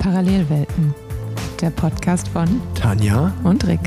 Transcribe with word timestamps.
Parallelwelten, 0.00 0.92
der 1.60 1.70
Podcast 1.70 2.26
von 2.26 2.60
Tanja 2.74 3.32
und 3.44 3.64
Rick. 3.64 3.78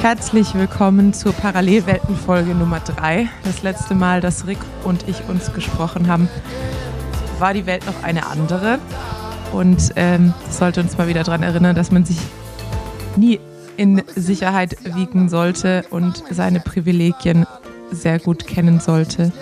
Herzlich 0.00 0.54
willkommen 0.54 1.12
zur 1.12 1.32
Parallelwelten-Folge 1.32 2.54
Nummer 2.54 2.78
3. 2.78 3.28
Das 3.42 3.64
letzte 3.64 3.96
Mal, 3.96 4.20
dass 4.20 4.46
Rick 4.46 4.60
und 4.84 5.08
ich 5.08 5.28
uns 5.28 5.52
gesprochen 5.52 6.06
haben, 6.06 6.28
war 7.40 7.52
die 7.52 7.66
Welt 7.66 7.84
noch 7.84 8.04
eine 8.04 8.26
andere. 8.26 8.78
Und 9.52 9.92
ähm, 9.96 10.32
sollte 10.50 10.82
uns 10.82 10.96
mal 10.96 11.08
wieder 11.08 11.24
daran 11.24 11.42
erinnern, 11.42 11.74
dass 11.74 11.90
man 11.90 12.04
sich 12.04 12.18
nie 13.16 13.40
in 13.76 14.02
Sicherheit 14.14 14.76
wiegen 14.94 15.28
sollte 15.28 15.84
und 15.90 16.22
seine 16.30 16.60
Privilegien 16.60 17.44
sehr 17.90 18.18
gut 18.18 18.46
kennen 18.46 18.80
sollte. 18.80 19.32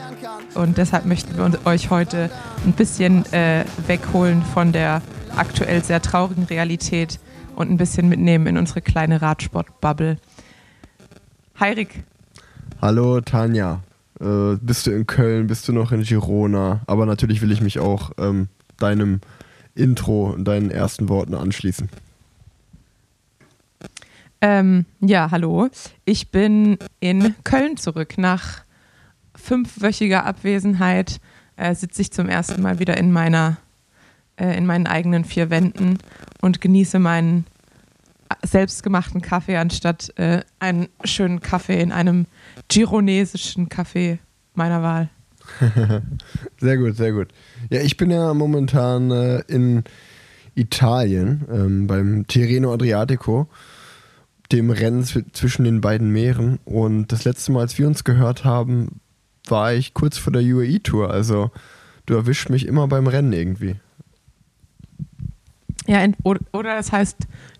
Und 0.54 0.78
deshalb 0.78 1.04
möchten 1.04 1.36
wir 1.36 1.66
euch 1.66 1.90
heute 1.90 2.30
ein 2.64 2.72
bisschen 2.72 3.24
äh, 3.32 3.64
wegholen 3.86 4.42
von 4.42 4.72
der 4.72 5.02
aktuell 5.36 5.82
sehr 5.82 6.00
traurigen 6.00 6.44
Realität 6.44 7.18
und 7.56 7.70
ein 7.70 7.76
bisschen 7.76 8.08
mitnehmen 8.08 8.46
in 8.46 8.56
unsere 8.56 8.80
kleine 8.80 9.20
Radsport-Bubble. 9.20 10.18
Hi 11.56 11.72
Rick. 11.72 12.04
Hallo 12.80 13.20
Tanja. 13.20 13.82
Äh, 14.20 14.56
bist 14.60 14.86
du 14.86 14.92
in 14.92 15.06
Köln? 15.06 15.46
Bist 15.46 15.66
du 15.66 15.72
noch 15.72 15.92
in 15.92 16.02
Girona? 16.02 16.80
Aber 16.86 17.06
natürlich 17.06 17.42
will 17.42 17.50
ich 17.50 17.60
mich 17.60 17.78
auch 17.78 18.12
ähm, 18.18 18.48
deinem 18.78 19.20
Intro 19.74 20.30
und 20.30 20.44
deinen 20.44 20.70
ersten 20.70 21.08
Worten 21.08 21.34
anschließen. 21.34 21.88
Ähm, 24.46 24.84
ja, 25.00 25.30
hallo. 25.30 25.70
Ich 26.04 26.30
bin 26.30 26.76
in 27.00 27.34
Köln 27.44 27.78
zurück. 27.78 28.18
Nach 28.18 28.62
fünfwöchiger 29.34 30.26
Abwesenheit 30.26 31.18
äh, 31.56 31.74
sitze 31.74 32.02
ich 32.02 32.12
zum 32.12 32.28
ersten 32.28 32.60
Mal 32.60 32.78
wieder 32.78 32.98
in 32.98 33.10
meiner, 33.10 33.56
äh, 34.36 34.54
in 34.54 34.66
meinen 34.66 34.86
eigenen 34.86 35.24
vier 35.24 35.48
Wänden 35.48 35.96
und 36.42 36.60
genieße 36.60 36.98
meinen 36.98 37.46
selbstgemachten 38.42 39.22
Kaffee 39.22 39.56
anstatt 39.56 40.12
äh, 40.18 40.42
einen 40.58 40.88
schönen 41.04 41.40
Kaffee 41.40 41.80
in 41.80 41.90
einem 41.90 42.26
gironesischen 42.68 43.70
Café 43.70 44.18
meiner 44.52 44.82
Wahl. 44.82 45.08
sehr 46.60 46.76
gut, 46.76 46.98
sehr 46.98 47.12
gut. 47.12 47.28
Ja, 47.70 47.80
ich 47.80 47.96
bin 47.96 48.10
ja 48.10 48.34
momentan 48.34 49.10
äh, 49.10 49.38
in 49.48 49.84
Italien 50.54 51.46
ähm, 51.50 51.86
beim 51.86 52.26
Tirreno 52.26 52.74
Adriatico, 52.74 53.48
dem 54.52 54.70
Rennen 54.70 55.04
zwischen 55.04 55.64
den 55.64 55.80
beiden 55.80 56.10
Meeren. 56.10 56.58
Und 56.64 57.12
das 57.12 57.24
letzte 57.24 57.52
Mal, 57.52 57.60
als 57.60 57.78
wir 57.78 57.86
uns 57.86 58.04
gehört 58.04 58.44
haben, 58.44 59.00
war 59.46 59.74
ich 59.74 59.94
kurz 59.94 60.18
vor 60.18 60.32
der 60.32 60.42
UAE-Tour. 60.42 61.10
Also 61.10 61.50
du 62.06 62.14
erwischst 62.14 62.50
mich 62.50 62.66
immer 62.66 62.88
beim 62.88 63.06
Rennen 63.06 63.32
irgendwie. 63.32 63.76
Ja, 65.86 66.04
oder 66.24 66.76
das 66.76 66.92
heißt, 66.92 67.18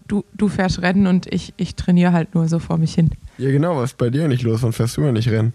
du, 0.08 0.24
du 0.34 0.48
fährst 0.48 0.80
Rennen 0.80 1.06
und 1.06 1.32
ich, 1.32 1.52
ich 1.56 1.74
trainiere 1.74 2.12
halt 2.12 2.34
nur 2.34 2.48
so 2.48 2.58
vor 2.58 2.78
mich 2.78 2.94
hin. 2.94 3.10
Ja, 3.38 3.50
genau, 3.50 3.76
was 3.76 3.92
ist 3.92 3.98
bei 3.98 4.10
dir 4.10 4.28
nicht 4.28 4.42
los? 4.42 4.62
Wann 4.62 4.72
fährst 4.72 4.96
du 4.96 5.02
ja 5.02 5.12
nicht 5.12 5.28
Rennen? 5.28 5.52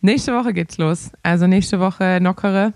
Nächste 0.00 0.32
Woche 0.34 0.52
geht's 0.52 0.78
los. 0.78 1.10
Also 1.22 1.46
nächste 1.46 1.80
Woche 1.80 2.20
Nockere. 2.20 2.72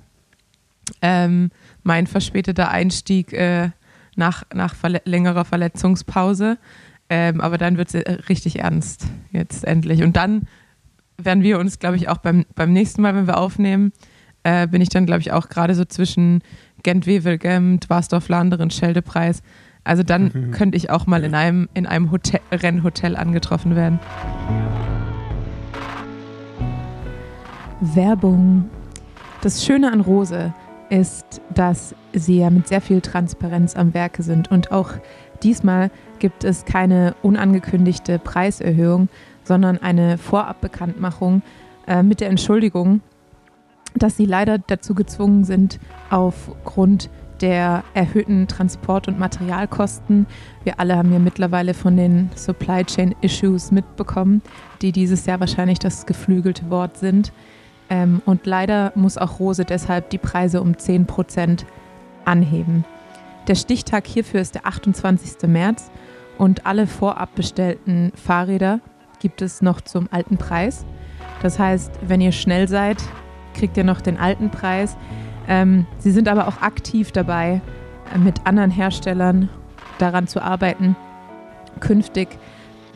Ähm, 1.02 1.50
mein 1.82 2.06
verspäteter 2.06 2.70
Einstieg 2.70 3.32
äh, 3.32 3.70
nach, 4.16 4.42
nach 4.52 4.74
verle 4.74 5.02
längerer 5.04 5.44
Verletzungspause. 5.44 6.58
Ähm, 7.12 7.40
aber 7.40 7.58
dann 7.58 7.76
wird 7.76 7.88
es 7.88 7.94
äh, 7.94 8.12
richtig 8.28 8.60
ernst 8.60 9.06
jetzt 9.32 9.64
endlich. 9.64 10.04
Und 10.04 10.16
dann 10.16 10.46
werden 11.18 11.42
wir 11.42 11.58
uns, 11.58 11.80
glaube 11.80 11.96
ich, 11.96 12.08
auch 12.08 12.18
beim, 12.18 12.46
beim 12.54 12.72
nächsten 12.72 13.02
Mal, 13.02 13.16
wenn 13.16 13.26
wir 13.26 13.36
aufnehmen, 13.36 13.92
äh, 14.44 14.68
bin 14.68 14.80
ich 14.80 14.88
dann, 14.88 15.06
glaube 15.06 15.20
ich, 15.20 15.32
auch 15.32 15.48
gerade 15.48 15.74
so 15.74 15.84
zwischen 15.84 16.40
Gent-Wevelgem, 16.84 17.80
Dwarsdorf-Landeren, 17.80 18.70
Scheldepreis. 18.70 19.42
Also 19.82 20.04
dann 20.04 20.30
mhm. 20.32 20.50
könnte 20.52 20.76
ich 20.76 20.90
auch 20.90 21.06
mal 21.06 21.24
in 21.24 21.34
einem, 21.34 21.68
in 21.74 21.86
einem 21.86 22.12
Hotel, 22.12 22.40
Rennhotel 22.52 23.16
angetroffen 23.16 23.74
werden. 23.74 23.98
Werbung. 27.80 28.70
Das 29.40 29.64
Schöne 29.64 29.92
an 29.92 30.00
Rose 30.00 30.54
ist, 30.90 31.40
dass 31.54 31.94
sie 32.12 32.38
ja 32.38 32.50
mit 32.50 32.68
sehr 32.68 32.80
viel 32.80 33.00
Transparenz 33.00 33.74
am 33.74 33.94
Werke 33.94 34.22
sind. 34.22 34.50
Und 34.50 34.70
auch 34.70 34.92
diesmal 35.42 35.90
gibt 36.18 36.44
es 36.44 36.64
keine 36.64 37.14
unangekündigte 37.22 38.18
Preiserhöhung, 38.18 39.08
sondern 39.44 39.78
eine 39.78 40.18
Vorabbekanntmachung 40.18 41.42
äh, 41.86 42.02
mit 42.02 42.20
der 42.20 42.28
Entschuldigung, 42.28 43.00
dass 43.94 44.16
sie 44.16 44.26
leider 44.26 44.58
dazu 44.58 44.94
gezwungen 44.94 45.44
sind, 45.44 45.80
aufgrund 46.10 47.10
der 47.40 47.84
erhöhten 47.94 48.46
Transport- 48.46 49.08
und 49.08 49.18
Materialkosten. 49.18 50.26
Wir 50.62 50.78
alle 50.78 50.96
haben 50.96 51.12
ja 51.12 51.18
mittlerweile 51.18 51.74
von 51.74 51.96
den 51.96 52.30
Supply 52.34 52.84
Chain 52.84 53.14
Issues 53.22 53.70
mitbekommen, 53.72 54.42
die 54.82 54.92
dieses 54.92 55.26
Jahr 55.26 55.40
wahrscheinlich 55.40 55.78
das 55.78 56.06
geflügelte 56.06 56.70
Wort 56.70 56.98
sind. 56.98 57.32
Ähm, 57.88 58.22
und 58.26 58.46
leider 58.46 58.92
muss 58.94 59.18
auch 59.18 59.40
Rose 59.40 59.64
deshalb 59.64 60.10
die 60.10 60.18
Preise 60.18 60.60
um 60.60 60.78
10 60.78 61.06
Prozent 61.06 61.66
anheben. 62.24 62.84
Der 63.46 63.54
Stichtag 63.54 64.06
hierfür 64.06 64.40
ist 64.40 64.54
der 64.54 64.66
28. 64.66 65.48
März 65.48 65.90
und 66.38 66.66
alle 66.66 66.86
vorab 66.86 67.34
bestellten 67.34 68.12
Fahrräder 68.14 68.80
gibt 69.20 69.42
es 69.42 69.62
noch 69.62 69.80
zum 69.80 70.08
alten 70.10 70.36
Preis. 70.36 70.84
Das 71.42 71.58
heißt, 71.58 71.92
wenn 72.06 72.20
ihr 72.20 72.32
schnell 72.32 72.68
seid, 72.68 72.98
kriegt 73.54 73.76
ihr 73.76 73.84
noch 73.84 74.00
den 74.00 74.18
alten 74.18 74.50
Preis. 74.50 74.96
Ähm, 75.48 75.86
sie 75.98 76.10
sind 76.10 76.28
aber 76.28 76.48
auch 76.48 76.62
aktiv 76.62 77.12
dabei, 77.12 77.60
äh, 78.14 78.18
mit 78.18 78.46
anderen 78.46 78.70
Herstellern 78.70 79.48
daran 79.98 80.26
zu 80.26 80.42
arbeiten, 80.42 80.96
künftig 81.80 82.28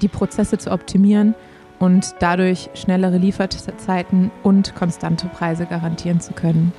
die 0.03 0.09
Prozesse 0.09 0.59
zu 0.59 0.71
optimieren 0.71 1.35
und 1.79 2.15
dadurch 2.21 2.71
schnellere 2.75 3.19
Lieferzeiten 3.19 4.31
und 4.43 4.75
konstante 4.75 5.27
Preise 5.27 5.67
garantieren 5.67 6.21
zu 6.21 6.33
können. 6.33 6.73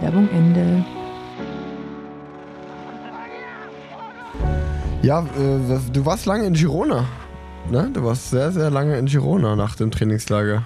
Werbung 0.00 0.28
Ende. 0.30 0.84
Ja, 5.04 5.20
äh, 5.20 5.78
du 5.92 6.06
warst 6.06 6.24
lange 6.24 6.46
in 6.46 6.54
Girona. 6.54 7.06
Ne? 7.70 7.90
Du 7.92 8.02
warst 8.04 8.30
sehr, 8.30 8.52
sehr 8.52 8.70
lange 8.70 8.96
in 8.96 9.04
Girona 9.04 9.54
nach 9.54 9.76
dem 9.76 9.90
Trainingslager. 9.90 10.64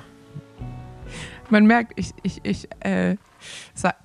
Man 1.50 1.66
merkt, 1.66 1.94
ich, 1.96 2.12
ich, 2.22 2.38
ich 2.44 2.68
äh, 2.78 3.16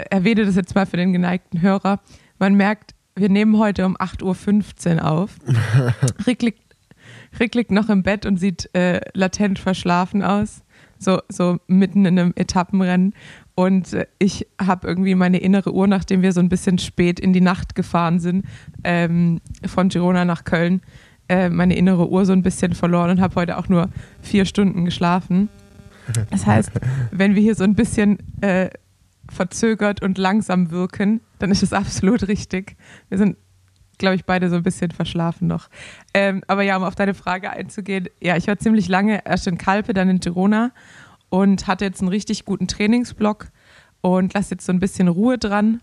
erwähne 0.09 0.45
das 0.45 0.55
jetzt 0.55 0.73
mal 0.73 0.88
für 0.88 0.97
den 0.97 1.13
geneigten 1.13 1.61
Hörer. 1.61 1.99
Man 2.39 2.55
merkt, 2.55 2.95
wir 3.16 3.29
nehmen 3.29 3.59
heute 3.59 3.85
um 3.85 3.95
8.15 3.95 4.95
Uhr 4.95 5.05
auf. 5.05 5.35
Rick 6.25 6.41
liegt 6.41 6.63
Rick 7.39 7.53
liegt 7.53 7.72
noch 7.72 7.89
im 7.89 8.01
Bett 8.01 8.25
und 8.25 8.38
sieht 8.38 8.73
äh, 8.73 9.01
latent 9.13 9.59
verschlafen 9.59 10.23
aus, 10.23 10.63
so, 10.97 11.19
so 11.29 11.57
mitten 11.67 12.05
in 12.05 12.17
einem 12.17 12.33
Etappenrennen. 12.35 13.13
Und 13.56 13.94
äh, 13.94 14.08
ich 14.19 14.47
habe 14.59 14.88
irgendwie 14.88 15.16
meine 15.16 15.38
innere 15.38 15.74
Uhr, 15.74 15.88
nachdem 15.88 16.22
wir 16.22 16.31
so 16.31 16.40
ein 16.40 16.50
bisschen 16.50 16.78
spät 16.78 17.19
in 17.19 17.34
die 17.34 17.41
Nacht 17.41 17.75
gefahren 17.75 18.19
sind, 18.19 18.46
ähm, 18.84 19.41
von 19.66 19.90
Girona 19.90 20.25
nach 20.25 20.44
Köln, 20.44 20.81
äh, 21.30 21.50
meine 21.50 21.75
innere 21.75 22.09
Uhr 22.09 22.25
so 22.25 22.34
ein 22.34 22.44
bisschen 22.44 22.74
verloren 22.74 23.12
und 23.12 23.22
habe 23.22 23.36
heute 23.36 23.58
auch 23.58 23.69
nur 23.69 23.90
vier 24.22 24.46
Stunden 24.46 24.86
geschlafen. 24.86 25.50
Das 26.31 26.46
heißt, 26.46 26.72
wenn 27.12 27.36
wir 27.36 27.41
hier 27.41 27.56
so 27.56 27.64
ein 27.64 27.75
bisschen 27.75 28.18
äh, 28.41 28.69
verzögert 29.30 30.02
und 30.02 30.18
langsam 30.18 30.72
wirken, 30.72 31.22
dann 31.40 31.52
ist 31.52 31.64
es 31.64 31.74
absolut 31.74 32.28
richtig. 32.28 32.75
Wir 33.09 33.18
sind 33.18 33.38
glaube 33.97 34.16
ich, 34.16 34.26
beide 34.26 34.49
so 34.49 34.56
ein 34.56 34.64
bisschen 34.64 34.91
verschlafen 34.91 35.47
noch. 35.47 35.70
Ähm, 36.14 36.44
aber 36.47 36.64
ja, 36.64 36.76
um 36.78 36.84
auf 36.84 36.96
deine 36.96 37.14
Frage 37.14 37.52
einzugehen, 37.52 38.09
ja, 38.20 38.35
ich 38.35 38.47
war 38.47 38.58
ziemlich 38.58 38.90
lange 38.90 39.26
erst 39.26 39.47
in 39.47 39.58
Kalpe, 39.58 39.94
dann 39.94 40.09
in 40.09 40.20
Girona 40.20 40.72
und 41.34 41.66
hatte 41.66 41.84
jetzt 41.84 42.00
einen 42.00 42.09
richtig 42.09 42.46
guten 42.46 42.68
Trainingsblock 42.68 43.47
und 44.02 44.35
lasse 44.35 44.53
jetzt 44.53 44.68
so 44.68 44.72
ein 44.72 44.80
bisschen 44.80 45.08
Ruhe 45.08 45.40
dran 45.40 45.82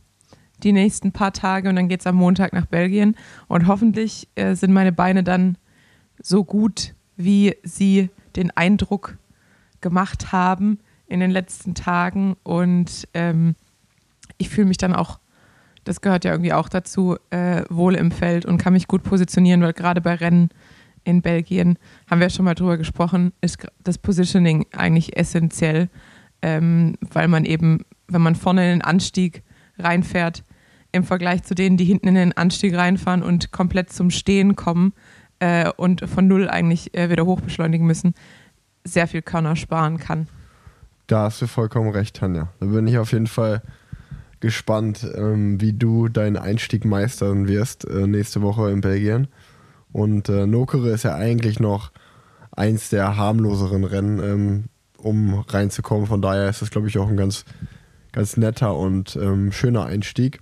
die 0.62 0.70
nächsten 0.70 1.10
paar 1.10 1.32
Tage 1.32 1.68
und 1.68 1.74
dann 1.74 1.88
geht 1.88 1.98
es 1.98 2.06
am 2.06 2.14
Montag 2.14 2.52
nach 2.52 2.66
Belgien 2.66 3.16
und 3.48 3.66
hoffentlich 3.66 4.28
äh, 4.36 4.54
sind 4.54 4.72
meine 4.72 4.92
Beine 4.92 5.24
dann 5.24 5.58
so 6.22 6.44
gut, 6.44 6.94
wie 7.16 7.56
sie 7.64 8.10
den 8.36 8.52
Eindruck 8.52 9.18
gemacht 9.80 10.30
haben 10.30 10.78
in 11.08 11.18
den 11.18 11.32
letzten 11.32 11.74
Tagen 11.74 12.36
und 12.44 13.08
ähm, 13.14 13.56
ich 14.38 14.50
fühle 14.50 14.68
mich 14.68 14.78
dann 14.78 14.94
auch 14.94 15.18
das 15.82 16.00
gehört 16.00 16.24
ja 16.24 16.30
irgendwie 16.30 16.52
auch 16.52 16.68
dazu, 16.68 17.16
äh, 17.30 17.64
wohl 17.70 17.96
im 17.96 18.12
Feld 18.12 18.44
und 18.44 18.58
kann 18.58 18.74
mich 18.74 18.86
gut 18.86 19.02
positionieren, 19.02 19.62
weil 19.62 19.72
gerade 19.72 20.00
bei 20.00 20.14
Rennen 20.14 20.50
in 21.04 21.22
Belgien, 21.22 21.78
haben 22.10 22.20
wir 22.20 22.30
schon 22.30 22.44
mal 22.44 22.54
drüber 22.54 22.76
gesprochen, 22.76 23.32
ist 23.40 23.66
das 23.82 23.98
Positioning 23.98 24.66
eigentlich 24.72 25.16
essentiell, 25.16 25.88
ähm, 26.42 26.96
weil 27.00 27.28
man 27.28 27.44
eben, 27.44 27.84
wenn 28.08 28.22
man 28.22 28.34
vorne 28.34 28.64
in 28.64 28.78
den 28.78 28.82
Anstieg 28.82 29.42
reinfährt, 29.78 30.44
im 30.92 31.04
Vergleich 31.04 31.42
zu 31.44 31.54
denen, 31.54 31.76
die 31.76 31.84
hinten 31.84 32.08
in 32.08 32.14
den 32.14 32.36
Anstieg 32.36 32.76
reinfahren 32.76 33.22
und 33.22 33.52
komplett 33.52 33.92
zum 33.92 34.10
Stehen 34.10 34.56
kommen 34.56 34.92
äh, 35.38 35.70
und 35.76 36.08
von 36.08 36.26
Null 36.26 36.48
eigentlich 36.48 36.96
äh, 36.96 37.10
wieder 37.10 37.26
hochbeschleunigen 37.26 37.86
müssen, 37.86 38.14
sehr 38.84 39.06
viel 39.06 39.22
Körner 39.22 39.56
sparen 39.56 39.98
kann. 39.98 40.26
Da 41.06 41.24
hast 41.24 41.42
du 41.42 41.46
vollkommen 41.46 41.90
recht, 41.90 42.16
Tanja. 42.16 42.48
Da 42.60 42.66
bin 42.66 42.86
ich 42.86 42.98
auf 42.98 43.12
jeden 43.12 43.26
Fall 43.26 43.62
gespannt, 44.40 45.06
ähm, 45.16 45.60
wie 45.60 45.72
du 45.72 46.08
deinen 46.08 46.36
Einstieg 46.36 46.84
meistern 46.84 47.46
wirst 47.46 47.84
äh, 47.84 48.06
nächste 48.06 48.42
Woche 48.42 48.70
in 48.70 48.80
Belgien. 48.80 49.28
Und 49.92 50.28
äh, 50.28 50.46
Nokere 50.46 50.90
ist 50.90 51.02
ja 51.02 51.14
eigentlich 51.14 51.60
noch 51.60 51.90
eins 52.52 52.90
der 52.90 53.16
harmloseren 53.16 53.84
Rennen, 53.84 54.18
ähm, 54.22 54.64
um 54.98 55.40
reinzukommen. 55.40 56.06
Von 56.06 56.22
daher 56.22 56.48
ist 56.48 56.62
das, 56.62 56.70
glaube 56.70 56.88
ich, 56.88 56.98
auch 56.98 57.08
ein 57.08 57.16
ganz, 57.16 57.44
ganz 58.12 58.36
netter 58.36 58.76
und 58.76 59.16
ähm, 59.16 59.52
schöner 59.52 59.86
Einstieg. 59.86 60.40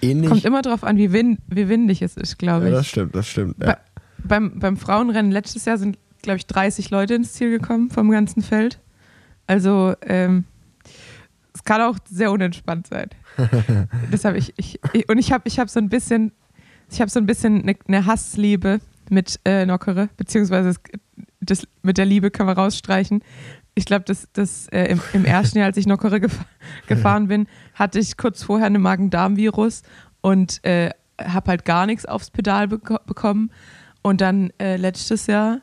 Ähnlich, 0.00 0.30
Kommt 0.30 0.44
immer 0.44 0.62
darauf 0.62 0.84
an, 0.84 0.96
wie, 0.96 1.12
wind, 1.12 1.40
wie 1.48 1.68
windig 1.68 2.02
es 2.02 2.16
ist, 2.16 2.38
glaube 2.38 2.66
ich. 2.66 2.70
Ja, 2.72 2.78
das 2.78 2.86
stimmt, 2.86 3.14
das 3.14 3.28
stimmt. 3.28 3.56
Ja. 3.60 3.66
Bei, 3.66 3.76
beim, 4.18 4.58
beim 4.58 4.76
Frauenrennen 4.76 5.30
letztes 5.30 5.64
Jahr 5.64 5.78
sind, 5.78 5.98
glaube 6.22 6.38
ich, 6.38 6.46
30 6.46 6.90
Leute 6.90 7.14
ins 7.14 7.32
Ziel 7.32 7.50
gekommen 7.50 7.90
vom 7.90 8.10
ganzen 8.10 8.42
Feld. 8.42 8.80
Also 9.46 9.94
ähm, 10.02 10.44
es 11.54 11.64
kann 11.64 11.80
auch 11.82 11.96
sehr 12.10 12.32
unentspannt 12.32 12.86
sein. 12.86 13.08
Deshalb 14.12 14.36
ich, 14.36 14.54
ich, 14.56 14.80
ich, 14.92 15.08
und 15.08 15.18
ich 15.18 15.32
habe 15.32 15.42
ich 15.46 15.58
hab 15.58 15.68
so 15.68 15.78
ein 15.78 15.88
bisschen, 15.88 16.32
ich 16.90 17.00
habe 17.00 17.10
so 17.10 17.20
ein 17.20 17.26
bisschen 17.26 17.62
eine, 17.62 17.74
eine 17.86 18.06
Hassliebe 18.06 18.80
mit 19.10 19.40
äh, 19.44 19.66
Nockere, 19.66 20.08
beziehungsweise 20.16 20.74
das, 21.40 21.66
mit 21.82 21.98
der 21.98 22.06
Liebe 22.06 22.30
können 22.30 22.48
wir 22.48 22.56
rausstreichen. 22.56 23.22
Ich 23.74 23.84
glaube, 23.84 24.04
das, 24.06 24.28
das, 24.32 24.68
äh, 24.68 24.84
im, 24.86 25.00
im, 25.12 25.24
ersten 25.24 25.58
Jahr, 25.58 25.66
als 25.66 25.76
ich 25.76 25.86
Nockere 25.86 26.20
gef 26.20 26.38
gefahren 26.86 27.28
bin, 27.28 27.46
hatte 27.74 27.98
ich 27.98 28.16
kurz 28.16 28.42
vorher 28.42 28.66
eine 28.66 28.78
Magen-Darm-Virus 28.78 29.82
und 30.20 30.64
äh, 30.64 30.90
habe 31.20 31.50
halt 31.50 31.64
gar 31.64 31.86
nichts 31.86 32.06
aufs 32.06 32.30
Pedal 32.30 32.68
beko 32.68 32.98
bekommen. 33.06 33.50
Und 34.02 34.20
dann 34.20 34.52
äh, 34.58 34.76
letztes 34.76 35.26
Jahr, 35.26 35.60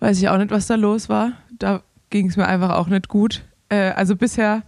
weiß 0.00 0.18
ich 0.18 0.28
auch 0.28 0.38
nicht, 0.38 0.50
was 0.50 0.66
da 0.66 0.74
los 0.74 1.08
war. 1.08 1.32
Da 1.58 1.82
ging 2.10 2.28
es 2.28 2.36
mir 2.36 2.46
einfach 2.46 2.70
auch 2.70 2.88
nicht 2.88 3.08
gut. 3.08 3.42
Äh, 3.68 3.90
also 3.90 4.16
bisher 4.16 4.62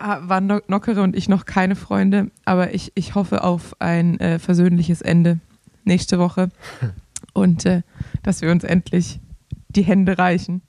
waren 0.00 0.60
Nockere 0.66 1.02
und 1.02 1.14
ich 1.14 1.28
noch 1.28 1.44
keine 1.44 1.76
Freunde, 1.76 2.30
aber 2.44 2.74
ich, 2.74 2.92
ich 2.94 3.14
hoffe 3.14 3.44
auf 3.44 3.76
ein 3.80 4.18
äh, 4.18 4.38
versöhnliches 4.38 5.02
Ende 5.02 5.38
nächste 5.84 6.18
Woche 6.18 6.48
und 7.34 7.66
äh, 7.66 7.82
dass 8.22 8.40
wir 8.40 8.50
uns 8.50 8.64
endlich 8.64 9.20
die 9.68 9.82
Hände 9.82 10.18
reichen. 10.18 10.62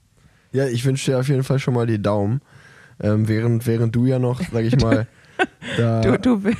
Ja, 0.51 0.68
ich 0.68 0.83
wünsche 0.86 1.12
dir 1.12 1.19
auf 1.19 1.28
jeden 1.30 1.44
Fall 1.44 1.60
schon 1.60 1.74
mal 1.74 1.88
die 1.88 2.01
Daumen. 2.01 2.42
Ähm, 3.00 3.28
während, 3.28 3.66
während 3.66 3.95
du 3.95 4.06
ja 4.06 4.19
noch, 4.19 4.42
sag 4.51 4.63
ich 4.63 4.80
mal, 4.80 5.07
da. 5.77 6.01
Du, 6.01 6.19
du, 6.19 6.51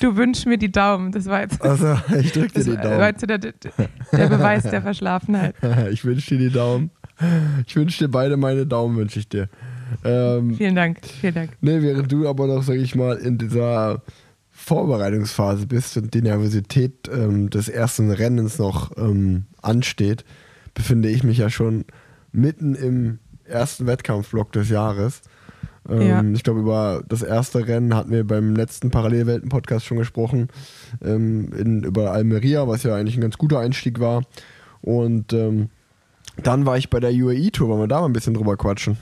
du 0.00 0.16
wünschst 0.16 0.46
mir 0.46 0.58
die 0.58 0.72
Daumen. 0.72 1.12
Das 1.12 1.26
war 1.26 1.42
jetzt. 1.42 1.62
Also, 1.62 1.94
ich 2.18 2.32
drück 2.32 2.52
dir 2.52 2.64
die 2.64 2.76
Daumen. 2.76 2.98
War 2.98 3.12
der, 3.12 3.38
der 3.38 3.52
Beweis 4.12 4.64
der 4.64 4.82
Verschlafenheit. 4.82 5.54
ich 5.92 6.04
wünsche 6.04 6.36
dir 6.36 6.48
die 6.48 6.54
Daumen. 6.54 6.90
Ich 7.66 7.76
wünsche 7.76 8.04
dir 8.04 8.10
beide 8.10 8.36
meine 8.36 8.66
Daumen, 8.66 8.96
wünsche 8.96 9.20
ich 9.20 9.28
dir. 9.28 9.48
Ähm, 10.04 10.54
vielen 10.54 10.74
Dank, 10.74 10.98
vielen 11.04 11.34
Dank. 11.34 11.50
Ne, 11.60 11.82
während 11.82 12.10
du 12.10 12.28
aber 12.28 12.46
noch, 12.46 12.62
sag 12.62 12.76
ich 12.76 12.94
mal, 12.94 13.16
in 13.16 13.38
dieser 13.38 14.02
Vorbereitungsphase 14.50 15.66
bist 15.66 15.96
und 15.96 16.12
die 16.14 16.22
Nervosität 16.22 17.08
ähm, 17.12 17.48
des 17.48 17.68
ersten 17.68 18.10
Rennens 18.10 18.58
noch 18.58 18.96
ähm, 18.96 19.44
ansteht, 19.62 20.24
befinde 20.74 21.08
ich 21.08 21.22
mich 21.22 21.38
ja 21.38 21.48
schon 21.48 21.84
mitten 22.32 22.74
im 22.74 23.18
ersten 23.44 23.86
Wettkampfblock 23.86 24.52
des 24.52 24.68
Jahres. 24.68 25.22
Ähm, 25.88 26.02
ja. 26.02 26.22
Ich 26.34 26.42
glaube, 26.42 26.60
über 26.60 27.02
das 27.08 27.22
erste 27.22 27.66
Rennen 27.66 27.94
hatten 27.94 28.10
wir 28.10 28.26
beim 28.26 28.54
letzten 28.54 28.90
Parallelwelten-Podcast 28.90 29.86
schon 29.86 29.98
gesprochen, 29.98 30.48
ähm, 31.02 31.50
in, 31.56 31.84
über 31.84 32.12
Almeria, 32.12 32.68
was 32.68 32.82
ja 32.82 32.94
eigentlich 32.94 33.16
ein 33.16 33.22
ganz 33.22 33.38
guter 33.38 33.60
Einstieg 33.60 34.00
war. 34.00 34.22
Und 34.82 35.32
ähm, 35.32 35.70
dann 36.42 36.66
war 36.66 36.76
ich 36.76 36.90
bei 36.90 37.00
der 37.00 37.12
UAE-Tour, 37.12 37.68
wollen 37.68 37.80
wir 37.80 37.88
da 37.88 38.00
mal 38.00 38.06
ein 38.06 38.12
bisschen 38.12 38.34
drüber 38.34 38.56
quatschen? 38.56 38.98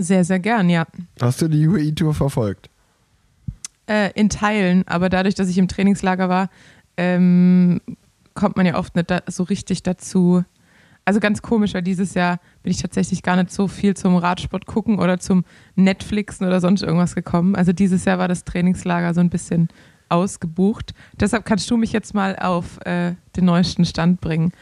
Sehr, 0.00 0.24
sehr 0.24 0.38
gern, 0.38 0.70
ja. 0.70 0.86
Hast 1.20 1.42
du 1.42 1.48
die 1.48 1.68
UAE-Tour 1.68 2.14
verfolgt? 2.14 2.70
Äh, 3.86 4.10
in 4.14 4.30
Teilen, 4.30 4.86
aber 4.88 5.08
dadurch, 5.10 5.34
dass 5.34 5.48
ich 5.48 5.58
im 5.58 5.68
Trainingslager 5.68 6.28
war, 6.28 6.48
ähm, 6.96 7.80
kommt 8.34 8.56
man 8.56 8.64
ja 8.64 8.78
oft 8.78 8.96
nicht 8.96 9.12
so 9.26 9.42
richtig 9.42 9.82
dazu. 9.82 10.44
Also 11.04 11.20
ganz 11.20 11.42
komisch, 11.42 11.74
weil 11.74 11.82
dieses 11.82 12.14
Jahr 12.14 12.40
bin 12.62 12.70
ich 12.70 12.80
tatsächlich 12.80 13.22
gar 13.22 13.36
nicht 13.36 13.50
so 13.50 13.68
viel 13.68 13.94
zum 13.94 14.16
Radsport 14.16 14.64
gucken 14.66 14.98
oder 14.98 15.18
zum 15.18 15.44
Netflixen 15.74 16.46
oder 16.46 16.60
sonst 16.60 16.82
irgendwas 16.82 17.14
gekommen. 17.14 17.54
Also 17.54 17.72
dieses 17.72 18.04
Jahr 18.04 18.18
war 18.18 18.28
das 18.28 18.44
Trainingslager 18.44 19.12
so 19.12 19.20
ein 19.20 19.30
bisschen 19.30 19.68
ausgebucht. 20.08 20.94
Deshalb 21.18 21.44
kannst 21.44 21.70
du 21.70 21.76
mich 21.76 21.92
jetzt 21.92 22.14
mal 22.14 22.36
auf 22.36 22.78
äh, 22.86 23.14
den 23.36 23.44
neuesten 23.44 23.84
Stand 23.84 24.20
bringen. 24.20 24.52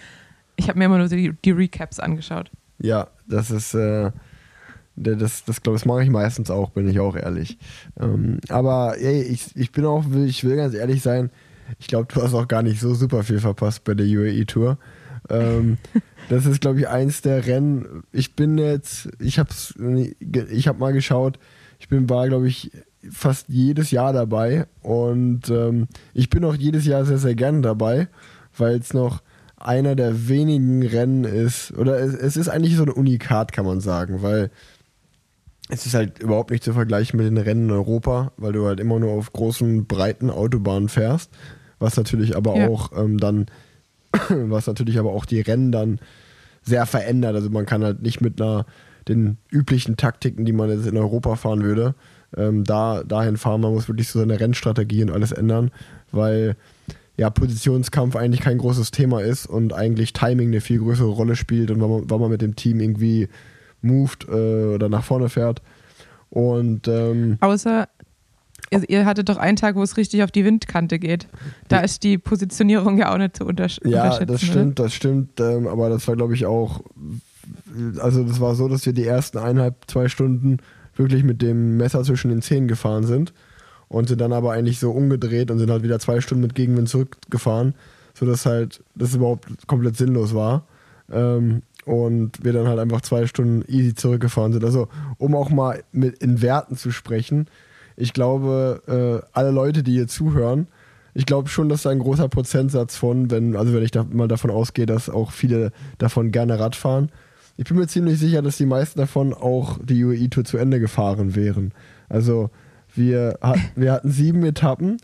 Ich 0.56 0.68
habe 0.68 0.78
mir 0.78 0.86
immer 0.86 0.98
nur 0.98 1.08
die, 1.08 1.32
die, 1.44 1.50
Recaps 1.50 2.00
angeschaut. 2.00 2.50
Ja, 2.78 3.08
das 3.28 3.50
ist, 3.50 3.74
äh, 3.74 4.10
das, 4.98 5.44
das 5.44 5.62
glaube 5.62 5.78
ich, 5.78 5.84
mache 5.84 6.02
ich 6.02 6.10
meistens 6.10 6.50
auch, 6.50 6.70
bin 6.70 6.88
ich 6.88 7.00
auch 7.00 7.16
ehrlich. 7.16 7.58
Ähm, 7.98 8.38
aber 8.48 8.96
ey, 8.98 9.22
ich, 9.22 9.56
ich 9.56 9.72
bin 9.72 9.84
auch, 9.84 10.04
ich 10.12 10.44
will 10.44 10.56
ganz 10.56 10.74
ehrlich 10.74 11.02
sein, 11.02 11.30
ich 11.78 11.86
glaube, 11.86 12.12
du 12.12 12.22
hast 12.22 12.34
auch 12.34 12.48
gar 12.48 12.62
nicht 12.62 12.80
so 12.80 12.94
super 12.94 13.22
viel 13.22 13.40
verpasst 13.40 13.84
bei 13.84 13.94
der 13.94 14.06
UAE 14.06 14.46
Tour. 14.46 14.78
Ähm, 15.28 15.78
das 16.28 16.46
ist, 16.46 16.60
glaube 16.60 16.80
ich, 16.80 16.88
eins 16.88 17.22
der 17.22 17.46
Rennen. 17.46 18.02
Ich 18.12 18.34
bin 18.34 18.58
jetzt, 18.58 19.08
ich 19.18 19.38
habe 19.38 19.50
ich 20.20 20.68
hab 20.68 20.78
mal 20.78 20.92
geschaut, 20.92 21.38
ich 21.78 21.88
bin, 21.88 22.08
war, 22.08 22.28
glaube 22.28 22.48
ich, 22.48 22.70
fast 23.10 23.48
jedes 23.48 23.90
Jahr 23.90 24.12
dabei 24.12 24.66
und 24.82 25.48
ähm, 25.50 25.86
ich 26.14 26.30
bin 26.30 26.44
auch 26.44 26.54
jedes 26.54 26.84
Jahr 26.84 27.04
sehr, 27.04 27.18
sehr 27.18 27.34
gern 27.34 27.62
dabei, 27.62 28.08
weil 28.56 28.76
es 28.76 28.92
noch 28.92 29.22
einer 29.56 29.94
der 29.96 30.28
wenigen 30.28 30.84
Rennen 30.84 31.24
ist, 31.24 31.72
oder 31.76 31.98
es, 32.00 32.14
es 32.14 32.36
ist 32.36 32.48
eigentlich 32.48 32.76
so 32.76 32.84
ein 32.84 32.90
Unikat, 32.90 33.52
kann 33.52 33.66
man 33.66 33.80
sagen, 33.80 34.22
weil 34.22 34.50
es 35.68 35.86
ist 35.86 35.94
halt 35.94 36.18
überhaupt 36.20 36.50
nicht 36.50 36.64
zu 36.64 36.72
vergleichen 36.72 37.18
mit 37.18 37.26
den 37.26 37.36
Rennen 37.36 37.68
in 37.68 37.74
Europa, 37.74 38.32
weil 38.36 38.52
du 38.52 38.66
halt 38.66 38.80
immer 38.80 38.98
nur 38.98 39.12
auf 39.12 39.32
großen, 39.32 39.86
breiten 39.86 40.30
Autobahnen 40.30 40.88
fährst, 40.88 41.30
was 41.78 41.96
natürlich 41.96 42.36
aber 42.36 42.56
ja. 42.56 42.68
auch 42.68 42.92
ähm, 42.96 43.18
dann, 43.18 43.46
was 44.28 44.66
natürlich 44.66 44.98
aber 44.98 45.12
auch 45.12 45.24
die 45.24 45.40
Rennen 45.40 45.72
dann 45.72 46.00
sehr 46.62 46.86
verändert. 46.86 47.34
Also 47.34 47.50
man 47.50 47.66
kann 47.66 47.84
halt 47.84 48.02
nicht 48.02 48.20
mit 48.20 48.40
einer 48.40 48.66
den 49.08 49.38
üblichen 49.50 49.96
Taktiken, 49.96 50.44
die 50.44 50.52
man 50.52 50.70
jetzt 50.70 50.86
in 50.86 50.96
Europa 50.96 51.36
fahren 51.36 51.62
würde, 51.62 51.94
ähm, 52.36 52.64
da 52.64 53.02
dahin 53.04 53.36
fahren. 53.36 53.62
Man 53.62 53.72
muss 53.72 53.88
wirklich 53.88 54.08
so 54.08 54.18
seine 54.18 54.38
Rennstrategie 54.38 55.02
und 55.02 55.10
alles 55.10 55.32
ändern, 55.32 55.70
weil 56.12 56.56
ja, 57.16 57.30
Positionskampf 57.30 58.16
eigentlich 58.16 58.40
kein 58.40 58.58
großes 58.58 58.90
Thema 58.90 59.20
ist 59.20 59.46
und 59.46 59.72
eigentlich 59.72 60.12
Timing 60.12 60.48
eine 60.48 60.60
viel 60.60 60.78
größere 60.78 61.08
Rolle 61.08 61.36
spielt 61.36 61.70
und 61.70 61.80
wann 61.80 61.90
man, 61.90 62.02
wann 62.08 62.20
man 62.20 62.30
mit 62.30 62.42
dem 62.42 62.54
Team 62.54 62.80
irgendwie 62.80 63.28
moved 63.82 64.26
äh, 64.28 64.74
oder 64.74 64.88
nach 64.88 65.04
vorne 65.04 65.28
fährt. 65.28 65.62
Und 66.30 66.88
ähm, 66.88 67.38
außer 67.40 67.88
ihr, 68.70 68.88
ihr, 68.88 69.06
hattet 69.06 69.28
doch 69.28 69.38
einen 69.38 69.56
Tag, 69.56 69.76
wo 69.76 69.82
es 69.82 69.96
richtig 69.96 70.22
auf 70.22 70.30
die 70.30 70.44
Windkante 70.44 70.98
geht. 70.98 71.28
Da 71.68 71.80
ist 71.80 72.02
die 72.02 72.18
Positionierung 72.18 72.98
ja 72.98 73.12
auch 73.12 73.18
nicht 73.18 73.36
zu 73.36 73.44
untersch 73.44 73.80
ja, 73.84 74.04
unterschätzen. 74.04 74.20
Ja, 74.20 74.26
das 74.26 74.42
stimmt, 74.42 74.80
oder? 74.80 74.84
das 74.84 74.94
stimmt. 74.94 75.40
Ähm, 75.40 75.66
aber 75.66 75.88
das 75.88 76.06
war, 76.08 76.16
glaube 76.16 76.34
ich, 76.34 76.46
auch. 76.46 76.82
Also, 78.00 78.24
das 78.24 78.40
war 78.40 78.54
so, 78.54 78.68
dass 78.68 78.84
wir 78.84 78.92
die 78.92 79.06
ersten 79.06 79.38
eineinhalb, 79.38 79.76
zwei 79.86 80.08
Stunden 80.08 80.58
wirklich 80.96 81.24
mit 81.24 81.40
dem 81.40 81.76
Messer 81.76 82.02
zwischen 82.02 82.28
den 82.28 82.42
Zähnen 82.42 82.68
gefahren 82.68 83.06
sind 83.06 83.32
und 83.88 84.08
sind 84.08 84.20
dann 84.20 84.32
aber 84.32 84.52
eigentlich 84.52 84.78
so 84.78 84.90
umgedreht 84.90 85.50
und 85.50 85.58
sind 85.58 85.70
halt 85.70 85.82
wieder 85.82 85.98
zwei 85.98 86.20
Stunden 86.20 86.42
mit 86.42 86.54
Gegenwind 86.54 86.88
zurückgefahren, 86.88 87.74
sodass 88.14 88.44
halt 88.44 88.82
das 88.94 89.14
überhaupt 89.14 89.66
komplett 89.66 89.96
sinnlos 89.96 90.34
war. 90.34 90.66
Ähm, 91.10 91.62
und 91.88 92.44
wir 92.44 92.52
dann 92.52 92.68
halt 92.68 92.78
einfach 92.78 93.00
zwei 93.00 93.26
Stunden 93.26 93.64
easy 93.66 93.94
zurückgefahren 93.94 94.52
sind. 94.52 94.64
Also, 94.64 94.88
um 95.16 95.34
auch 95.34 95.48
mal 95.48 95.82
mit 95.90 96.18
in 96.18 96.42
Werten 96.42 96.76
zu 96.76 96.90
sprechen, 96.90 97.46
ich 97.96 98.12
glaube, 98.12 98.82
äh, 98.86 99.26
alle 99.32 99.50
Leute, 99.50 99.82
die 99.82 99.92
hier 99.92 100.06
zuhören, 100.06 100.68
ich 101.14 101.24
glaube 101.24 101.48
schon, 101.48 101.68
dass 101.68 101.82
da 101.82 101.90
ein 101.90 101.98
großer 101.98 102.28
Prozentsatz 102.28 102.96
von, 102.96 103.30
wenn, 103.30 103.56
also 103.56 103.72
wenn 103.72 103.82
ich 103.82 103.90
da 103.90 104.04
mal 104.04 104.28
davon 104.28 104.50
ausgehe, 104.50 104.86
dass 104.86 105.08
auch 105.08 105.32
viele 105.32 105.72
davon 105.96 106.30
gerne 106.30 106.60
Rad 106.60 106.76
fahren, 106.76 107.10
ich 107.56 107.64
bin 107.64 107.78
mir 107.78 107.88
ziemlich 107.88 108.20
sicher, 108.20 108.42
dass 108.42 108.58
die 108.58 108.66
meisten 108.66 109.00
davon 109.00 109.32
auch 109.34 109.78
die 109.82 110.04
UAE-Tour 110.04 110.44
zu 110.44 110.58
Ende 110.58 110.78
gefahren 110.78 111.34
wären. 111.34 111.72
Also 112.08 112.50
wir, 112.94 113.38
wir 113.74 113.92
hatten 113.92 114.10
sieben 114.10 114.44
Etappen 114.44 114.98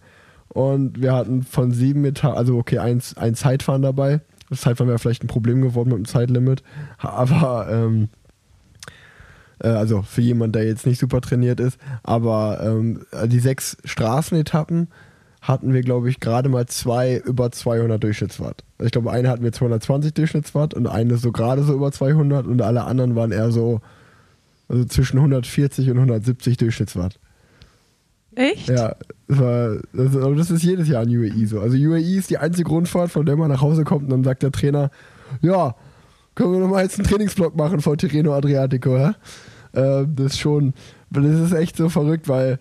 und 0.48 1.00
wir 1.02 1.14
hatten 1.14 1.42
von 1.42 1.72
sieben 1.72 2.04
Etappen, 2.04 2.36
also 2.36 2.58
okay, 2.58 2.78
ein, 2.78 3.02
ein 3.16 3.34
Zeitfahren 3.34 3.82
dabei. 3.82 4.20
Das 4.54 4.62
Zeitfahren 4.62 4.88
wäre 4.88 4.98
vielleicht 4.98 5.24
ein 5.24 5.28
Problem 5.28 5.62
geworden 5.62 5.90
mit 5.90 5.98
dem 5.98 6.04
Zeitlimit, 6.04 6.62
aber 6.98 7.68
ähm, 7.70 8.08
äh, 9.58 9.68
also 9.68 10.02
für 10.02 10.20
jemanden, 10.20 10.52
der 10.52 10.64
jetzt 10.64 10.86
nicht 10.86 11.00
super 11.00 11.20
trainiert 11.20 11.60
ist, 11.60 11.78
aber 12.02 12.60
ähm, 12.62 13.04
die 13.26 13.40
sechs 13.40 13.76
Straßenetappen 13.84 14.88
hatten 15.40 15.74
wir, 15.74 15.82
glaube 15.82 16.08
ich, 16.08 16.20
gerade 16.20 16.48
mal 16.48 16.66
zwei 16.66 17.18
über 17.18 17.50
200 17.50 18.02
Durchschnittswatt. 18.02 18.64
Ich 18.82 18.92
glaube, 18.92 19.12
eine 19.12 19.28
hatten 19.28 19.42
wir 19.42 19.52
220 19.52 20.14
Durchschnittswatt 20.14 20.72
und 20.72 20.86
eine 20.86 21.16
so 21.16 21.32
gerade 21.32 21.62
so 21.64 21.74
über 21.74 21.92
200 21.92 22.46
und 22.46 22.62
alle 22.62 22.84
anderen 22.84 23.14
waren 23.14 23.32
eher 23.32 23.50
so 23.50 23.80
also 24.68 24.84
zwischen 24.86 25.18
140 25.18 25.90
und 25.90 25.98
170 25.98 26.56
Durchschnittswatt. 26.56 27.18
Echt? 28.36 28.68
Ja, 28.68 28.94
das 29.28 29.38
war, 29.38 29.76
das, 29.92 30.16
aber 30.16 30.34
das 30.34 30.50
ist 30.50 30.62
jedes 30.62 30.88
Jahr 30.88 31.04
in 31.04 31.16
UAE 31.16 31.46
so. 31.46 31.60
Also 31.60 31.76
UAE 31.76 32.18
ist 32.18 32.30
die 32.30 32.38
einzige 32.38 32.68
Rundfahrt, 32.68 33.10
von 33.10 33.26
der 33.26 33.36
man 33.36 33.50
nach 33.50 33.60
Hause 33.60 33.84
kommt 33.84 34.04
und 34.04 34.10
dann 34.10 34.24
sagt 34.24 34.42
der 34.42 34.52
Trainer, 34.52 34.90
ja, 35.40 35.74
können 36.34 36.52
wir 36.52 36.58
nochmal 36.58 36.82
jetzt 36.82 36.98
einen 36.98 37.08
Trainingsblock 37.08 37.56
machen 37.56 37.80
vor 37.80 37.96
Tirreno 37.96 38.34
Adriatico, 38.34 38.96
ja? 38.96 39.14
Äh, 39.72 40.06
das 40.08 40.32
ist 40.32 40.38
schon, 40.40 40.74
das 41.10 41.24
ist 41.24 41.52
echt 41.52 41.76
so 41.76 41.88
verrückt, 41.88 42.28
weil 42.28 42.58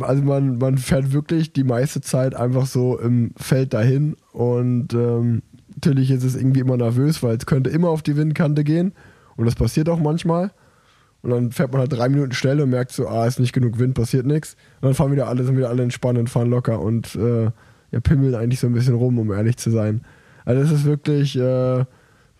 also 0.00 0.22
man, 0.22 0.58
man 0.58 0.78
fährt 0.78 1.12
wirklich 1.12 1.52
die 1.52 1.64
meiste 1.64 2.00
Zeit 2.00 2.34
einfach 2.34 2.66
so 2.66 2.98
im 2.98 3.32
Feld 3.36 3.72
dahin 3.72 4.16
und 4.32 4.94
ähm, 4.94 5.42
natürlich 5.74 6.10
ist 6.10 6.24
es 6.24 6.36
irgendwie 6.36 6.60
immer 6.60 6.76
nervös, 6.76 7.22
weil 7.22 7.36
es 7.36 7.46
könnte 7.46 7.70
immer 7.70 7.88
auf 7.88 8.02
die 8.02 8.16
Windkante 8.16 8.64
gehen 8.64 8.92
und 9.36 9.46
das 9.46 9.54
passiert 9.54 9.88
auch 9.88 9.98
manchmal. 9.98 10.52
Und 11.22 11.30
dann 11.30 11.52
fährt 11.52 11.72
man 11.72 11.80
halt 11.80 11.92
drei 11.92 12.08
Minuten 12.08 12.32
schnell 12.32 12.60
und 12.60 12.70
merkt 12.70 12.92
so, 12.92 13.08
ah, 13.08 13.26
ist 13.26 13.38
nicht 13.38 13.52
genug 13.52 13.78
Wind, 13.78 13.94
passiert 13.94 14.26
nichts. 14.26 14.56
Und 14.80 14.88
dann 14.88 14.94
fahren 14.94 15.12
wieder 15.12 15.28
alle, 15.28 15.44
sind 15.44 15.56
wieder 15.56 15.68
alle 15.68 15.82
entspannt 15.82 16.18
und 16.18 16.28
fahren 16.28 16.50
locker 16.50 16.80
und 16.80 17.14
äh, 17.14 17.44
ja, 17.92 18.00
pimmeln 18.02 18.34
eigentlich 18.34 18.58
so 18.58 18.66
ein 18.66 18.72
bisschen 18.72 18.94
rum, 18.94 19.18
um 19.18 19.30
ehrlich 19.32 19.56
zu 19.56 19.70
sein. 19.70 20.02
Also 20.44 20.62
es 20.62 20.72
ist 20.72 20.84
wirklich, 20.84 21.38
äh, 21.38 21.84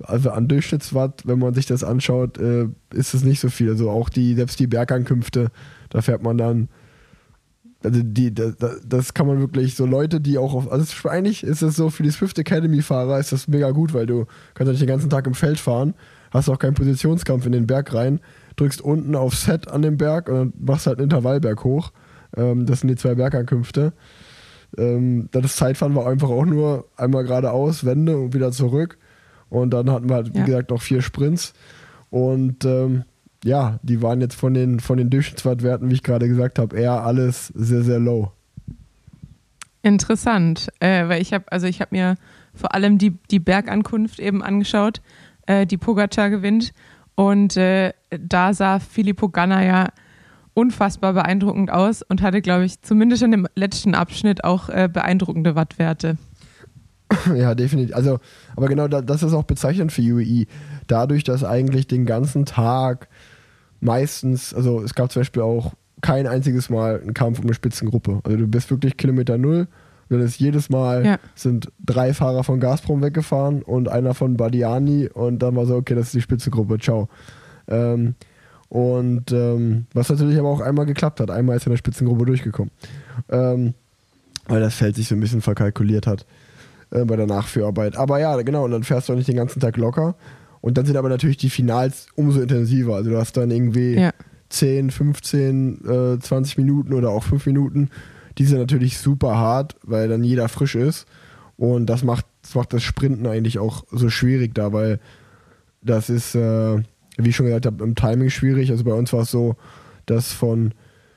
also 0.03 0.31
an 0.31 0.49
Durchschnittswatt, 0.49 1.23
wenn 1.27 1.39
man 1.39 1.55
sich 1.55 1.67
das 1.67 1.85
anschaut, 1.85 2.39
äh, 2.39 2.67
ist 2.93 3.15
es 3.15 3.23
nicht 3.23 3.41
so 3.41 3.51
viel. 3.51 3.71
Also 3.71 3.91
auch 3.91 4.09
die, 4.09 4.35
selbst 4.35 4.59
die 4.59 4.67
Bergankünfte, 4.67 5.51
da 5.91 6.03
fährt 6.03 6.23
man 6.23 6.39
dann, 6.39 6.69
also 7.85 8.01
die, 8.03 8.33
das, 8.35 8.55
das 8.85 9.15
kann 9.15 9.27
man 9.27 9.41
wirklich, 9.41 9.75
so 9.75 9.87
Leute, 9.87 10.21
die 10.21 10.39
auch 10.39 10.55
auf, 10.55 10.71
also 10.71 11.09
eigentlich 11.09 11.45
ist 11.45 11.63
es 11.63 11.77
so, 11.77 11.91
für 11.91 12.03
die 12.03 12.11
Swift 12.11 12.39
Academy-Fahrer 12.39 13.19
ist 13.19 13.33
das 13.33 13.49
mega 13.49 13.71
gut, 13.71 13.93
weil 13.95 14.07
du 14.07 14.27
kannst 14.55 14.71
nicht 14.71 14.83
den 14.83 14.89
ganzen 14.89 15.11
Tag 15.11 15.27
im 15.27 15.35
Feld 15.35 15.59
fahren, 15.59 15.95
hast 16.31 16.49
auch 16.49 16.59
keinen 16.59 16.75
Positionskampf 16.75 17.47
in 17.47 17.53
den 17.53 17.67
Berg 17.67 17.93
rein, 17.93 18.21
drückst 18.57 18.81
unten 18.81 19.15
auf 19.15 19.35
Set 19.35 19.69
an 19.69 19.83
dem 19.83 19.97
Berg 19.97 20.29
und 20.29 20.35
dann 20.35 20.53
machst 20.59 20.87
halt 20.87 20.99
einen 20.99 21.05
Intervallberg 21.05 21.65
hoch. 21.65 21.93
Ähm, 22.37 22.67
das 22.67 22.81
sind 22.81 22.89
die 22.89 22.97
zwei 22.97 23.15
Bergankünfte. 23.15 23.93
Ähm, 24.77 25.29
das 25.33 25.57
Zeitfahren 25.57 25.95
war 25.95 26.07
einfach 26.07 26.31
auch 26.31 26.47
nur 26.47 26.87
einmal 26.97 27.25
geradeaus, 27.25 27.85
Wende 27.85 28.17
und 28.17 28.35
wieder 28.35 28.53
zurück. 28.53 28.99
Und 29.49 29.71
dann 29.71 29.91
hatten 29.91 30.09
wir 30.09 30.17
halt, 30.17 30.35
wie 30.35 30.39
ja. 30.39 30.45
gesagt, 30.45 30.71
noch 30.71 30.81
vier 30.81 31.03
Sprints. 31.03 31.53
Und 32.11 32.65
ähm, 32.65 33.05
ja, 33.45 33.79
die 33.83 34.03
waren 34.03 34.21
jetzt 34.21 34.35
von 34.35 34.55
den, 34.55 34.81
von 34.81 34.97
den 34.97 35.11
Durchschnittswattwerten, 35.11 35.91
wie 35.91 35.95
ich 35.95 36.03
gerade 36.03 36.29
gesagt 36.29 36.59
habe, 36.59 36.77
eher 36.77 37.05
alles 37.05 37.49
sehr, 37.49 37.83
sehr 37.83 37.99
low. 37.99 38.33
Interessant, 39.83 40.69
äh, 40.79 41.09
weil 41.09 41.21
ich 41.21 41.33
habe, 41.33 41.45
also 41.51 41.67
ich 41.67 41.81
habe 41.81 41.95
mir 41.95 42.15
vor 42.55 42.75
allem 42.75 42.99
die, 42.99 43.19
die 43.31 43.41
Bergankunft 43.41 44.21
eben 44.21 44.43
angeschaut, 44.43 45.03
äh, 45.47 45.67
die 45.67 45.77
Pogacar 45.77 46.31
gewinnt. 46.31 46.73
Und 47.15 47.57
äh, 47.57 47.93
da 48.21 48.55
sah 48.55 48.79
Filippo 48.79 49.29
Ganna 49.29 49.65
ja 49.65 49.89
unfassbar 50.55 51.15
beeindruckend 51.15 51.71
aus 51.71 52.03
und 52.03 52.23
hatte, 52.23 52.43
glaube 52.43 52.65
ich, 52.65 52.81
zumindest 52.83 53.23
in 53.23 53.31
dem 53.31 53.47
letzten 53.55 53.95
Abschnitt 53.95 54.45
auch 54.45 54.69
äh, 54.69 54.89
beeindruckende 54.93 55.55
Wattwerte. 55.55 56.17
Ja, 57.35 57.55
definitiv. 57.55 57.95
Also, 57.95 58.21
aber 58.57 58.69
genau 58.69 58.89
das 58.89 59.23
ist 59.23 59.35
auch 59.35 59.43
bezeichnend 59.43 59.93
für 59.93 60.01
UEE. 60.01 60.47
Dadurch, 60.87 61.25
dass 61.25 61.45
eigentlich 61.45 61.87
den 61.87 62.07
ganzen 62.07 62.47
Tag 62.47 63.09
meistens, 63.81 64.55
also 64.55 64.81
es 64.81 64.95
gab 64.95 65.13
zum 65.13 65.21
Beispiel 65.21 65.43
auch 65.43 65.75
kein 66.01 66.27
einziges 66.27 66.71
Mal 66.71 67.01
einen 67.01 67.13
Kampf 67.13 67.39
um 67.39 67.45
eine 67.45 67.55
Spitzengruppe. 67.55 68.21
Also 68.25 68.39
du 68.39 68.47
bist 68.47 68.71
wirklich 68.71 68.97
Kilometer 68.97 69.37
null. 69.37 69.69
Und 70.09 70.19
dann 70.19 70.27
ist 70.27 70.41
jedes 70.41 70.69
Mal 70.69 71.07
ja. 71.07 71.19
sind 71.35 71.71
drei 71.85 72.13
Fahrer 72.13 72.45
von 72.45 72.61
Gazprom 72.61 73.03
weggefahren 73.03 73.63
und 73.63 73.89
einer 73.89 74.15
von 74.15 74.37
Badiani 74.37 75.09
und 75.09 75.39
dann 75.39 75.57
war 75.57 75.65
so, 75.65 75.77
okay, 75.77 75.95
das 75.95 76.07
ist 76.07 76.15
die 76.15 76.21
Spitzengruppe, 76.21 76.79
ciao. 76.79 77.09
Ähm, 77.73 78.15
und 78.69 79.33
ähm, 79.33 79.87
was 79.93 80.09
natürlich 80.09 80.39
aber 80.39 80.49
auch 80.49 80.61
einmal 80.61 80.87
geklappt 80.87 81.21
hat. 81.21 81.31
Einmal 81.31 81.57
ist 81.57 81.65
er 81.65 81.67
in 81.67 81.73
der 81.73 81.79
Spitzengruppe 81.79 82.25
durchgekommen. 82.25 82.71
Ähm, 83.29 83.75
weil 84.47 84.61
das 84.61 84.75
Feld 84.75 84.97
sich 84.97 85.09
so 85.09 85.15
ein 85.15 85.21
bisschen 85.21 85.43
verkalkuliert 85.43 86.07
hat 86.07 86.27
äh, 86.91 87.05
bei 87.05 87.17
der 87.17 87.27
Nachführarbeit. 87.27 87.97
Aber 87.97 88.19
ja, 88.19 88.41
genau, 88.43 88.65
und 88.65 88.71
dann 88.71 88.83
fährst 88.83 89.09
du 89.09 89.13
auch 89.13 89.17
nicht 89.17 89.29
den 89.29 89.37
ganzen 89.37 89.61
Tag 89.61 89.77
locker. 89.77 90.15
Und 90.61 90.79
dann 90.79 90.87
sind 90.87 90.97
aber 90.97 91.09
natürlich 91.09 91.37
die 91.37 91.51
Finals 91.51 92.07
umso 92.15 92.41
intensiver. 92.41 92.95
Also 92.95 93.11
du 93.11 93.19
hast 93.19 93.37
dann 93.37 93.51
irgendwie 93.51 93.95
ja. 93.95 94.13
10, 94.49 94.91
15, 94.91 96.17
äh, 96.17 96.19
20 96.19 96.57
Minuten 96.57 96.95
oder 96.95 97.11
auch 97.11 97.25
5 97.25 97.45
Minuten. 97.47 97.91
Die 98.39 98.47
sind 98.47 98.59
natürlich 98.59 98.99
super 98.99 99.37
hart, 99.37 99.77
weil 99.83 100.09
dann 100.09 100.25
jeder 100.25 100.49
frisch 100.49 100.77
ist. 100.77 101.07
Und 101.57 101.87
das 101.87 102.05
macht 102.05 102.27
das, 102.43 102.55
macht 102.55 102.73
das 102.73 102.83
Sprinten 102.83 103.27
eigentlich 103.27 103.59
auch 103.59 103.85
so 103.91 104.09
schwierig 104.09 104.55
da, 104.55 104.73
weil 104.73 104.99
das 105.83 106.11
ist, 106.11 106.35
äh, 106.35 106.83
wie 107.17 107.31
ich 107.31 107.37
schon 107.37 107.47
gesagt 107.47 107.67
habe, 107.67 107.83
im 107.85 107.95
Timing 107.95 108.31
schwierig. 108.31 108.71
Also 108.71 108.85
bei 108.85 108.93
uns 108.93 109.13
war 109.13 109.23
es 109.23 109.31
so, 109.31 109.57
dass 110.07 110.33
von 110.33 110.73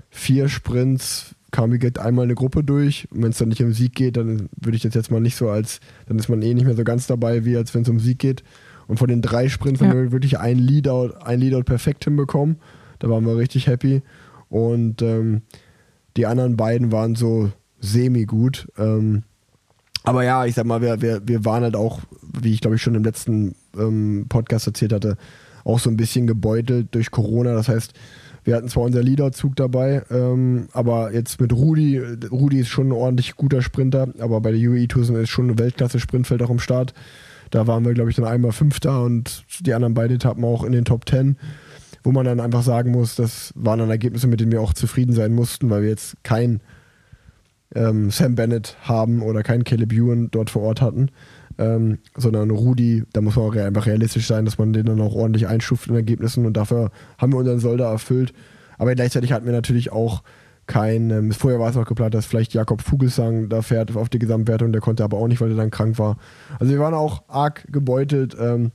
vier 0.10 0.50
Sprints 0.50 1.36
kam 1.52 1.72
wie 1.72 1.80
gesagt 1.80 2.00
einmal 2.00 2.26
eine 2.26 2.36
Gruppe 2.36 2.64
durch. 2.64 3.08
Und 3.12 3.24
wenn 3.24 3.30
es 3.30 3.38
dann 3.38 3.50
nicht 3.50 3.64
um 3.64 3.72
Sieg 3.72 3.96
geht, 3.96 4.18
dann 4.18 4.50
würde 4.60 4.76
ich 4.76 4.84
das 4.84 4.94
jetzt 4.94 5.10
mal 5.10 5.22
nicht 5.22 5.38
so 5.38 5.50
als, 5.50 5.80
dann 6.08 6.20
ist 6.20 6.28
man 6.28 6.42
eh 6.42 6.54
nicht 6.54 6.66
mehr 6.66 6.76
so 6.76 6.84
ganz 6.84 7.08
dabei, 7.08 7.46
wie 7.46 7.56
als 7.56 7.74
wenn 7.74 7.84
es 7.84 7.90
um 7.90 8.00
Sieg 8.00 8.20
geht. 8.20 8.44
Und 8.88 8.98
von 8.98 9.08
den 9.08 9.22
drei 9.22 9.48
Sprints 9.48 9.80
ja. 9.80 9.88
haben 9.88 9.98
wir 9.98 10.12
wirklich 10.12 10.38
ein 10.38 10.60
Leadout, 10.60 11.14
ein 11.24 11.40
Leadout 11.40 11.64
perfekt 11.64 12.04
hinbekommen. 12.04 12.58
Da 13.00 13.10
waren 13.10 13.26
wir 13.26 13.38
richtig 13.38 13.68
happy. 13.68 14.02
Und 14.50 15.02
ähm, 15.02 15.44
die 16.18 16.26
anderen 16.26 16.58
beiden 16.58 16.92
waren 16.92 17.16
so 17.16 17.52
semi-gut. 17.80 18.68
Ähm, 18.78 19.24
aber 20.04 20.24
ja, 20.24 20.46
ich 20.46 20.56
sag 20.56 20.66
mal, 20.66 20.82
wir, 20.82 21.02
wir, 21.02 21.22
wir 21.26 21.46
waren 21.46 21.64
halt 21.64 21.76
auch, 21.76 22.02
wie 22.22 22.54
ich 22.54 22.62
glaube 22.62 22.76
ich 22.76 22.82
schon 22.82 22.96
im 22.96 23.04
letzten 23.04 23.56
ähm, 23.78 24.26
Podcast 24.30 24.68
erzählt 24.68 24.94
hatte, 24.94 25.18
auch 25.66 25.80
so 25.80 25.90
ein 25.90 25.98
bisschen 25.98 26.28
gebeutelt 26.28 26.88
durch 26.92 27.12
Corona. 27.12 27.54
Das 27.54 27.68
heißt, 27.68 27.94
wir 28.46 28.56
hatten 28.56 28.70
zwar 28.70 28.84
unser 28.84 29.02
Leaderzug 29.04 29.56
dabei, 29.56 30.04
ähm, 30.12 30.68
aber 30.72 31.14
jetzt 31.14 31.42
mit 31.42 31.52
Rudi, 31.52 32.00
Rudi 32.32 32.60
ist 32.60 32.70
schon 32.70 32.90
ein 32.90 32.94
ordentlich 32.94 33.36
guter 33.36 33.62
Sprinter, 33.62 34.08
aber 34.20 34.40
bei 34.40 34.52
der 34.52 34.70
UAE 34.70 34.88
Tour 34.88 35.04
ist 35.20 35.30
schon 35.30 35.50
ein 35.50 35.60
Weltklasse-Sprintfeld 35.60 36.44
auch 36.44 36.52
im 36.52 36.60
Start. 36.60 36.94
Da 37.50 37.68
waren 37.68 37.84
wir, 37.84 37.94
glaube 37.94 38.12
ich, 38.12 38.16
dann 38.16 38.26
einmal 38.26 38.52
Fünfter 38.52 39.04
und 39.04 39.44
die 39.62 39.74
anderen 39.74 39.96
beiden 39.96 40.18
Etappen 40.18 40.44
auch 40.44 40.64
in 40.64 40.72
den 40.72 40.86
Top 40.86 41.06
Ten, 41.06 41.38
wo 42.04 42.12
man 42.12 42.26
dann 42.26 42.40
einfach 42.40 42.62
sagen 42.62 42.92
muss, 42.92 43.16
das 43.16 43.52
waren 43.56 43.80
dann 43.80 43.90
Ergebnisse, 43.90 44.28
mit 44.28 44.40
denen 44.40 44.52
wir 44.52 44.62
auch 44.62 44.74
zufrieden 44.74 45.14
sein 45.14 45.34
mussten, 45.34 45.70
weil 45.72 45.82
wir 45.82 45.90
jetzt 45.90 46.16
kein 46.24 46.62
ähm, 47.74 48.12
Sam 48.12 48.36
Bennett 48.36 48.78
haben 48.82 49.24
oder 49.24 49.42
keinen 49.42 49.64
Caleb 49.64 49.92
Ewan 49.92 50.30
dort 50.30 50.52
vor 50.52 50.62
Ort 50.62 50.82
hatten. 50.82 51.10
Ähm, 51.58 52.00
sondern 52.16 52.50
Rudi, 52.50 53.04
da 53.14 53.22
muss 53.22 53.36
man 53.36 53.46
auch 53.46 53.56
einfach 53.56 53.86
realistisch 53.86 54.28
sein, 54.28 54.46
dass 54.46 54.58
man 54.58 54.74
den 54.74 54.86
dann 54.86 55.00
auch 55.00 55.16
ordentlich 55.16 55.48
einstuft 55.48 55.88
in 55.88 55.96
Ergebnissen 55.96 56.46
und 56.46 56.58
dafür 56.58 56.92
haben 57.18 57.32
wir 57.32 57.40
unseren 57.40 57.60
Soll 57.60 57.78
da 57.78 57.92
erfüllt. 57.92 58.34
Aber 58.78 58.94
gleichzeitig 58.94 59.32
hatten 59.32 59.46
wir 59.46 59.54
natürlich 59.54 59.92
auch 59.92 60.22
kein, 60.68 61.12
ähm, 61.12 61.32
vorher 61.32 61.60
war 61.60 61.70
es 61.70 61.76
noch 61.76 61.86
geplant, 61.86 62.14
dass 62.14 62.26
vielleicht 62.26 62.54
Jakob 62.54 62.82
Fugelsang 62.82 63.50
da 63.50 63.62
fährt 63.62 63.96
auf 63.96 64.10
die 64.10 64.20
Gesamtwertung, 64.20 64.72
der 64.72 64.82
konnte 64.82 65.04
aber 65.04 65.18
auch 65.18 65.28
nicht, 65.28 65.40
weil 65.40 65.52
er 65.52 65.58
dann 65.58 65.72
krank 65.72 66.00
war. 66.00 66.18
Also 66.60 66.74
wir 66.74 66.80
waren 66.80 66.94
auch 66.94 67.24
arg 67.28 67.66
gebeutelt 67.72 68.36
ähm, 68.40 68.72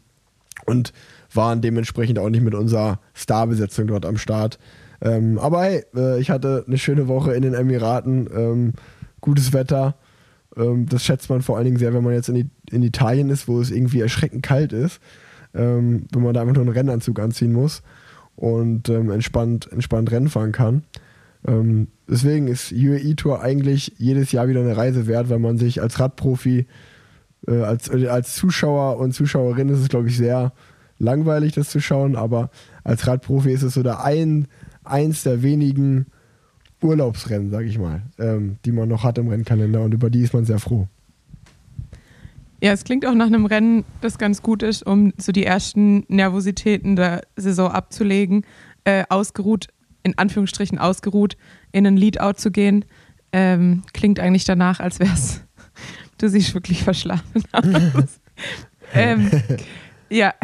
und 0.66 0.92
waren 1.34 1.60
dementsprechend 1.60 2.18
auch 2.18 2.30
nicht 2.30 2.42
mit 2.42 2.54
unserer 2.54 3.00
Starbesetzung 3.14 3.88
dort 3.88 4.06
am 4.06 4.18
Start. 4.18 4.58
Ähm, 5.02 5.38
aber 5.38 5.62
hey, 5.62 5.84
äh, 5.94 6.20
ich 6.20 6.30
hatte 6.30 6.64
eine 6.66 6.78
schöne 6.78 7.08
Woche 7.08 7.34
in 7.34 7.42
den 7.42 7.54
Emiraten, 7.54 8.28
ähm, 8.34 8.72
gutes 9.20 9.52
Wetter 9.52 9.96
ähm, 10.56 10.86
das 10.86 11.04
schätzt 11.04 11.30
man 11.30 11.42
vor 11.42 11.56
allen 11.56 11.66
Dingen 11.66 11.78
sehr, 11.78 11.94
wenn 11.94 12.04
man 12.04 12.14
jetzt 12.14 12.28
in, 12.28 12.50
in 12.70 12.82
Italien 12.82 13.30
ist, 13.30 13.48
wo 13.48 13.60
es 13.60 13.70
irgendwie 13.70 14.00
erschreckend 14.00 14.42
kalt 14.42 14.72
ist. 14.72 15.00
Ähm, 15.54 16.06
wenn 16.12 16.22
man 16.22 16.34
da 16.34 16.42
einfach 16.42 16.54
nur 16.54 16.64
einen 16.64 16.72
Rennanzug 16.72 17.18
anziehen 17.18 17.52
muss 17.52 17.82
und 18.36 18.88
ähm, 18.88 19.10
entspannt, 19.10 19.70
entspannt 19.72 20.10
Rennen 20.10 20.28
fahren 20.28 20.52
kann. 20.52 20.84
Ähm, 21.46 21.88
deswegen 22.08 22.48
ist 22.48 22.72
UAE 22.72 23.14
Tour 23.16 23.42
eigentlich 23.42 23.94
jedes 23.98 24.30
Jahr 24.32 24.48
wieder 24.48 24.60
eine 24.60 24.76
Reise 24.76 25.06
wert, 25.06 25.28
weil 25.28 25.38
man 25.38 25.58
sich 25.58 25.82
als 25.82 25.98
Radprofi, 25.98 26.66
äh, 27.48 27.62
als, 27.62 27.88
äh, 27.88 28.08
als 28.08 28.36
Zuschauer 28.36 28.98
und 28.98 29.12
Zuschauerin 29.12 29.68
ist 29.70 29.80
es, 29.80 29.88
glaube 29.88 30.08
ich, 30.08 30.16
sehr 30.16 30.52
langweilig, 30.98 31.54
das 31.54 31.70
zu 31.70 31.80
schauen, 31.80 32.14
aber 32.14 32.50
als 32.84 33.06
Radprofi 33.06 33.50
ist 33.50 33.62
es 33.62 33.74
so 33.74 33.82
der 33.82 34.04
ein, 34.04 34.46
eins 34.84 35.22
der 35.22 35.42
wenigen 35.42 36.06
Urlaubsrennen, 36.82 37.50
sage 37.50 37.66
ich 37.66 37.78
mal, 37.78 38.02
ähm, 38.18 38.56
die 38.64 38.72
man 38.72 38.88
noch 38.88 39.04
hat 39.04 39.18
im 39.18 39.28
Rennkalender 39.28 39.82
und 39.82 39.92
über 39.92 40.10
die 40.10 40.22
ist 40.22 40.34
man 40.34 40.44
sehr 40.44 40.58
froh. 40.58 40.88
Ja, 42.62 42.72
es 42.72 42.84
klingt 42.84 43.06
auch 43.06 43.14
nach 43.14 43.26
einem 43.26 43.46
Rennen, 43.46 43.84
das 44.02 44.18
ganz 44.18 44.42
gut 44.42 44.62
ist, 44.62 44.86
um 44.86 45.14
so 45.16 45.32
die 45.32 45.46
ersten 45.46 46.04
Nervositäten 46.08 46.94
der 46.94 47.22
Saison 47.36 47.70
abzulegen, 47.70 48.44
äh, 48.84 49.04
ausgeruht, 49.08 49.68
in 50.02 50.16
Anführungsstrichen 50.18 50.78
ausgeruht, 50.78 51.36
in 51.72 51.86
ein 51.86 51.96
Leadout 51.96 52.34
zu 52.34 52.50
gehen. 52.50 52.84
Ähm, 53.32 53.82
klingt 53.94 54.20
eigentlich 54.20 54.44
danach, 54.44 54.80
als 54.80 55.00
wäre 55.00 55.12
es, 55.12 55.42
du 56.18 56.28
siehst 56.28 56.52
wirklich 56.52 56.82
verschlafen 56.82 57.44
aus. 57.52 58.20
ähm, 58.92 59.30
ja, 60.10 60.34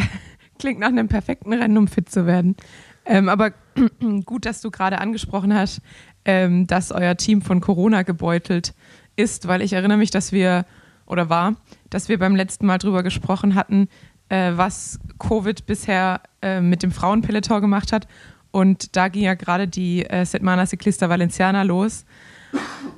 klingt 0.59 0.81
nach 0.81 0.89
einem 0.89 1.09
perfekten 1.09 1.53
Rennen, 1.53 1.77
um 1.77 1.87
fit 1.87 2.09
zu 2.09 2.27
werden. 2.27 2.57
Ähm, 3.05 3.29
aber 3.29 3.53
gut, 4.25 4.47
dass 4.47 4.63
du 4.63 4.71
gerade 4.71 4.99
angesprochen 4.99 5.55
hast, 5.55 5.81
ähm, 6.27 6.67
dass 6.67 6.93
euer 6.93 7.17
Team 7.17 7.41
von 7.41 7.61
Corona 7.61 8.03
gebeutelt 8.03 8.75
ist, 9.15 9.49
weil 9.49 9.63
ich 9.63 9.73
erinnere 9.73 9.97
mich, 9.97 10.11
dass 10.11 10.33
wir, 10.33 10.67
oder 11.07 11.31
war, 11.31 11.55
dass 11.89 12.09
wir 12.09 12.19
beim 12.19 12.37
letzten 12.37 12.67
Mal 12.67 12.79
drüber 12.79 13.03
gesprochen 13.03 13.55
hatten, 13.55 13.89
äh, 14.29 14.53
was 14.55 14.99
Covid 15.19 15.65
bisher 15.67 16.21
äh, 16.43 16.61
mit 16.61 16.83
dem 16.83 16.91
Frauenpeloton 16.91 17.61
gemacht 17.61 17.93
hat. 17.93 18.09
Und 18.51 18.97
da 18.97 19.09
ging 19.09 19.23
ja 19.23 19.35
gerade 19.35 19.69
die 19.69 20.05
äh, 20.05 20.25
Setmana 20.25 20.67
Ciclista 20.67 21.09
Valenciana 21.09 21.63
los. 21.63 22.05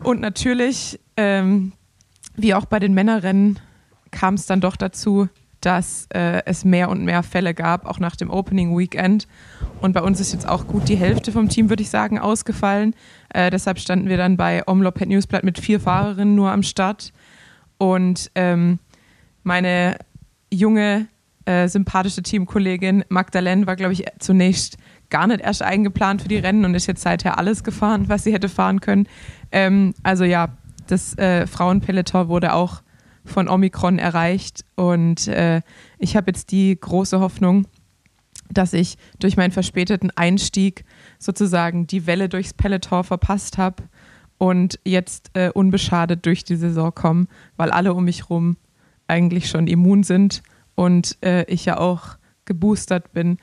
Und 0.02 0.20
natürlich, 0.20 0.98
ähm, 1.16 1.72
wie 2.36 2.54
auch 2.54 2.64
bei 2.64 2.78
den 2.78 2.94
Männerrennen, 2.94 3.58
kam 4.10 4.34
es 4.34 4.46
dann 4.46 4.60
doch 4.60 4.76
dazu, 4.76 5.28
dass 5.60 6.06
äh, 6.14 6.42
es 6.44 6.64
mehr 6.64 6.88
und 6.88 7.04
mehr 7.04 7.22
Fälle 7.22 7.54
gab, 7.54 7.86
auch 7.86 7.98
nach 7.98 8.16
dem 8.16 8.30
Opening 8.30 8.76
Weekend. 8.76 9.26
Und 9.80 9.92
bei 9.92 10.02
uns 10.02 10.20
ist 10.20 10.32
jetzt 10.32 10.48
auch 10.48 10.66
gut 10.66 10.88
die 10.88 10.96
Hälfte 10.96 11.32
vom 11.32 11.48
Team, 11.48 11.68
würde 11.68 11.82
ich 11.82 11.90
sagen, 11.90 12.18
ausgefallen. 12.18 12.94
Äh, 13.30 13.50
deshalb 13.50 13.78
standen 13.78 14.08
wir 14.08 14.16
dann 14.16 14.36
bei 14.36 14.62
Omlopet 14.66 15.08
Newsblatt 15.08 15.44
mit 15.44 15.58
vier 15.58 15.80
Fahrerinnen 15.80 16.34
nur 16.34 16.50
am 16.50 16.62
Start. 16.62 17.12
Und 17.78 18.30
ähm, 18.34 18.78
meine 19.42 19.96
junge, 20.52 21.08
äh, 21.44 21.68
sympathische 21.68 22.22
Teamkollegin 22.22 23.04
Magdalene 23.08 23.66
war, 23.66 23.76
glaube 23.76 23.94
ich, 23.94 24.04
zunächst 24.18 24.76
gar 25.10 25.26
nicht 25.26 25.40
erst 25.40 25.62
eingeplant 25.62 26.22
für 26.22 26.28
die 26.28 26.36
Rennen 26.36 26.64
und 26.64 26.74
ist 26.74 26.86
jetzt 26.86 27.02
seither 27.02 27.38
alles 27.38 27.64
gefahren, 27.64 28.08
was 28.08 28.24
sie 28.24 28.32
hätte 28.32 28.48
fahren 28.48 28.80
können. 28.80 29.08
Ähm, 29.50 29.94
also 30.02 30.24
ja, 30.24 30.48
das 30.86 31.16
äh, 31.18 31.46
Frauenpeloton 31.46 32.28
wurde 32.28 32.52
auch 32.52 32.82
von 33.28 33.48
Omikron 33.48 33.98
erreicht 33.98 34.64
und 34.74 35.28
äh, 35.28 35.62
ich 35.98 36.16
habe 36.16 36.30
jetzt 36.30 36.50
die 36.50 36.78
große 36.78 37.20
Hoffnung, 37.20 37.66
dass 38.50 38.72
ich 38.72 38.96
durch 39.18 39.36
meinen 39.36 39.52
verspäteten 39.52 40.10
Einstieg 40.16 40.84
sozusagen 41.18 41.86
die 41.86 42.06
Welle 42.06 42.28
durchs 42.28 42.54
Peloton 42.54 43.04
verpasst 43.04 43.58
habe 43.58 43.84
und 44.38 44.78
jetzt 44.84 45.30
äh, 45.34 45.50
unbeschadet 45.50 46.24
durch 46.24 46.44
die 46.44 46.56
Saison 46.56 46.94
komme, 46.94 47.26
weil 47.56 47.70
alle 47.70 47.92
um 47.92 48.04
mich 48.04 48.30
rum 48.30 48.56
eigentlich 49.06 49.48
schon 49.48 49.66
immun 49.66 50.02
sind 50.02 50.42
und 50.74 51.18
äh, 51.22 51.44
ich 51.44 51.64
ja 51.64 51.78
auch 51.78 52.18
geboostert 52.44 53.12
bin. 53.12 53.38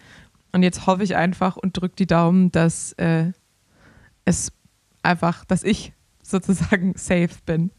Und 0.51 0.63
jetzt 0.63 0.87
hoffe 0.87 1.03
ich 1.03 1.15
einfach 1.15 1.57
und 1.57 1.73
drücke 1.73 1.95
die 1.97 2.07
Daumen, 2.07 2.51
dass 2.51 2.93
äh, 2.93 3.31
es 4.23 4.53
einfach, 5.03 5.45
dass 5.45 5.63
ich 5.63 5.93
sozusagen 6.23 6.93
safe 6.95 7.35
bin. 7.45 7.71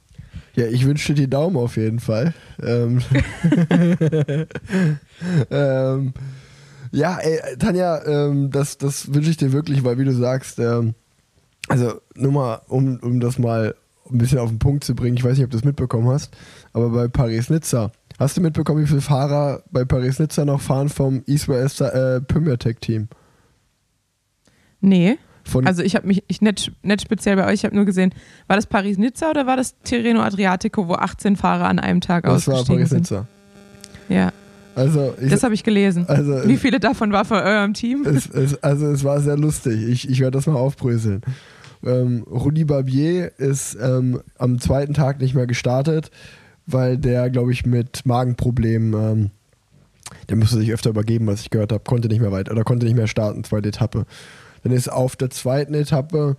Ja, 0.57 0.67
ich 0.67 0.87
wünsche 0.87 1.13
dir 1.13 1.23
die 1.23 1.31
Daumen 1.31 1.57
auf 1.57 1.77
jeden 1.77 2.01
Fall. 2.01 2.33
Ähm, 2.63 3.03
ähm, 5.51 6.15
ja, 6.93 7.19
ey, 7.19 7.59
Tanja, 7.59 8.03
ähm, 8.07 8.51
das, 8.51 8.79
das 8.79 9.13
wünsche 9.13 9.29
ich 9.29 9.37
dir 9.37 9.53
wirklich, 9.53 9.85
weil 9.85 9.99
wie 9.99 10.07
du 10.07 10.15
sagst, 10.15 10.59
ähm, 10.59 10.95
also 11.69 12.01
nur 12.15 12.33
mal, 12.33 12.63
um, 12.69 12.99
um 13.03 13.21
das 13.21 13.39
mal 13.39 13.75
ein 14.11 14.17
bisschen 14.17 14.39
auf 14.39 14.49
den 14.49 14.59
Punkt 14.59 14.85
zu 14.85 14.95
bringen, 14.95 15.19
ich 15.19 15.25
weiß 15.25 15.37
nicht, 15.37 15.45
ob 15.45 15.51
du 15.51 15.59
das 15.59 15.65
mitbekommen 15.65 16.09
hast, 16.09 16.35
aber 16.73 16.89
bei 16.89 17.09
Paris-Nizza, 17.09 17.93
hast 18.19 18.39
du 18.39 18.41
mitbekommen, 18.41 18.83
wie 18.83 18.89
viele 18.89 19.03
Fahrer 19.03 19.63
bei 19.71 19.85
Paris-Nizza 19.85 20.47
noch 20.47 20.63
fahren 20.63 20.89
vom 20.89 21.23
East-West 21.27 21.83
äh, 21.83 22.23
Premier 22.23 22.59
Tech 22.59 22.77
Team? 22.81 23.09
Nee. 24.81 25.19
Von 25.47 25.67
also 25.67 25.83
ich 25.83 25.95
habe 25.95 26.07
mich 26.07 26.25
ich 26.27 26.41
nicht, 26.41 26.73
nicht 26.83 27.03
speziell 27.03 27.37
bei 27.37 27.47
euch, 27.47 27.55
ich 27.55 27.65
habe 27.65 27.77
nur 27.77 27.85
gesehen, 27.85 28.13
war 28.49 28.57
das 28.57 28.67
Paris-Nizza 28.67 29.31
oder 29.31 29.47
war 29.47 29.57
das 29.57 29.77
Tirreno 29.85 30.21
Adriatico, 30.21 30.89
wo 30.89 30.95
18 30.95 31.37
Fahrer 31.37 31.69
an 31.69 31.79
einem 31.79 32.01
Tag 32.01 32.25
das 32.25 32.49
ausgestiegen 32.49 32.83
Das 32.83 32.91
war 32.91 32.99
Paris-Nizza. 32.99 33.27
Ja. 34.09 34.33
Also 34.75 35.15
ich, 35.21 35.31
das 35.31 35.43
habe 35.43 35.55
ich 35.55 35.65
gelesen. 35.65 36.07
Also 36.07 36.47
Wie 36.47 36.59
viele 36.59 36.79
davon 36.81 37.11
war 37.11 37.25
von 37.25 37.39
eurem 37.39 37.73
Team? 37.73 38.05
Es, 38.05 38.29
es, 38.29 38.63
also 38.63 38.87
es 38.89 39.05
war 39.05 39.21
sehr 39.21 39.39
lustig. 39.39 39.89
Ich, 39.89 40.09
ich 40.11 40.21
werde 40.21 40.33
das 40.33 40.47
mal 40.47 40.57
aufbröseln. 40.57 41.23
Ähm, 41.85 42.25
Rudi 42.29 42.65
Barbier 42.65 43.33
ist 43.39 43.77
ähm, 43.81 44.21
am 44.39 44.61
zweiten 44.61 44.93
Tag 44.93 45.21
nicht 45.21 45.35
mehr 45.35 45.47
gestartet, 45.47 46.11
weil 46.67 46.99
der, 46.99 47.31
glaube 47.31 47.53
ich, 47.53 47.65
mit 47.65 48.05
Magenproblemen, 48.05 48.93
ähm, 48.93 49.31
der 50.29 50.37
musste 50.37 50.59
sich 50.59 50.73
öfter 50.73 50.91
übergeben, 50.91 51.27
was 51.27 51.41
ich 51.41 51.51
gehört 51.51 51.73
habe, 51.73 51.85
konnte 51.85 52.09
nicht 52.09 52.21
mehr 52.21 52.33
weiter 52.33 52.53
oder 52.53 52.65
konnte 52.65 52.85
nicht 52.85 52.97
mehr 52.97 53.07
starten, 53.07 53.45
zweite 53.45 53.69
Etappe. 53.69 54.05
Dann 54.67 54.75
ist 54.75 54.91
auf 54.91 55.15
der 55.15 55.31
zweiten 55.31 55.75
Etappe 55.75 56.37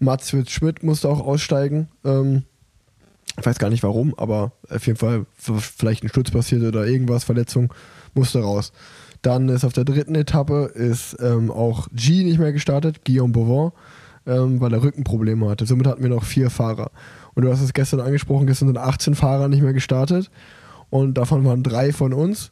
Mats 0.00 0.36
Schmidt 0.48 0.82
musste 0.82 1.08
auch 1.08 1.20
aussteigen. 1.20 1.88
Ähm, 2.04 2.42
ich 3.38 3.46
weiß 3.46 3.58
gar 3.58 3.70
nicht 3.70 3.82
warum, 3.82 4.14
aber 4.18 4.52
auf 4.68 4.86
jeden 4.86 4.98
Fall 4.98 5.24
vielleicht 5.38 6.04
ein 6.04 6.10
Sturz 6.10 6.30
passiert 6.30 6.62
oder 6.62 6.86
irgendwas, 6.86 7.24
Verletzung, 7.24 7.72
musste 8.12 8.40
raus. 8.42 8.72
Dann 9.22 9.48
ist 9.48 9.64
auf 9.64 9.72
der 9.72 9.86
dritten 9.86 10.14
Etappe 10.14 10.70
ist 10.74 11.16
ähm, 11.22 11.50
auch 11.50 11.88
G 11.94 12.22
nicht 12.22 12.38
mehr 12.38 12.52
gestartet, 12.52 13.02
Guillaume 13.06 13.32
Bouvin, 13.32 13.72
ähm, 14.26 14.60
weil 14.60 14.74
er 14.74 14.82
Rückenprobleme 14.82 15.48
hatte. 15.48 15.64
Somit 15.64 15.86
hatten 15.86 16.02
wir 16.02 16.10
noch 16.10 16.24
vier 16.24 16.50
Fahrer. 16.50 16.90
Und 17.32 17.46
du 17.46 17.50
hast 17.50 17.62
es 17.62 17.72
gestern 17.72 18.00
angesprochen, 18.00 18.46
gestern 18.46 18.68
sind 18.68 18.76
18 18.76 19.14
Fahrer 19.14 19.48
nicht 19.48 19.62
mehr 19.62 19.72
gestartet. 19.72 20.30
Und 20.90 21.14
davon 21.14 21.46
waren 21.46 21.62
drei 21.62 21.94
von 21.94 22.12
uns, 22.12 22.50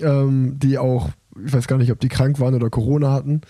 ähm, 0.00 0.58
die 0.58 0.78
auch, 0.78 1.10
ich 1.46 1.52
weiß 1.52 1.68
gar 1.68 1.78
nicht, 1.78 1.92
ob 1.92 2.00
die 2.00 2.08
krank 2.08 2.40
waren 2.40 2.56
oder 2.56 2.70
Corona 2.70 3.12
hatten. 3.12 3.42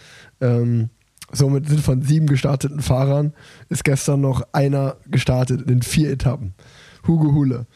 Ähm, 0.42 0.90
Somit 1.34 1.68
sind 1.68 1.80
von 1.80 2.02
sieben 2.02 2.26
gestarteten 2.26 2.80
Fahrern 2.80 3.32
ist 3.68 3.84
gestern 3.84 4.20
noch 4.20 4.42
einer 4.52 4.96
gestartet 5.10 5.68
in 5.68 5.82
vier 5.82 6.10
Etappen. 6.10 6.54
Hugo 7.06 7.32
Hule. 7.32 7.66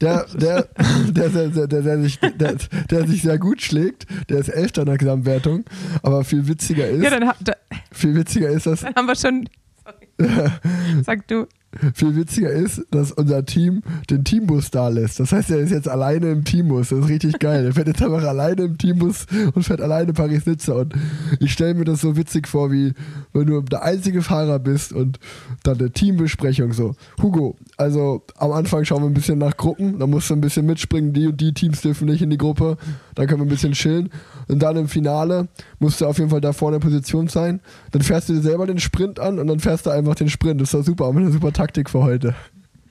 Der, 0.00 0.26
der, 0.34 0.68
der, 1.08 1.28
der, 1.30 1.66
der, 1.66 2.02
sich, 2.02 2.20
der, 2.20 2.56
der 2.90 3.06
sich 3.06 3.22
sehr 3.22 3.38
gut 3.38 3.62
schlägt, 3.62 4.06
der 4.28 4.38
ist 4.38 4.48
Elfter 4.48 4.82
in 4.82 4.86
der 4.86 4.98
Gesamtwertung, 4.98 5.64
aber 6.02 6.24
viel 6.24 6.46
witziger 6.46 6.86
ist. 6.88 7.02
Ja, 7.02 7.18
dann, 7.18 7.32
da, 7.40 7.54
viel 7.92 8.14
witziger 8.14 8.50
ist 8.50 8.66
das. 8.66 8.80
Dann 8.82 8.94
haben 8.94 9.06
wir 9.06 9.16
schon. 9.16 9.48
Sorry. 9.82 10.50
Sag 11.02 11.26
du. 11.28 11.46
Viel 11.94 12.16
witziger 12.16 12.50
ist, 12.50 12.84
dass 12.90 13.12
unser 13.12 13.44
Team 13.44 13.82
den 14.10 14.24
Teambus 14.24 14.70
da 14.70 14.88
lässt. 14.88 15.20
Das 15.20 15.32
heißt, 15.32 15.50
er 15.50 15.58
ist 15.58 15.70
jetzt 15.70 15.88
alleine 15.88 16.30
im 16.30 16.44
Teambus. 16.44 16.88
Das 16.88 17.00
ist 17.00 17.08
richtig 17.08 17.38
geil. 17.38 17.66
Er 17.66 17.72
fährt 17.72 17.88
jetzt 17.88 18.02
einfach 18.02 18.22
alleine 18.22 18.62
im 18.62 18.78
Teambus 18.78 19.26
und 19.54 19.62
fährt 19.62 19.80
alleine 19.80 20.12
Paris-Nizza. 20.12 20.74
Und 20.74 20.94
ich 21.40 21.52
stelle 21.52 21.74
mir 21.74 21.84
das 21.84 22.00
so 22.00 22.16
witzig 22.16 22.48
vor, 22.48 22.70
wie 22.72 22.94
wenn 23.32 23.46
du 23.46 23.60
der 23.62 23.82
einzige 23.82 24.22
Fahrer 24.22 24.58
bist 24.58 24.92
und 24.92 25.18
dann 25.62 25.78
eine 25.78 25.90
Teambesprechung 25.90 26.72
so. 26.72 26.94
Hugo, 27.22 27.56
also 27.76 28.22
am 28.36 28.52
Anfang 28.52 28.84
schauen 28.84 29.02
wir 29.02 29.08
ein 29.08 29.14
bisschen 29.14 29.38
nach 29.38 29.56
Gruppen. 29.56 29.98
Da 29.98 30.06
musst 30.06 30.30
du 30.30 30.34
ein 30.34 30.40
bisschen 30.40 30.66
mitspringen. 30.66 31.12
Die 31.12 31.26
und 31.26 31.40
die 31.40 31.52
Teams 31.52 31.80
dürfen 31.80 32.06
nicht 32.06 32.22
in 32.22 32.30
die 32.30 32.38
Gruppe. 32.38 32.76
Dann 33.14 33.26
können 33.26 33.40
wir 33.40 33.46
ein 33.46 33.50
bisschen 33.50 33.72
chillen. 33.72 34.10
Und 34.48 34.60
dann 34.60 34.76
im 34.76 34.88
Finale 34.88 35.48
musst 35.78 36.00
du 36.00 36.06
auf 36.06 36.18
jeden 36.18 36.30
Fall 36.30 36.40
da 36.40 36.52
vorne 36.52 36.76
in 36.76 36.82
Position 36.82 37.28
sein. 37.28 37.60
Dann 37.90 38.02
fährst 38.02 38.28
du 38.28 38.34
dir 38.34 38.42
selber 38.42 38.66
den 38.66 38.78
Sprint 38.78 39.18
an 39.18 39.38
und 39.38 39.46
dann 39.46 39.60
fährst 39.60 39.86
du 39.86 39.90
einfach 39.90 40.14
den 40.14 40.28
Sprint. 40.28 40.60
Das 40.60 40.68
ist 40.68 40.74
doch 40.74 40.84
super. 40.84 41.06
Haben 41.06 41.16
wir 41.16 41.24
eine 41.24 41.32
super 41.32 41.52
Taktik 41.52 41.90
für 41.90 42.02
heute. 42.02 42.34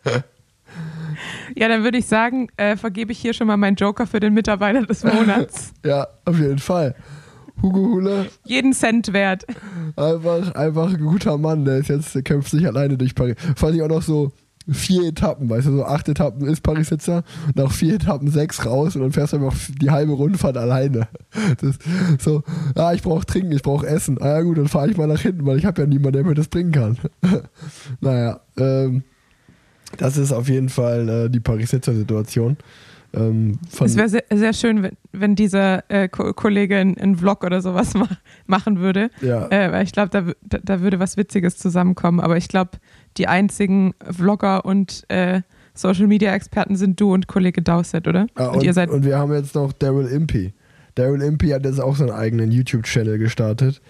Ja, 1.56 1.70
dann 1.70 1.84
würde 1.84 1.98
ich 1.98 2.06
sagen, 2.06 2.50
äh, 2.58 2.76
vergebe 2.76 3.14
ich 3.14 3.20
hier 3.20 3.34
schon 3.34 3.48
mal 3.48 3.56
meinen 3.56 3.76
Joker 3.76 4.06
für 4.08 4.20
den 4.20 4.34
Mitarbeiter 4.34 4.86
des 4.86 5.04
Monats. 5.04 5.74
ja, 5.86 6.08
auf 6.26 6.38
jeden 6.38 6.60
Fall. 6.60 6.96
Hugo 7.62 7.80
Hule. 7.80 8.26
Jeden 8.44 8.74
Cent 8.74 9.14
wert. 9.14 9.46
Einfach, 9.96 10.54
einfach 10.56 10.94
ein 10.94 11.00
guter 11.00 11.38
Mann, 11.38 11.64
der 11.64 11.78
ist 11.78 11.88
jetzt, 11.88 12.14
der 12.14 12.22
kämpft 12.22 12.52
sich 12.52 12.68
alleine 12.68 12.98
durch 12.98 13.16
Paris. 13.16 13.36
Fand 13.56 13.76
ich 13.76 13.82
auch 13.82 13.88
noch 13.88 14.02
so, 14.02 14.34
vier 14.68 15.04
Etappen, 15.10 15.50
weißt 15.50 15.68
du, 15.68 15.72
so 15.78 15.86
acht 15.86 16.10
Etappen 16.10 16.48
ist 16.48 16.62
Paris-Sitzer, 16.62 17.24
nach 17.54 17.72
vier 17.72 17.96
Etappen 17.96 18.30
sechs 18.30 18.66
raus 18.66 18.96
und 18.96 19.02
dann 19.02 19.12
fährst 19.12 19.34
du 19.34 19.38
einfach 19.38 19.56
die 19.80 19.92
halbe 19.92 20.14
Rundfahrt 20.14 20.58
alleine. 20.58 21.08
Das, 21.62 21.78
so, 22.20 22.44
ah, 22.76 22.94
ich 22.94 23.02
brauche 23.02 23.26
Trinken, 23.26 23.52
ich 23.52 23.62
brauche 23.62 23.86
Essen. 23.86 24.18
Ah 24.22 24.38
ja 24.38 24.42
gut, 24.42 24.58
dann 24.58 24.68
fahre 24.68 24.90
ich 24.90 24.98
mal 24.98 25.08
nach 25.08 25.22
hinten, 25.22 25.46
weil 25.46 25.58
ich 25.58 25.66
habe 25.66 25.82
ja 25.82 25.88
niemanden, 25.88 26.14
der 26.14 26.24
mir 26.24 26.34
das 26.34 26.48
bringen 26.48 26.72
kann. 26.72 26.98
naja, 28.02 28.40
ähm, 28.58 29.04
das 29.98 30.18
ist 30.18 30.32
auf 30.32 30.50
jeden 30.50 30.70
Fall 30.70 31.08
äh, 31.08 31.30
die 31.30 31.40
Paris-Sitzer-Situation. 31.40 32.58
Ähm, 33.16 33.60
es 33.80 33.96
wäre 33.96 34.10
sehr, 34.10 34.24
sehr, 34.34 34.54
schön, 34.54 34.84
wenn, 34.84 34.98
wenn 35.14 35.36
dieser 35.36 35.90
äh, 35.90 36.10
Ko 36.10 36.34
Kollege 36.34 36.78
einen 36.78 37.16
Vlog 37.16 37.44
oder 37.44 37.62
sowas 37.62 37.94
ma 37.96 38.08
machen 38.46 38.80
würde. 38.80 39.10
Ja. 39.22 39.48
Äh, 39.50 39.72
weil 39.72 39.84
ich 39.84 39.94
glaube, 39.94 40.10
da, 40.10 40.60
da, 40.60 40.82
würde 40.82 41.00
was 41.00 41.16
Witziges 41.16 41.58
zusammenkommen. 41.58 42.20
Aber 42.20 42.38
ich 42.38 42.48
glaube, 42.48 42.72
die 43.18 43.28
einzigen 43.28 43.94
Vlogger 44.10 44.66
und 44.66 45.06
äh, 45.10 45.42
Social 45.74 46.08
Media 46.08 46.34
Experten 46.34 46.76
sind 46.76 47.00
du 47.00 47.14
und 47.14 47.28
Kollege 47.28 47.62
Dowsett, 47.62 48.08
oder? 48.08 48.28
Ah, 48.36 48.48
und, 48.48 48.58
und, 48.58 48.64
ihr 48.64 48.74
seid 48.74 48.90
und 48.90 49.04
wir 49.04 49.18
haben 49.18 49.34
jetzt 49.34 49.56
noch 49.56 49.74
Daryl 49.74 50.08
Impey. 50.08 50.54
Daryl 50.96 51.22
Impey 51.22 51.50
hat 51.50 51.66
jetzt 51.66 51.82
auch 51.82 51.96
seinen 51.96 52.12
eigenen 52.12 52.52
YouTube-Channel 52.52 53.18
gestartet. 53.18 53.82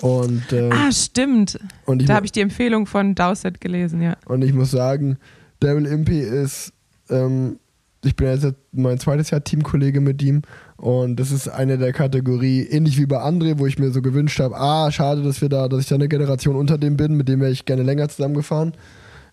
Und, 0.00 0.52
äh, 0.52 0.70
ah, 0.70 0.92
stimmt. 0.92 1.58
Und 1.86 2.08
da 2.08 2.14
habe 2.14 2.26
ich 2.26 2.32
die 2.32 2.40
Empfehlung 2.40 2.86
von 2.86 3.14
Dowsett 3.14 3.60
gelesen, 3.60 4.02
ja. 4.02 4.16
Und 4.26 4.42
ich 4.42 4.52
muss 4.52 4.70
sagen, 4.70 5.18
Daryl 5.60 5.86
Impey 5.86 6.20
ist 6.20 6.72
ähm, 7.08 7.58
ich 8.04 8.16
bin 8.16 8.28
jetzt 8.28 8.54
mein 8.72 8.98
zweites 8.98 9.30
Jahr 9.30 9.44
Teamkollege 9.44 10.00
mit 10.00 10.22
ihm 10.22 10.42
und 10.82 11.20
das 11.20 11.30
ist 11.30 11.46
eine 11.46 11.78
der 11.78 11.92
Kategorie, 11.92 12.62
ähnlich 12.62 12.98
wie 12.98 13.06
bei 13.06 13.22
André, 13.22 13.60
wo 13.60 13.66
ich 13.66 13.78
mir 13.78 13.92
so 13.92 14.02
gewünscht 14.02 14.40
habe, 14.40 14.56
ah, 14.56 14.90
schade, 14.90 15.22
dass 15.22 15.40
wir 15.40 15.48
da, 15.48 15.68
dass 15.68 15.82
ich 15.82 15.86
da 15.86 15.94
eine 15.94 16.08
Generation 16.08 16.56
unter 16.56 16.76
dem 16.76 16.96
bin, 16.96 17.16
mit 17.16 17.28
dem 17.28 17.38
wäre 17.38 17.52
ich 17.52 17.66
gerne 17.66 17.84
länger 17.84 18.08
zusammengefahren. 18.08 18.72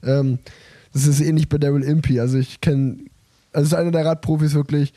Ähm, 0.03 0.37
das 0.93 1.07
ist 1.07 1.19
ähnlich 1.21 1.49
bei 1.49 1.57
Daryl 1.57 1.81
Impey. 1.81 2.19
Also 2.19 2.37
ich 2.37 2.61
kenne, 2.61 2.97
also 3.51 3.65
ist 3.65 3.73
einer 3.73 3.89
der 3.89 4.05
Radprofis 4.05 4.53
wirklich, 4.53 4.93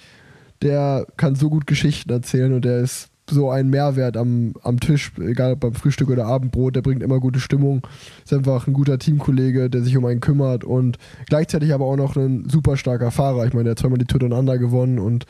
der 0.60 1.06
kann 1.16 1.36
so 1.36 1.48
gut 1.48 1.66
Geschichten 1.66 2.10
erzählen 2.10 2.52
und 2.52 2.66
der 2.66 2.80
ist 2.80 3.08
so 3.30 3.48
ein 3.50 3.70
Mehrwert 3.70 4.18
am, 4.18 4.52
am 4.62 4.78
Tisch, 4.78 5.10
egal 5.26 5.56
beim 5.56 5.72
Frühstück 5.72 6.10
oder 6.10 6.26
Abendbrot, 6.26 6.76
der 6.76 6.82
bringt 6.82 7.02
immer 7.02 7.18
gute 7.18 7.40
Stimmung, 7.40 7.86
ist 8.22 8.34
einfach 8.34 8.66
ein 8.66 8.74
guter 8.74 8.98
Teamkollege, 8.98 9.70
der 9.70 9.80
sich 9.80 9.96
um 9.96 10.04
einen 10.04 10.20
kümmert 10.20 10.64
und 10.64 10.98
gleichzeitig 11.30 11.72
aber 11.72 11.86
auch 11.86 11.96
noch 11.96 12.14
ein 12.16 12.46
super 12.46 12.76
starker 12.76 13.10
Fahrer. 13.10 13.46
Ich 13.46 13.54
meine, 13.54 13.64
der 13.64 13.70
hat 13.70 13.78
zweimal 13.78 13.96
die 13.96 14.04
Tour 14.04 14.22
Under 14.30 14.58
gewonnen 14.58 14.98
und 14.98 15.24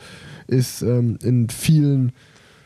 ist 0.47 0.81
ähm, 0.81 1.17
in 1.23 1.49
vielen, 1.49 2.11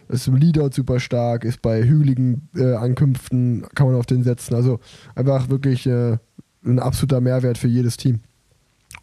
ist 0.10 0.28
im 0.28 0.36
Leader 0.36 0.72
super 0.72 1.00
stark, 1.00 1.44
ist 1.44 1.62
bei 1.62 1.84
hügeligen 1.84 2.50
äh, 2.56 2.76
Ankünften, 2.76 3.66
kann 3.76 3.88
man 3.88 3.96
auf 3.96 4.06
den 4.06 4.24
setzen. 4.24 4.56
Also 4.56 4.80
einfach 5.16 5.50
wirklich 5.50 5.86
äh, 5.88 6.18
ein 6.66 6.80
absoluter 6.80 7.22
Mehrwert 7.22 7.58
für 7.58 7.68
jedes 7.68 7.98
Team. 7.98 8.20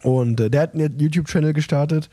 Und 0.01 0.39
äh, 0.39 0.49
der 0.49 0.61
hat 0.61 0.73
einen 0.75 0.99
YouTube-Channel 0.99 1.53
gestartet, 1.53 2.09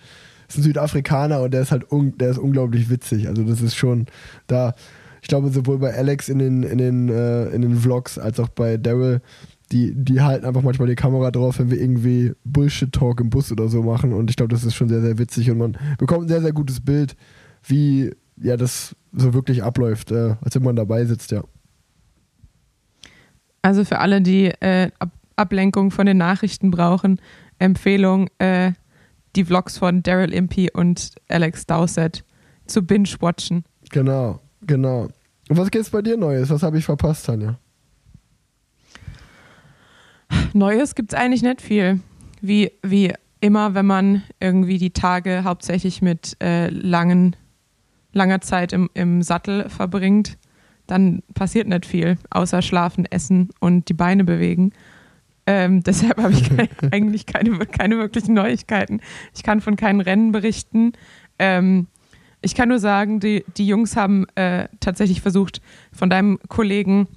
ist 0.49 0.59
ein 0.59 0.63
Südafrikaner 0.63 1.41
und 1.43 1.53
der 1.53 1.63
ist 1.63 1.73
halt 1.73 1.87
der 1.91 2.31
ist 2.31 2.39
unglaublich 2.39 2.91
witzig. 2.91 3.29
Also 3.29 3.45
das 3.45 3.61
ist 3.61 3.77
schon 3.77 4.07
da. 4.47 4.75
Ich 5.21 5.29
glaube, 5.29 5.51
sowohl 5.51 5.79
bei 5.79 5.95
Alex 5.95 6.29
in 6.29 6.41
den, 6.41 6.65
in 6.65 6.79
den, 6.79 7.09
äh, 7.09 7.47
in 7.51 7.63
den 7.63 7.77
Vlogs 7.77 8.19
als 8.19 8.41
auch 8.41 8.49
bei 8.49 8.77
Daryl, 8.77 9.21
die, 9.73 9.95
die 9.95 10.21
halten 10.21 10.45
einfach 10.45 10.63
manchmal 10.63 10.89
die 10.89 10.95
Kamera 10.95 11.31
drauf, 11.31 11.59
wenn 11.59 11.71
wir 11.71 11.81
irgendwie 11.81 12.33
Bullshit-Talk 12.45 13.21
im 13.21 13.31
Bus 13.31 13.51
oder 13.51 13.69
so 13.69 13.83
machen. 13.83 14.13
Und 14.13 14.31
ich 14.31 14.37
glaube, 14.37 14.53
das 14.53 14.65
ist 14.65 14.75
schon 14.75 14.89
sehr, 14.89 15.01
sehr 15.01 15.19
witzig 15.19 15.51
und 15.51 15.59
man 15.59 15.79
bekommt 15.99 16.25
ein 16.25 16.29
sehr, 16.29 16.43
sehr 16.43 16.53
gutes 16.53 16.81
Bild, 16.81 17.17
wie 17.65 18.13
ja 18.37 18.57
das 18.57 18.95
so 19.13 19.35
wirklich 19.35 19.63
abläuft, 19.63 20.11
äh, 20.11 20.37
als 20.41 20.55
wenn 20.55 20.63
man 20.63 20.77
dabei 20.77 21.05
sitzt, 21.05 21.31
ja. 21.31 21.43
Also 23.63 23.85
für 23.85 23.99
alle, 23.99 24.21
die 24.21 24.47
äh, 24.61 24.91
Ab 24.99 25.11
Ablenkung 25.35 25.91
von 25.91 26.05
den 26.05 26.19
Nachrichten 26.19 26.71
brauchen, 26.71 27.19
Empfehlung, 27.59 28.29
äh, 28.39 28.73
die 29.35 29.47
Vlogs 29.47 29.79
von 29.79 30.03
Daryl 30.03 30.33
Impey 30.33 30.71
und 30.71 31.15
Alex 31.29 31.65
Dowsett 31.65 32.23
zu 32.67 32.83
binge-watchen. 32.83 33.65
Genau, 33.91 34.41
genau. 34.61 35.09
Und 35.49 35.57
was 35.57 35.71
gibt's 35.71 35.89
bei 35.89 36.03
dir 36.03 36.19
Neues? 36.19 36.51
Was 36.51 36.63
habe 36.63 36.79
ich 36.79 36.85
verpasst, 36.85 37.27
Tanja? 37.27 37.59
Neues 40.55 40.95
gibt 40.95 41.13
es 41.13 41.19
eigentlich 41.19 41.43
nicht 41.43 41.61
viel. 41.61 42.01
Wie, 42.41 42.73
wie 42.83 43.13
immer, 43.41 43.75
wenn 43.75 43.87
man 43.87 44.23
irgendwie 44.41 44.79
die 44.79 44.93
Tage 44.93 45.45
hauptsächlich 45.45 46.03
mit 46.03 46.37
äh, 46.43 46.69
langen, 46.69 47.37
langer 48.13 48.41
Zeit 48.41 48.73
im, 48.73 48.89
im 48.95 49.23
Sattel 49.23 49.69
verbringt, 49.69 50.39
dann 50.87 51.23
passiert 51.35 51.69
nicht 51.69 51.87
viel, 51.87 52.19
außer 52.31 52.63
schlafen, 52.63 53.07
essen 53.07 53.51
und 53.61 53.89
die 53.89 53.95
Beine 53.95 54.25
bewegen. 54.25 54.73
Ähm, 55.47 55.83
deshalb 55.85 56.19
habe 56.23 56.33
ich 56.33 56.49
keine, 56.49 56.69
eigentlich 56.93 57.27
keine, 57.27 57.59
keine 57.67 57.99
wirklichen 57.99 58.35
Neuigkeiten. 58.35 59.01
Ich 59.35 59.43
kann 59.43 59.61
von 59.61 59.77
keinen 59.77 60.01
Rennen 60.01 60.33
berichten. 60.33 60.93
Ähm, 61.39 61.89
ich 62.43 62.55
kann 62.55 62.69
nur 62.69 62.79
sagen, 62.79 63.21
die, 63.21 63.45
die 63.57 63.67
Jungs 63.67 63.97
haben 63.97 64.27
äh, 64.35 64.69
tatsächlich 64.81 65.21
versucht, 65.21 65.63
von 65.93 66.11
deinem 66.11 66.39
Kollegen 66.49 67.09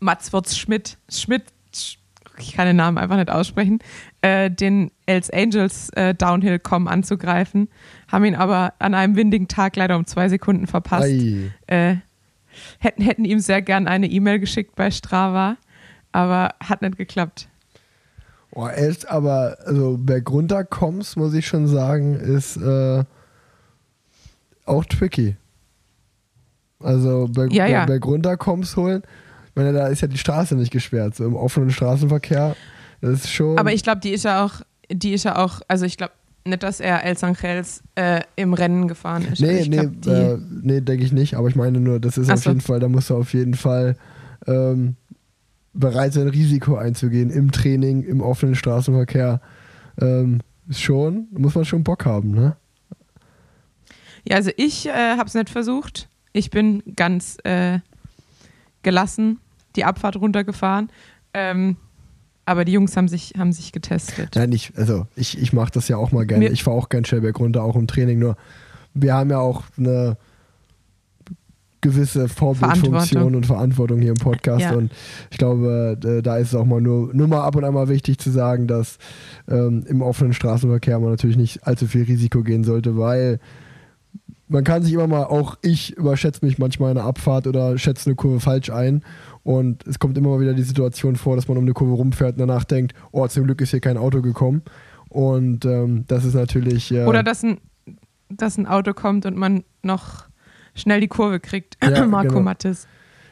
Mats 0.00 0.32
Wurz 0.32 0.56
Schmidt, 0.56 0.98
Schmidt, 1.08 1.44
ich 2.40 2.52
kann 2.52 2.66
den 2.66 2.76
Namen 2.76 2.98
einfach 2.98 3.16
nicht 3.16 3.30
aussprechen, 3.30 3.78
äh, 4.22 4.50
den 4.50 4.90
Hells 5.06 5.30
Angels 5.30 5.90
äh, 5.90 6.14
Downhill-Com 6.14 6.88
anzugreifen, 6.88 7.68
haben 8.10 8.24
ihn 8.24 8.34
aber 8.34 8.74
an 8.78 8.94
einem 8.94 9.16
windigen 9.16 9.48
Tag 9.48 9.76
leider 9.76 9.96
um 9.96 10.06
zwei 10.06 10.28
Sekunden 10.28 10.66
verpasst. 10.66 11.10
Äh, 11.66 11.96
hätten, 12.78 13.02
hätten 13.02 13.24
ihm 13.24 13.38
sehr 13.38 13.62
gern 13.62 13.86
eine 13.86 14.06
E-Mail 14.06 14.38
geschickt 14.38 14.74
bei 14.76 14.90
Strava, 14.90 15.56
aber 16.12 16.54
hat 16.60 16.82
nicht 16.82 16.96
geklappt. 16.96 17.48
Oh, 18.50 18.66
echt, 18.66 19.08
aber 19.08 19.58
also 19.66 19.98
bergunter 19.98 20.64
kommst, 20.64 21.16
muss 21.16 21.34
ich 21.34 21.46
schon 21.46 21.66
sagen, 21.66 22.14
ist 22.14 22.56
äh, 22.56 23.04
auch 24.64 24.84
tricky. 24.84 25.36
Also 26.80 27.28
berg, 27.28 27.52
ja, 27.52 27.66
ja. 27.66 27.84
bergunter 27.84 28.36
kommst 28.36 28.76
holen, 28.76 29.02
meine, 29.58 29.72
da 29.72 29.88
ist 29.88 30.00
ja 30.00 30.08
die 30.08 30.18
Straße 30.18 30.54
nicht 30.54 30.72
gesperrt, 30.72 31.16
so 31.16 31.24
im 31.24 31.36
offenen 31.36 31.70
Straßenverkehr. 31.70 32.56
Das 33.00 33.24
ist 33.24 33.30
schon. 33.30 33.58
Aber 33.58 33.72
ich 33.72 33.82
glaube, 33.82 34.00
die 34.00 34.10
ist 34.10 34.24
ja 34.24 34.44
auch, 34.44 34.62
die 34.90 35.12
ist 35.12 35.24
ja 35.24 35.36
auch, 35.36 35.60
also 35.68 35.84
ich 35.84 35.96
glaube 35.96 36.12
nicht, 36.44 36.62
dass 36.62 36.80
er 36.80 37.04
El 37.04 37.16
Sangels 37.16 37.82
äh, 37.94 38.22
im 38.36 38.54
Rennen 38.54 38.88
gefahren 38.88 39.26
ist. 39.30 39.40
Nee, 39.40 39.60
ich 39.60 39.68
nee, 39.68 39.78
äh, 39.78 40.38
nee, 40.62 40.80
denke 40.80 41.04
ich 41.04 41.12
nicht, 41.12 41.34
aber 41.34 41.48
ich 41.48 41.56
meine 41.56 41.80
nur, 41.80 42.00
das 42.00 42.18
ist 42.18 42.30
Ach 42.30 42.34
auf 42.34 42.42
so. 42.42 42.50
jeden 42.50 42.60
Fall, 42.60 42.80
da 42.80 42.88
musst 42.88 43.10
du 43.10 43.16
auf 43.16 43.34
jeden 43.34 43.54
Fall 43.54 43.96
ähm, 44.46 44.96
bereit 45.74 46.12
sein, 46.12 46.28
Risiko 46.28 46.76
einzugehen 46.76 47.30
im 47.30 47.52
Training, 47.52 48.02
im 48.02 48.20
offenen 48.20 48.54
Straßenverkehr. 48.54 49.40
Ähm, 50.00 50.40
schon, 50.70 51.28
muss 51.30 51.54
man 51.54 51.64
schon 51.64 51.84
Bock 51.84 52.04
haben, 52.04 52.32
ne? 52.32 52.56
Ja, 54.24 54.36
also 54.36 54.50
ich 54.56 54.86
äh, 54.86 55.16
habe 55.16 55.26
es 55.26 55.34
nicht 55.34 55.50
versucht. 55.50 56.08
Ich 56.32 56.50
bin 56.50 56.82
ganz 56.96 57.38
äh, 57.44 57.78
gelassen 58.82 59.38
die 59.76 59.84
Abfahrt 59.84 60.16
runtergefahren. 60.16 60.90
Ähm, 61.34 61.76
aber 62.44 62.64
die 62.64 62.72
Jungs 62.72 62.96
haben 62.96 63.08
sich, 63.08 63.34
haben 63.36 63.52
sich 63.52 63.72
getestet. 63.72 64.34
Nein, 64.34 64.52
ich, 64.52 64.72
also 64.76 65.06
ich, 65.16 65.38
ich 65.38 65.52
mache 65.52 65.70
das 65.72 65.88
ja 65.88 65.96
auch 65.98 66.12
mal 66.12 66.26
gerne. 66.26 66.46
Mir- 66.46 66.52
ich 66.52 66.62
fahre 66.64 66.76
auch 66.76 66.88
gern 66.88 67.04
Schellberg 67.04 67.38
runter, 67.38 67.62
auch 67.62 67.76
im 67.76 67.86
Training. 67.86 68.18
Nur 68.18 68.36
wir 68.94 69.14
haben 69.14 69.30
ja 69.30 69.38
auch 69.38 69.64
eine 69.76 70.16
gewisse 71.80 72.28
Vorbildfunktion 72.28 73.36
und 73.36 73.46
Verantwortung 73.46 74.00
hier 74.00 74.10
im 74.10 74.16
Podcast. 74.16 74.62
Ja. 74.62 74.72
Und 74.74 74.90
ich 75.30 75.38
glaube, 75.38 75.96
äh, 76.02 76.22
da 76.22 76.38
ist 76.38 76.48
es 76.48 76.54
auch 76.56 76.64
mal 76.64 76.80
nur, 76.80 77.14
nur 77.14 77.28
mal 77.28 77.44
ab 77.44 77.54
und 77.54 77.64
an 77.64 77.72
mal 77.74 77.88
wichtig 77.88 78.18
zu 78.18 78.30
sagen, 78.30 78.66
dass 78.66 78.98
ähm, 79.48 79.84
im 79.86 80.02
offenen 80.02 80.32
Straßenverkehr 80.32 80.98
man 80.98 81.10
natürlich 81.10 81.36
nicht 81.36 81.66
allzu 81.66 81.86
viel 81.86 82.02
Risiko 82.02 82.42
gehen 82.42 82.64
sollte, 82.64 82.96
weil 82.96 83.38
man 84.48 84.64
kann 84.64 84.82
sich 84.82 84.94
immer 84.94 85.06
mal, 85.06 85.24
auch 85.24 85.56
ich 85.62 85.96
überschätze 85.96 86.44
mich 86.44 86.58
manchmal 86.58 86.90
in 86.90 86.98
einer 86.98 87.06
Abfahrt 87.06 87.46
oder 87.46 87.78
schätze 87.78 88.06
eine 88.06 88.16
Kurve 88.16 88.40
falsch 88.40 88.70
ein. 88.70 89.04
Und 89.48 89.86
es 89.86 89.98
kommt 89.98 90.18
immer 90.18 90.28
mal 90.28 90.40
wieder 90.40 90.52
die 90.52 90.62
Situation 90.62 91.16
vor, 91.16 91.34
dass 91.34 91.48
man 91.48 91.56
um 91.56 91.64
eine 91.64 91.72
Kurve 91.72 91.94
rumfährt 91.94 92.32
und 92.32 92.46
danach 92.46 92.64
denkt, 92.64 92.92
oh, 93.12 93.26
zum 93.28 93.44
Glück 93.44 93.62
ist 93.62 93.70
hier 93.70 93.80
kein 93.80 93.96
Auto 93.96 94.20
gekommen. 94.20 94.60
Und 95.08 95.64
ähm, 95.64 96.04
das 96.06 96.26
ist 96.26 96.34
natürlich. 96.34 96.92
Äh, 96.92 97.06
Oder 97.06 97.22
dass 97.22 97.42
ein, 97.42 97.56
dass 98.28 98.58
ein 98.58 98.66
Auto 98.66 98.92
kommt 98.92 99.24
und 99.24 99.38
man 99.38 99.64
noch 99.82 100.26
schnell 100.74 101.00
die 101.00 101.08
Kurve 101.08 101.40
kriegt. 101.40 101.78
Ja, 101.82 102.04
Marco 102.06 102.28
genau. 102.28 102.42
Mattes. 102.42 102.86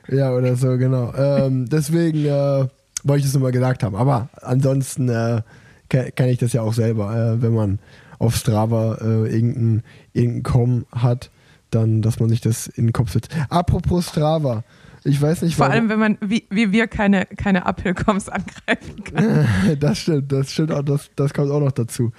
Ja, 0.09 0.33
oder 0.33 0.57
so, 0.57 0.79
genau. 0.79 1.12
ähm, 1.14 1.68
deswegen 1.68 2.24
äh, 2.24 2.66
wollte 3.05 3.18
ich 3.18 3.24
das 3.24 3.35
nochmal 3.35 3.52
gesagt 3.52 3.83
haben. 3.83 3.94
Aber 3.94 4.31
ansonsten 4.40 5.11
äh, 5.11 5.42
kann, 5.90 6.07
kann 6.14 6.31
ich 6.31 6.38
das 6.38 6.55
ja 6.55 6.62
auch 6.62 6.72
selber, 6.72 7.14
äh, 7.14 7.42
wenn 7.42 7.52
man 7.52 7.79
auf 8.18 8.37
Strava 8.37 8.94
äh, 9.02 9.35
irgendeinen 9.35 9.83
irgendein 10.14 10.42
Com 10.44 10.87
hat, 10.92 11.31
dann, 11.70 12.00
dass 12.00 12.20
man 12.20 12.31
sich 12.31 12.40
das 12.40 12.68
in 12.68 12.87
den 12.87 12.94
Kopf 12.94 13.12
setzt. 13.12 13.29
Apropos 13.50 14.09
Strava. 14.09 14.64
Ich 15.07 15.23
weiß 15.23 15.42
nicht, 15.42 15.55
Vor 15.57 15.66
warum- 15.66 15.73
allem, 15.73 15.88
wenn 15.88 15.99
man 15.99 16.19
wie, 16.21 16.45
wie 16.51 16.73
wir 16.73 16.87
keine, 16.88 17.27
keine 17.27 17.64
Uphill-Coms 17.66 18.29
angreifen 18.29 19.05
kann. 19.05 19.47
das 19.81 19.99
stimmt, 19.99 20.33
das 20.33 20.53
stimmt 20.53 20.73
auch, 20.73 20.83
das, 20.83 21.11
das 21.16 21.33
kommt 21.33 21.51
auch 21.51 21.61
noch 21.61 21.73
dazu. 21.73 22.12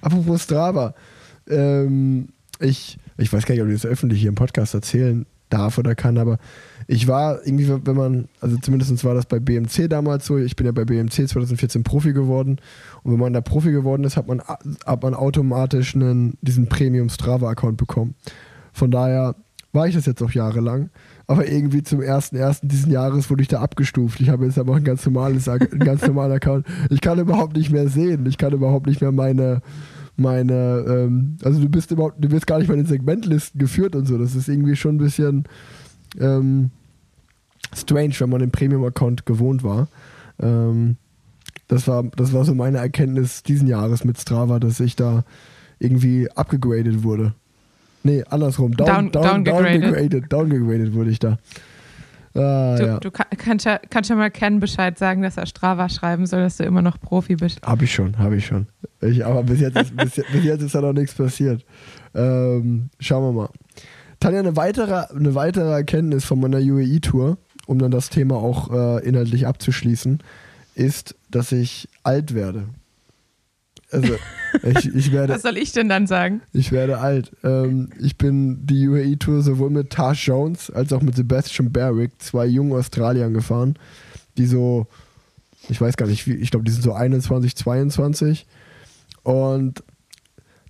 Apropos 0.00 0.42
Strava, 0.42 0.94
ähm, 1.48 2.28
ich, 2.60 2.98
ich 3.18 3.32
weiß 3.32 3.46
gar 3.46 3.54
nicht, 3.54 3.62
ob 3.62 3.68
ich 3.68 3.74
das 3.80 3.86
öffentlich 3.86 4.20
hier 4.20 4.28
im 4.28 4.34
Podcast 4.34 4.74
erzählen 4.74 5.26
darf 5.50 5.76
oder 5.78 5.94
kann, 5.94 6.16
aber 6.18 6.38
ich 6.88 7.06
war 7.06 7.44
irgendwie, 7.46 7.68
wenn 7.84 7.96
man, 7.96 8.28
also 8.40 8.56
zumindest 8.56 9.04
war 9.04 9.14
das 9.14 9.26
bei 9.26 9.38
BMC 9.38 9.88
damals 9.88 10.26
so, 10.26 10.38
ich 10.38 10.56
bin 10.56 10.66
ja 10.66 10.72
bei 10.72 10.84
BMC 10.84 11.28
2014 11.28 11.84
Profi 11.84 12.12
geworden 12.12 12.58
und 13.02 13.12
wenn 13.12 13.20
man 13.20 13.32
da 13.34 13.40
Profi 13.40 13.70
geworden 13.70 14.02
ist, 14.04 14.16
hat 14.16 14.26
man, 14.26 14.40
hat 14.40 15.02
man 15.02 15.14
automatisch 15.14 15.94
einen, 15.94 16.38
diesen 16.40 16.68
Premium 16.68 17.08
Strava-Account 17.10 17.76
bekommen. 17.76 18.14
Von 18.72 18.90
daher 18.90 19.34
war 19.72 19.86
ich 19.86 19.94
das 19.94 20.06
jetzt 20.06 20.22
auch 20.22 20.32
jahrelang. 20.32 20.90
Aber 21.32 21.48
irgendwie 21.48 21.82
zum 21.82 22.00
1.1. 22.00 22.58
diesen 22.66 22.92
Jahres 22.92 23.30
wurde 23.30 23.40
ich 23.40 23.48
da 23.48 23.62
abgestuft. 23.62 24.20
Ich 24.20 24.28
habe 24.28 24.44
jetzt 24.44 24.58
aber 24.58 24.76
ein 24.76 24.84
ganz 24.84 25.06
normales, 25.06 25.48
ein 25.48 25.60
ganz 25.78 26.06
normaler 26.06 26.34
Account. 26.34 26.66
Ich 26.90 27.00
kann 27.00 27.18
überhaupt 27.18 27.56
nicht 27.56 27.70
mehr 27.70 27.88
sehen. 27.88 28.26
Ich 28.26 28.36
kann 28.36 28.52
überhaupt 28.52 28.86
nicht 28.86 29.00
mehr 29.00 29.12
meine, 29.12 29.62
meine, 30.18 30.84
ähm, 30.86 31.38
also 31.42 31.58
du 31.58 31.70
bist 31.70 31.90
überhaupt, 31.90 32.22
du 32.22 32.30
wirst 32.30 32.46
gar 32.46 32.58
nicht 32.58 32.68
mehr 32.68 32.76
in 32.76 32.84
den 32.84 32.88
Segmentlisten 32.90 33.58
geführt 33.58 33.96
und 33.96 34.04
so. 34.04 34.18
Das 34.18 34.34
ist 34.34 34.46
irgendwie 34.46 34.76
schon 34.76 34.96
ein 34.96 34.98
bisschen 34.98 35.44
ähm, 36.20 36.70
strange, 37.74 38.12
wenn 38.18 38.28
man 38.28 38.40
den 38.40 38.50
Premium-Account 38.50 39.24
gewohnt 39.24 39.64
war. 39.64 39.88
Ähm, 40.38 40.96
das 41.66 41.88
war, 41.88 42.02
das 42.14 42.34
war 42.34 42.44
so 42.44 42.54
meine 42.54 42.76
Erkenntnis 42.76 43.42
diesen 43.42 43.68
Jahres 43.68 44.04
mit 44.04 44.20
Strava, 44.20 44.60
dass 44.60 44.80
ich 44.80 44.96
da 44.96 45.24
irgendwie 45.78 46.30
abgegradet 46.30 47.04
wurde. 47.04 47.32
Nee, 48.04 48.24
andersrum. 48.28 48.76
Down, 48.76 48.86
Down- 48.86 49.10
down, 49.12 49.44
downgegradet. 49.44 49.82
downgegradet. 49.84 50.32
Downgegradet 50.32 50.94
wurde 50.94 51.10
ich 51.10 51.18
da. 51.18 51.38
Ah, 52.34 52.76
Du, 52.78 52.86
ja. 52.86 52.98
du 52.98 53.10
kann, 53.10 53.26
kannst, 53.36 53.66
ja, 53.66 53.78
kannst 53.90 54.08
ja 54.08 54.16
mal 54.16 54.30
Ken 54.30 54.58
Bescheid 54.58 54.98
sagen, 54.98 55.20
dass 55.22 55.36
er 55.36 55.44
Strava 55.46 55.88
schreiben 55.90 56.24
soll, 56.26 56.40
dass 56.40 56.56
du 56.56 56.64
immer 56.64 56.80
noch 56.80 56.98
Profi 56.98 57.36
bist. 57.36 57.60
Habe 57.62 57.84
ich 57.84 57.92
schon, 57.94 58.16
habe 58.18 58.36
ich 58.36 58.46
schon. 58.46 58.66
Ich, 59.02 59.24
aber 59.24 59.42
bis 59.42 59.60
jetzt, 59.60 59.76
ist, 59.76 59.94
bis, 59.96 60.14
bis 60.14 60.44
jetzt 60.44 60.62
ist 60.62 60.74
da 60.74 60.80
noch 60.80 60.94
nichts 60.94 61.14
passiert. 61.14 61.64
Ähm, 62.14 62.88
schauen 63.00 63.22
wir 63.24 63.32
mal. 63.42 63.48
Tanja, 64.18 64.40
eine 64.40 64.56
weitere, 64.56 65.04
eine 65.14 65.34
weitere 65.34 65.70
Erkenntnis 65.72 66.24
von 66.24 66.40
meiner 66.40 66.58
UAE-Tour, 66.58 67.36
um 67.66 67.78
dann 67.78 67.90
das 67.90 68.08
Thema 68.08 68.36
auch 68.36 68.70
äh, 68.72 69.04
inhaltlich 69.06 69.46
abzuschließen, 69.46 70.20
ist, 70.74 71.14
dass 71.30 71.52
ich 71.52 71.88
alt 72.02 72.34
werde. 72.34 72.64
Also, 73.92 74.14
ich, 74.62 74.94
ich, 74.94 75.12
werde, 75.12 75.34
Was 75.34 75.42
soll 75.42 75.56
ich 75.56 75.72
denn 75.72 75.88
dann 75.88 76.06
sagen? 76.06 76.40
ich 76.52 76.72
werde 76.72 76.98
alt. 76.98 77.30
Ähm, 77.44 77.90
ich 78.00 78.16
bin 78.16 78.66
die 78.66 78.88
UAE-Tour 78.88 79.42
sowohl 79.42 79.70
mit 79.70 79.90
Taj 79.90 80.14
Jones 80.14 80.70
als 80.70 80.92
auch 80.92 81.02
mit 81.02 81.14
Sebastian 81.14 81.70
Barrick, 81.70 82.12
zwei 82.18 82.46
jungen 82.46 82.72
Australiern 82.72 83.34
gefahren, 83.34 83.78
die 84.36 84.46
so, 84.46 84.86
ich 85.68 85.80
weiß 85.80 85.96
gar 85.96 86.06
nicht, 86.06 86.26
ich 86.26 86.50
glaube, 86.50 86.64
die 86.64 86.72
sind 86.72 86.82
so 86.82 86.92
21, 86.92 87.54
22. 87.54 88.46
Und 89.22 89.84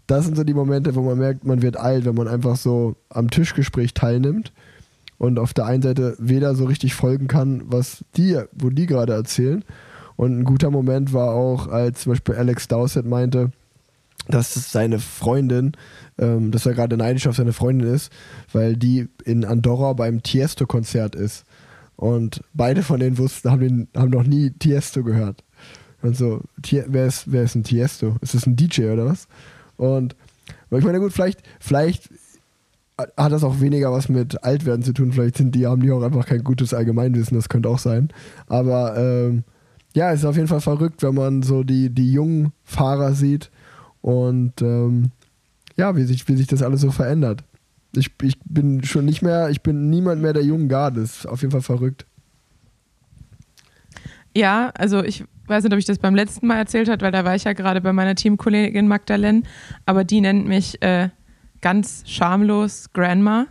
das 0.06 0.24
sind 0.26 0.36
so 0.36 0.44
die 0.44 0.54
Momente, 0.54 0.94
wo 0.94 1.02
man 1.02 1.18
merkt, 1.18 1.44
man 1.44 1.62
wird 1.62 1.76
alt, 1.76 2.04
wenn 2.04 2.14
man 2.14 2.28
einfach 2.28 2.56
so 2.56 2.96
am 3.08 3.30
Tischgespräch 3.30 3.94
teilnimmt 3.94 4.52
und 5.18 5.38
auf 5.38 5.54
der 5.54 5.66
einen 5.66 5.82
Seite 5.82 6.16
weder 6.18 6.54
so 6.54 6.64
richtig 6.64 6.94
folgen 6.94 7.28
kann, 7.28 7.62
was 7.66 8.04
die, 8.16 8.38
wo 8.52 8.70
die 8.70 8.86
gerade 8.86 9.12
erzählen. 9.12 9.64
Und 10.16 10.38
ein 10.38 10.44
guter 10.44 10.70
Moment 10.70 11.12
war 11.12 11.30
auch, 11.30 11.68
als 11.68 12.02
zum 12.02 12.12
Beispiel 12.12 12.34
Alex 12.34 12.68
Dowsett 12.68 13.06
meinte, 13.06 13.50
dass 14.28 14.54
seine 14.70 14.98
Freundin, 14.98 15.72
ähm, 16.18 16.50
dass 16.50 16.66
er 16.66 16.74
gerade 16.74 16.96
neidisch 16.96 17.26
auf 17.26 17.36
seine 17.36 17.52
Freundin 17.52 17.92
ist, 17.92 18.12
weil 18.52 18.76
die 18.76 19.08
in 19.24 19.44
Andorra 19.44 19.92
beim 19.94 20.22
Tiesto-Konzert 20.22 21.14
ist. 21.14 21.44
Und 21.96 22.42
beide 22.54 22.82
von 22.82 23.00
denen 23.00 23.18
wussten, 23.18 23.50
haben, 23.50 23.60
den, 23.60 23.88
haben 23.96 24.10
noch 24.10 24.24
nie 24.24 24.50
Tiesto 24.50 25.02
gehört. 25.02 25.42
Und 26.02 26.16
so, 26.16 26.40
wer 26.86 27.06
ist, 27.06 27.30
wer 27.30 27.44
ist 27.44 27.54
ein 27.54 27.64
Tiesto? 27.64 28.16
Ist 28.20 28.34
das 28.34 28.46
ein 28.46 28.56
DJ 28.56 28.86
oder 28.86 29.06
was? 29.06 29.28
Und 29.76 30.16
ich 30.70 30.84
meine, 30.84 31.00
gut, 31.00 31.12
vielleicht, 31.12 31.42
vielleicht 31.60 32.10
hat 33.16 33.32
das 33.32 33.44
auch 33.44 33.60
weniger 33.60 33.92
was 33.92 34.08
mit 34.08 34.42
Altwerden 34.44 34.82
zu 34.82 34.92
tun. 34.92 35.12
Vielleicht 35.12 35.36
sind 35.36 35.54
die, 35.54 35.66
haben 35.66 35.82
die 35.82 35.90
auch 35.90 36.02
einfach 36.02 36.26
kein 36.26 36.44
gutes 36.44 36.74
Allgemeinwissen, 36.74 37.36
das 37.36 37.48
könnte 37.48 37.68
auch 37.68 37.78
sein. 37.78 38.10
Aber 38.46 38.96
ähm, 38.96 39.44
ja, 39.94 40.12
es 40.12 40.20
ist 40.20 40.26
auf 40.26 40.36
jeden 40.36 40.48
Fall 40.48 40.60
verrückt, 40.60 41.02
wenn 41.02 41.14
man 41.14 41.42
so 41.42 41.62
die, 41.62 41.90
die 41.90 42.12
jungen 42.12 42.52
Fahrer 42.64 43.14
sieht 43.14 43.50
und 44.00 44.60
ähm, 44.62 45.10
ja, 45.76 45.96
wie 45.96 46.04
sich, 46.04 46.26
wie 46.28 46.36
sich 46.36 46.46
das 46.46 46.62
alles 46.62 46.80
so 46.80 46.90
verändert. 46.90 47.44
Ich, 47.94 48.10
ich 48.22 48.38
bin 48.44 48.82
schon 48.84 49.04
nicht 49.04 49.22
mehr, 49.22 49.50
ich 49.50 49.62
bin 49.62 49.90
niemand 49.90 50.22
mehr 50.22 50.32
der 50.32 50.44
jungen 50.44 50.68
Garde. 50.68 51.02
Ist 51.02 51.26
auf 51.26 51.42
jeden 51.42 51.52
Fall 51.52 51.62
verrückt. 51.62 52.06
Ja, 54.34 54.70
also 54.74 55.04
ich 55.04 55.24
weiß 55.46 55.64
nicht, 55.64 55.72
ob 55.72 55.78
ich 55.78 55.84
das 55.84 55.98
beim 55.98 56.14
letzten 56.14 56.46
Mal 56.46 56.56
erzählt 56.56 56.88
habe, 56.88 57.02
weil 57.02 57.12
da 57.12 57.24
war 57.24 57.34
ich 57.34 57.44
ja 57.44 57.52
gerade 57.52 57.80
bei 57.80 57.92
meiner 57.92 58.14
Teamkollegin 58.14 58.88
Magdalene, 58.88 59.42
aber 59.84 60.04
die 60.04 60.22
nennt 60.22 60.46
mich 60.46 60.80
äh, 60.82 61.10
ganz 61.60 62.04
schamlos 62.06 62.92
Grandma. 62.94 63.46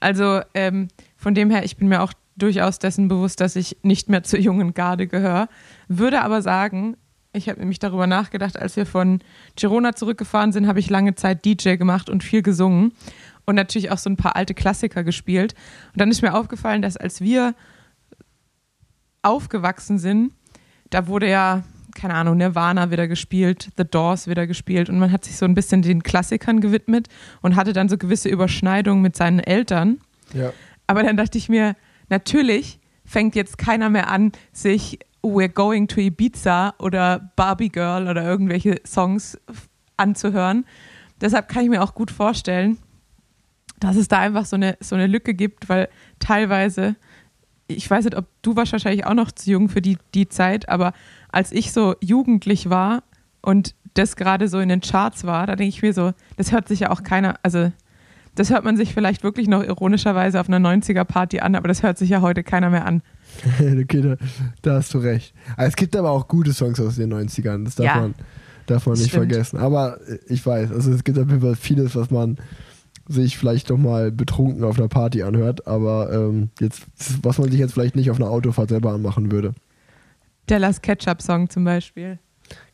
Also 0.00 0.40
ähm, 0.52 0.88
von 1.16 1.34
dem 1.34 1.50
her, 1.50 1.64
ich 1.64 1.76
bin 1.76 1.88
mir 1.88 2.02
auch 2.02 2.12
durchaus 2.38 2.78
dessen 2.78 3.08
bewusst, 3.08 3.40
dass 3.40 3.56
ich 3.56 3.78
nicht 3.82 4.08
mehr 4.08 4.22
zur 4.22 4.38
jungen 4.38 4.74
Garde 4.74 5.06
gehöre. 5.06 5.48
Würde 5.88 6.22
aber 6.22 6.42
sagen, 6.42 6.96
ich 7.32 7.48
habe 7.48 7.60
nämlich 7.60 7.78
darüber 7.78 8.06
nachgedacht, 8.06 8.58
als 8.58 8.76
wir 8.76 8.86
von 8.86 9.20
Girona 9.56 9.94
zurückgefahren 9.94 10.52
sind, 10.52 10.66
habe 10.66 10.80
ich 10.80 10.90
lange 10.90 11.14
Zeit 11.14 11.44
DJ 11.44 11.76
gemacht 11.76 12.08
und 12.08 12.24
viel 12.24 12.42
gesungen 12.42 12.92
und 13.44 13.54
natürlich 13.54 13.90
auch 13.90 13.98
so 13.98 14.10
ein 14.10 14.16
paar 14.16 14.36
alte 14.36 14.54
Klassiker 14.54 15.04
gespielt. 15.04 15.54
Und 15.92 16.00
dann 16.00 16.10
ist 16.10 16.22
mir 16.22 16.34
aufgefallen, 16.34 16.82
dass 16.82 16.96
als 16.96 17.20
wir 17.20 17.54
aufgewachsen 19.22 19.98
sind, 19.98 20.32
da 20.90 21.06
wurde 21.06 21.28
ja, 21.28 21.64
keine 21.94 22.14
Ahnung, 22.14 22.36
Nirvana 22.36 22.90
wieder 22.90 23.08
gespielt, 23.08 23.70
The 23.76 23.84
Doors 23.84 24.26
wieder 24.26 24.46
gespielt 24.46 24.88
und 24.88 24.98
man 24.98 25.12
hat 25.12 25.24
sich 25.24 25.36
so 25.36 25.44
ein 25.44 25.54
bisschen 25.54 25.82
den 25.82 26.02
Klassikern 26.02 26.60
gewidmet 26.60 27.08
und 27.42 27.56
hatte 27.56 27.72
dann 27.72 27.88
so 27.88 27.98
gewisse 27.98 28.28
Überschneidungen 28.28 29.02
mit 29.02 29.16
seinen 29.16 29.40
Eltern. 29.40 29.98
Ja. 30.32 30.52
Aber 30.86 31.02
dann 31.02 31.16
dachte 31.16 31.36
ich 31.36 31.48
mir, 31.48 31.74
natürlich 32.08 32.80
fängt 33.04 33.34
jetzt 33.34 33.58
keiner 33.58 33.90
mehr 33.90 34.10
an, 34.10 34.32
sich 34.52 34.98
We're 35.22 35.48
Going 35.48 35.88
to 35.88 36.00
Ibiza 36.00 36.74
oder 36.78 37.32
Barbie 37.36 37.70
Girl 37.70 38.08
oder 38.08 38.24
irgendwelche 38.24 38.80
Songs 38.86 39.38
anzuhören. 39.96 40.64
Deshalb 41.20 41.48
kann 41.48 41.64
ich 41.64 41.70
mir 41.70 41.82
auch 41.82 41.94
gut 41.94 42.10
vorstellen, 42.10 42.78
dass 43.80 43.96
es 43.96 44.08
da 44.08 44.18
einfach 44.18 44.44
so 44.44 44.56
eine, 44.56 44.76
so 44.80 44.94
eine 44.94 45.06
Lücke 45.06 45.34
gibt, 45.34 45.68
weil 45.68 45.88
teilweise 46.18 46.96
ich 47.68 47.88
weiß 47.88 48.06
nicht, 48.06 48.16
ob 48.16 48.26
du 48.42 48.56
warst 48.56 48.72
wahrscheinlich 48.72 49.04
auch 49.04 49.14
noch 49.14 49.30
zu 49.30 49.50
jung 49.50 49.68
für 49.68 49.82
die, 49.82 49.98
die 50.14 50.28
Zeit, 50.28 50.68
aber 50.68 50.94
als 51.30 51.52
ich 51.52 51.72
so 51.72 51.94
jugendlich 52.00 52.70
war 52.70 53.04
und 53.42 53.74
das 53.94 54.16
gerade 54.16 54.48
so 54.48 54.58
in 54.58 54.70
den 54.70 54.80
Charts 54.80 55.24
war, 55.24 55.46
da 55.46 55.54
denke 55.54 55.68
ich 55.68 55.82
mir 55.82 55.92
so, 55.92 56.12
das 56.36 56.50
hört 56.50 56.66
sich 56.66 56.80
ja 56.80 56.90
auch 56.90 57.02
keiner, 57.02 57.38
also 57.42 57.70
das 58.38 58.50
hört 58.50 58.64
man 58.64 58.76
sich 58.76 58.94
vielleicht 58.94 59.24
wirklich 59.24 59.48
noch 59.48 59.62
ironischerweise 59.62 60.40
auf 60.40 60.48
einer 60.48 60.58
90er-Party 60.58 61.40
an, 61.40 61.54
aber 61.54 61.68
das 61.68 61.82
hört 61.82 61.98
sich 61.98 62.10
ja 62.10 62.20
heute 62.20 62.44
keiner 62.44 62.70
mehr 62.70 62.86
an. 62.86 63.02
okay, 63.58 64.02
da, 64.02 64.16
da, 64.62 64.74
hast 64.74 64.94
du 64.94 64.98
recht. 64.98 65.34
es 65.56 65.76
gibt 65.76 65.96
aber 65.96 66.10
auch 66.10 66.28
gute 66.28 66.52
Songs 66.52 66.80
aus 66.80 66.96
den 66.96 67.12
90ern, 67.12 67.64
das 67.64 67.74
darf 67.74 67.86
ja, 67.86 68.00
man, 68.00 68.14
darf 68.66 68.86
man 68.86 68.94
nicht 68.96 69.08
stimmt. 69.08 69.30
vergessen. 69.30 69.58
Aber 69.58 69.98
ich 70.28 70.44
weiß, 70.44 70.70
also 70.70 70.92
es 70.92 71.02
gibt 71.02 71.18
auf 71.18 71.28
jeden 71.28 71.40
Fall 71.40 71.56
vieles, 71.56 71.96
was 71.96 72.10
man 72.10 72.38
sich 73.08 73.38
vielleicht 73.38 73.70
doch 73.70 73.78
mal 73.78 74.12
betrunken 74.12 74.62
auf 74.64 74.78
einer 74.78 74.88
Party 74.88 75.22
anhört, 75.22 75.66
aber 75.66 76.12
ähm, 76.12 76.50
jetzt, 76.60 76.82
was 77.22 77.38
man 77.38 77.50
sich 77.50 77.58
jetzt 77.58 77.72
vielleicht 77.72 77.96
nicht 77.96 78.10
auf 78.10 78.18
einer 78.18 78.30
Autofahrt 78.30 78.68
selber 78.68 78.92
anmachen 78.92 79.32
würde. 79.32 79.54
Dellas 80.48 80.80
Ketchup-Song 80.80 81.50
zum 81.50 81.64
Beispiel. 81.64 82.18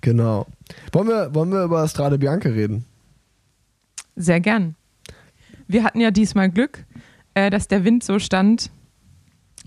Genau. 0.01 0.47
Wollen 0.93 1.09
wir, 1.09 1.35
wollen 1.35 1.51
wir 1.51 1.65
über 1.65 1.87
Strade 1.89 2.19
Bianca 2.19 2.49
reden? 2.49 2.85
Sehr 4.17 4.41
gern. 4.41 4.77
Wir 5.75 5.83
hatten 5.83 5.99
ja 5.99 6.13
diesmal 6.13 6.51
Glück, 6.51 6.85
äh, 7.35 7.51
dass 7.51 7.67
der 7.67 7.83
Wind 7.83 8.05
so 8.05 8.21
stand, 8.21 8.71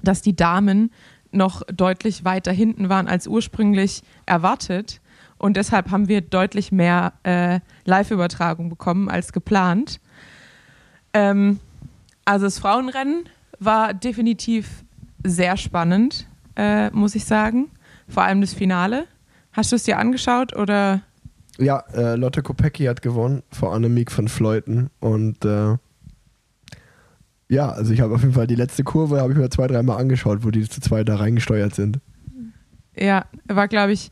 dass 0.02 0.22
die 0.22 0.38
Damen 0.38 0.89
noch 1.34 1.63
deutlich 1.63 2.24
weiter 2.24 2.54
hinten 2.54 2.88
waren 2.88 3.10
als 3.10 3.28
ursprünglich 3.28 4.04
erwartet. 4.26 5.02
Und 5.38 5.58
deshalb 5.58 5.91
haben 5.91 6.08
wir 6.08 6.22
deutlich 6.22 6.72
mehr 6.72 7.12
äh, 7.24 7.60
Live-Übertragung 7.84 8.70
bekommen 8.70 9.10
als 9.10 9.34
geplant. 9.34 10.00
Ähm, 11.12 11.60
also 12.24 12.46
das 12.46 12.58
Frauenrennen 12.58 13.28
war 13.60 13.93
definitiv 13.93 14.86
sehr 15.26 15.58
spannend, 15.58 16.26
äh, 16.56 16.89
muss 16.91 17.15
ich 17.15 17.26
sagen. 17.26 17.70
Vor 18.08 18.24
allem 18.24 18.39
das 18.39 18.54
Finale. 18.54 19.08
Hast 19.52 19.74
du 19.74 19.76
es 19.76 19.84
dir 19.84 20.00
angeschaut 20.00 20.56
oder? 20.56 21.02
Ja, 21.58 21.80
äh, 21.93 22.15
Lotte 22.15 22.43
Kopecki 22.43 22.86
hat 22.86 23.02
gewonnen 23.02 23.43
vor 23.52 23.74
Annemiek 23.74 24.17
van 24.17 24.30
Fleuten 24.30 24.89
und 25.02 25.43
äh, 25.43 25.76
ja, 27.49 27.69
also 27.69 27.93
ich 27.93 28.01
habe 28.01 28.13
auf 28.13 28.21
jeden 28.21 28.33
Fall 28.33 28.47
die 28.47 28.55
letzte 28.55 28.83
Kurve 28.83 29.21
habe 29.21 29.31
ich 29.31 29.38
mir 29.38 29.49
zwei, 29.49 29.67
dreimal 29.67 29.99
angeschaut, 29.99 30.43
wo 30.43 30.51
die 30.51 30.67
zu 30.67 30.81
zweit 30.81 31.07
da 31.07 31.15
reingesteuert 31.15 31.73
sind. 31.73 31.99
Ja, 32.95 33.25
war 33.47 33.67
glaube 33.67 33.93
ich, 33.93 34.12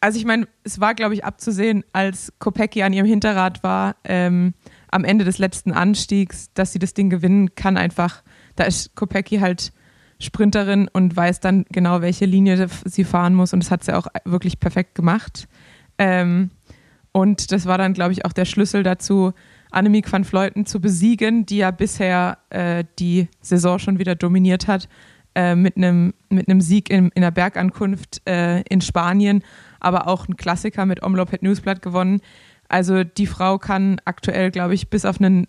also 0.00 0.18
ich 0.18 0.24
meine, 0.24 0.46
es 0.64 0.80
war 0.80 0.94
glaube 0.94 1.14
ich 1.14 1.24
abzusehen, 1.24 1.84
als 1.92 2.32
Kopecki 2.38 2.82
an 2.82 2.92
ihrem 2.92 3.06
Hinterrad 3.06 3.62
war, 3.62 3.96
ähm, 4.04 4.54
am 4.90 5.04
Ende 5.04 5.24
des 5.24 5.38
letzten 5.38 5.72
Anstiegs, 5.72 6.52
dass 6.52 6.72
sie 6.72 6.78
das 6.78 6.94
Ding 6.94 7.10
gewinnen 7.10 7.54
kann, 7.54 7.76
einfach, 7.76 8.22
da 8.56 8.64
ist 8.64 8.94
Kopecki 8.94 9.38
halt 9.38 9.72
Sprinterin 10.18 10.88
und 10.92 11.16
weiß 11.16 11.40
dann 11.40 11.64
genau, 11.70 12.02
welche 12.02 12.26
Linie 12.26 12.68
sie 12.84 13.04
fahren 13.04 13.34
muss 13.34 13.52
und 13.54 13.62
das 13.62 13.70
hat 13.70 13.84
sie 13.84 13.96
auch 13.96 14.06
wirklich 14.24 14.60
perfekt 14.60 14.94
gemacht. 14.94 15.48
Ähm, 15.96 16.50
und 17.12 17.52
das 17.52 17.66
war 17.66 17.78
dann, 17.78 17.94
glaube 17.94 18.12
ich, 18.12 18.24
auch 18.24 18.32
der 18.32 18.44
Schlüssel 18.44 18.82
dazu, 18.82 19.32
Annemiek 19.70 20.10
van 20.10 20.24
Fleuten 20.24 20.66
zu 20.66 20.80
besiegen, 20.80 21.46
die 21.46 21.58
ja 21.58 21.70
bisher 21.70 22.38
äh, 22.50 22.84
die 22.98 23.28
Saison 23.40 23.78
schon 23.78 23.98
wieder 23.98 24.14
dominiert 24.14 24.66
hat, 24.66 24.88
äh, 25.34 25.54
mit 25.54 25.76
einem 25.76 26.14
mit 26.28 26.46
Sieg 26.62 26.90
in, 26.90 27.10
in 27.14 27.22
der 27.22 27.30
Bergankunft 27.30 28.26
äh, 28.28 28.62
in 28.62 28.80
Spanien, 28.80 29.44
aber 29.78 30.08
auch 30.08 30.28
ein 30.28 30.36
Klassiker 30.36 30.86
mit 30.86 31.02
Omlopet 31.02 31.42
Newsblatt 31.42 31.82
gewonnen. 31.82 32.20
Also 32.68 33.04
die 33.04 33.26
Frau 33.26 33.58
kann 33.58 34.00
aktuell, 34.04 34.50
glaube 34.50 34.74
ich, 34.74 34.90
bis 34.90 35.04
auf 35.04 35.20
einen 35.20 35.46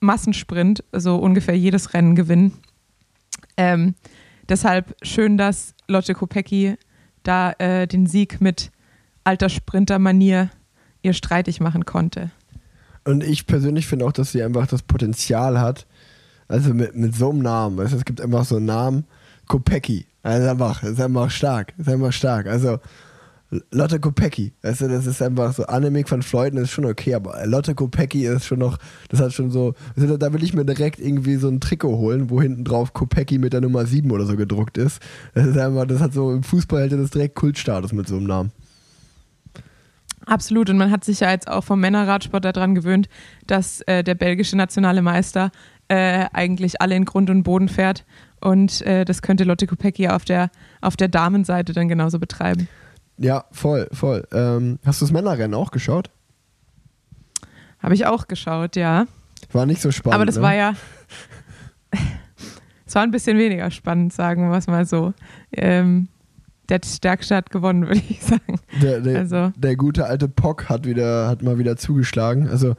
Massensprint 0.00 0.84
so 0.92 1.16
ungefähr 1.16 1.56
jedes 1.56 1.94
Rennen 1.94 2.14
gewinnen. 2.14 2.52
Ähm, 3.56 3.94
deshalb 4.48 4.94
schön, 5.02 5.38
dass 5.38 5.74
Lotte 5.88 6.14
Kopecki 6.14 6.76
da 7.22 7.52
äh, 7.52 7.86
den 7.86 8.06
Sieg 8.06 8.40
mit 8.40 8.70
alter 9.24 9.48
Sprintermanier 9.48 10.50
ihr 11.02 11.12
streitig 11.12 11.60
machen 11.60 11.84
konnte. 11.84 12.30
Und 13.06 13.22
ich 13.22 13.46
persönlich 13.46 13.86
finde 13.86 14.04
auch, 14.04 14.12
dass 14.12 14.32
sie 14.32 14.42
einfach 14.42 14.66
das 14.66 14.82
Potenzial 14.82 15.60
hat, 15.60 15.86
also 16.48 16.74
mit, 16.74 16.94
mit 16.96 17.14
so 17.14 17.30
einem 17.30 17.40
Namen, 17.40 17.78
weißt, 17.78 17.94
es 17.94 18.04
gibt 18.04 18.20
einfach 18.20 18.44
so 18.44 18.56
einen 18.56 18.66
Namen, 18.66 19.04
Kopecki, 19.46 20.06
also 20.22 20.48
einfach, 20.48 20.82
ist 20.82 21.00
einfach 21.00 21.30
stark, 21.30 21.72
ist 21.78 21.88
einfach 21.88 22.12
stark. 22.12 22.46
Also 22.46 22.78
Lotte 23.70 24.00
Kopecki. 24.00 24.52
Du, 24.60 24.88
das 24.88 25.06
ist 25.06 25.22
einfach 25.22 25.54
so, 25.54 25.66
Annemiek 25.66 26.10
van 26.10 26.22
Fleuten 26.22 26.58
ist 26.58 26.70
schon 26.70 26.84
okay, 26.84 27.14
aber 27.14 27.46
Lotte 27.46 27.76
Kopecki 27.76 28.26
ist 28.26 28.44
schon 28.44 28.58
noch, 28.58 28.78
das 29.08 29.20
hat 29.20 29.32
schon 29.32 29.52
so, 29.52 29.74
du, 29.94 30.16
da 30.16 30.32
will 30.32 30.42
ich 30.42 30.52
mir 30.52 30.64
direkt 30.64 30.98
irgendwie 30.98 31.36
so 31.36 31.48
ein 31.48 31.60
Trikot 31.60 31.96
holen, 31.96 32.28
wo 32.28 32.42
hinten 32.42 32.64
drauf 32.64 32.92
Kopecki 32.92 33.38
mit 33.38 33.52
der 33.52 33.60
Nummer 33.60 33.86
7 33.86 34.10
oder 34.10 34.26
so 34.26 34.36
gedruckt 34.36 34.78
ist. 34.78 35.00
Das 35.34 35.46
ist 35.46 35.56
einfach, 35.56 35.86
das 35.86 36.00
hat 36.00 36.12
so, 36.12 36.32
im 36.32 36.42
Fußball 36.42 36.82
hätte 36.82 36.96
das 36.96 37.10
direkt 37.10 37.36
Kultstatus 37.36 37.92
mit 37.92 38.08
so 38.08 38.16
einem 38.16 38.26
Namen. 38.26 38.52
Absolut, 40.26 40.68
und 40.70 40.76
man 40.76 40.90
hat 40.90 41.04
sich 41.04 41.20
ja 41.20 41.30
jetzt 41.30 41.48
auch 41.48 41.62
vom 41.62 41.80
Männerradsport 41.80 42.44
daran 42.44 42.74
gewöhnt, 42.74 43.08
dass 43.46 43.80
äh, 43.82 44.02
der 44.02 44.16
belgische 44.16 44.56
nationale 44.56 45.00
Meister 45.00 45.52
äh, 45.88 46.26
eigentlich 46.32 46.80
alle 46.80 46.96
in 46.96 47.04
Grund 47.04 47.30
und 47.30 47.44
Boden 47.44 47.68
fährt. 47.68 48.04
Und 48.40 48.82
äh, 48.82 49.04
das 49.04 49.22
könnte 49.22 49.44
Lotte 49.44 49.68
Kopecki 49.68 50.08
auf 50.08 50.24
der, 50.24 50.50
auf 50.80 50.96
der 50.96 51.08
Damenseite 51.08 51.72
dann 51.72 51.88
genauso 51.88 52.18
betreiben. 52.18 52.68
Ja, 53.18 53.44
voll, 53.52 53.88
voll. 53.92 54.26
Ähm, 54.32 54.78
hast 54.84 55.00
du 55.00 55.04
das 55.04 55.12
Männerrennen 55.12 55.54
auch 55.54 55.70
geschaut? 55.70 56.10
Habe 57.78 57.94
ich 57.94 58.06
auch 58.06 58.26
geschaut, 58.26 58.74
ja. 58.74 59.06
War 59.52 59.64
nicht 59.64 59.80
so 59.80 59.92
spannend. 59.92 60.16
Aber 60.16 60.26
das 60.26 60.36
ne? 60.36 60.42
war 60.42 60.54
ja. 60.54 60.74
Es 62.88 62.94
war 62.94 63.02
ein 63.02 63.10
bisschen 63.10 63.36
weniger 63.36 63.68
spannend, 63.72 64.12
sagen 64.12 64.48
wir 64.48 64.56
es 64.56 64.68
mal 64.68 64.86
so. 64.86 65.12
Ähm, 65.50 66.06
der 66.68 66.80
Stärkste 66.84 67.36
hat 67.36 67.50
gewonnen, 67.50 67.82
würde 67.88 68.02
ich 68.08 68.22
sagen. 68.22 68.60
Der, 68.82 69.00
der, 69.00 69.18
also. 69.18 69.52
der 69.56 69.76
gute 69.76 70.06
alte 70.06 70.28
Pock 70.28 70.68
hat 70.68 70.86
wieder, 70.86 71.28
hat 71.28 71.42
mal 71.42 71.58
wieder 71.58 71.76
zugeschlagen. 71.76 72.48
Also 72.48 72.74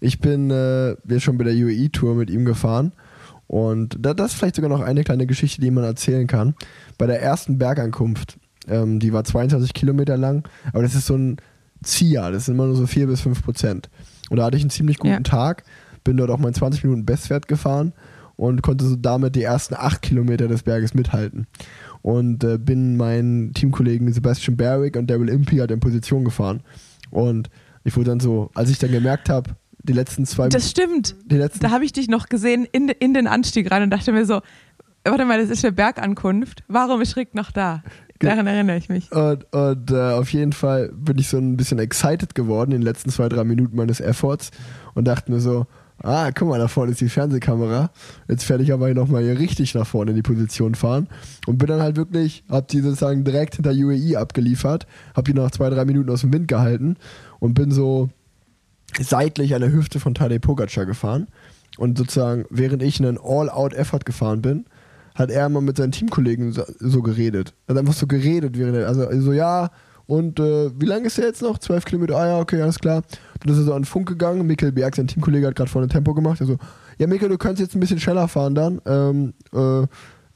ich 0.00 0.20
bin 0.20 0.50
äh, 0.50 0.96
wir 1.04 1.20
schon 1.20 1.38
bei 1.38 1.44
der 1.44 1.54
UAE-Tour 1.54 2.14
mit 2.14 2.30
ihm 2.30 2.44
gefahren. 2.44 2.92
Und 3.46 3.96
das 3.98 4.32
ist 4.32 4.34
vielleicht 4.34 4.54
sogar 4.54 4.70
noch 4.70 4.80
eine 4.80 5.02
kleine 5.02 5.26
Geschichte, 5.26 5.60
die 5.60 5.72
man 5.72 5.82
erzählen 5.82 6.28
kann. 6.28 6.54
Bei 6.98 7.06
der 7.06 7.20
ersten 7.20 7.58
Bergankunft 7.58 8.38
ähm, 8.68 9.00
die 9.00 9.12
war 9.12 9.24
22 9.24 9.74
Kilometer 9.74 10.16
lang, 10.16 10.48
aber 10.72 10.82
das 10.82 10.94
ist 10.94 11.06
so 11.06 11.16
ein 11.16 11.36
Zia, 11.82 12.30
das 12.30 12.46
sind 12.46 12.54
immer 12.54 12.66
nur 12.66 12.76
so 12.76 12.86
4 12.86 13.06
bis 13.06 13.22
5 13.22 13.42
Prozent. 13.42 13.90
Und 14.28 14.36
da 14.36 14.44
hatte 14.44 14.56
ich 14.56 14.62
einen 14.62 14.70
ziemlich 14.70 14.98
guten 14.98 15.14
ja. 15.14 15.20
Tag, 15.20 15.64
bin 16.04 16.16
dort 16.16 16.30
auch 16.30 16.38
meinen 16.38 16.54
20 16.54 16.84
Minuten 16.84 17.06
Bestwert 17.06 17.48
gefahren 17.48 17.92
und 18.36 18.62
konnte 18.62 18.84
so 18.84 18.96
damit 18.96 19.34
die 19.34 19.42
ersten 19.42 19.74
8 19.74 20.02
Kilometer 20.02 20.46
des 20.46 20.62
Berges 20.62 20.94
mithalten. 20.94 21.46
Und 22.02 22.44
äh, 22.44 22.58
bin 22.58 22.96
meinen 22.96 23.52
Teamkollegen 23.52 24.12
Sebastian 24.12 24.56
Berwick 24.56 24.96
und 24.96 25.08
Daryl 25.08 25.28
Impey 25.28 25.58
halt 25.58 25.70
in 25.70 25.80
Position 25.80 26.24
gefahren. 26.24 26.62
Und 27.10 27.50
ich 27.84 27.96
wurde 27.96 28.10
dann 28.10 28.20
so, 28.20 28.50
als 28.54 28.70
ich 28.70 28.78
dann 28.78 28.90
gemerkt 28.90 29.28
habe, 29.28 29.50
die 29.82 29.92
letzten 29.92 30.26
zwei 30.26 30.48
Das 30.48 30.70
stimmt. 30.70 31.16
Letzten 31.28 31.60
da 31.60 31.70
habe 31.70 31.84
ich 31.84 31.92
dich 31.92 32.08
noch 32.08 32.28
gesehen 32.28 32.66
in, 32.70 32.88
in 32.88 33.14
den 33.14 33.26
Anstieg 33.26 33.70
rein 33.70 33.82
und 33.82 33.90
dachte 33.90 34.12
mir 34.12 34.26
so, 34.26 34.40
warte 35.04 35.24
mal, 35.24 35.40
das 35.40 35.50
ist 35.50 35.64
eine 35.64 35.72
Bergankunft. 35.72 36.62
Warum 36.68 37.00
ist 37.00 37.16
Rick 37.16 37.34
noch 37.34 37.50
da? 37.50 37.82
Daran 38.18 38.46
erinnere 38.46 38.76
ich 38.76 38.90
mich. 38.90 39.10
Und, 39.12 39.50
und 39.54 39.90
äh, 39.90 40.12
auf 40.12 40.30
jeden 40.32 40.52
Fall 40.52 40.90
bin 40.92 41.16
ich 41.16 41.28
so 41.28 41.38
ein 41.38 41.56
bisschen 41.56 41.78
excited 41.78 42.34
geworden 42.34 42.72
in 42.72 42.80
den 42.80 42.86
letzten 42.86 43.08
zwei, 43.08 43.30
drei 43.30 43.44
Minuten 43.44 43.76
meines 43.76 43.98
Efforts 44.00 44.50
und 44.94 45.08
dachte 45.08 45.32
mir 45.32 45.40
so, 45.40 45.66
ah, 46.02 46.30
guck 46.32 46.48
mal, 46.48 46.58
da 46.58 46.68
vorne 46.68 46.92
ist 46.92 47.00
die 47.00 47.08
Fernsehkamera. 47.08 47.90
Jetzt 48.28 48.48
werde 48.48 48.64
ich 48.64 48.72
aber 48.72 48.86
hier 48.86 48.94
nochmal 48.94 49.22
hier 49.22 49.38
richtig 49.38 49.74
nach 49.74 49.86
vorne 49.86 50.10
in 50.10 50.16
die 50.16 50.22
Position 50.22 50.74
fahren. 50.74 51.08
Und 51.46 51.58
bin 51.58 51.68
dann 51.68 51.82
halt 51.82 51.96
wirklich, 51.96 52.44
hab 52.48 52.68
die 52.68 52.80
sozusagen 52.80 53.24
direkt 53.24 53.56
hinter 53.56 53.72
UAE 53.72 54.16
abgeliefert, 54.16 54.86
hab 55.14 55.24
die 55.24 55.34
noch 55.34 55.50
zwei, 55.50 55.70
drei 55.70 55.84
Minuten 55.84 56.10
aus 56.10 56.22
dem 56.22 56.32
Wind 56.32 56.48
gehalten 56.48 56.96
und 57.38 57.54
bin 57.54 57.70
so 57.70 58.08
seitlich 58.98 59.54
an 59.54 59.60
der 59.60 59.72
Hüfte 59.72 60.00
von 60.00 60.14
Tadej 60.14 60.38
Pogacar 60.40 60.86
gefahren. 60.86 61.28
Und 61.78 61.98
sozusagen, 61.98 62.44
während 62.50 62.82
ich 62.82 63.00
einen 63.00 63.18
All-Out-Effort 63.18 64.04
gefahren 64.04 64.42
bin, 64.42 64.64
hat 65.14 65.30
er 65.30 65.46
immer 65.46 65.60
mit 65.60 65.76
seinen 65.76 65.92
Teamkollegen 65.92 66.52
so, 66.52 66.64
so 66.78 67.02
geredet. 67.02 67.54
Er 67.66 67.74
hat 67.74 67.80
einfach 67.80 67.94
so 67.94 68.06
geredet, 68.06 68.58
während 68.58 68.76
er, 68.76 68.88
also 68.88 69.08
so, 69.20 69.32
ja, 69.32 69.70
und 70.10 70.40
äh, 70.40 70.72
wie 70.76 70.86
lange 70.86 71.06
ist 71.06 71.20
er 71.20 71.26
jetzt 71.26 71.40
noch? 71.40 71.58
Zwölf 71.58 71.84
Kilometer, 71.84 72.16
ah 72.16 72.26
ja, 72.26 72.38
okay, 72.40 72.60
alles 72.60 72.80
klar. 72.80 73.02
Dann 73.38 73.52
ist 73.52 73.60
er 73.60 73.64
so 73.64 73.74
an 73.74 73.82
den 73.82 73.84
Funk 73.84 74.08
gegangen, 74.08 74.44
Mikkel 74.44 74.72
Berg, 74.72 74.96
sein 74.96 75.06
Teamkollege, 75.06 75.46
hat 75.46 75.54
gerade 75.54 75.70
vorne 75.70 75.86
Tempo 75.86 76.14
gemacht. 76.14 76.40
Also, 76.40 76.56
ja, 76.98 77.06
Mikkel, 77.06 77.28
du 77.28 77.38
kannst 77.38 77.60
jetzt 77.60 77.76
ein 77.76 77.80
bisschen 77.80 78.00
schneller 78.00 78.26
fahren 78.26 78.56
dann. 78.56 78.80
Ähm, 78.86 79.34
äh, 79.52 79.86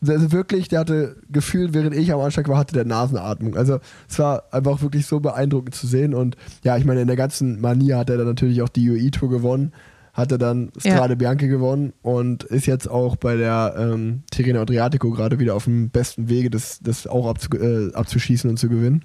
also 0.08 0.30
wirklich, 0.30 0.68
der 0.68 0.78
hatte 0.78 1.16
gefühlt, 1.28 1.74
während 1.74 1.96
ich 1.96 2.12
am 2.12 2.20
Anschlag 2.20 2.46
war, 2.46 2.56
hatte 2.56 2.74
der 2.74 2.84
Nasenatmung. 2.84 3.56
Also 3.56 3.80
es 4.08 4.16
war 4.20 4.44
einfach 4.52 4.80
wirklich 4.80 5.06
so 5.06 5.18
beeindruckend 5.18 5.74
zu 5.74 5.88
sehen. 5.88 6.14
Und 6.14 6.36
ja, 6.62 6.76
ich 6.76 6.84
meine, 6.84 7.00
in 7.00 7.08
der 7.08 7.16
ganzen 7.16 7.60
Manier 7.60 7.98
hat 7.98 8.10
er 8.10 8.18
dann 8.18 8.28
natürlich 8.28 8.62
auch 8.62 8.68
die 8.68 8.88
UAE-Tour 8.88 9.28
gewonnen 9.28 9.72
hat 10.12 10.30
er 10.30 10.38
dann 10.38 10.70
Strade 10.78 11.14
ja. 11.14 11.16
Bianchi 11.16 11.48
gewonnen 11.48 11.92
und 12.02 12.44
ist 12.44 12.66
jetzt 12.66 12.88
auch 12.88 13.16
bei 13.16 13.34
der 13.34 13.74
ähm, 13.76 14.22
Tirreno 14.30 14.60
Adriatico 14.60 15.10
gerade 15.10 15.40
wieder 15.40 15.56
auf 15.56 15.64
dem 15.64 15.90
besten 15.90 16.28
Wege, 16.28 16.50
das, 16.50 16.78
das 16.80 17.08
auch 17.08 17.26
abzu, 17.26 17.48
äh, 17.58 17.92
abzuschießen 17.92 18.48
und 18.48 18.56
zu 18.56 18.68
gewinnen. 18.68 19.02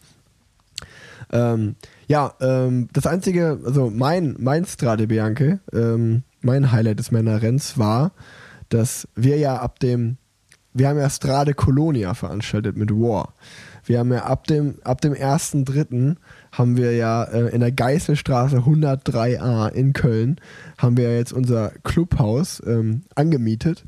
Ähm, 1.32 1.76
ja, 2.08 2.34
ähm, 2.42 2.88
das 2.94 3.06
einzige, 3.06 3.60
also 3.64 3.90
mein, 3.90 4.36
mein 4.40 4.66
Strade 4.66 5.08
Bianche, 5.08 5.60
ähm, 5.74 6.24
mein 6.42 6.72
Highlight 6.72 7.00
des 7.00 7.12
Männerrenns 7.12 7.78
war, 7.78 8.12
dass 8.70 9.08
wir 9.16 9.38
ja 9.38 9.58
ab 9.58 9.80
dem, 9.80 10.18
wir 10.74 10.88
haben 10.90 10.98
ja 10.98 11.10
Strade 11.10 11.54
Colonia 11.54 12.14
veranstaltet 12.14 12.78
mit 12.78 12.92
War. 12.92 13.34
Wir 13.86 14.00
haben 14.00 14.12
ja 14.14 14.26
ab 14.26 14.46
dem, 14.46 14.76
ab 14.84 15.02
dem 15.02 15.14
1.3. 15.14 16.16
haben 16.52 16.78
wir 16.78 16.96
ja 16.96 17.24
äh, 17.24 17.50
in 17.50 17.60
der 17.60 17.72
Geißelstraße 17.72 18.58
103a 18.58 19.70
in 19.70 19.94
Köln, 19.94 20.40
haben 20.78 20.98
wir 20.98 21.16
jetzt 21.16 21.34
unser 21.34 21.72
Clubhaus 21.84 22.62
ähm, 22.66 23.02
angemietet. 23.16 23.84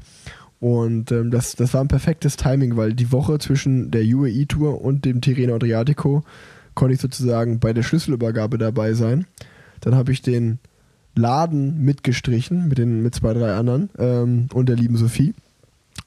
Und 0.60 1.12
ähm, 1.12 1.32
das, 1.32 1.56
das 1.56 1.74
war 1.74 1.82
ein 1.82 1.88
perfektes 1.88 2.38
Timing, 2.38 2.78
weil 2.78 2.94
die 2.94 3.12
Woche 3.12 3.40
zwischen 3.40 3.90
der 3.90 4.04
UAE-Tour 4.04 4.82
und 4.82 5.06
dem 5.06 5.22
Tirreno 5.22 5.56
Adriatico 5.56 6.24
konnte 6.76 6.94
ich 6.96 7.02
sozusagen 7.02 7.60
bei 7.60 7.74
der 7.74 7.84
Schlüsselübergabe 7.84 8.58
dabei 8.58 8.94
sein. 8.94 9.26
Dann 9.82 9.96
habe 9.96 10.12
ich 10.12 10.22
den 10.22 10.60
Laden 11.16 11.84
mitgestrichen 11.84 12.68
mit, 12.68 12.78
den, 12.78 13.02
mit 13.02 13.16
zwei, 13.16 13.34
drei 13.34 13.54
anderen 13.54 13.90
ähm, 13.98 14.48
und 14.54 14.70
der 14.70 14.76
lieben 14.76 14.98
Sophie 14.98 15.34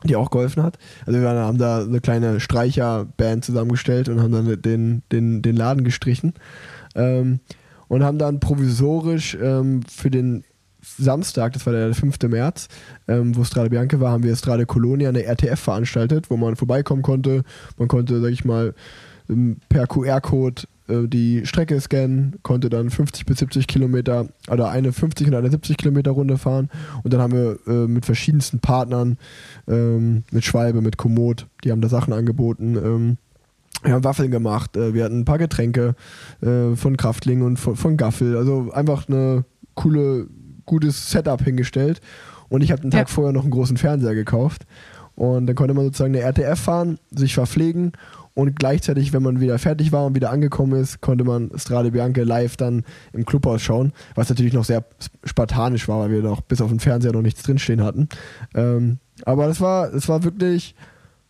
die 0.02 0.16
auch 0.16 0.30
geholfen 0.30 0.62
hat. 0.62 0.78
Also 1.06 1.20
wir 1.20 1.28
haben 1.28 1.58
da 1.58 1.82
eine 1.82 2.00
kleine 2.00 2.40
Streicherband 2.40 3.44
zusammengestellt 3.44 4.08
und 4.08 4.20
haben 4.20 4.32
dann 4.32 4.60
den, 4.60 5.02
den, 5.10 5.42
den 5.42 5.56
Laden 5.56 5.84
gestrichen. 5.84 6.34
Ähm, 6.94 7.40
und 7.88 8.02
haben 8.02 8.18
dann 8.18 8.40
provisorisch 8.40 9.36
ähm, 9.40 9.82
für 9.88 10.10
den 10.10 10.44
Samstag, 10.80 11.54
das 11.54 11.64
war 11.64 11.72
der 11.72 11.94
5. 11.94 12.18
März, 12.28 12.68
ähm, 13.08 13.36
wo 13.36 13.44
Strade 13.44 13.70
Bianca 13.70 14.00
war, 14.00 14.12
haben 14.12 14.22
wir 14.22 14.36
Strade 14.36 14.66
Colonia 14.66 15.08
eine 15.08 15.24
RTF 15.24 15.58
veranstaltet, 15.58 16.30
wo 16.30 16.36
man 16.36 16.56
vorbeikommen 16.56 17.02
konnte. 17.02 17.42
Man 17.78 17.88
konnte, 17.88 18.20
sag 18.20 18.30
ich 18.30 18.44
mal, 18.44 18.74
per 19.68 19.86
QR-Code 19.86 20.62
äh, 20.88 21.08
die 21.08 21.46
Strecke 21.46 21.80
scannen, 21.80 22.36
konnte 22.42 22.68
dann 22.68 22.90
50 22.90 23.26
bis 23.26 23.38
70 23.38 23.66
Kilometer 23.66 24.26
oder 24.50 24.70
eine 24.70 24.92
50 24.92 25.28
und 25.28 25.34
eine 25.34 25.50
70 25.50 25.76
Kilometer 25.76 26.10
Runde 26.10 26.38
fahren. 26.38 26.68
Und 27.02 27.12
dann 27.12 27.20
haben 27.20 27.32
wir 27.32 27.58
äh, 27.66 27.86
mit 27.86 28.04
verschiedensten 28.04 28.60
Partnern, 28.60 29.18
ähm, 29.66 30.24
mit 30.30 30.44
Schwalbe, 30.44 30.80
mit 30.80 30.96
Komoot, 30.96 31.46
die 31.64 31.72
haben 31.72 31.80
da 31.80 31.88
Sachen 31.88 32.12
angeboten. 32.12 32.76
Ähm, 32.76 33.16
wir 33.82 33.92
haben 33.92 34.04
Waffeln 34.04 34.30
gemacht, 34.30 34.76
äh, 34.76 34.94
wir 34.94 35.04
hatten 35.04 35.20
ein 35.20 35.24
paar 35.24 35.38
Getränke 35.38 35.94
äh, 36.42 36.74
von 36.76 36.96
Kraftling 36.96 37.42
und 37.42 37.58
von, 37.58 37.76
von 37.76 37.96
Gaffel. 37.96 38.36
Also 38.36 38.70
einfach 38.72 39.08
eine 39.08 39.44
coole, 39.74 40.26
gutes 40.66 41.10
Setup 41.10 41.42
hingestellt. 41.42 42.00
Und 42.48 42.62
ich 42.62 42.70
habe 42.70 42.82
den 42.82 42.90
Tag 42.90 43.08
ja. 43.08 43.14
vorher 43.14 43.32
noch 43.32 43.42
einen 43.42 43.50
großen 43.50 43.76
Fernseher 43.76 44.14
gekauft. 44.14 44.66
Und 45.16 45.46
dann 45.46 45.54
konnte 45.56 45.74
man 45.74 45.84
sozusagen 45.84 46.14
eine 46.14 46.24
RTF 46.24 46.58
fahren, 46.58 46.98
sich 47.10 47.34
verpflegen 47.34 47.92
und 48.34 48.56
gleichzeitig, 48.56 49.12
wenn 49.12 49.22
man 49.22 49.40
wieder 49.40 49.58
fertig 49.58 49.92
war 49.92 50.04
und 50.04 50.16
wieder 50.16 50.30
angekommen 50.30 50.72
ist, 50.80 51.00
konnte 51.00 51.24
man 51.24 51.50
Strade 51.56 51.92
Bianca 51.92 52.22
live 52.22 52.56
dann 52.56 52.84
im 53.12 53.24
Clubhaus 53.24 53.62
schauen, 53.62 53.92
was 54.16 54.28
natürlich 54.28 54.52
noch 54.52 54.64
sehr 54.64 54.84
spartanisch 55.22 55.86
war, 55.86 56.00
weil 56.00 56.10
wir 56.10 56.22
noch 56.22 56.40
bis 56.40 56.60
auf 56.60 56.70
den 56.70 56.80
Fernseher 56.80 57.12
noch 57.12 57.22
nichts 57.22 57.42
drinstehen 57.44 57.82
hatten. 57.82 58.08
Ähm, 58.54 58.98
aber 59.24 59.46
das 59.46 59.60
war, 59.60 59.88
das 59.90 60.08
war 60.08 60.24
wirklich, 60.24 60.74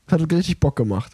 das 0.06 0.20
hat 0.20 0.32
richtig 0.32 0.60
Bock 0.60 0.76
gemacht. 0.76 1.12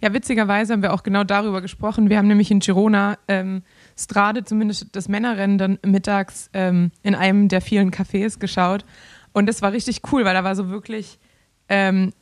Ja, 0.00 0.12
witzigerweise 0.12 0.72
haben 0.72 0.82
wir 0.82 0.92
auch 0.92 1.04
genau 1.04 1.22
darüber 1.22 1.60
gesprochen. 1.60 2.10
Wir 2.10 2.18
haben 2.18 2.26
nämlich 2.26 2.50
in 2.50 2.58
Girona 2.58 3.18
ähm, 3.28 3.62
Strade, 3.96 4.42
zumindest 4.42 4.88
das 4.96 5.08
Männerrennen, 5.08 5.58
dann 5.58 5.78
mittags 5.86 6.50
ähm, 6.52 6.90
in 7.04 7.14
einem 7.14 7.46
der 7.46 7.60
vielen 7.60 7.92
Cafés 7.92 8.40
geschaut. 8.40 8.84
Und 9.32 9.46
das 9.46 9.62
war 9.62 9.70
richtig 9.70 10.00
cool, 10.10 10.24
weil 10.24 10.34
da 10.34 10.42
war 10.42 10.56
so 10.56 10.68
wirklich 10.70 11.20
ähm, 11.68 12.12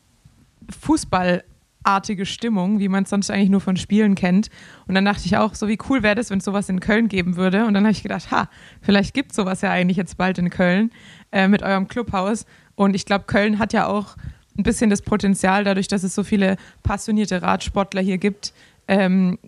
Fußball 0.79 1.43
artige 1.83 2.27
Stimmung, 2.27 2.79
wie 2.79 2.89
man 2.89 3.05
es 3.05 3.11
sonst 3.11 3.31
eigentlich 3.31 3.49
nur 3.49 3.61
von 3.61 3.77
Spielen 3.77 4.15
kennt. 4.15 4.51
Und 4.87 4.95
dann 4.95 5.05
dachte 5.05 5.23
ich 5.25 5.37
auch, 5.37 5.55
so 5.55 5.69
wie 5.69 5.79
cool 5.89 6.03
wäre 6.03 6.15
das, 6.15 6.31
wenn 6.31 6.39
es 6.39 6.45
sowas 6.45 6.69
in 6.69 6.81
Köln 6.81 7.09
geben 7.09 7.37
würde. 7.37 7.65
Und 7.67 7.75
dann 7.75 7.85
habe 7.85 7.93
ich 7.93 8.03
gedacht, 8.03 8.31
ha, 8.31 8.49
vielleicht 8.83 9.15
gibt 9.15 9.31
es 9.31 9.37
sowas 9.37 9.63
ja 9.63 9.71
eigentlich 9.71 9.97
jetzt 9.97 10.17
bald 10.17 10.39
in 10.39 10.51
Köln 10.51 10.91
äh, 11.33 11.49
mit 11.49 11.63
eurem 11.63 11.89
Clubhaus. 11.89 12.47
Und 12.75 12.95
ich 12.95 13.07
glaube, 13.07 13.25
Köln 13.27 13.59
hat 13.59 13.73
ja 13.73 13.87
auch 13.87 14.17
ein 14.59 14.63
bisschen 14.63 14.91
das 14.91 15.03
Potenzial, 15.03 15.65
dadurch, 15.65 15.89
dass 15.89 16.03
es 16.03 16.15
so 16.15 16.23
viele 16.23 16.57
passionierte 16.83 17.43
Radsportler 17.43 18.03
hier 18.03 18.19
gibt, 18.19 18.53
ähm, 18.89 19.39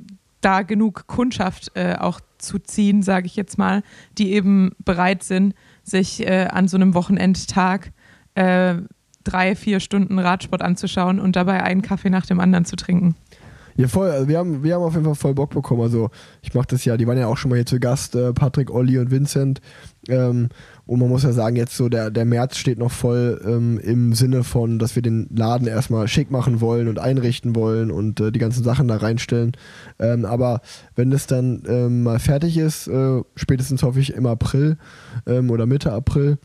da 0.41 0.63
genug 0.63 1.07
Kundschaft 1.07 1.73
äh, 1.75 1.97
auch 1.99 2.21
zu 2.39 2.59
ziehen, 2.59 3.03
sage 3.03 3.27
ich 3.27 3.37
jetzt 3.37 3.59
mal, 3.59 3.83
die 4.19 4.33
eben 4.33 4.73
bereit 4.79 5.23
sind, 5.23 5.55
sich 5.85 6.27
äh, 6.27 6.49
an 6.51 6.69
so 6.69 6.77
einem 6.77 6.95
Wochenendtag 6.95 7.93
äh, 8.35 8.75
drei, 9.25 9.55
vier 9.57 9.81
Stunden 9.81 10.19
Radsport 10.19 10.63
anzuschauen 10.63 11.21
und 11.21 11.37
dabei 11.37 11.63
einen 11.63 11.83
Kaffee 11.83 12.11
nach 12.11 12.27
dem 12.27 12.41
anderen 12.41 12.65
zu 12.65 12.77
trinken. 12.77 13.15
Ja, 13.77 13.89
voll. 13.89 14.11
Also 14.11 14.29
wir, 14.29 14.39
haben, 14.39 14.63
wir 14.63 14.75
haben 14.75 14.83
auf 14.83 14.93
jeden 14.93 15.05
Fall 15.05 15.15
voll 15.15 15.35
Bock 15.35 15.51
bekommen. 15.51 15.81
Also, 15.81 16.11
ich 16.43 16.53
mache 16.53 16.67
das 16.69 16.85
ja, 16.85 16.97
die 16.97 17.07
waren 17.07 17.17
ja 17.17 17.27
auch 17.27 17.37
schon 17.37 17.49
mal 17.49 17.57
hier 17.57 17.67
zu 17.67 17.81
Gast, 17.81 18.15
äh, 18.15 18.33
Patrick, 18.33 18.71
Olli 18.71 18.99
und 18.99 19.11
Vincent. 19.11 19.61
Ähm, 20.09 20.51
und 20.85 20.99
man 20.99 21.09
muss 21.09 21.23
ja 21.23 21.33
sagen, 21.33 21.57
jetzt 21.57 21.77
so 21.77 21.89
der, 21.89 22.11
der 22.11 22.25
März 22.25 22.57
steht 22.59 22.79
noch 22.79 22.91
voll 22.91 23.41
ähm, 23.47 23.79
im 23.79 24.15
Sinne 24.15 24.45
von, 24.45 24.79
dass 24.79 24.95
wir 24.95 25.03
den 25.03 25.29
Laden 25.35 25.67
erstmal 25.67 26.07
schick 26.09 26.31
machen 26.31 26.61
wollen 26.61 26.89
und 26.89 26.99
einrichten 26.99 27.57
wollen 27.57 27.91
und 27.91 28.21
äh, 28.21 28.33
die 28.33 28.41
ganzen 28.41 28.65
Sachen 28.65 28.89
da 28.89 28.97
reinstellen. 28.97 29.53
Ähm, 29.99 30.25
aber 30.25 30.61
wenn 30.97 31.11
das 31.11 31.27
dann 31.27 31.63
ähm, 31.67 32.03
mal 32.03 32.19
fertig 32.19 32.59
ist, 32.59 32.89
äh, 32.89 33.23
spätestens 33.37 33.83
hoffe 33.83 34.01
ich 34.01 34.13
im 34.13 34.27
April 34.27 34.77
ähm, 35.27 35.51
oder 35.51 35.67
Mitte 35.67 35.93
April, 35.93 36.39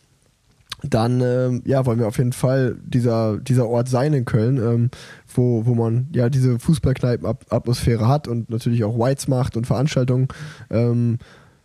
dann 0.84 1.22
ähm, 1.22 1.64
ja, 1.66 1.86
wollen 1.86 2.00
wir 2.00 2.08
auf 2.08 2.18
jeden 2.18 2.34
Fall 2.34 2.78
dieser, 2.84 3.38
dieser 3.38 3.68
Ort 3.68 3.90
sein 3.90 4.14
in 4.14 4.26
Köln, 4.26 4.58
ähm, 4.58 4.90
wo, 5.34 5.66
wo 5.66 5.74
man 5.74 6.08
ja 6.14 6.30
diese 6.30 6.60
Fußballkneipen-Atmosphäre 6.60 8.08
hat 8.08 8.28
und 8.28 8.50
natürlich 8.50 8.84
auch 8.84 8.98
Whites 8.98 9.28
macht 9.28 9.58
und 9.58 9.66
Veranstaltungen. 9.66 10.28
Ähm, 10.70 11.18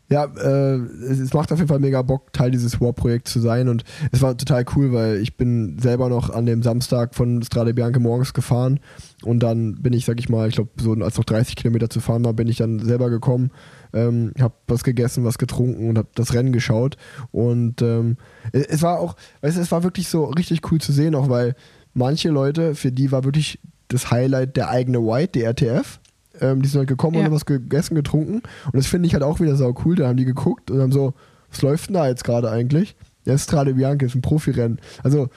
ja, 0.09 0.25
äh, 0.25 0.77
es, 0.77 1.21
es, 1.21 1.33
macht 1.33 1.53
auf 1.53 1.59
jeden 1.59 1.69
Fall 1.69 1.79
mega 1.79 2.03
Bock, 2.03 2.33
Teil 2.33 2.51
dieses 2.51 2.81
War-Projekts 2.81 3.33
zu 3.33 3.41
sein 3.41 3.69
und 3.69 3.85
es 4.13 4.21
war 4.21 4.37
total 4.37 4.65
cool, 4.77 4.93
weil 4.93 5.17
ich 5.17 5.37
bin 5.37 5.79
selber 5.79 6.11
noch 6.11 6.29
an 6.29 6.45
dem 6.45 6.63
Samstag 6.63 7.15
von 7.15 7.43
Strade 7.43 7.73
Bianca 7.73 7.99
morgens 7.99 8.35
gefahren 8.35 8.81
und 9.23 9.43
dann 9.43 9.77
bin 9.77 9.95
ich, 9.95 10.05
sag 10.05 10.19
ich 10.21 10.29
mal, 10.29 10.49
ich 10.49 10.57
glaube, 10.57 10.71
so 10.79 10.93
als 10.93 11.17
noch 11.17 11.25
30 11.25 11.57
Kilometer 11.57 11.89
zu 11.89 12.01
fahren 12.01 12.25
war, 12.25 12.35
bin 12.35 12.49
ich 12.49 12.59
dann 12.59 12.79
selber 12.81 13.09
gekommen 13.09 13.53
ähm, 13.93 14.33
habe 14.41 14.55
was 14.67 14.85
gegessen, 14.85 15.25
was 15.25 15.39
getrunken 15.39 15.89
und 15.91 15.99
habe 15.99 16.09
das 16.15 16.33
Rennen 16.35 16.53
geschaut. 16.53 16.97
Und 17.31 17.83
ähm, 17.83 18.17
es 18.53 18.83
war 18.83 18.99
auch, 19.01 19.17
weißt 19.43 19.57
du, 19.57 19.61
es 19.61 19.73
war 19.73 19.83
wirklich 19.83 20.09
so 20.09 20.25
richtig 20.25 20.71
cool 20.71 20.81
zu 20.81 20.93
sehen, 20.93 21.15
auch 21.15 21.29
weil 21.29 21.55
manche 21.95 22.31
Leute, 22.31 22.75
für 22.75 22.93
die 22.93 23.13
war 23.13 23.25
wirklich 23.25 23.59
das 23.89 24.11
Highlight 24.11 24.57
der 24.57 24.71
eigene 24.71 24.99
White, 25.05 25.33
die 25.39 25.43
RTF. 25.43 26.01
Ähm, 26.41 26.63
die 26.63 26.69
sind 26.69 26.79
halt 26.79 26.89
gekommen 26.89 27.15
Ja. 27.15 27.21
und 27.21 27.27
haben 27.27 27.35
was 27.35 27.45
gegessen, 27.45 27.95
getrunken. 27.95 28.37
Und 28.67 28.75
das 28.75 28.87
finde 28.87 29.07
ich 29.07 29.13
halt 29.15 29.23
auch 29.23 29.39
wieder 29.41 29.55
sau 29.57 29.75
cool. 29.85 29.97
Da 29.97 30.09
haben 30.09 30.17
die 30.17 30.25
geguckt 30.25 30.71
und 30.71 30.81
haben 30.81 30.93
so, 30.93 31.13
was 31.51 31.61
läuft 31.61 31.89
denn 31.89 31.95
da 31.95 32.09
jetzt 32.09 32.25
gerade 32.25 32.51
eigentlich? 32.51 32.97
Ja, 33.27 33.37
Strade 33.37 33.75
Bianca 33.75 34.07
ist 34.07 34.15
ein 34.15 34.23
Profirennen. 34.23 34.81
Also, 35.03 35.29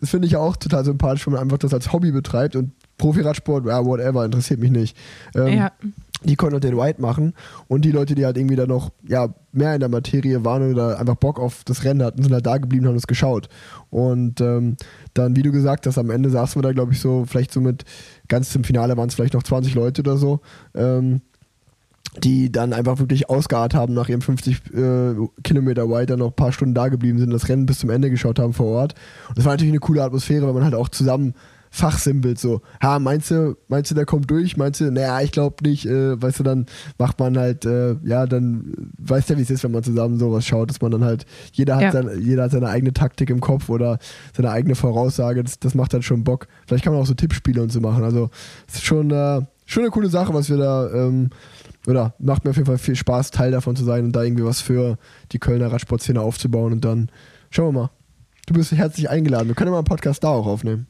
das 0.00 0.10
finde 0.10 0.26
ich 0.28 0.36
auch 0.36 0.56
total 0.56 0.84
sympathisch, 0.84 1.26
wenn 1.26 1.34
man 1.34 1.42
einfach 1.42 1.58
das 1.58 1.74
als 1.74 1.92
Hobby 1.92 2.10
betreibt 2.12 2.54
und 2.56 2.70
Profiradsport, 2.98 3.66
ja, 3.66 3.84
whatever, 3.84 4.24
interessiert 4.24 4.60
mich 4.60 4.70
nicht. 4.70 4.96
Ähm, 5.34 5.58
ja. 5.58 5.72
Die 6.24 6.36
konnten 6.36 6.56
auch 6.56 6.60
den 6.60 6.76
White 6.76 7.00
machen 7.00 7.34
und 7.68 7.84
die 7.84 7.90
Leute, 7.90 8.14
die 8.14 8.24
halt 8.24 8.36
irgendwie 8.36 8.56
da 8.56 8.66
noch 8.66 8.90
ja, 9.06 9.34
mehr 9.52 9.74
in 9.74 9.80
der 9.80 9.88
Materie 9.88 10.44
waren 10.44 10.72
oder 10.72 10.98
einfach 10.98 11.16
Bock 11.16 11.38
auf 11.38 11.64
das 11.64 11.84
Rennen 11.84 12.02
hatten, 12.02 12.22
sind 12.22 12.32
halt 12.32 12.46
da 12.46 12.56
geblieben 12.58 12.84
und 12.84 12.90
haben 12.90 12.96
es 12.96 13.06
geschaut. 13.06 13.48
Und 13.90 14.40
ähm, 14.40 14.76
dann, 15.12 15.36
wie 15.36 15.42
du 15.42 15.52
gesagt 15.52 15.86
hast, 15.86 15.98
am 15.98 16.10
Ende 16.10 16.30
saßen 16.30 16.58
wir 16.58 16.66
da, 16.66 16.72
glaube 16.72 16.92
ich, 16.92 17.00
so, 17.00 17.24
vielleicht 17.26 17.52
so 17.52 17.60
mit, 17.60 17.84
ganz 18.28 18.50
zum 18.50 18.64
Finale 18.64 18.96
waren 18.96 19.08
es 19.08 19.14
vielleicht 19.14 19.34
noch 19.34 19.42
20 19.42 19.74
Leute 19.74 20.02
oder 20.02 20.16
so, 20.16 20.40
ähm, 20.74 21.20
die 22.22 22.50
dann 22.50 22.72
einfach 22.72 22.98
wirklich 22.98 23.28
ausgeharrt 23.28 23.74
haben 23.74 23.92
nach 23.92 24.08
ihrem 24.08 24.20
50 24.20 24.72
äh, 24.72 25.14
Kilometer 25.42 25.90
White, 25.90 26.06
dann 26.06 26.20
noch 26.20 26.28
ein 26.28 26.36
paar 26.36 26.52
Stunden 26.52 26.74
da 26.74 26.88
geblieben 26.88 27.18
sind, 27.18 27.30
das 27.30 27.48
Rennen 27.48 27.66
bis 27.66 27.80
zum 27.80 27.90
Ende 27.90 28.10
geschaut 28.10 28.38
haben 28.38 28.52
vor 28.52 28.66
Ort. 28.66 28.94
Und 29.28 29.38
das 29.38 29.44
war 29.44 29.52
natürlich 29.52 29.72
eine 29.72 29.80
coole 29.80 30.02
Atmosphäre, 30.02 30.46
weil 30.46 30.54
man 30.54 30.64
halt 30.64 30.74
auch 30.74 30.88
zusammen 30.88 31.34
fachsimpelt 31.74 32.38
so, 32.38 32.60
ha, 32.80 33.00
meinst 33.00 33.32
du, 33.32 33.56
meinst 33.66 33.90
du, 33.90 33.96
der 33.96 34.06
kommt 34.06 34.30
durch? 34.30 34.56
Meinst 34.56 34.80
du, 34.80 34.92
naja, 34.92 35.20
ich 35.22 35.32
glaube 35.32 35.56
nicht, 35.64 35.86
äh, 35.86 36.20
weißt 36.22 36.38
du, 36.38 36.42
dann 36.44 36.66
macht 36.98 37.18
man 37.18 37.36
halt, 37.36 37.64
äh, 37.64 37.96
ja, 38.04 38.26
dann 38.26 38.72
äh, 38.78 39.10
weißt 39.10 39.30
ja, 39.30 39.36
wie 39.36 39.42
es 39.42 39.50
ist, 39.50 39.64
wenn 39.64 39.72
man 39.72 39.82
zusammen 39.82 40.16
sowas 40.20 40.46
schaut, 40.46 40.70
dass 40.70 40.80
man 40.80 40.92
dann 40.92 41.02
halt, 41.04 41.26
jeder 41.52 41.74
hat, 41.74 41.82
Ja. 41.82 41.90
sein, 41.92 42.10
jeder 42.20 42.44
hat 42.44 42.52
seine 42.52 42.68
eigene 42.68 42.92
Taktik 42.92 43.28
im 43.28 43.40
Kopf 43.40 43.68
oder 43.70 43.98
seine 44.36 44.50
eigene 44.50 44.76
Voraussage, 44.76 45.42
das, 45.42 45.58
das 45.58 45.74
macht 45.74 45.92
halt 45.94 46.04
schon 46.04 46.22
Bock. 46.22 46.46
Vielleicht 46.68 46.84
kann 46.84 46.92
man 46.92 47.02
auch 47.02 47.06
so 47.06 47.14
Tippspiele 47.14 47.60
und 47.60 47.72
so 47.72 47.80
machen, 47.80 48.04
also 48.04 48.30
es 48.68 48.76
ist 48.76 48.84
schon, 48.84 49.10
äh, 49.10 49.40
schon 49.66 49.82
eine 49.82 49.90
coole 49.90 50.08
Sache, 50.08 50.32
was 50.32 50.48
wir 50.48 50.58
da, 50.58 50.88
ähm, 50.92 51.30
oder 51.88 52.14
macht 52.20 52.44
mir 52.44 52.50
auf 52.50 52.56
jeden 52.56 52.66
Fall 52.66 52.78
viel 52.78 52.94
Spaß, 52.96 53.32
Teil 53.32 53.50
davon 53.50 53.74
zu 53.74 53.82
sein 53.84 54.04
und 54.04 54.12
da 54.12 54.22
irgendwie 54.22 54.44
was 54.44 54.60
für 54.60 54.96
die 55.32 55.40
Kölner 55.40 55.72
Radsportszene 55.72 56.20
aufzubauen 56.20 56.72
und 56.72 56.84
dann 56.84 57.10
schauen 57.50 57.74
wir 57.74 57.80
mal. 57.82 57.90
Du 58.46 58.54
bist 58.54 58.70
herzlich 58.70 59.10
eingeladen. 59.10 59.48
Wir 59.48 59.54
können 59.54 59.68
ja 59.68 59.72
mal 59.72 59.78
einen 59.78 59.86
Podcast 59.86 60.22
da 60.22 60.28
auch 60.28 60.46
aufnehmen. 60.46 60.86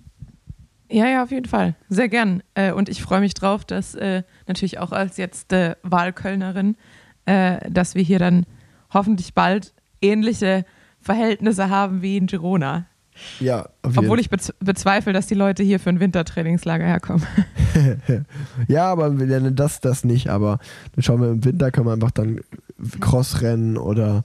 Ja, 0.94 1.08
ja, 1.08 1.24
auf 1.24 1.32
jeden 1.32 1.46
Fall. 1.48 1.74
Sehr 1.88 2.08
gern. 2.08 2.40
Äh, 2.54 2.70
und 2.70 2.88
ich 2.88 3.02
freue 3.02 3.18
mich 3.18 3.34
drauf, 3.34 3.64
dass 3.64 3.96
äh, 3.96 4.22
natürlich 4.46 4.78
auch 4.78 4.92
als 4.92 5.16
jetzt 5.16 5.52
äh, 5.52 5.74
Wahlkölnerin, 5.82 6.76
äh, 7.26 7.68
dass 7.68 7.96
wir 7.96 8.02
hier 8.04 8.20
dann 8.20 8.46
hoffentlich 8.92 9.34
bald 9.34 9.74
ähnliche 10.00 10.64
Verhältnisse 11.00 11.68
haben 11.68 12.00
wie 12.00 12.16
in 12.16 12.28
Girona. 12.28 12.86
Ja, 13.40 13.68
auf 13.82 13.94
jeden 13.94 13.98
Obwohl 14.04 14.20
ich 14.20 14.30
bez 14.30 14.54
bezweifle, 14.60 15.12
dass 15.12 15.26
die 15.26 15.34
Leute 15.34 15.64
hier 15.64 15.80
für 15.80 15.90
ein 15.90 15.98
Wintertrainingslager 15.98 16.86
herkommen. 16.86 17.26
Ja, 18.68 18.86
aber 18.86 19.18
wir 19.18 19.26
lernen 19.26 19.56
das, 19.56 19.80
das 19.80 20.04
nicht. 20.04 20.28
Aber 20.28 20.60
dann 20.94 21.02
schauen 21.02 21.20
wir 21.20 21.30
im 21.30 21.44
Winter, 21.44 21.72
können 21.72 21.88
wir 21.88 21.92
einfach 21.92 22.12
dann 22.12 22.40
Crossrennen 23.00 23.76
oder 23.76 24.22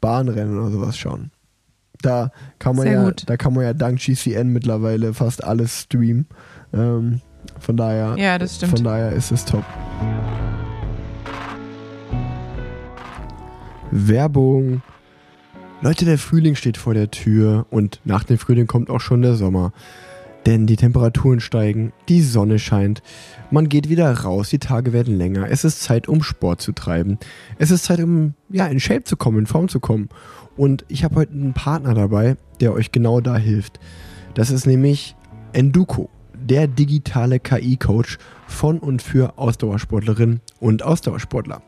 Bahnrennen 0.00 0.56
oder 0.56 0.70
sowas 0.70 0.96
schauen. 0.96 1.32
Da 2.02 2.30
kann 2.58 2.76
man 2.76 2.84
Sehr 2.86 2.94
ja, 2.94 3.04
gut. 3.04 3.22
da 3.26 3.36
kann 3.36 3.54
man 3.54 3.64
ja 3.64 3.72
dank 3.72 3.98
GCN 4.00 4.48
mittlerweile 4.48 5.14
fast 5.14 5.42
alles 5.44 5.82
streamen. 5.82 6.26
Ähm, 6.74 7.20
von 7.58 7.76
daher, 7.76 8.16
Ja, 8.18 8.38
das 8.38 8.56
stimmt. 8.56 8.72
von 8.76 8.84
daher 8.84 9.12
ist 9.12 9.30
es 9.32 9.44
top. 9.44 9.64
Werbung. 13.90 14.82
Leute, 15.80 16.04
der 16.04 16.18
Frühling 16.18 16.54
steht 16.54 16.76
vor 16.76 16.94
der 16.94 17.10
Tür 17.10 17.66
und 17.70 18.00
nach 18.04 18.24
dem 18.24 18.38
Frühling 18.38 18.66
kommt 18.66 18.88
auch 18.88 19.00
schon 19.00 19.22
der 19.22 19.34
Sommer. 19.34 19.72
Denn 20.46 20.66
die 20.66 20.74
Temperaturen 20.76 21.38
steigen, 21.38 21.92
die 22.08 22.20
Sonne 22.20 22.58
scheint, 22.58 23.00
man 23.52 23.68
geht 23.68 23.88
wieder 23.88 24.12
raus, 24.12 24.48
die 24.48 24.58
Tage 24.58 24.92
werden 24.92 25.16
länger. 25.16 25.48
Es 25.48 25.62
ist 25.62 25.82
Zeit, 25.82 26.08
um 26.08 26.20
Sport 26.24 26.60
zu 26.60 26.72
treiben. 26.72 27.18
Es 27.58 27.70
ist 27.70 27.84
Zeit, 27.84 28.00
um 28.00 28.34
ja, 28.48 28.66
in 28.66 28.80
Shape 28.80 29.04
zu 29.04 29.16
kommen, 29.16 29.38
in 29.40 29.46
Form 29.46 29.68
zu 29.68 29.78
kommen. 29.78 30.08
Und 30.56 30.84
ich 30.88 31.04
habe 31.04 31.16
heute 31.16 31.32
einen 31.32 31.54
Partner 31.54 31.94
dabei, 31.94 32.36
der 32.60 32.72
euch 32.72 32.92
genau 32.92 33.20
da 33.20 33.36
hilft. 33.36 33.80
Das 34.34 34.50
ist 34.50 34.66
nämlich 34.66 35.16
Enduko, 35.52 36.08
der 36.34 36.66
digitale 36.66 37.38
KI-Coach 37.38 38.18
von 38.46 38.78
und 38.78 39.02
für 39.02 39.38
Ausdauersportlerinnen 39.38 40.40
und 40.60 40.82
Ausdauersportler. 40.82 41.62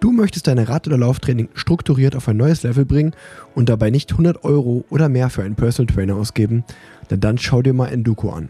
Du 0.00 0.12
möchtest 0.12 0.46
deine 0.46 0.68
Rad- 0.68 0.86
oder 0.86 0.96
Lauftraining 0.96 1.50
strukturiert 1.54 2.16
auf 2.16 2.26
ein 2.28 2.36
neues 2.36 2.62
Level 2.62 2.86
bringen 2.86 3.14
und 3.54 3.68
dabei 3.68 3.90
nicht 3.90 4.10
100 4.12 4.44
Euro 4.44 4.84
oder 4.88 5.08
mehr 5.08 5.28
für 5.28 5.42
einen 5.42 5.56
Personal 5.56 5.94
Trainer 5.94 6.16
ausgeben, 6.16 6.64
dann, 7.08 7.20
dann 7.20 7.38
schau 7.38 7.60
dir 7.60 7.74
mal 7.74 7.88
Enduko 7.88 8.30
an. 8.30 8.48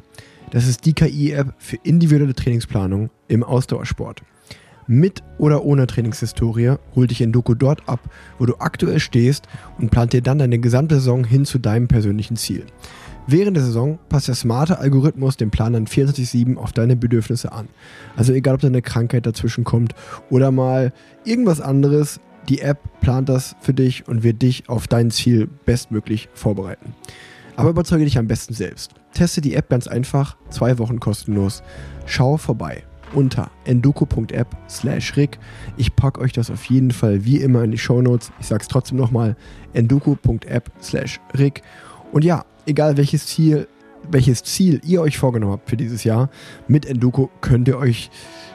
Das 0.50 0.66
ist 0.66 0.84
die 0.86 0.92
KI-App 0.92 1.54
für 1.58 1.76
individuelle 1.82 2.34
Trainingsplanung 2.34 3.10
im 3.28 3.42
Ausdauersport. 3.42 4.22
Mit 4.92 5.22
oder 5.38 5.64
ohne 5.64 5.86
Trainingshistorie 5.86 6.74
holt 6.96 7.12
dich 7.12 7.20
Enduko 7.22 7.54
dort 7.54 7.88
ab, 7.88 8.00
wo 8.40 8.46
du 8.46 8.56
aktuell 8.58 8.98
stehst 8.98 9.46
und 9.78 9.92
plant 9.92 10.12
dir 10.12 10.20
dann 10.20 10.40
deine 10.40 10.58
gesamte 10.58 10.96
Saison 10.96 11.22
hin 11.22 11.44
zu 11.44 11.60
deinem 11.60 11.86
persönlichen 11.86 12.36
Ziel. 12.36 12.64
Während 13.28 13.56
der 13.56 13.62
Saison 13.62 14.00
passt 14.08 14.26
der 14.26 14.34
smarte 14.34 14.80
Algorithmus 14.80 15.36
den 15.36 15.52
Plan 15.52 15.74
dann 15.74 15.86
24-7 15.86 16.56
auf 16.56 16.72
deine 16.72 16.96
Bedürfnisse 16.96 17.52
an. 17.52 17.68
Also 18.16 18.32
egal, 18.32 18.56
ob 18.56 18.62
da 18.62 18.66
eine 18.66 18.82
Krankheit 18.82 19.26
dazwischen 19.26 19.62
kommt 19.62 19.94
oder 20.28 20.50
mal 20.50 20.92
irgendwas 21.24 21.60
anderes, 21.60 22.18
die 22.48 22.60
App 22.60 22.80
plant 23.00 23.28
das 23.28 23.54
für 23.60 23.72
dich 23.72 24.08
und 24.08 24.24
wird 24.24 24.42
dich 24.42 24.68
auf 24.68 24.88
dein 24.88 25.12
Ziel 25.12 25.48
bestmöglich 25.66 26.28
vorbereiten. 26.34 26.94
Aber 27.54 27.70
überzeuge 27.70 28.06
dich 28.06 28.18
am 28.18 28.26
besten 28.26 28.54
selbst. 28.54 28.94
Teste 29.14 29.40
die 29.40 29.54
App 29.54 29.68
ganz 29.68 29.86
einfach, 29.86 30.36
zwei 30.48 30.78
Wochen 30.80 30.98
kostenlos. 30.98 31.62
Schau 32.06 32.38
vorbei 32.38 32.82
unter 33.14 33.50
enduko.app 33.64 34.56
slash 34.68 35.16
rig. 35.16 35.38
Ich 35.76 35.94
packe 35.96 36.20
euch 36.20 36.32
das 36.32 36.50
auf 36.50 36.64
jeden 36.66 36.90
Fall 36.90 37.24
wie 37.24 37.38
immer 37.38 37.64
in 37.64 37.70
die 37.70 37.78
Shownotes. 37.78 38.32
Ich 38.40 38.46
sage 38.46 38.62
es 38.62 38.68
trotzdem 38.68 38.98
nochmal, 38.98 39.36
enduko.app 39.72 40.70
slash 40.82 41.20
rig. 41.36 41.62
Und 42.12 42.24
ja, 42.24 42.44
egal 42.66 42.96
welches 42.96 43.26
Ziel, 43.26 43.68
welches 44.10 44.42
Ziel 44.42 44.80
ihr 44.84 45.00
euch 45.00 45.18
vorgenommen 45.18 45.52
habt 45.52 45.70
für 45.70 45.76
dieses 45.76 46.04
Jahr, 46.04 46.30
mit 46.68 46.86
Enduko 46.86 47.30
könnt 47.40 47.68
ihr 47.68 47.78
euch, 47.78 48.10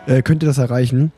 äh, 0.08 0.22
könnt 0.22 0.43
ihr 0.43 0.47
das 0.47 0.58
erreichen. 0.58 1.12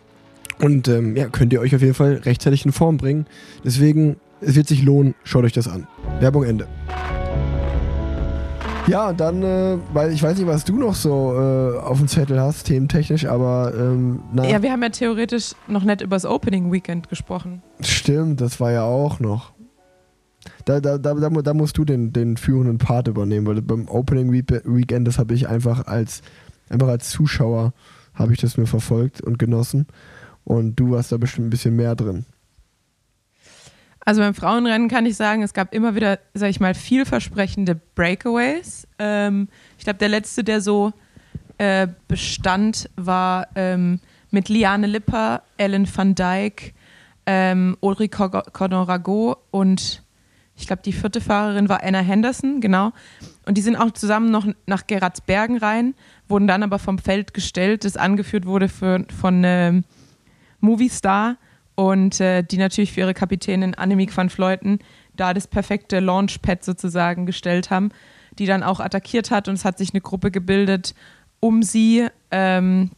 Und 0.60 0.88
ähm, 0.88 1.16
ja, 1.16 1.28
könnt 1.28 1.54
ihr 1.54 1.62
euch 1.62 1.76
auf 1.76 1.82
jeden 1.82 1.94
Fall 1.94 2.16
rechtzeitig 2.16 2.66
in 2.66 2.72
Form 2.72 2.98
bringen. 2.98 3.28
Deswegen, 3.64 4.18
es 4.42 4.56
wird 4.56 4.68
sich 4.68 4.84
lohnen, 4.84 5.14
schaut 5.24 5.44
euch 5.44 5.54
das 5.54 5.68
an. 5.68 5.88
Werbung 6.20 6.44
Ende. 6.44 6.68
Ja, 8.88 9.10
und 9.10 9.20
dann, 9.20 9.44
äh, 9.44 9.78
weil 9.94 10.14
ich 10.14 10.24
weiß 10.24 10.38
nicht, 10.38 10.48
was 10.48 10.64
du 10.64 10.78
noch 10.78 10.96
so 10.96 11.34
äh, 11.36 11.78
auf 11.80 11.98
dem 11.98 12.08
Zettel 12.08 12.40
hast, 12.40 12.64
thementechnisch, 12.68 13.26
aber 13.26 13.74
ähm, 13.78 14.22
na, 14.32 14.48
Ja, 14.48 14.62
wir 14.62 14.72
haben 14.72 14.82
ja 14.82 14.90
theoretisch 14.90 15.54
noch 15.68 15.84
nicht 15.84 16.02
über 16.02 16.16
das 16.16 16.26
Opening 16.26 16.72
Weekend 16.72 17.10
gesprochen. 17.10 17.62
stimmt, 17.82 18.40
das 18.40 18.60
war 18.62 18.72
ja 18.72 18.84
auch 18.84 19.20
noch. 19.20 19.52
Da, 20.64 20.80
da, 20.80 20.98
da, 20.98 21.14
da, 21.16 21.30
da 21.30 21.54
musst 21.54 21.78
du 21.78 21.84
den, 21.84 22.14
den 22.14 22.38
führenden 22.38 22.78
Part 22.78 23.10
übernehmen, 23.10 23.46
weil 23.48 23.62
beim 23.62 23.90
Opening 23.90 24.32
Week- 24.32 24.62
Weekend, 24.64 25.06
das 25.08 25.20
habe 25.20 25.34
ich 25.34 25.50
einfach 25.50 25.86
als, 25.88 26.22
einfach 26.70 26.88
als 26.88 27.10
Zuschauer, 27.10 27.74
habe 28.14 28.32
ich 28.34 28.40
das 28.40 28.58
nur 28.58 28.68
verfolgt 28.68 29.20
und 29.22 29.38
genossen. 29.38 29.88
Und 30.46 30.78
du 30.78 30.92
warst 30.92 31.12
da 31.12 31.18
bestimmt 31.18 31.48
ein 31.48 31.50
bisschen 31.50 31.76
mehr 31.76 31.94
drin. 31.96 32.26
Also 34.08 34.22
beim 34.22 34.34
Frauenrennen 34.34 34.88
kann 34.88 35.06
ich 35.06 35.18
sagen, 35.18 35.44
es 35.44 35.54
gab 35.54 35.74
immer 35.74 35.94
wieder, 35.94 36.20
sag 36.34 36.50
ich 36.50 36.62
mal, 36.62 36.74
vielversprechende 36.74 37.76
Breakaways. 37.76 38.88
Ähm, 39.00 39.50
ich 39.78 39.84
glaube, 39.84 40.00
der 40.00 40.08
letzte, 40.08 40.46
der 40.46 40.62
so 40.62 40.94
äh, 41.58 41.90
bestand, 42.08 42.90
war 42.96 43.50
ähm, 43.56 44.00
mit 44.32 44.48
Liane 44.48 44.88
Lipper, 44.88 45.42
Ellen 45.58 45.86
van 45.94 46.16
Dijk, 46.16 46.74
ähm, 47.26 47.76
Ulrike 47.82 48.44
Cordon-Rago 48.54 49.40
und 49.52 50.04
ich 50.56 50.68
glaube, 50.68 50.84
die 50.86 50.94
vierte 50.94 51.20
Fahrerin 51.20 51.68
war 51.68 51.84
Anna 51.84 52.00
Henderson, 52.00 52.62
genau. 52.62 52.94
Und 53.46 53.58
die 53.58 53.62
sind 53.62 53.76
auch 53.76 53.92
zusammen 53.92 54.32
noch 54.32 54.48
nach 54.68 54.88
Geratsbergen 54.88 55.58
rein, 55.58 55.96
wurden 56.30 56.48
dann 56.48 56.64
aber 56.64 56.80
vom 56.80 56.98
Feld 56.98 57.34
gestellt, 57.34 57.84
das 57.84 57.98
angeführt 57.98 58.46
wurde 58.46 58.70
für, 58.70 59.04
von 59.20 59.44
ähm, 59.44 59.84
Movistar 60.62 61.36
und 61.78 62.20
äh, 62.20 62.44
die 62.44 62.58
natürlich 62.58 62.92
für 62.92 63.02
ihre 63.02 63.14
Kapitänin 63.14 63.76
Annemiek 63.76 64.16
van 64.18 64.30
Vleuten 64.30 64.80
da 65.16 65.34
das 65.34 65.48
perfekte 65.48 66.00
Launchpad 66.00 66.64
sozusagen 66.64 67.28
gestellt 67.28 67.70
haben, 67.70 67.92
die 68.40 68.48
dann 68.48 68.64
auch 68.64 68.80
attackiert 68.80 69.30
hat. 69.32 69.48
Und 69.48 69.54
es 69.54 69.64
hat 69.64 69.78
sich 69.78 69.92
eine 69.94 70.02
Gruppe 70.02 70.32
gebildet 70.32 70.96
um 71.40 71.62
sie 71.62 72.08
ähm, 72.32 72.90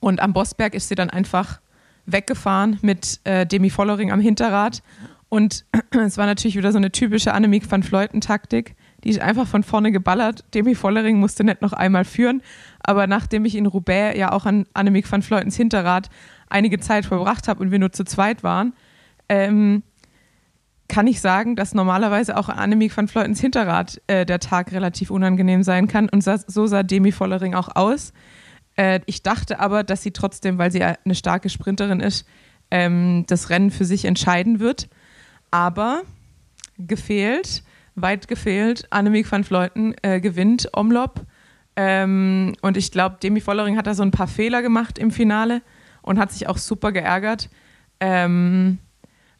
und 0.00 0.20
am 0.20 0.32
Bossberg 0.32 0.74
ist 0.74 0.88
sie 0.88 0.94
dann 0.94 1.10
einfach 1.10 1.60
weggefahren 2.06 2.78
mit 2.82 3.20
äh, 3.24 3.46
Demi 3.46 3.70
Vollering 3.70 4.10
am 4.10 4.20
Hinterrad. 4.20 4.82
Und 5.28 5.64
es 5.90 6.18
war 6.18 6.26
natürlich 6.26 6.56
wieder 6.56 6.72
so 6.72 6.78
eine 6.78 6.92
typische 6.92 7.32
Annemiek 7.32 7.70
van 7.70 7.82
Vleuten 7.82 8.20
Taktik, 8.20 8.74
die 9.04 9.08
ist 9.08 9.20
einfach 9.20 9.46
von 9.46 9.62
vorne 9.62 9.90
geballert. 9.90 10.44
Demi 10.54 10.74
Vollering 10.74 11.18
musste 11.18 11.44
nicht 11.44 11.62
noch 11.62 11.72
einmal 11.72 12.04
führen, 12.04 12.42
aber 12.80 13.06
nachdem 13.06 13.44
ich 13.44 13.56
in 13.56 13.66
Roubaix 13.66 14.18
ja 14.18 14.32
auch 14.32 14.44
an 14.44 14.66
Annemiek 14.74 15.10
van 15.10 15.22
Vleutens 15.22 15.56
Hinterrad 15.56 16.10
einige 16.52 16.78
Zeit 16.78 17.06
verbracht 17.06 17.48
habe 17.48 17.60
und 17.60 17.70
wir 17.70 17.78
nur 17.78 17.92
zu 17.92 18.04
zweit 18.04 18.42
waren, 18.42 18.74
ähm, 19.28 19.82
kann 20.88 21.06
ich 21.06 21.20
sagen, 21.20 21.56
dass 21.56 21.72
normalerweise 21.72 22.36
auch 22.36 22.50
an 22.50 22.58
Annemiek 22.58 22.94
van 22.94 23.08
Vleutens 23.08 23.40
Hinterrad 23.40 24.00
äh, 24.08 24.26
der 24.26 24.40
Tag 24.40 24.72
relativ 24.72 25.10
unangenehm 25.10 25.62
sein 25.62 25.88
kann. 25.88 26.08
Und 26.08 26.22
so 26.22 26.66
sah 26.66 26.82
Demi 26.82 27.12
Vollering 27.12 27.54
auch 27.54 27.74
aus. 27.74 28.12
Äh, 28.76 29.00
ich 29.06 29.22
dachte 29.22 29.58
aber, 29.58 29.84
dass 29.84 30.02
sie 30.02 30.10
trotzdem, 30.10 30.58
weil 30.58 30.70
sie 30.70 30.84
eine 30.84 31.14
starke 31.14 31.48
Sprinterin 31.48 32.00
ist, 32.00 32.26
ähm, 32.70 33.24
das 33.26 33.48
Rennen 33.48 33.70
für 33.70 33.86
sich 33.86 34.04
entscheiden 34.04 34.60
wird. 34.60 34.88
Aber 35.50 36.02
gefehlt, 36.78 37.62
weit 37.94 38.28
gefehlt, 38.28 38.86
Annemiek 38.90 39.30
van 39.30 39.44
Vleuten 39.44 39.94
äh, 40.02 40.20
gewinnt 40.20 40.68
Omlop. 40.74 41.24
Ähm, 41.74 42.54
und 42.60 42.76
ich 42.76 42.90
glaube, 42.92 43.16
Demi 43.22 43.40
Vollering 43.40 43.78
hat 43.78 43.86
da 43.86 43.94
so 43.94 44.02
ein 44.02 44.10
paar 44.10 44.28
Fehler 44.28 44.60
gemacht 44.60 44.98
im 44.98 45.10
Finale 45.10 45.62
und 46.02 46.18
hat 46.18 46.32
sich 46.32 46.48
auch 46.48 46.58
super 46.58 46.92
geärgert. 46.92 47.48
Ähm, 48.00 48.78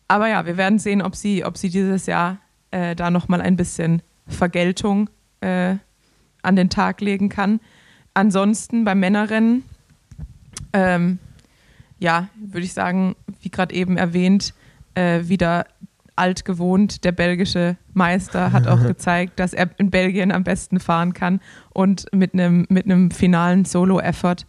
aber 0.08 0.28
ja, 0.28 0.46
wir 0.46 0.56
werden 0.56 0.78
sehen, 0.78 1.02
ob 1.02 1.16
sie, 1.16 1.44
ob 1.44 1.56
sie 1.56 1.70
dieses 1.70 2.06
Jahr 2.06 2.38
äh, 2.70 2.94
da 2.94 3.10
nochmal 3.10 3.40
ein 3.40 3.56
bisschen 3.56 4.02
Vergeltung 4.26 5.10
äh, 5.40 5.76
an 6.42 6.56
den 6.56 6.70
Tag 6.70 7.00
legen 7.00 7.28
kann. 7.28 7.60
Ansonsten 8.14 8.84
beim 8.84 9.00
Männerrennen, 9.00 9.64
ähm, 10.72 11.18
ja, 11.98 12.28
würde 12.36 12.66
ich 12.66 12.72
sagen, 12.72 13.16
wie 13.40 13.50
gerade 13.50 13.74
eben 13.74 13.96
erwähnt, 13.96 14.54
äh, 14.94 15.20
wieder 15.24 15.66
alt 16.16 16.44
gewohnt. 16.44 17.04
Der 17.04 17.12
belgische 17.12 17.76
Meister 17.94 18.52
hat 18.52 18.66
auch 18.66 18.82
gezeigt, 18.86 19.38
dass 19.38 19.54
er 19.54 19.70
in 19.78 19.90
Belgien 19.90 20.32
am 20.32 20.44
besten 20.44 20.80
fahren 20.80 21.14
kann 21.14 21.40
und 21.70 22.06
mit 22.12 22.34
einem 22.34 22.66
mit 22.68 22.86
finalen 23.14 23.64
Solo-Effort. 23.64 24.46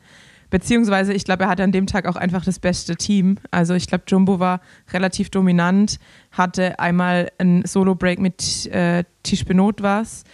Beziehungsweise, 0.53 1.13
ich 1.13 1.25
glaube, 1.25 1.45
er 1.45 1.49
hatte 1.49 1.63
an 1.63 1.71
dem 1.71 1.87
Tag 1.87 2.05
auch 2.05 2.15
einfach 2.15 2.45
das 2.45 2.59
beste 2.59 2.95
Team. 2.95 3.39
Also 3.49 3.73
ich 3.73 3.87
glaube, 3.87 4.03
Jumbo 4.05 4.39
war 4.39 4.61
relativ 4.91 5.31
dominant, 5.31 5.97
hatte 6.29 6.77
einmal 6.77 7.31
einen 7.39 7.65
Solo-Break 7.65 8.19
mit 8.19 8.67
äh, 8.67 9.03
Tisch 9.23 9.45
Benot 9.45 9.81
was. 9.81 10.25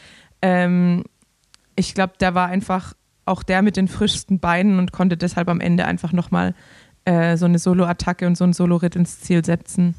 Ähm, 0.42 1.06
ich 1.78 1.94
glaube, 1.94 2.16
der 2.20 2.36
war 2.36 2.50
einfach 2.50 2.96
auch 3.24 3.44
der 3.44 3.62
mit 3.62 3.78
den 3.78 3.88
frischsten 3.88 4.40
Beinen 4.40 4.78
und 4.78 4.92
konnte 4.92 5.16
deshalb 5.16 5.48
am 5.48 5.62
Ende 5.62 5.86
einfach 5.86 6.12
nochmal 6.12 6.54
äh, 7.06 7.38
so 7.38 7.46
eine 7.46 7.58
Solo-Attacke 7.58 8.28
und 8.28 8.36
so 8.36 8.44
einen 8.44 8.52
Solo-Ritt 8.52 8.98
ins 8.98 9.22
Ziel 9.22 9.46
setzen. 9.46 9.96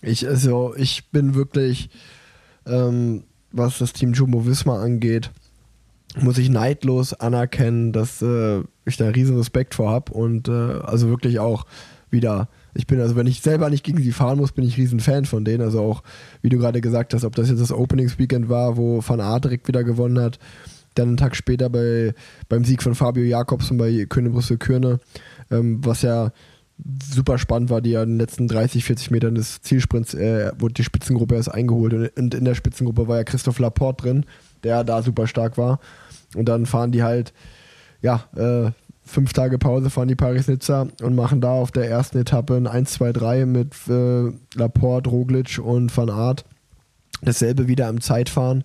Ich, 0.00 0.26
also, 0.26 0.74
ich 0.78 1.10
bin 1.10 1.34
wirklich, 1.34 1.90
ähm, 2.64 3.24
was 3.52 3.76
das 3.76 3.92
Team 3.92 4.14
Jumbo 4.14 4.46
Visma 4.46 4.82
angeht, 4.82 5.30
muss 6.20 6.38
ich 6.38 6.48
neidlos 6.48 7.12
anerkennen, 7.14 7.92
dass 7.92 8.22
äh, 8.22 8.60
ich 8.84 8.96
da 8.96 9.08
riesen 9.08 9.36
Respekt 9.36 9.74
vor 9.74 9.90
habe 9.90 10.12
und 10.12 10.48
äh, 10.48 10.52
also 10.52 11.08
wirklich 11.08 11.38
auch 11.38 11.66
wieder, 12.10 12.48
ich 12.74 12.86
bin, 12.86 13.00
also 13.00 13.16
wenn 13.16 13.26
ich 13.26 13.40
selber 13.40 13.68
nicht 13.70 13.84
gegen 13.84 14.00
sie 14.00 14.12
fahren 14.12 14.38
muss, 14.38 14.52
bin 14.52 14.64
ich 14.64 14.76
riesen 14.76 15.00
Fan 15.00 15.24
von 15.24 15.44
denen. 15.44 15.62
Also 15.62 15.80
auch, 15.80 16.02
wie 16.42 16.48
du 16.48 16.58
gerade 16.58 16.80
gesagt 16.80 17.12
hast, 17.12 17.24
ob 17.24 17.34
das 17.34 17.48
jetzt 17.48 17.60
das 17.60 17.72
Openings-Weekend 17.72 18.48
war, 18.48 18.76
wo 18.76 19.02
Van 19.06 19.20
Aert 19.20 19.44
direkt 19.44 19.68
wieder 19.68 19.84
gewonnen 19.84 20.20
hat, 20.20 20.38
dann 20.94 21.08
einen 21.08 21.16
Tag 21.16 21.36
später 21.36 21.68
bei, 21.68 22.14
beim 22.48 22.64
Sieg 22.64 22.82
von 22.82 22.94
Fabio 22.94 23.24
Jakobsen 23.24 23.76
bei 23.76 24.06
König 24.08 24.32
Brüssel 24.32 24.58
Kürne, 24.58 25.00
ähm, 25.50 25.84
was 25.84 26.02
ja 26.02 26.30
super 27.12 27.38
spannend 27.38 27.70
war, 27.70 27.80
die 27.80 27.90
ja 27.90 28.02
in 28.02 28.10
den 28.10 28.18
letzten 28.18 28.48
30, 28.48 28.84
40 28.84 29.10
Metern 29.10 29.34
des 29.34 29.62
Zielsprints 29.62 30.14
äh, 30.14 30.52
wurde 30.58 30.74
die 30.74 30.84
Spitzengruppe 30.84 31.36
erst 31.36 31.52
eingeholt 31.52 31.94
und, 31.94 32.08
und 32.16 32.34
in 32.34 32.44
der 32.44 32.54
Spitzengruppe 32.54 33.06
war 33.06 33.18
ja 33.18 33.24
Christoph 33.24 33.58
Laporte 33.58 34.04
drin, 34.04 34.26
der 34.64 34.82
da 34.82 35.02
super 35.02 35.26
stark 35.26 35.56
war. 35.56 35.78
Und 36.34 36.48
dann 36.48 36.66
fahren 36.66 36.92
die 36.92 37.02
halt, 37.02 37.32
ja, 38.00 38.24
äh, 38.36 38.70
fünf 39.04 39.32
Tage 39.32 39.58
Pause 39.58 39.90
fahren 39.90 40.08
die 40.08 40.14
Paris-Nizza 40.14 40.88
und 41.02 41.14
machen 41.14 41.40
da 41.40 41.50
auf 41.50 41.70
der 41.70 41.88
ersten 41.88 42.18
Etappe 42.18 42.56
ein 42.56 42.66
1, 42.66 42.92
2, 42.92 43.12
3 43.12 43.46
mit 43.46 43.74
äh, 43.88 44.32
Laporte, 44.54 45.10
Roglic 45.10 45.60
und 45.62 45.94
Van 45.96 46.10
Aert. 46.10 46.44
Dasselbe 47.22 47.68
wieder 47.68 47.88
im 47.88 48.00
Zeitfahren. 48.00 48.64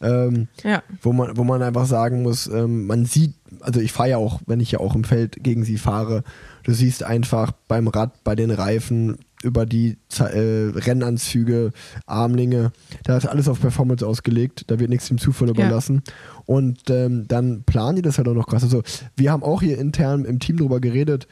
Ähm, 0.00 0.48
ja. 0.62 0.82
wo, 1.02 1.12
man, 1.12 1.36
wo 1.36 1.44
man 1.44 1.62
einfach 1.62 1.86
sagen 1.86 2.22
muss, 2.22 2.46
ähm, 2.46 2.86
man 2.86 3.04
sieht, 3.04 3.34
also 3.60 3.80
ich 3.80 3.92
fahre 3.92 4.10
ja 4.10 4.16
auch, 4.16 4.40
wenn 4.46 4.60
ich 4.60 4.72
ja 4.72 4.80
auch 4.80 4.94
im 4.94 5.04
Feld 5.04 5.42
gegen 5.42 5.64
sie 5.64 5.78
fahre, 5.78 6.24
du 6.64 6.72
siehst 6.72 7.02
einfach 7.02 7.52
beim 7.68 7.88
Rad, 7.88 8.24
bei 8.24 8.34
den 8.34 8.50
Reifen, 8.50 9.18
über 9.44 9.66
die 9.66 9.98
äh, 10.18 10.70
Rennanzüge, 10.74 11.72
Armlinge. 12.06 12.72
Da 13.04 13.16
ist 13.16 13.26
alles 13.26 13.48
auf 13.48 13.60
Performance 13.60 14.06
ausgelegt. 14.06 14.64
Da 14.68 14.80
wird 14.80 14.90
nichts 14.90 15.08
dem 15.08 15.18
Zufall 15.18 15.50
überlassen. 15.50 16.02
Ja. 16.06 16.12
Und 16.46 16.90
ähm, 16.90 17.26
dann 17.28 17.62
planen 17.64 17.96
die 17.96 18.02
das 18.02 18.18
halt 18.18 18.28
auch 18.28 18.34
noch 18.34 18.46
krass. 18.46 18.62
Also, 18.62 18.82
wir 19.16 19.30
haben 19.30 19.42
auch 19.42 19.62
hier 19.62 19.78
intern 19.78 20.24
im 20.24 20.40
Team 20.40 20.56
drüber 20.56 20.80
geredet. 20.80 21.28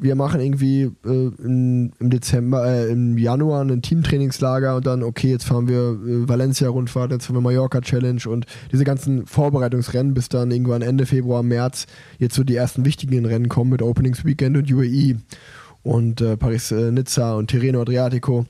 Wir 0.00 0.14
machen 0.14 0.40
irgendwie 0.40 0.82
äh, 1.04 1.30
in, 1.42 1.92
im 1.98 2.10
Dezember, 2.10 2.64
äh, 2.64 2.88
im 2.88 3.18
Januar 3.18 3.64
ein 3.64 3.82
Teamtrainingslager 3.82 4.76
und 4.76 4.86
dann, 4.86 5.02
okay, 5.02 5.30
jetzt 5.30 5.44
fahren 5.44 5.66
wir 5.66 5.76
äh, 5.76 6.28
Valencia-Rundfahrt, 6.28 7.10
jetzt 7.10 7.26
fahren 7.26 7.34
wir 7.34 7.40
Mallorca-Challenge 7.40 8.22
und 8.28 8.46
diese 8.70 8.84
ganzen 8.84 9.26
Vorbereitungsrennen 9.26 10.14
bis 10.14 10.28
dann 10.28 10.52
irgendwann 10.52 10.82
Ende 10.82 11.04
Februar, 11.04 11.42
März 11.42 11.86
jetzt 12.20 12.36
so 12.36 12.44
die 12.44 12.54
ersten 12.54 12.84
wichtigen 12.84 13.26
Rennen 13.26 13.48
kommen 13.48 13.70
mit 13.70 13.82
Openings 13.82 14.24
Weekend 14.24 14.56
und 14.56 14.72
UAE 14.72 15.16
und 15.88 16.20
äh, 16.20 16.36
Paris-Nizza 16.36 17.32
und 17.34 17.46
Tirreno 17.46 17.80
Adriatico. 17.80 18.44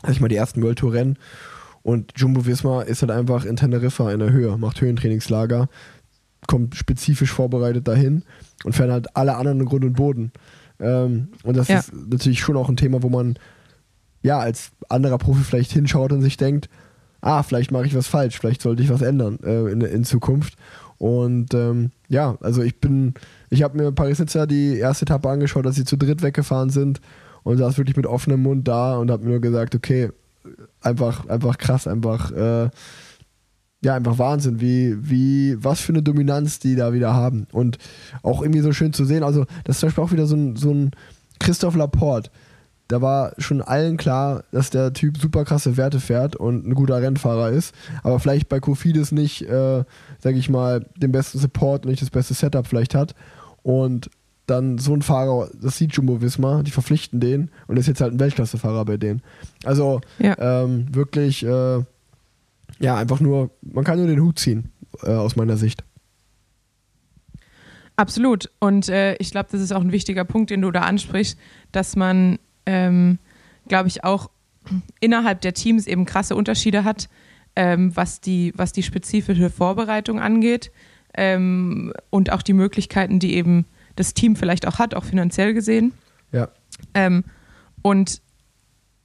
Sag 0.00 0.12
ich 0.12 0.20
mal, 0.20 0.28
die 0.28 0.36
ersten 0.36 0.62
World 0.62 0.78
Tour 0.78 0.92
Rennen. 0.92 1.18
Und 1.82 2.12
Jumbo 2.14 2.46
Visma 2.46 2.82
ist 2.82 3.02
halt 3.02 3.10
einfach 3.10 3.44
in 3.44 3.56
Teneriffa 3.56 4.12
in 4.12 4.20
der 4.20 4.30
Höhe, 4.30 4.56
macht 4.58 4.80
Höhentrainingslager, 4.80 5.68
kommt 6.46 6.76
spezifisch 6.76 7.32
vorbereitet 7.32 7.88
dahin 7.88 8.22
und 8.62 8.74
fährt 8.74 8.92
halt 8.92 9.16
alle 9.16 9.34
anderen 9.34 9.64
Grund 9.64 9.84
und 9.84 9.94
Boden. 9.94 10.30
Ähm, 10.78 11.28
und 11.42 11.56
das 11.56 11.66
ja. 11.66 11.80
ist 11.80 11.92
natürlich 11.92 12.40
schon 12.40 12.56
auch 12.56 12.68
ein 12.68 12.76
Thema, 12.76 13.02
wo 13.02 13.08
man 13.08 13.40
ja 14.22 14.38
als 14.38 14.70
anderer 14.88 15.18
Profi 15.18 15.42
vielleicht 15.42 15.72
hinschaut 15.72 16.12
und 16.12 16.22
sich 16.22 16.36
denkt, 16.36 16.68
ah, 17.20 17.42
vielleicht 17.42 17.72
mache 17.72 17.86
ich 17.86 17.96
was 17.96 18.06
falsch, 18.06 18.38
vielleicht 18.38 18.62
sollte 18.62 18.84
ich 18.84 18.88
was 18.88 19.02
ändern 19.02 19.40
äh, 19.42 19.72
in, 19.72 19.80
in 19.80 20.04
Zukunft. 20.04 20.54
Und 20.98 21.54
ähm, 21.54 21.92
ja, 22.08 22.36
also 22.40 22.62
ich 22.62 22.80
bin, 22.80 23.14
ich 23.50 23.62
habe 23.62 23.78
mir 23.78 23.92
Paris-Nizza 23.92 24.46
die 24.46 24.78
erste 24.78 25.04
Etappe 25.04 25.28
angeschaut, 25.28 25.64
dass 25.64 25.76
sie 25.76 25.84
zu 25.84 25.96
dritt 25.96 26.22
weggefahren 26.22 26.70
sind 26.70 27.00
und 27.44 27.56
saß 27.56 27.78
wirklich 27.78 27.96
mit 27.96 28.06
offenem 28.06 28.42
Mund 28.42 28.66
da 28.66 28.96
und 28.96 29.10
habe 29.10 29.24
mir 29.24 29.30
nur 29.30 29.40
gesagt, 29.40 29.74
okay, 29.74 30.10
einfach, 30.80 31.28
einfach 31.28 31.58
krass, 31.58 31.86
einfach, 31.86 32.32
äh, 32.32 32.68
ja, 33.80 33.94
einfach 33.94 34.18
Wahnsinn, 34.18 34.60
wie, 34.60 34.96
wie, 35.08 35.56
was 35.62 35.80
für 35.80 35.92
eine 35.92 36.02
Dominanz 36.02 36.58
die 36.58 36.74
da 36.74 36.92
wieder 36.92 37.14
haben. 37.14 37.46
Und 37.52 37.78
auch 38.22 38.42
irgendwie 38.42 38.60
so 38.60 38.72
schön 38.72 38.92
zu 38.92 39.04
sehen, 39.04 39.22
also 39.22 39.46
das 39.64 39.76
ist 39.76 39.80
zum 39.80 39.88
Beispiel 39.88 40.04
auch 40.04 40.12
wieder 40.12 40.26
so 40.26 40.34
ein, 40.34 40.56
so 40.56 40.72
ein 40.72 40.90
Christoph 41.38 41.76
Laporte, 41.76 42.30
da 42.88 43.02
war 43.02 43.32
schon 43.36 43.60
allen 43.60 43.98
klar, 43.98 44.44
dass 44.50 44.70
der 44.70 44.94
Typ 44.94 45.18
super 45.18 45.44
krasse 45.44 45.76
Werte 45.76 46.00
fährt 46.00 46.36
und 46.36 46.66
ein 46.66 46.74
guter 46.74 47.00
Rennfahrer 47.00 47.50
ist, 47.50 47.74
aber 48.02 48.18
vielleicht 48.18 48.48
bei 48.48 48.60
Kofidis 48.60 49.12
nicht, 49.12 49.42
äh, 49.42 49.84
sag 50.18 50.34
ich 50.34 50.48
mal, 50.48 50.86
den 50.96 51.12
besten 51.12 51.38
Support 51.38 51.84
und 51.84 51.90
nicht 51.90 52.02
das 52.02 52.10
beste 52.10 52.34
Setup 52.34 52.66
vielleicht 52.66 52.94
hat. 52.94 53.14
Und 53.62 54.10
dann 54.46 54.78
so 54.78 54.94
ein 54.94 55.02
Fahrer, 55.02 55.50
das 55.60 55.76
sieht 55.76 55.92
Jumbo 55.92 56.22
Wismar, 56.22 56.62
die 56.62 56.70
verpflichten 56.70 57.20
den 57.20 57.50
und 57.66 57.76
ist 57.76 57.86
jetzt 57.86 58.00
halt 58.00 58.14
ein 58.14 58.20
Weltklassefahrer 58.20 58.86
bei 58.86 58.96
denen. 58.96 59.20
Also 59.64 60.00
ja. 60.18 60.36
ähm, 60.38 60.86
wirklich, 60.90 61.44
äh, 61.44 61.82
ja, 62.78 62.96
einfach 62.96 63.20
nur, 63.20 63.50
man 63.60 63.84
kann 63.84 63.98
nur 63.98 64.06
den 64.06 64.22
Hut 64.22 64.38
ziehen, 64.38 64.72
äh, 65.02 65.10
aus 65.10 65.36
meiner 65.36 65.58
Sicht. 65.58 65.84
Absolut. 67.96 68.50
Und 68.60 68.88
äh, 68.88 69.16
ich 69.16 69.32
glaube, 69.32 69.48
das 69.52 69.60
ist 69.60 69.72
auch 69.72 69.82
ein 69.82 69.92
wichtiger 69.92 70.24
Punkt, 70.24 70.50
den 70.50 70.62
du 70.62 70.70
da 70.70 70.82
ansprichst, 70.82 71.36
dass 71.72 71.96
man 71.96 72.38
ähm, 72.68 73.18
glaube 73.66 73.88
ich, 73.88 74.04
auch 74.04 74.28
innerhalb 75.00 75.40
der 75.40 75.54
Teams 75.54 75.86
eben 75.86 76.04
krasse 76.04 76.36
Unterschiede 76.36 76.84
hat, 76.84 77.08
ähm, 77.56 77.96
was, 77.96 78.20
die, 78.20 78.52
was 78.54 78.72
die 78.72 78.82
spezifische 78.82 79.48
Vorbereitung 79.48 80.20
angeht 80.20 80.70
ähm, 81.14 81.94
und 82.10 82.30
auch 82.30 82.42
die 82.42 82.52
Möglichkeiten, 82.52 83.18
die 83.18 83.34
eben 83.34 83.64
das 83.96 84.12
Team 84.12 84.36
vielleicht 84.36 84.68
auch 84.68 84.78
hat, 84.78 84.94
auch 84.94 85.04
finanziell 85.04 85.54
gesehen. 85.54 85.94
Ja. 86.30 86.48
Ähm, 86.92 87.24
und 87.80 88.20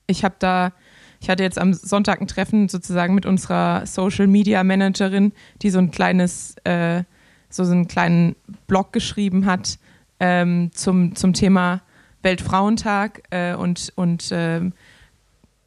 ich 0.07 0.25
habe 0.25 0.35
da, 0.39 0.73
ich 1.21 1.29
hatte 1.29 1.43
jetzt 1.43 1.57
am 1.57 1.73
Sonntag 1.73 2.19
ein 2.19 2.27
Treffen 2.27 2.67
sozusagen 2.67 3.15
mit 3.15 3.25
unserer 3.25 3.85
Social 3.85 4.27
Media 4.27 4.61
Managerin, 4.65 5.31
die 5.61 5.69
so 5.69 5.79
ein 5.79 5.89
kleines, 5.89 6.55
äh, 6.65 7.03
so, 7.49 7.63
einen 7.63 7.87
kleinen 7.87 8.35
Blog 8.67 8.91
geschrieben 8.91 9.45
hat 9.45 9.79
ähm, 10.19 10.71
zum, 10.73 11.15
zum 11.15 11.31
Thema 11.31 11.81
Weltfrauentag 12.23 13.23
äh, 13.29 13.53
und, 13.53 13.91
und 13.95 14.31
äh, 14.31 14.61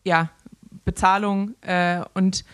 ja, 0.05 0.31
Bezahlung. 0.85 1.55
Äh, 1.61 2.01
und 2.15 2.45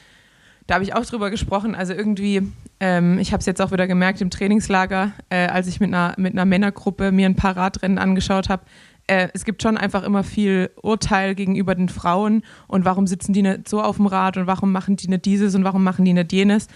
da 0.67 0.75
habe 0.75 0.85
ich 0.85 0.95
auch 0.95 1.05
drüber 1.05 1.31
gesprochen. 1.31 1.75
Also 1.75 1.93
irgendwie, 1.93 2.51
ähm, 2.81 3.19
ich 3.19 3.33
habe 3.33 3.41
es 3.41 3.47
jetzt 3.47 3.61
auch 3.61 3.73
wieder 3.73 3.87
gemerkt 3.87 4.21
im 4.21 4.31
Trainingslager, 4.31 5.13
äh, 5.31 5.47
als 5.47 5.67
ich 5.67 5.81
mit 5.81 5.89
einer, 5.89 6.15
mit 6.19 6.33
einer 6.33 6.45
Männergruppe 6.45 7.13
mir 7.13 7.27
ein 7.27 7.37
paar 7.37 7.57
Radrennen 7.57 7.99
angeschaut 7.99 8.49
habe. 8.49 8.65
Äh, 9.07 9.29
es 9.35 9.45
gibt 9.45 9.63
schon 9.63 9.77
einfach 9.77 10.03
immer 10.03 10.25
viel 10.25 10.71
Urteil 10.81 11.35
gegenüber 11.35 11.75
den 11.75 11.89
Frauen 11.89 12.43
und 12.69 12.85
warum 12.85 13.07
sitzen 13.07 13.33
die 13.33 13.43
nicht 13.43 13.69
so 13.69 13.83
auf 13.83 13.97
dem 13.97 14.07
Rad 14.07 14.37
und 14.37 14.47
warum 14.47 14.73
machen 14.73 14.97
die 14.97 15.09
nicht 15.09 15.25
dieses 15.25 15.55
und 15.55 15.65
warum 15.65 15.83
machen 15.83 16.05
die 16.05 16.13
nicht 16.13 16.33
jenes. 16.33 16.69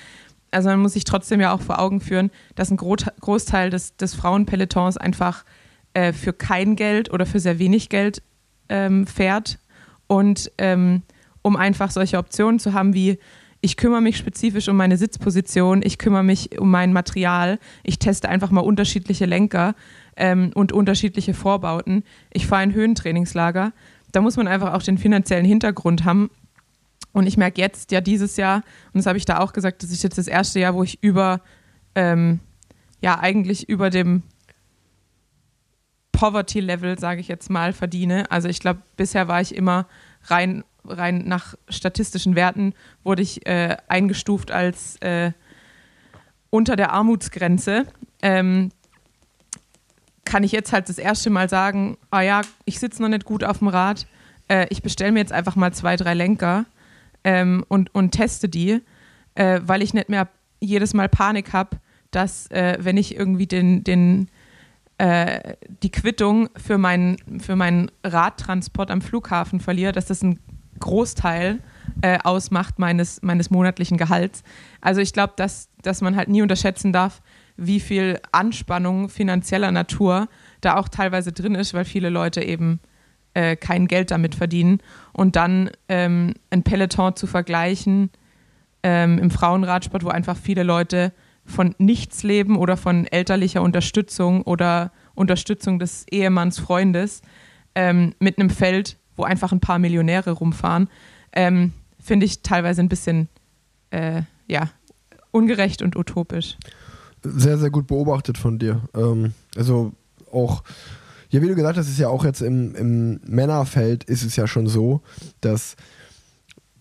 Also 0.50 0.68
man 0.68 0.80
muss 0.80 0.94
sich 0.94 1.04
trotzdem 1.04 1.40
ja 1.40 1.52
auch 1.52 1.60
vor 1.60 1.78
Augen 1.78 2.00
führen, 2.00 2.30
dass 2.54 2.70
ein 2.70 2.76
Großteil 2.76 3.70
des, 3.70 3.96
des 3.96 4.14
Frauenpelotons 4.14 4.96
einfach 4.96 5.44
äh, 5.96 6.12
für 6.12 6.34
kein 6.34 6.76
Geld 6.76 7.10
oder 7.10 7.24
für 7.24 7.40
sehr 7.40 7.58
wenig 7.58 7.88
Geld 7.88 8.22
ähm, 8.68 9.06
fährt. 9.06 9.58
Und 10.06 10.52
ähm, 10.58 11.02
um 11.40 11.56
einfach 11.56 11.90
solche 11.90 12.18
Optionen 12.18 12.58
zu 12.58 12.74
haben 12.74 12.92
wie, 12.92 13.18
ich 13.62 13.78
kümmere 13.78 14.02
mich 14.02 14.18
spezifisch 14.18 14.68
um 14.68 14.76
meine 14.76 14.98
Sitzposition, 14.98 15.80
ich 15.82 15.96
kümmere 15.96 16.22
mich 16.22 16.60
um 16.60 16.70
mein 16.70 16.92
Material, 16.92 17.58
ich 17.82 17.98
teste 17.98 18.28
einfach 18.28 18.50
mal 18.50 18.60
unterschiedliche 18.60 19.24
Lenker 19.24 19.74
ähm, 20.16 20.50
und 20.54 20.70
unterschiedliche 20.70 21.32
Vorbauten. 21.32 22.04
Ich 22.30 22.46
fahre 22.46 22.62
ein 22.62 22.74
Höhentrainingslager. 22.74 23.72
Da 24.12 24.20
muss 24.20 24.36
man 24.36 24.48
einfach 24.48 24.74
auch 24.74 24.82
den 24.82 24.98
finanziellen 24.98 25.46
Hintergrund 25.46 26.04
haben. 26.04 26.28
Und 27.12 27.26
ich 27.26 27.38
merke 27.38 27.58
jetzt 27.58 27.90
ja 27.90 28.02
dieses 28.02 28.36
Jahr, 28.36 28.56
und 28.92 28.98
das 28.98 29.06
habe 29.06 29.16
ich 29.16 29.24
da 29.24 29.38
auch 29.38 29.54
gesagt, 29.54 29.82
das 29.82 29.90
ist 29.90 30.02
jetzt 30.02 30.18
das 30.18 30.28
erste 30.28 30.60
Jahr, 30.60 30.74
wo 30.74 30.82
ich 30.82 31.02
über, 31.02 31.40
ähm, 31.94 32.40
ja, 33.00 33.18
eigentlich 33.18 33.66
über 33.70 33.88
dem 33.88 34.22
Poverty-Level, 36.16 36.98
sage 36.98 37.20
ich 37.20 37.28
jetzt 37.28 37.50
mal, 37.50 37.74
verdiene. 37.74 38.30
Also 38.30 38.48
ich 38.48 38.60
glaube, 38.60 38.80
bisher 38.96 39.28
war 39.28 39.42
ich 39.42 39.54
immer 39.54 39.86
rein, 40.24 40.64
rein 40.84 41.24
nach 41.26 41.54
statistischen 41.68 42.34
Werten, 42.34 42.72
wurde 43.04 43.20
ich 43.20 43.46
äh, 43.46 43.76
eingestuft 43.86 44.50
als 44.50 44.96
äh, 45.02 45.32
unter 46.48 46.74
der 46.74 46.92
Armutsgrenze. 46.92 47.84
Ähm, 48.22 48.70
kann 50.24 50.42
ich 50.42 50.52
jetzt 50.52 50.72
halt 50.72 50.88
das 50.88 50.98
erste 50.98 51.28
Mal 51.28 51.50
sagen, 51.50 51.98
ah 52.10 52.22
ja, 52.22 52.40
ich 52.64 52.80
sitze 52.80 53.02
noch 53.02 53.10
nicht 53.10 53.26
gut 53.26 53.44
auf 53.44 53.58
dem 53.58 53.68
Rad, 53.68 54.06
äh, 54.48 54.66
ich 54.70 54.82
bestelle 54.82 55.12
mir 55.12 55.20
jetzt 55.20 55.32
einfach 55.32 55.54
mal 55.54 55.72
zwei, 55.74 55.96
drei 55.96 56.14
Lenker 56.14 56.64
ähm, 57.24 57.62
und, 57.68 57.94
und 57.94 58.12
teste 58.12 58.48
die, 58.48 58.80
äh, 59.34 59.60
weil 59.62 59.82
ich 59.82 59.92
nicht 59.92 60.08
mehr 60.08 60.28
jedes 60.60 60.94
Mal 60.94 61.10
Panik 61.10 61.52
habe, 61.52 61.76
dass 62.10 62.50
äh, 62.50 62.78
wenn 62.80 62.96
ich 62.96 63.14
irgendwie 63.14 63.46
den, 63.46 63.84
den, 63.84 64.28
äh, 64.98 65.54
die 65.82 65.90
Quittung 65.90 66.48
für 66.56 66.78
meinen, 66.78 67.16
für 67.40 67.56
meinen 67.56 67.90
Radtransport 68.02 68.90
am 68.90 69.02
Flughafen 69.02 69.60
verliere, 69.60 69.92
dass 69.92 70.06
das 70.06 70.22
ein 70.22 70.38
Großteil 70.80 71.60
äh, 72.02 72.18
ausmacht 72.22 72.78
meines, 72.78 73.22
meines 73.22 73.50
monatlichen 73.50 73.96
Gehalts. 73.96 74.42
Also 74.80 75.00
ich 75.00 75.12
glaube, 75.12 75.34
dass, 75.36 75.68
dass 75.82 76.00
man 76.00 76.16
halt 76.16 76.28
nie 76.28 76.42
unterschätzen 76.42 76.92
darf, 76.92 77.22
wie 77.56 77.80
viel 77.80 78.20
Anspannung 78.32 79.08
finanzieller 79.08 79.72
Natur 79.72 80.28
da 80.60 80.76
auch 80.76 80.88
teilweise 80.88 81.32
drin 81.32 81.54
ist, 81.54 81.74
weil 81.74 81.84
viele 81.84 82.10
Leute 82.10 82.42
eben 82.42 82.80
äh, 83.34 83.56
kein 83.56 83.86
Geld 83.86 84.10
damit 84.10 84.34
verdienen. 84.34 84.80
Und 85.12 85.36
dann 85.36 85.70
ähm, 85.88 86.34
ein 86.50 86.62
Peloton 86.62 87.16
zu 87.16 87.26
vergleichen 87.26 88.10
ähm, 88.82 89.18
im 89.18 89.30
Frauenradsport, 89.30 90.04
wo 90.04 90.08
einfach 90.08 90.36
viele 90.36 90.62
Leute 90.62 91.12
von 91.46 91.74
nichts 91.78 92.22
leben 92.22 92.56
oder 92.56 92.76
von 92.76 93.06
elterlicher 93.06 93.62
Unterstützung 93.62 94.42
oder 94.42 94.92
Unterstützung 95.14 95.78
des 95.78 96.04
Ehemanns, 96.10 96.58
Freundes, 96.58 97.22
ähm, 97.74 98.14
mit 98.18 98.38
einem 98.38 98.50
Feld, 98.50 98.98
wo 99.16 99.24
einfach 99.24 99.52
ein 99.52 99.60
paar 99.60 99.78
Millionäre 99.78 100.32
rumfahren, 100.32 100.88
ähm, 101.32 101.72
finde 101.98 102.26
ich 102.26 102.42
teilweise 102.42 102.82
ein 102.82 102.88
bisschen 102.88 103.28
äh, 103.90 104.22
ja, 104.46 104.70
ungerecht 105.30 105.82
und 105.82 105.96
utopisch 105.96 106.56
sehr, 107.34 107.58
sehr 107.58 107.70
gut 107.70 107.86
beobachtet 107.86 108.38
von 108.38 108.58
dir. 108.58 108.82
Ähm, 108.94 109.32
also 109.56 109.92
auch, 110.32 110.62
ja, 111.30 111.42
wie 111.42 111.48
du 111.48 111.54
gesagt 111.54 111.78
hast, 111.78 111.88
ist 111.88 111.98
ja 111.98 112.08
auch 112.08 112.24
jetzt 112.24 112.42
im, 112.42 112.74
im 112.74 113.20
Männerfeld 113.26 114.04
ist 114.04 114.22
es 114.22 114.36
ja 114.36 114.46
schon 114.46 114.66
so, 114.66 115.00
dass 115.40 115.76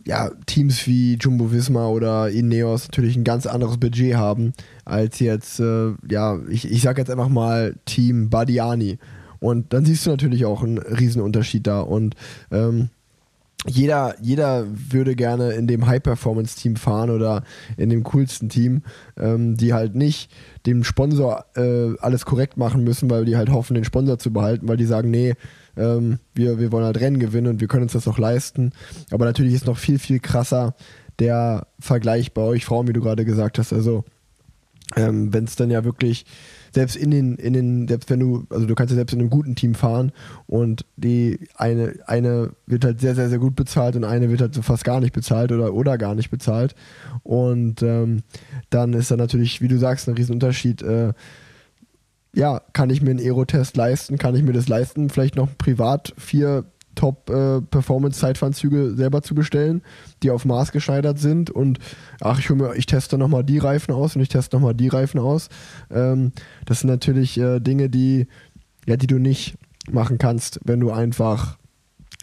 ja, 0.07 0.29
Teams 0.45 0.85
wie 0.85 1.15
Jumbo 1.15 1.51
Visma 1.51 1.87
oder 1.87 2.29
Ineos 2.29 2.87
natürlich 2.87 3.15
ein 3.15 3.23
ganz 3.23 3.47
anderes 3.47 3.77
Budget 3.77 4.15
haben 4.15 4.53
als 4.85 5.19
jetzt, 5.19 5.59
äh, 5.59 5.93
ja, 6.09 6.39
ich, 6.47 6.71
ich 6.71 6.81
sag 6.81 6.97
jetzt 6.97 7.09
einfach 7.09 7.29
mal 7.29 7.75
Team 7.85 8.29
Badiani. 8.29 8.99
Und 9.39 9.73
dann 9.73 9.85
siehst 9.85 10.05
du 10.05 10.11
natürlich 10.11 10.45
auch 10.45 10.63
einen 10.63 10.77
Riesenunterschied 10.77 11.65
da. 11.67 11.81
Und 11.81 12.15
ähm, 12.51 12.89
jeder, 13.67 14.15
jeder 14.21 14.65
würde 14.69 15.15
gerne 15.15 15.51
in 15.53 15.67
dem 15.67 15.87
High-Performance-Team 15.87 16.75
fahren 16.75 17.09
oder 17.09 17.43
in 17.77 17.89
dem 17.89 18.03
coolsten 18.03 18.49
Team, 18.49 18.83
ähm, 19.17 19.57
die 19.57 19.73
halt 19.73 19.95
nicht 19.95 20.31
dem 20.67 20.83
Sponsor 20.83 21.45
äh, 21.55 21.95
alles 21.99 22.25
korrekt 22.25 22.57
machen 22.57 22.83
müssen, 22.83 23.09
weil 23.09 23.25
die 23.25 23.37
halt 23.37 23.49
hoffen, 23.49 23.73
den 23.73 23.85
Sponsor 23.85 24.19
zu 24.19 24.31
behalten, 24.31 24.67
weil 24.67 24.77
die 24.77 24.85
sagen, 24.85 25.09
nee, 25.09 25.33
ähm, 25.77 26.19
wir, 26.33 26.59
wir 26.59 26.71
wollen 26.71 26.85
halt 26.85 26.99
Rennen 26.99 27.19
gewinnen 27.19 27.47
und 27.47 27.61
wir 27.61 27.67
können 27.67 27.83
uns 27.83 27.93
das 27.93 28.07
auch 28.07 28.17
leisten. 28.17 28.71
Aber 29.11 29.25
natürlich 29.25 29.53
ist 29.53 29.65
noch 29.65 29.77
viel, 29.77 29.99
viel 29.99 30.19
krasser 30.19 30.75
der 31.19 31.67
Vergleich 31.79 32.33
bei 32.33 32.41
euch 32.41 32.65
Frauen, 32.65 32.87
wie 32.87 32.93
du 32.93 33.01
gerade 33.01 33.25
gesagt 33.25 33.59
hast. 33.59 33.73
Also 33.73 34.03
ähm, 34.95 35.33
wenn 35.33 35.45
es 35.45 35.55
dann 35.55 35.71
ja 35.71 35.83
wirklich 35.83 36.25
selbst 36.73 36.95
in 36.95 37.09
den, 37.09 37.35
in 37.35 37.53
den, 37.53 37.87
selbst 37.87 38.09
wenn 38.09 38.19
du, 38.19 38.45
also 38.49 38.65
du 38.65 38.75
kannst 38.75 38.91
ja 38.91 38.95
selbst 38.95 39.13
in 39.13 39.19
einem 39.19 39.29
guten 39.29 39.55
Team 39.55 39.75
fahren 39.75 40.11
und 40.45 40.85
die 40.97 41.47
eine, 41.55 41.95
eine 42.05 42.51
wird 42.67 42.83
halt 42.83 42.99
sehr, 42.99 43.15
sehr, 43.15 43.29
sehr 43.29 43.39
gut 43.39 43.55
bezahlt 43.55 43.95
und 43.95 44.03
eine 44.03 44.29
wird 44.29 44.41
halt 44.41 44.53
so 44.53 44.61
fast 44.61 44.83
gar 44.83 44.99
nicht 44.99 45.13
bezahlt 45.13 45.51
oder, 45.51 45.73
oder 45.73 45.97
gar 45.97 46.15
nicht 46.15 46.29
bezahlt. 46.29 46.75
Und 47.23 47.81
ähm, 47.81 48.23
dann 48.69 48.93
ist 48.93 49.09
da 49.09 49.17
natürlich, 49.17 49.61
wie 49.61 49.69
du 49.69 49.77
sagst, 49.77 50.07
ein 50.07 50.15
Riesenunterschied. 50.15 50.81
Äh, 50.81 51.13
ja, 52.35 52.61
kann 52.73 52.89
ich 52.89 53.01
mir 53.01 53.11
einen 53.11 53.19
Aerotest 53.19 53.77
leisten? 53.77 54.17
Kann 54.17 54.35
ich 54.35 54.43
mir 54.43 54.53
das 54.53 54.67
leisten? 54.67 55.09
Vielleicht 55.09 55.35
noch 55.35 55.49
privat 55.57 56.13
vier 56.17 56.65
Top-Performance-Zeitfahrenzüge 56.95 58.77
äh, 58.77 58.95
selber 58.95 59.21
zu 59.21 59.35
bestellen, 59.35 59.81
die 60.23 60.31
auf 60.31 60.45
Maß 60.45 60.71
geschneidert 60.71 61.19
sind 61.19 61.49
und 61.49 61.79
ach, 62.21 62.39
ich, 62.39 62.49
mir, 62.49 62.73
ich 62.75 62.85
teste 62.85 63.17
nochmal 63.17 63.43
die 63.43 63.57
Reifen 63.57 63.93
aus 63.93 64.15
und 64.15 64.21
ich 64.21 64.29
teste 64.29 64.55
nochmal 64.55 64.73
die 64.73 64.87
Reifen 64.87 65.19
aus. 65.19 65.49
Ähm, 65.91 66.31
das 66.65 66.79
sind 66.79 66.89
natürlich 66.89 67.37
äh, 67.37 67.59
Dinge, 67.59 67.89
die, 67.89 68.27
ja, 68.85 68.95
die 68.97 69.07
du 69.07 69.19
nicht 69.19 69.55
machen 69.91 70.17
kannst, 70.17 70.59
wenn 70.63 70.79
du 70.79 70.91
einfach 70.91 71.57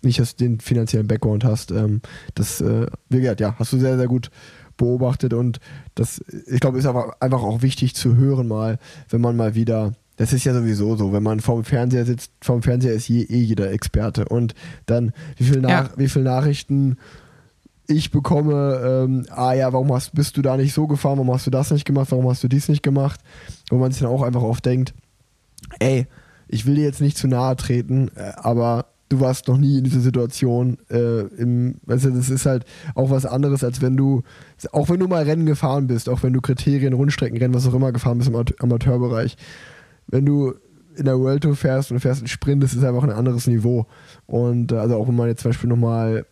nicht 0.02 0.40
den 0.40 0.58
finanziellen 0.58 1.06
Background 1.06 1.44
hast. 1.44 1.70
Ähm, 1.70 2.00
das, 2.34 2.60
äh, 2.60 2.86
wie 3.08 3.20
gesagt, 3.20 3.40
ja, 3.40 3.54
hast 3.58 3.72
du 3.72 3.78
sehr, 3.78 3.96
sehr 3.96 4.08
gut 4.08 4.30
beobachtet 4.76 5.34
und 5.34 5.60
das, 5.94 6.24
ich 6.46 6.60
glaube, 6.60 6.78
ist 6.78 6.86
aber 6.86 7.16
einfach 7.20 7.42
auch 7.42 7.62
wichtig 7.62 7.94
zu 7.94 8.16
hören 8.16 8.48
mal, 8.48 8.78
wenn 9.10 9.20
man 9.20 9.36
mal 9.36 9.54
wieder 9.54 9.92
das 10.22 10.32
ist 10.32 10.44
ja 10.44 10.54
sowieso 10.54 10.94
so, 10.94 11.12
wenn 11.12 11.24
man 11.24 11.40
vorm 11.40 11.64
Fernseher 11.64 12.06
sitzt, 12.06 12.30
vorm 12.40 12.62
Fernseher 12.62 12.92
ist 12.92 13.08
je, 13.08 13.22
eh 13.22 13.40
jeder 13.40 13.72
Experte. 13.72 14.24
Und 14.24 14.54
dann, 14.86 15.12
wie 15.36 15.42
viele 15.42 15.62
Nach 15.62 15.98
ja. 15.98 16.08
viel 16.08 16.22
Nachrichten 16.22 16.96
ich 17.88 18.12
bekomme, 18.12 18.80
ähm, 18.84 19.26
ah 19.30 19.52
ja, 19.52 19.72
warum 19.72 19.92
hast, 19.92 20.14
bist 20.14 20.36
du 20.36 20.42
da 20.42 20.56
nicht 20.56 20.74
so 20.74 20.86
gefahren, 20.86 21.18
warum 21.18 21.34
hast 21.34 21.48
du 21.48 21.50
das 21.50 21.72
nicht 21.72 21.84
gemacht, 21.84 22.12
warum 22.12 22.28
hast 22.30 22.44
du 22.44 22.46
dies 22.46 22.68
nicht 22.68 22.84
gemacht? 22.84 23.18
Wo 23.68 23.78
man 23.78 23.90
sich 23.90 24.00
dann 24.00 24.10
auch 24.10 24.22
einfach 24.22 24.42
oft 24.42 24.64
denkt, 24.64 24.94
ey, 25.80 26.06
ich 26.46 26.66
will 26.66 26.76
dir 26.76 26.84
jetzt 26.84 27.00
nicht 27.00 27.18
zu 27.18 27.26
nahe 27.26 27.56
treten, 27.56 28.08
äh, 28.14 28.30
aber 28.36 28.86
du 29.08 29.18
warst 29.18 29.48
noch 29.48 29.58
nie 29.58 29.78
in 29.78 29.82
dieser 29.82 30.00
Situation. 30.00 30.78
Äh, 30.88 31.22
im, 31.36 31.74
weißt 31.86 32.04
du, 32.04 32.10
das 32.10 32.30
ist 32.30 32.46
halt 32.46 32.64
auch 32.94 33.10
was 33.10 33.26
anderes, 33.26 33.64
als 33.64 33.82
wenn 33.82 33.96
du, 33.96 34.22
auch 34.70 34.88
wenn 34.88 35.00
du 35.00 35.08
mal 35.08 35.24
Rennen 35.24 35.46
gefahren 35.46 35.88
bist, 35.88 36.08
auch 36.08 36.22
wenn 36.22 36.32
du 36.32 36.40
Kriterien, 36.40 36.92
Rundstreckenrennen, 36.92 37.54
was 37.54 37.66
auch 37.66 37.74
immer 37.74 37.90
gefahren 37.90 38.18
bist 38.18 38.30
im 38.30 38.36
Amateurbereich 38.60 39.36
wenn 40.12 40.26
du 40.26 40.54
in 40.94 41.06
der 41.06 41.18
World 41.18 41.42
Tour 41.42 41.56
fährst 41.56 41.90
und 41.90 41.98
fährst 42.00 42.20
einen 42.20 42.28
Sprint, 42.28 42.62
das 42.62 42.74
ist 42.74 42.84
einfach 42.84 43.02
ein 43.02 43.10
anderes 43.10 43.46
Niveau. 43.46 43.86
Und 44.26 44.70
äh, 44.70 44.76
also 44.76 44.96
auch 44.96 45.08
wenn 45.08 45.16
man 45.16 45.28
jetzt 45.28 45.42
zum 45.42 45.50
Beispiel 45.50 45.70
nochmal 45.70 46.26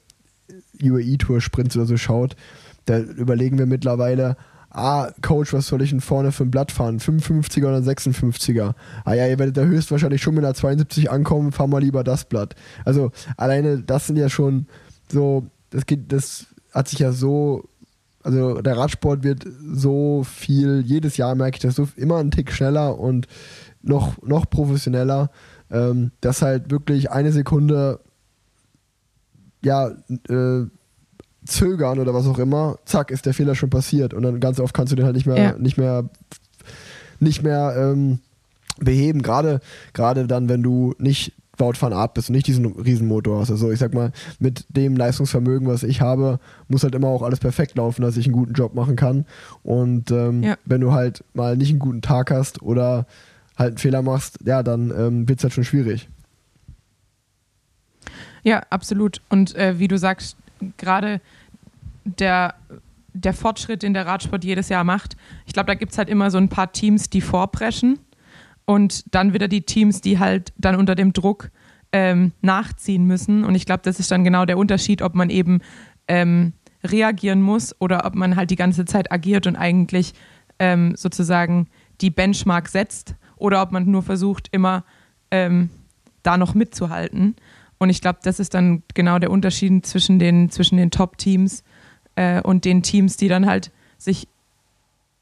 UAE 0.80 1.16
Tour 1.16 1.40
Sprints 1.40 1.76
oder 1.76 1.86
so 1.86 1.96
schaut, 1.96 2.36
da 2.84 2.98
überlegen 2.98 3.58
wir 3.58 3.66
mittlerweile, 3.66 4.36
ah, 4.70 5.10
Coach, 5.22 5.52
was 5.54 5.66
soll 5.66 5.82
ich 5.82 5.90
denn 5.90 6.02
vorne 6.02 6.30
für 6.30 6.44
ein 6.44 6.50
Blatt 6.50 6.72
fahren? 6.72 6.98
55er 6.98 7.66
oder 7.66 7.78
56er? 7.78 8.74
Ah 9.04 9.14
ja, 9.14 9.26
ihr 9.26 9.38
werdet 9.38 9.56
da 9.56 9.62
höchstwahrscheinlich 9.62 10.22
schon 10.22 10.34
mit 10.34 10.44
einer 10.44 10.54
72 10.54 11.10
ankommen, 11.10 11.52
fahr 11.52 11.66
mal 11.66 11.80
lieber 11.80 12.04
das 12.04 12.26
Blatt. 12.26 12.54
Also 12.84 13.12
alleine 13.38 13.80
das 13.80 14.06
sind 14.06 14.16
ja 14.16 14.28
schon 14.28 14.66
so, 15.10 15.46
das 15.70 15.86
geht, 15.86 16.12
das 16.12 16.46
hat 16.72 16.88
sich 16.88 16.98
ja 16.98 17.12
so 17.12 17.64
also 18.22 18.60
der 18.60 18.76
Radsport 18.76 19.24
wird 19.24 19.46
so 19.62 20.24
viel, 20.24 20.82
jedes 20.84 21.16
Jahr 21.16 21.34
merke 21.34 21.56
ich 21.56 21.62
das 21.62 21.76
so 21.76 21.88
immer 21.96 22.18
einen 22.18 22.30
Tick 22.30 22.52
schneller 22.52 22.98
und 22.98 23.26
noch, 23.82 24.20
noch 24.22 24.48
professioneller, 24.48 25.30
ähm, 25.70 26.12
dass 26.20 26.42
halt 26.42 26.70
wirklich 26.70 27.10
eine 27.10 27.32
Sekunde 27.32 28.00
ja, 29.62 29.88
äh, 30.28 30.66
zögern 31.44 31.98
oder 31.98 32.14
was 32.14 32.26
auch 32.26 32.38
immer, 32.38 32.78
zack, 32.84 33.10
ist 33.10 33.26
der 33.26 33.34
Fehler 33.34 33.54
schon 33.54 33.70
passiert 33.70 34.14
und 34.14 34.22
dann 34.22 34.40
ganz 34.40 34.60
oft 34.60 34.74
kannst 34.74 34.92
du 34.92 34.96
den 34.96 35.04
halt 35.04 35.16
nicht 35.16 35.26
mehr, 35.26 35.36
ja. 35.36 35.52
nicht 35.58 35.78
mehr, 35.78 36.08
nicht 37.18 37.42
mehr 37.42 37.74
ähm, 37.76 38.20
beheben. 38.78 39.22
Gerade, 39.22 39.60
gerade 39.92 40.26
dann, 40.26 40.48
wenn 40.48 40.62
du 40.62 40.94
nicht 40.98 41.32
Wout 41.60 41.74
van 41.78 41.92
Art 41.92 42.14
bist 42.14 42.30
und 42.30 42.36
nicht 42.36 42.46
diesen 42.46 42.66
Riesenmotor 42.66 43.40
hast. 43.40 43.50
Also 43.50 43.70
ich 43.70 43.78
sag 43.78 43.92
mal, 43.92 44.12
mit 44.38 44.64
dem 44.70 44.96
Leistungsvermögen, 44.96 45.68
was 45.68 45.82
ich 45.82 46.00
habe, 46.00 46.40
muss 46.68 46.82
halt 46.82 46.94
immer 46.94 47.08
auch 47.08 47.22
alles 47.22 47.38
perfekt 47.38 47.76
laufen, 47.76 48.00
dass 48.00 48.16
ich 48.16 48.24
einen 48.24 48.34
guten 48.34 48.54
Job 48.54 48.74
machen 48.74 48.96
kann. 48.96 49.26
Und 49.62 50.10
ähm, 50.10 50.42
ja. 50.42 50.56
wenn 50.64 50.80
du 50.80 50.92
halt 50.92 51.22
mal 51.34 51.56
nicht 51.56 51.70
einen 51.70 51.78
guten 51.78 52.00
Tag 52.00 52.30
hast 52.30 52.62
oder 52.62 53.06
halt 53.60 53.72
einen 53.72 53.78
Fehler 53.78 54.02
machst, 54.02 54.38
ja, 54.44 54.62
dann 54.62 54.90
ähm, 54.90 55.28
wird 55.28 55.38
es 55.38 55.44
halt 55.44 55.52
schon 55.52 55.64
schwierig. 55.64 56.08
Ja, 58.42 58.62
absolut. 58.70 59.20
Und 59.28 59.54
äh, 59.54 59.78
wie 59.78 59.88
du 59.88 59.98
sagst, 59.98 60.36
gerade 60.78 61.20
der, 62.04 62.54
der 63.12 63.34
Fortschritt, 63.34 63.82
den 63.82 63.94
der 63.94 64.06
Radsport 64.06 64.44
jedes 64.44 64.68
Jahr 64.68 64.84
macht, 64.84 65.16
ich 65.46 65.52
glaube, 65.52 65.66
da 65.66 65.74
gibt 65.74 65.92
es 65.92 65.98
halt 65.98 66.08
immer 66.08 66.30
so 66.30 66.38
ein 66.38 66.48
paar 66.48 66.72
Teams, 66.72 67.10
die 67.10 67.20
vorpreschen 67.20 67.98
und 68.64 69.14
dann 69.14 69.34
wieder 69.34 69.46
die 69.46 69.62
Teams, 69.62 70.00
die 70.00 70.18
halt 70.18 70.52
dann 70.56 70.76
unter 70.76 70.94
dem 70.94 71.12
Druck 71.12 71.50
ähm, 71.92 72.32
nachziehen 72.40 73.04
müssen. 73.04 73.44
Und 73.44 73.54
ich 73.54 73.66
glaube, 73.66 73.82
das 73.84 74.00
ist 74.00 74.10
dann 74.10 74.24
genau 74.24 74.46
der 74.46 74.58
Unterschied, 74.58 75.02
ob 75.02 75.14
man 75.14 75.28
eben 75.28 75.60
ähm, 76.08 76.54
reagieren 76.82 77.42
muss 77.42 77.78
oder 77.78 78.06
ob 78.06 78.14
man 78.14 78.36
halt 78.36 78.50
die 78.50 78.56
ganze 78.56 78.86
Zeit 78.86 79.12
agiert 79.12 79.46
und 79.46 79.56
eigentlich 79.56 80.14
ähm, 80.58 80.94
sozusagen 80.96 81.68
die 82.00 82.10
Benchmark 82.10 82.68
setzt 82.68 83.16
oder 83.40 83.62
ob 83.62 83.72
man 83.72 83.90
nur 83.90 84.02
versucht, 84.02 84.48
immer 84.52 84.84
ähm, 85.30 85.70
da 86.22 86.36
noch 86.36 86.54
mitzuhalten. 86.54 87.36
Und 87.78 87.90
ich 87.90 88.00
glaube, 88.00 88.18
das 88.22 88.40
ist 88.40 88.54
dann 88.54 88.82
genau 88.94 89.18
der 89.18 89.30
Unterschied 89.30 89.86
zwischen 89.86 90.18
den, 90.18 90.50
zwischen 90.50 90.76
den 90.76 90.90
Top-Teams 90.90 91.64
äh, 92.14 92.42
und 92.42 92.64
den 92.64 92.82
Teams, 92.82 93.16
die 93.16 93.28
dann 93.28 93.46
halt 93.46 93.70
sich 93.96 94.28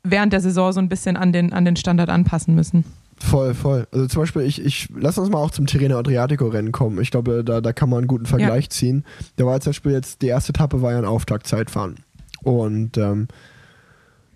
während 0.02 0.32
der 0.32 0.40
Saison 0.40 0.72
so 0.72 0.80
ein 0.80 0.88
bisschen 0.88 1.16
an 1.16 1.32
den, 1.32 1.52
an 1.52 1.64
den 1.64 1.76
Standard 1.76 2.08
anpassen 2.08 2.54
müssen. 2.54 2.84
Voll, 3.20 3.54
voll. 3.54 3.86
Also 3.92 4.06
zum 4.06 4.22
Beispiel, 4.22 4.42
ich, 4.42 4.64
ich 4.64 4.88
lass 4.94 5.18
uns 5.18 5.28
mal 5.28 5.38
auch 5.38 5.50
zum 5.50 5.66
Tirreno 5.66 5.98
Adriatico-Rennen 5.98 6.72
kommen. 6.72 7.00
Ich 7.00 7.10
glaube, 7.10 7.42
da, 7.44 7.60
da 7.60 7.72
kann 7.72 7.90
man 7.90 7.98
einen 7.98 8.06
guten 8.06 8.26
Vergleich 8.26 8.64
ja. 8.64 8.70
ziehen. 8.70 9.04
Da 9.36 9.44
war 9.44 9.60
zum 9.60 9.70
Beispiel 9.70 9.92
jetzt, 9.92 10.22
die 10.22 10.28
erste 10.28 10.50
Etappe 10.50 10.82
war 10.82 10.92
ja 10.92 10.98
ein 10.98 11.04
Auftaktzeitfahren. 11.04 11.96
Und 12.42 12.96
ähm, 12.96 13.28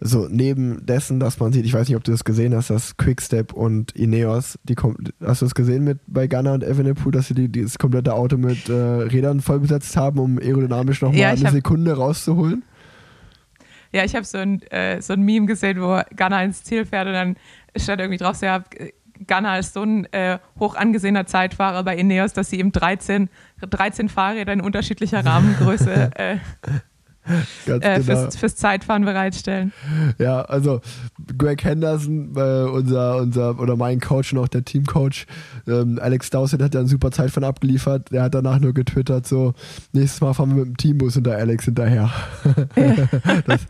so 0.04 0.26
neben 0.28 0.84
dessen, 0.84 1.20
dass 1.20 1.38
man 1.38 1.52
sieht, 1.52 1.64
ich 1.64 1.72
weiß 1.72 1.88
nicht, 1.88 1.96
ob 1.96 2.02
du 2.02 2.10
das 2.10 2.24
gesehen 2.24 2.54
hast, 2.54 2.70
dass 2.70 2.96
Quickstep 2.96 3.52
und 3.52 3.92
Ineos, 3.92 4.58
die 4.64 4.74
hast 5.24 5.42
du 5.42 5.46
das 5.46 5.54
gesehen 5.54 5.84
mit 5.84 6.00
bei 6.06 6.26
Gunner 6.26 6.54
und 6.54 6.64
Evenepoel, 6.64 7.12
dass 7.12 7.28
sie 7.28 7.34
die, 7.34 7.48
die 7.48 7.62
das 7.62 7.78
komplette 7.78 8.14
Auto 8.14 8.36
mit 8.36 8.68
äh, 8.68 8.72
Rädern 8.72 9.40
voll 9.40 9.60
besetzt 9.60 9.96
haben, 9.96 10.18
um 10.18 10.38
aerodynamisch 10.38 11.02
nochmal 11.02 11.18
ja, 11.18 11.28
eine 11.30 11.50
Sekunde 11.50 11.96
rauszuholen? 11.96 12.64
Ja, 13.92 14.04
ich 14.04 14.14
habe 14.14 14.24
so 14.24 14.38
ein, 14.38 14.62
äh, 14.70 15.00
so 15.00 15.12
ein 15.12 15.22
Meme 15.22 15.46
gesehen, 15.46 15.80
wo 15.80 16.00
Gunner 16.16 16.42
ins 16.42 16.64
Ziel 16.64 16.84
fährt 16.84 17.06
und 17.06 17.12
dann 17.12 17.36
stand 17.76 18.00
irgendwie 18.00 18.18
drauf, 18.18 18.36
so, 18.36 18.46
ja, 18.46 18.64
Gunner 19.26 19.58
ist 19.58 19.74
so 19.74 19.82
ein 19.82 20.12
äh, 20.12 20.38
hoch 20.58 20.74
angesehener 20.74 21.26
Zeitfahrer 21.26 21.84
bei 21.84 21.96
Ineos, 21.96 22.32
dass 22.32 22.50
sie 22.50 22.58
ihm 22.58 22.72
13, 22.72 23.28
13 23.60 24.08
Fahrräder 24.08 24.52
in 24.52 24.60
unterschiedlicher 24.60 25.24
Rahmengröße 25.24 26.10
äh, 27.66 27.70
äh, 27.70 27.78
genau. 27.78 28.02
fürs, 28.02 28.36
fürs, 28.36 28.56
Zeitfahren 28.56 29.04
bereitstellen. 29.04 29.72
Ja, 30.18 30.42
also 30.42 30.80
Greg 31.38 31.62
Henderson, 31.62 32.32
äh, 32.36 32.68
unser, 32.68 33.18
unser 33.18 33.60
oder 33.60 33.76
mein 33.76 34.00
Coach 34.00 34.32
und 34.32 34.40
auch 34.40 34.48
der 34.48 34.64
Teamcoach, 34.64 35.26
ähm, 35.68 35.98
Alex 36.02 36.30
Dowsett 36.30 36.60
hat 36.60 36.74
ja 36.74 36.80
ein 36.80 36.88
super 36.88 37.12
Zeitfahren 37.12 37.44
abgeliefert. 37.44 38.10
Der 38.10 38.24
hat 38.24 38.34
danach 38.34 38.58
nur 38.58 38.74
getwittert, 38.74 39.26
so, 39.26 39.54
nächstes 39.92 40.20
Mal 40.20 40.34
fahren 40.34 40.50
wir 40.50 40.64
mit 40.64 40.66
dem 40.66 40.76
Teambus 40.76 41.14
hinter 41.14 41.36
Alex 41.36 41.64
hinterher. 41.64 42.10
das, 43.46 43.60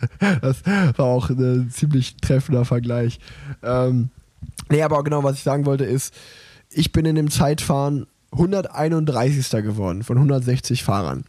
das, 0.40 0.62
war 0.96 1.06
auch 1.06 1.28
ein 1.28 1.70
ziemlich 1.70 2.16
treffender 2.16 2.64
Vergleich. 2.64 3.20
Ähm, 3.62 4.08
nee, 4.70 4.82
aber 4.82 5.04
genau, 5.04 5.22
was 5.24 5.36
ich 5.36 5.42
sagen 5.42 5.66
wollte 5.66 5.84
ist, 5.84 6.14
ich 6.70 6.92
bin 6.92 7.04
in 7.04 7.16
dem 7.16 7.30
Zeitfahren 7.30 8.06
131. 8.32 9.50
geworden 9.62 10.02
von 10.02 10.16
160 10.16 10.82
Fahrern. 10.82 11.24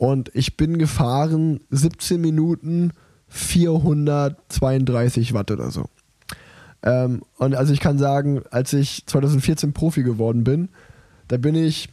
Und 0.00 0.30
ich 0.32 0.56
bin 0.56 0.78
gefahren 0.78 1.60
17 1.68 2.18
Minuten 2.18 2.92
432 3.28 5.34
Watt 5.34 5.50
oder 5.50 5.70
so. 5.70 5.90
Ähm, 6.82 7.20
und 7.36 7.54
also 7.54 7.74
ich 7.74 7.80
kann 7.80 7.98
sagen, 7.98 8.40
als 8.50 8.72
ich 8.72 9.04
2014 9.04 9.74
Profi 9.74 10.02
geworden 10.02 10.42
bin, 10.42 10.70
da 11.28 11.36
bin 11.36 11.54
ich 11.54 11.90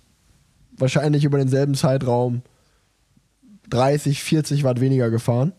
wahrscheinlich 0.78 1.26
über 1.26 1.38
denselben 1.38 1.76
Zeitraum 1.76 2.44
30, 3.72 4.24
40 4.24 4.64
Watt 4.64 4.80
weniger 4.80 5.10
gefahren 5.10 5.52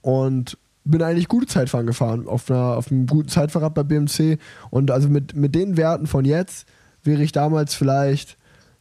und 0.00 0.58
bin 0.84 1.02
eigentlich 1.02 1.26
gute 1.26 1.48
Zeitfahren 1.48 1.88
gefahren 1.88 2.28
auf, 2.28 2.48
einer, 2.48 2.76
auf 2.76 2.92
einem 2.92 3.08
guten 3.08 3.30
Zeitfahrrad 3.30 3.74
bei 3.74 3.82
BMC 3.82 4.38
und 4.70 4.92
also 4.92 5.08
mit, 5.08 5.34
mit 5.34 5.56
den 5.56 5.76
Werten 5.76 6.06
von 6.06 6.24
jetzt 6.24 6.68
wäre 7.02 7.24
ich 7.24 7.32
damals 7.32 7.74
vielleicht 7.74 8.36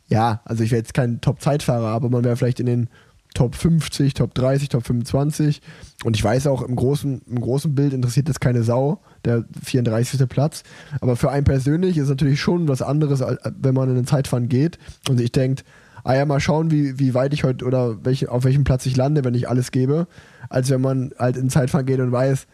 ja, 0.09 0.41
also 0.45 0.63
ich 0.63 0.71
wäre 0.71 0.79
jetzt 0.79 0.93
kein 0.93 1.21
Top-Zeitfahrer, 1.21 1.87
aber 1.87 2.09
man 2.09 2.23
wäre 2.23 2.35
vielleicht 2.35 2.59
in 2.59 2.65
den 2.65 2.89
Top 3.35 3.55
50, 3.55 4.15
Top 4.15 4.33
30, 4.33 4.69
Top 4.69 4.85
25. 4.85 5.61
Und 6.03 6.15
ich 6.15 6.23
weiß 6.23 6.47
auch, 6.47 6.63
im 6.63 6.75
großen, 6.75 7.21
im 7.29 7.39
großen 7.39 7.75
Bild 7.75 7.93
interessiert 7.93 8.27
das 8.27 8.39
keine 8.39 8.63
Sau, 8.63 9.01
der 9.23 9.45
34. 9.63 10.27
Platz. 10.27 10.63
Aber 10.99 11.15
für 11.15 11.29
einen 11.29 11.43
persönlich 11.43 11.97
ist 11.97 12.09
natürlich 12.09 12.41
schon 12.41 12.67
was 12.67 12.81
anderes, 12.81 13.23
wenn 13.59 13.75
man 13.75 13.89
in 13.89 13.95
den 13.95 14.07
Zeitfahren 14.07 14.49
geht 14.49 14.79
und 15.07 15.17
sich 15.17 15.31
denkt, 15.31 15.63
ah 16.03 16.15
ja, 16.15 16.25
mal 16.25 16.39
schauen, 16.39 16.71
wie, 16.71 16.97
wie 16.97 17.13
weit 17.13 17.33
ich 17.33 17.43
heute 17.43 17.65
oder 17.65 18.03
welche, 18.03 18.31
auf 18.31 18.45
welchem 18.45 18.63
Platz 18.63 18.85
ich 18.87 18.95
lande, 18.95 19.23
wenn 19.23 19.35
ich 19.35 19.47
alles 19.47 19.71
gebe, 19.71 20.07
als 20.49 20.69
wenn 20.71 20.81
man 20.81 21.11
halt 21.19 21.35
in 21.35 21.43
den 21.43 21.49
Zeitfahren 21.49 21.85
geht 21.85 21.99
und 21.99 22.11
weiß, 22.11 22.47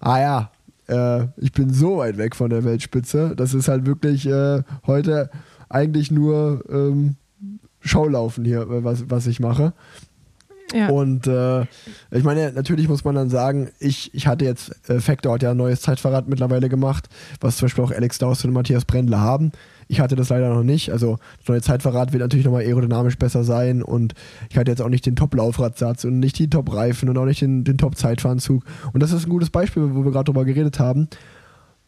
ah 0.00 0.20
ja, 0.20 0.50
äh, 0.88 1.26
ich 1.38 1.52
bin 1.52 1.72
so 1.72 1.98
weit 1.98 2.18
weg 2.18 2.36
von 2.36 2.50
der 2.50 2.64
Weltspitze. 2.64 3.34
Das 3.34 3.54
ist 3.54 3.68
halt 3.68 3.86
wirklich 3.86 4.26
äh, 4.26 4.62
heute 4.86 5.30
eigentlich 5.68 6.10
nur 6.10 6.64
ähm, 6.70 7.16
Schaulaufen 7.80 8.44
hier, 8.44 8.62
äh, 8.62 8.84
was, 8.84 9.10
was 9.10 9.26
ich 9.26 9.40
mache. 9.40 9.72
Ja. 10.74 10.90
Und 10.90 11.26
äh, 11.26 11.62
ich 12.10 12.24
meine, 12.24 12.52
natürlich 12.52 12.88
muss 12.88 13.04
man 13.04 13.14
dann 13.14 13.30
sagen, 13.30 13.70
ich, 13.78 14.12
ich 14.12 14.26
hatte 14.26 14.44
jetzt, 14.44 14.72
äh, 14.90 15.00
Factor 15.00 15.34
hat 15.34 15.42
ja 15.42 15.52
ein 15.52 15.56
neues 15.56 15.80
Zeitverrat 15.80 16.28
mittlerweile 16.28 16.68
gemacht, 16.68 17.08
was 17.40 17.56
zum 17.56 17.66
Beispiel 17.66 17.84
auch 17.84 17.90
Alex 17.90 18.18
Dawson 18.18 18.50
und 18.50 18.54
Matthias 18.54 18.84
Brendler 18.84 19.20
haben. 19.20 19.52
Ich 19.88 20.00
hatte 20.00 20.16
das 20.16 20.28
leider 20.28 20.50
noch 20.50 20.62
nicht. 20.62 20.92
Also 20.92 21.18
das 21.38 21.48
neue 21.48 21.62
Zeitverrat 21.62 22.12
wird 22.12 22.20
natürlich 22.20 22.44
nochmal 22.44 22.64
aerodynamisch 22.64 23.16
besser 23.16 23.44
sein 23.44 23.82
und 23.82 24.12
ich 24.50 24.58
hatte 24.58 24.70
jetzt 24.70 24.82
auch 24.82 24.90
nicht 24.90 25.06
den 25.06 25.16
Top-Laufradsatz 25.16 26.04
und 26.04 26.18
nicht 26.18 26.38
die 26.38 26.50
Top-Reifen 26.50 27.08
und 27.08 27.16
auch 27.16 27.24
nicht 27.24 27.40
den, 27.40 27.64
den 27.64 27.78
Top-Zeitfahrzug. 27.78 28.62
Und 28.92 29.02
das 29.02 29.12
ist 29.12 29.26
ein 29.26 29.30
gutes 29.30 29.48
Beispiel, 29.48 29.94
wo 29.94 30.04
wir 30.04 30.12
gerade 30.12 30.24
drüber 30.24 30.44
geredet 30.44 30.78
haben. 30.78 31.08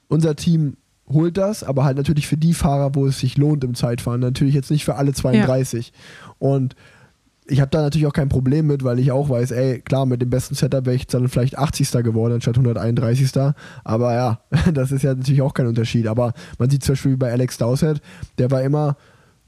Unser 0.08 0.36
Team 0.36 0.78
holt 1.10 1.36
das, 1.36 1.64
aber 1.64 1.84
halt 1.84 1.96
natürlich 1.96 2.26
für 2.26 2.36
die 2.36 2.54
Fahrer, 2.54 2.94
wo 2.94 3.06
es 3.06 3.18
sich 3.18 3.36
lohnt 3.36 3.64
im 3.64 3.74
Zeitfahren. 3.74 4.20
Natürlich 4.20 4.54
jetzt 4.54 4.70
nicht 4.70 4.84
für 4.84 4.96
alle 4.96 5.12
32. 5.12 5.88
Ja. 5.88 6.34
Und 6.38 6.76
ich 7.50 7.60
habe 7.60 7.70
da 7.70 7.82
natürlich 7.82 8.06
auch 8.06 8.12
kein 8.12 8.28
Problem 8.28 8.66
mit, 8.66 8.84
weil 8.84 8.98
ich 8.98 9.10
auch 9.10 9.28
weiß, 9.28 9.50
ey, 9.50 9.80
klar, 9.80 10.06
mit 10.06 10.22
dem 10.22 10.30
besten 10.30 10.54
Setup 10.54 10.86
wäre 10.86 10.96
ich 10.96 11.06
dann 11.06 11.28
vielleicht 11.28 11.58
80. 11.58 11.90
geworden 12.04 12.34
anstatt 12.34 12.56
131. 12.56 13.32
Aber 13.84 14.14
ja, 14.14 14.40
das 14.72 14.92
ist 14.92 15.02
ja 15.02 15.14
natürlich 15.14 15.42
auch 15.42 15.54
kein 15.54 15.66
Unterschied. 15.66 16.06
Aber 16.06 16.32
man 16.58 16.70
sieht 16.70 16.84
zum 16.84 16.92
Beispiel 16.92 17.16
bei 17.16 17.32
Alex 17.32 17.58
Dowsett, 17.58 18.00
der 18.38 18.50
war 18.50 18.62
immer 18.62 18.96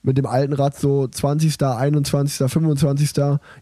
mit 0.03 0.19
dem 0.19 0.27
alten 0.27 0.53
Rad 0.53 0.77
so 0.77 1.07
20., 1.07 1.63
21., 1.63 2.51
25. 2.51 3.09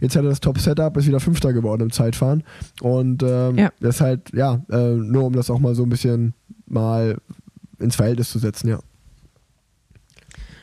Jetzt 0.01 0.17
hat 0.17 0.25
er 0.25 0.31
das 0.31 0.41
Top-Setup, 0.41 0.97
ist 0.97 1.07
wieder 1.07 1.21
Fünfter 1.21 1.53
geworden 1.53 1.83
im 1.83 1.93
Zeitfahren. 1.93 2.43
Und 2.81 3.23
ähm, 3.23 3.59
ja. 3.59 3.71
das 3.81 3.97
ist 3.97 4.01
halt, 4.01 4.33
ja, 4.33 4.63
äh, 4.71 4.95
nur 4.95 5.25
um 5.25 5.35
das 5.35 5.51
auch 5.51 5.59
mal 5.59 5.75
so 5.75 5.83
ein 5.83 5.91
bisschen 5.91 6.33
mal 6.67 7.19
ins 7.81 7.97
Verhältnis 7.97 8.31
zu 8.31 8.39
setzen, 8.39 8.69
ja. 8.69 8.79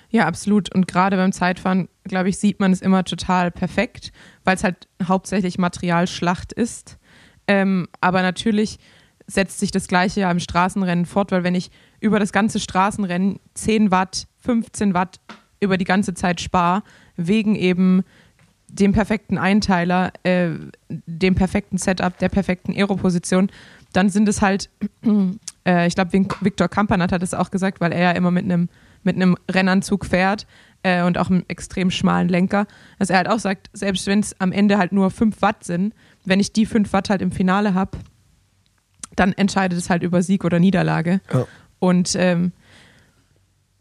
Ja, 0.09 0.25
absolut. 0.25 0.73
Und 0.73 0.87
gerade 0.87 1.17
beim 1.17 1.33
Zeitfahren, 1.33 1.89
glaube 2.05 2.29
ich, 2.29 2.37
sieht 2.37 2.59
man 2.59 2.71
es 2.71 2.81
immer 2.81 3.03
total 3.03 3.51
perfekt, 3.51 4.11
weil 4.45 4.55
es 4.55 4.63
halt 4.63 4.87
hauptsächlich 5.03 5.57
Materialschlacht 5.57 6.53
ist. 6.53 6.97
Ähm, 7.47 7.87
aber 7.99 8.21
natürlich 8.21 8.79
setzt 9.27 9.59
sich 9.59 9.71
das 9.71 9.87
Gleiche 9.87 10.21
ja 10.21 10.31
im 10.31 10.39
Straßenrennen 10.39 11.05
fort, 11.05 11.31
weil 11.31 11.43
wenn 11.43 11.55
ich 11.55 11.69
über 11.99 12.19
das 12.19 12.31
ganze 12.31 12.59
Straßenrennen 12.59 13.39
10 13.55 13.91
Watt, 13.91 14.27
15 14.39 14.93
Watt 14.93 15.19
über 15.59 15.77
die 15.77 15.85
ganze 15.85 16.13
Zeit 16.13 16.39
spare, 16.39 16.83
wegen 17.17 17.55
eben 17.55 18.03
dem 18.69 18.93
perfekten 18.93 19.37
Einteiler, 19.37 20.11
äh, 20.23 20.51
dem 20.89 21.35
perfekten 21.35 21.77
Setup, 21.77 22.17
der 22.17 22.29
perfekten 22.29 22.73
Aeroposition, 22.73 23.49
dann 23.93 24.09
sind 24.09 24.27
es 24.27 24.41
halt, 24.41 24.69
äh, 25.67 25.85
ich 25.85 25.95
glaube, 25.95 26.11
Viktor 26.41 26.69
Kampanat 26.69 27.11
hat 27.11 27.21
es 27.21 27.33
auch 27.33 27.51
gesagt, 27.51 27.81
weil 27.81 27.91
er 27.91 28.01
ja 28.01 28.11
immer 28.11 28.31
mit 28.31 28.45
einem 28.45 28.69
mit 29.03 29.15
einem 29.15 29.37
Rennanzug 29.49 30.05
fährt 30.05 30.47
äh, 30.83 31.03
und 31.03 31.17
auch 31.17 31.29
einem 31.29 31.45
extrem 31.47 31.91
schmalen 31.91 32.27
Lenker, 32.27 32.67
dass 32.99 33.09
er 33.09 33.17
halt 33.17 33.29
auch 33.29 33.39
sagt, 33.39 33.69
selbst 33.73 34.07
wenn 34.07 34.19
es 34.19 34.39
am 34.39 34.51
Ende 34.51 34.77
halt 34.77 34.91
nur 34.91 35.11
5 35.11 35.41
Watt 35.41 35.63
sind, 35.63 35.93
wenn 36.25 36.39
ich 36.39 36.51
die 36.51 36.65
5 36.65 36.91
Watt 36.93 37.09
halt 37.09 37.21
im 37.21 37.31
Finale 37.31 37.73
habe, 37.73 37.97
dann 39.15 39.33
entscheidet 39.33 39.77
es 39.79 39.89
halt 39.89 40.03
über 40.03 40.21
Sieg 40.21 40.43
oder 40.43 40.59
Niederlage. 40.59 41.21
Ja. 41.31 41.45
Und 41.79 42.15
ähm, 42.17 42.51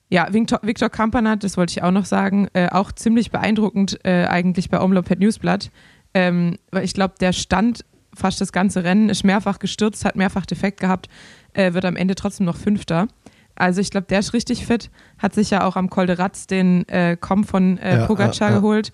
ja, 0.08 0.32
Victor, 0.32 0.60
Victor 0.62 0.88
Kampanat, 0.88 1.42
das 1.42 1.56
wollte 1.56 1.72
ich 1.72 1.82
auch 1.82 1.90
noch 1.90 2.04
sagen, 2.04 2.48
äh, 2.52 2.68
auch 2.68 2.92
ziemlich 2.92 3.30
beeindruckend 3.30 3.98
äh, 4.04 4.26
eigentlich 4.26 4.70
bei 4.70 4.80
Omlopet 4.80 5.18
Newsblatt, 5.18 5.70
ähm, 6.14 6.56
weil 6.70 6.84
ich 6.84 6.94
glaube, 6.94 7.14
der 7.20 7.32
stand 7.32 7.84
fast 8.14 8.40
das 8.40 8.52
ganze 8.52 8.84
Rennen, 8.84 9.08
ist 9.08 9.24
mehrfach 9.24 9.58
gestürzt, 9.58 10.04
hat 10.04 10.16
mehrfach 10.16 10.46
defekt 10.46 10.80
gehabt, 10.80 11.08
äh, 11.56 11.74
wird 11.74 11.84
am 11.84 11.96
Ende 11.96 12.14
trotzdem 12.14 12.46
noch 12.46 12.56
Fünfter. 12.56 13.08
Also 13.54 13.80
ich 13.80 13.90
glaube, 13.90 14.06
der 14.08 14.18
ist 14.18 14.34
richtig 14.34 14.66
fit. 14.66 14.90
Hat 15.18 15.34
sich 15.34 15.50
ja 15.50 15.64
auch 15.64 15.76
am 15.76 15.88
Col 15.88 16.06
de 16.06 16.16
Ratz 16.16 16.46
den 16.46 16.86
äh, 16.88 17.16
Com 17.18 17.44
von 17.44 17.78
äh, 17.78 18.00
ja, 18.00 18.06
Pogacar 18.06 18.50
ja, 18.50 18.56
geholt. 18.56 18.92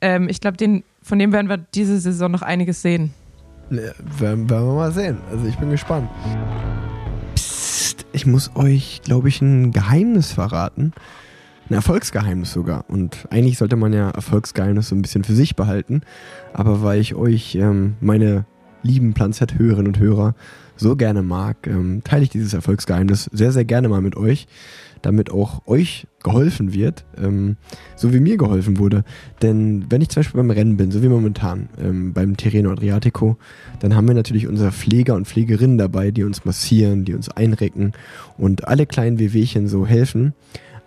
Ähm, 0.00 0.28
ich 0.28 0.40
glaube, 0.40 0.56
von 1.02 1.18
dem 1.18 1.32
werden 1.32 1.48
wir 1.48 1.56
diese 1.56 1.98
Saison 1.98 2.30
noch 2.30 2.42
einiges 2.42 2.82
sehen. 2.82 3.12
Ja, 3.70 3.78
werden, 4.20 4.48
werden 4.48 4.66
wir 4.68 4.74
mal 4.74 4.92
sehen. 4.92 5.18
Also 5.30 5.46
ich 5.46 5.56
bin 5.56 5.70
gespannt. 5.70 6.08
Psst, 7.34 8.06
ich 8.12 8.24
muss 8.26 8.54
euch, 8.54 9.00
glaube 9.02 9.28
ich, 9.28 9.42
ein 9.42 9.72
Geheimnis 9.72 10.32
verraten. 10.32 10.92
Ein 11.68 11.74
Erfolgsgeheimnis 11.74 12.52
sogar. 12.52 12.84
Und 12.86 13.26
eigentlich 13.30 13.58
sollte 13.58 13.74
man 13.74 13.92
ja 13.92 14.10
Erfolgsgeheimnisse 14.10 14.90
so 14.90 14.94
ein 14.94 15.02
bisschen 15.02 15.24
für 15.24 15.34
sich 15.34 15.56
behalten. 15.56 16.02
Aber 16.52 16.84
weil 16.84 17.00
ich 17.00 17.16
euch, 17.16 17.56
ähm, 17.56 17.96
meine 18.00 18.44
lieben 18.82 19.14
Planzett-Hörerinnen 19.14 19.88
und 19.88 19.98
Hörer, 19.98 20.36
so 20.76 20.96
gerne 20.96 21.22
mag, 21.22 21.66
ähm, 21.66 22.02
teile 22.04 22.24
ich 22.24 22.30
dieses 22.30 22.54
Erfolgsgeheimnis 22.54 23.30
sehr, 23.32 23.52
sehr 23.52 23.64
gerne 23.64 23.88
mal 23.88 24.00
mit 24.00 24.16
euch, 24.16 24.46
damit 25.02 25.30
auch 25.30 25.66
euch 25.66 26.06
geholfen 26.22 26.74
wird, 26.74 27.04
ähm, 27.16 27.56
so 27.94 28.12
wie 28.12 28.20
mir 28.20 28.36
geholfen 28.36 28.78
wurde. 28.78 29.04
Denn 29.42 29.86
wenn 29.88 30.00
ich 30.00 30.08
zum 30.08 30.20
Beispiel 30.20 30.40
beim 30.40 30.50
Rennen 30.50 30.76
bin, 30.76 30.90
so 30.90 31.02
wie 31.02 31.08
momentan 31.08 31.68
ähm, 31.80 32.12
beim 32.12 32.36
Tirreno 32.36 32.72
Adriatico, 32.72 33.36
dann 33.80 33.94
haben 33.94 34.08
wir 34.08 34.14
natürlich 34.14 34.46
unsere 34.46 34.72
Pfleger 34.72 35.14
und 35.14 35.26
Pflegerinnen 35.26 35.78
dabei, 35.78 36.10
die 36.10 36.24
uns 36.24 36.44
massieren, 36.44 37.04
die 37.04 37.14
uns 37.14 37.28
einrecken 37.28 37.92
und 38.36 38.66
alle 38.66 38.86
kleinen 38.86 39.18
Wehwehchen 39.18 39.68
so 39.68 39.86
helfen. 39.86 40.34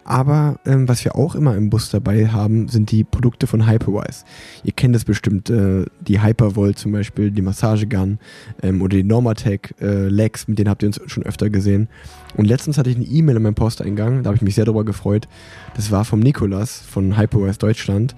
Aber 0.10 0.60
ähm, 0.66 0.90
was 0.90 1.06
wir 1.06 1.16
auch 1.16 1.36
immer 1.36 1.56
im 1.56 1.70
Bus 1.70 1.92
dabei 1.92 2.28
haben, 2.30 2.68
sind 2.68 2.90
die 2.90 3.04
Produkte 3.04 3.46
von 3.46 3.70
Hyperwise. 3.70 4.26
Ihr 4.64 4.72
kennt 4.72 4.96
es 4.96 5.06
bestimmt, 5.06 5.52
äh, 5.52 5.86
die 6.02 6.24
Hypervolt 6.24 6.80
zum 6.80 6.94
Beispiel, 6.94 7.30
die 7.30 7.44
Massagegun 7.44 8.18
ähm, 8.64 8.82
oder 8.82 8.98
die 8.98 9.04
Normatec 9.04 9.76
äh, 9.80 10.08
Legs, 10.08 10.48
mit 10.48 10.58
denen 10.58 10.68
habt 10.68 10.82
ihr 10.82 10.88
uns 10.88 11.00
schon 11.06 11.22
öfter 11.28 11.52
gesehen. 11.52 11.90
Und 12.36 12.46
letztens 12.46 12.80
hatte 12.80 12.90
ich 12.90 12.96
eine 12.96 13.06
E-Mail 13.06 13.36
in 13.36 13.44
meinem 13.44 13.54
Posteingang, 13.54 14.24
da 14.24 14.30
habe 14.30 14.36
ich 14.36 14.42
mich 14.42 14.56
sehr 14.56 14.66
darüber 14.66 14.84
gefreut. 14.84 15.28
Das 15.76 15.92
war 15.92 16.04
vom 16.06 16.22
Nikolas 16.22 16.80
von 16.80 17.16
Hyperwise 17.16 17.60
Deutschland. 17.60 18.16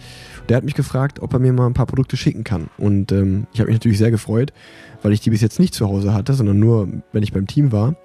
Der 0.48 0.56
hat 0.56 0.64
mich 0.64 0.76
gefragt, 0.76 1.20
ob 1.22 1.34
er 1.34 1.40
mir 1.40 1.52
mal 1.52 1.68
ein 1.68 1.74
paar 1.74 1.88
Produkte 1.88 2.16
schicken 2.16 2.46
kann. 2.46 2.70
Und 2.78 3.12
ähm, 3.12 3.48
ich 3.52 3.60
habe 3.60 3.70
mich 3.70 3.76
natürlich 3.76 3.98
sehr 3.98 4.12
gefreut, 4.12 4.54
weil 5.02 5.12
ich 5.12 5.20
die 5.20 5.30
bis 5.30 5.42
jetzt 5.42 5.60
nicht 5.60 5.74
zu 5.74 5.88
Hause 5.88 6.14
hatte, 6.14 6.36
sondern 6.36 6.58
nur, 6.58 6.88
wenn 7.12 7.24
ich 7.24 7.34
beim 7.34 7.48
Team 7.48 7.74
war. 7.74 7.96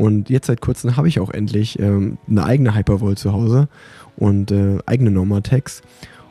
Und 0.00 0.30
jetzt 0.30 0.46
seit 0.46 0.62
kurzem 0.62 0.96
habe 0.96 1.08
ich 1.08 1.20
auch 1.20 1.28
endlich 1.28 1.78
ähm, 1.78 2.16
eine 2.26 2.44
eigene 2.44 2.74
Hypervolt 2.74 3.18
zu 3.18 3.34
Hause 3.34 3.68
und 4.16 4.50
äh, 4.50 4.78
eigene 4.86 5.10
Normatex. 5.10 5.82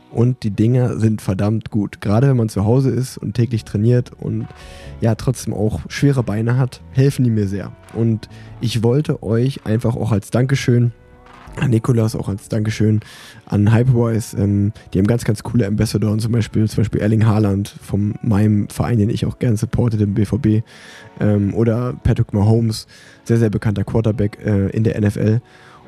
Und 0.10 0.42
die 0.42 0.50
Dinger 0.50 0.98
sind 0.98 1.22
verdammt 1.22 1.70
gut. 1.70 2.02
Gerade 2.02 2.28
wenn 2.28 2.38
man 2.38 2.50
zu 2.50 2.66
Hause 2.66 2.90
ist 2.90 3.20
und 3.20 3.36
täglich 3.36 3.66
trainiert 3.66 4.12
und 4.20 4.48
ja 5.02 5.14
trotzdem 5.14 5.54
auch 5.54 5.82
schwere 5.88 6.24
Beine 6.24 6.58
hat, 6.58 6.82
helfen 6.94 7.24
die 7.24 7.30
mir 7.30 7.48
sehr. 7.48 7.72
Und 7.94 8.28
ich 8.60 8.82
wollte 8.82 9.22
euch 9.22 9.68
einfach 9.68 9.96
auch 9.96 10.12
als 10.12 10.32
Dankeschön 10.32 10.86
an 10.86 10.92
Nikolas 11.68 12.16
auch 12.16 12.30
als 12.30 12.50
Dankeschön 12.50 13.02
an 13.46 13.74
Hyperwise. 13.74 14.38
Ähm, 14.38 14.72
die 14.94 15.00
haben 15.00 15.08
ganz, 15.08 15.24
ganz 15.24 15.44
coole 15.44 15.68
Ambassadoren, 15.68 16.20
zum 16.20 16.32
Beispiel, 16.32 16.68
zum 16.68 16.78
Beispiel 16.78 17.02
Erling 17.02 17.26
Haaland 17.26 17.68
von 17.68 18.16
meinem 18.22 18.70
Verein, 18.70 18.98
den 18.98 19.10
ich 19.10 19.26
auch 19.26 19.40
gerne 19.40 19.58
supporte, 19.58 19.98
dem 19.98 20.14
BVB. 20.14 20.64
Ähm, 21.20 21.54
oder 21.54 21.94
Patrick 22.04 22.34
Mahomes, 22.34 22.88
sehr, 23.24 23.38
sehr 23.38 23.50
bekannter 23.50 23.84
Quarterback 23.84 24.40
äh, 24.44 24.70
in 24.70 24.84
der 24.84 25.00
NFL. 25.00 25.42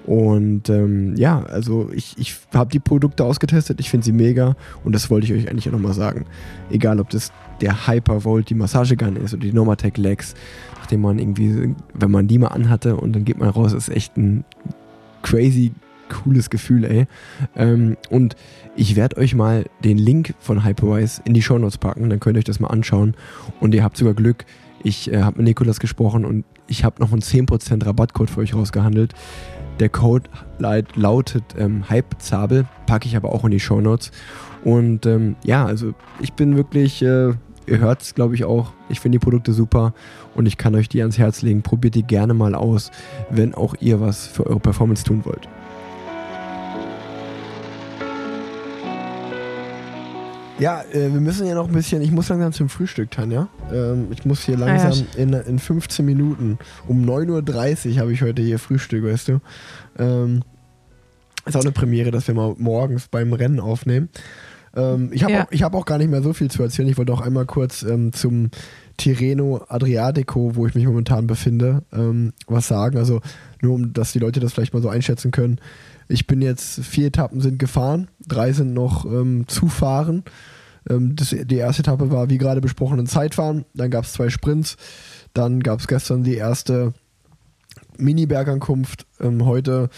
Und 0.06 0.70
ähm, 0.70 1.16
ja, 1.16 1.44
also 1.44 1.90
ich, 1.94 2.18
ich 2.18 2.36
habe 2.54 2.72
die 2.72 2.80
Produkte 2.80 3.24
ausgetestet, 3.24 3.80
ich 3.80 3.90
finde 3.90 4.06
sie 4.06 4.12
mega 4.12 4.56
und 4.84 4.96
das 4.96 5.10
wollte 5.10 5.28
ich 5.28 5.34
euch 5.34 5.50
eigentlich 5.50 5.68
auch 5.68 5.74
nochmal 5.74 5.94
sagen. 5.94 6.26
Egal, 6.72 7.00
ob 7.00 7.10
das 7.10 7.32
der 7.62 7.88
Hypervolt, 7.88 8.50
die 8.50 8.56
Massagegun 8.56 9.16
ist 9.18 9.34
oder 9.34 9.44
die 9.44 9.54
Normatec 9.54 9.98
Legs, 9.98 10.34
nachdem 10.80 11.02
man 11.02 11.20
irgendwie, 11.20 11.76
wenn 11.94 12.12
man 12.12 12.28
die 12.28 12.40
mal 12.40 12.48
anhatte 12.48 12.96
und 12.96 13.14
dann 13.14 13.26
geht 13.26 13.38
man 13.38 13.50
raus, 13.50 13.74
ist 13.74 13.90
echt 13.90 14.18
ein 14.18 14.44
crazy 15.22 15.72
cooles 16.12 16.50
Gefühl, 16.50 16.84
ey. 16.84 17.08
Ähm, 17.56 17.98
und 18.10 18.36
ich 18.76 18.96
werde 18.96 19.18
euch 19.18 19.34
mal 19.34 19.66
den 19.84 19.98
Link 19.98 20.34
von 20.40 20.66
Hyperwise 20.66 21.22
in 21.26 21.34
die 21.34 21.42
Show 21.42 21.58
Notes 21.58 21.78
packen, 21.78 22.10
dann 22.10 22.20
könnt 22.20 22.38
ihr 22.38 22.40
euch 22.40 22.46
das 22.46 22.60
mal 22.60 22.68
anschauen. 22.68 23.16
Und 23.60 23.74
ihr 23.74 23.84
habt 23.84 23.98
sogar 23.98 24.14
Glück. 24.14 24.46
Ich 24.84 25.12
äh, 25.12 25.22
habe 25.22 25.38
mit 25.38 25.48
Nikolas 25.48 25.80
gesprochen 25.80 26.26
und 26.26 26.46
ich 26.68 26.84
habe 26.84 27.02
noch 27.02 27.12
einen 27.12 27.22
10% 27.22 27.86
Rabattcode 27.86 28.30
für 28.30 28.42
euch 28.42 28.54
rausgehandelt. 28.54 29.14
Der 29.80 29.90
Code 29.90 30.30
lautet 30.60 31.44
ähm, 31.58 31.90
Hypezabel, 31.90 32.66
packe 32.86 33.08
ich 33.08 33.16
aber 33.16 33.34
auch 33.34 33.46
in 33.46 33.52
die 33.52 33.60
Show 33.60 33.82
Notes. 33.82 34.12
Und 34.64 35.06
ähm, 35.06 35.36
ja, 35.44 35.66
also 35.66 35.94
ich 36.20 36.34
bin 36.34 36.56
wirklich, 36.56 37.02
äh, 37.02 37.34
ihr 37.68 37.80
hört 37.80 38.02
es 38.02 38.16
glaube 38.16 38.36
ich 38.36 38.44
auch, 38.44 38.74
ich 38.90 39.00
finde 39.00 39.20
die 39.20 39.24
Produkte 39.24 39.54
super 39.54 39.94
und 40.36 40.46
ich 40.46 40.58
kann 40.58 40.76
euch 40.76 40.90
die 40.90 41.02
ans 41.02 41.18
Herz 41.18 41.42
legen. 41.42 41.62
Probiert 41.62 41.96
die 41.96 42.04
gerne 42.04 42.34
mal 42.34 42.56
aus, 42.56 42.92
wenn 43.30 43.54
auch 43.56 43.76
ihr 43.80 44.00
was 44.02 44.28
für 44.28 44.46
eure 44.46 44.60
Performance 44.60 45.04
tun 45.04 45.22
wollt. 45.26 45.48
Ja, 50.62 50.84
äh, 50.94 51.12
wir 51.12 51.22
müssen 51.22 51.48
ja 51.48 51.56
noch 51.56 51.68
ein 51.68 51.74
bisschen, 51.74 52.04
ich 52.04 52.12
muss 52.12 52.30
langsam 52.30 52.54
zum 52.54 52.70
Frühstück, 52.70 53.10
Tanja. 53.10 53.48
Ähm, 53.74 54.10
ich 54.12 54.26
muss 54.26 54.44
hier 54.44 54.58
langsam 54.58 54.92
ah, 54.92 55.18
ja. 55.18 55.24
in, 55.24 55.34
in 55.34 55.58
15 55.58 56.06
Minuten, 56.06 56.60
um 56.88 57.04
9.30 57.04 57.94
Uhr 57.96 58.00
habe 58.00 58.14
ich 58.14 58.22
heute 58.22 58.44
hier 58.44 58.60
Frühstück, 58.60 59.04
weißt 59.04 59.30
du. 59.30 59.40
Ähm, 59.98 60.44
ist 61.48 61.58
auch 61.58 61.62
eine 61.62 61.72
Premiere, 61.72 62.12
dass 62.12 62.28
wir 62.28 62.36
mal 62.36 62.54
morgens 62.60 63.08
beim 63.08 63.34
Rennen 63.34 63.60
aufnehmen. 63.60 64.10
Ähm, 64.76 65.10
ich 65.12 65.24
habe 65.24 65.34
ja. 65.34 65.48
auch, 65.48 65.52
hab 65.52 65.76
auch 65.76 65.86
gar 65.86 65.98
nicht 65.98 66.10
mehr 66.10 66.22
so 66.22 66.34
viel 66.34 66.50
zu 66.50 66.64
erzählen. 66.64 66.88
Ich 66.88 66.98
wollte 66.98 67.14
auch 67.14 67.22
einmal 67.22 67.46
kurz 67.46 67.84
ähm, 67.84 68.14
zum 68.14 68.50
Tirreno 68.98 69.66
Adriatico, 69.68 70.56
wo 70.56 70.68
ich 70.68 70.76
mich 70.76 70.86
momentan 70.86 71.28
befinde, 71.28 71.84
ähm, 71.92 72.34
was 72.48 72.68
sagen. 72.68 72.98
Also 72.98 73.22
nur 73.62 73.76
um, 73.76 73.94
dass 73.94 74.12
die 74.12 74.20
Leute 74.20 74.40
das 74.40 74.54
vielleicht 74.54 74.74
mal 74.74 74.82
so 74.82 74.90
einschätzen 74.90 75.32
können. 75.32 75.60
Ich 76.08 76.28
bin 76.28 76.42
jetzt, 76.42 76.84
vier 76.84 77.08
Etappen 77.08 77.42
sind 77.42 77.58
gefahren, 77.58 78.10
drei 78.28 78.52
sind 78.54 78.74
noch 78.74 79.06
ähm, 79.06 79.46
zu 79.48 79.68
fahren. 79.68 80.24
Ähm, 80.90 81.16
das, 81.16 81.30
die 81.30 81.56
erste 81.56 81.82
Etappe 81.82 82.12
war, 82.12 82.30
wie 82.30 82.38
gerade 82.38 82.62
besprochen, 82.62 83.00
ein 83.00 83.08
Zeitfahren. 83.08 83.66
Dann 83.74 83.92
gab 83.92 84.06
es 84.06 84.14
zwei 84.14 84.30
Sprints. 84.30 84.78
Dann 85.34 85.62
gab 85.62 85.80
es 85.80 85.88
gestern 85.88 86.24
die 86.24 86.36
erste 86.36 86.94
Mini-Bergankunft. 87.98 89.06
Ähm, 89.20 89.46
heute 89.46 89.90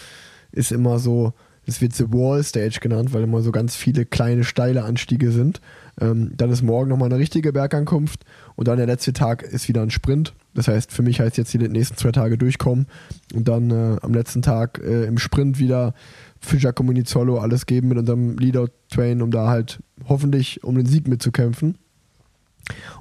ist 0.52 0.72
immer 0.72 0.98
so, 0.98 1.32
es 1.66 1.80
wird 1.80 1.94
The 1.94 2.12
Wall 2.12 2.42
Stage 2.42 2.78
genannt, 2.80 3.12
weil 3.12 3.22
immer 3.22 3.42
so 3.42 3.52
ganz 3.52 3.76
viele 3.76 4.04
kleine, 4.04 4.44
steile 4.44 4.84
Anstiege 4.84 5.30
sind. 5.30 5.60
Ähm, 6.00 6.32
dann 6.36 6.50
ist 6.50 6.62
morgen 6.62 6.90
nochmal 6.90 7.08
eine 7.08 7.18
richtige 7.18 7.52
Bergankunft 7.52 8.24
und 8.56 8.68
dann 8.68 8.78
der 8.78 8.86
letzte 8.86 9.12
Tag 9.12 9.42
ist 9.42 9.68
wieder 9.68 9.82
ein 9.82 9.90
Sprint. 9.90 10.34
Das 10.54 10.68
heißt, 10.68 10.92
für 10.92 11.02
mich 11.02 11.20
heißt 11.20 11.36
jetzt 11.36 11.52
die 11.52 11.58
nächsten 11.58 11.96
zwei 11.96 12.12
Tage 12.12 12.36
durchkommen 12.36 12.86
und 13.34 13.48
dann 13.48 13.70
äh, 13.70 13.96
am 14.02 14.12
letzten 14.12 14.42
Tag 14.42 14.80
äh, 14.84 15.04
im 15.04 15.18
Sprint 15.18 15.58
wieder 15.58 15.94
für 16.40 16.56
Giacomo 16.56 16.92
Nizzolo 16.92 17.38
alles 17.38 17.66
geben 17.66 17.88
mit 17.88 17.98
unserem 17.98 18.36
Leader-Train, 18.38 19.22
um 19.22 19.30
da 19.30 19.48
halt 19.48 19.80
hoffentlich 20.08 20.62
um 20.64 20.74
den 20.74 20.86
Sieg 20.86 21.08
mitzukämpfen. 21.08 21.78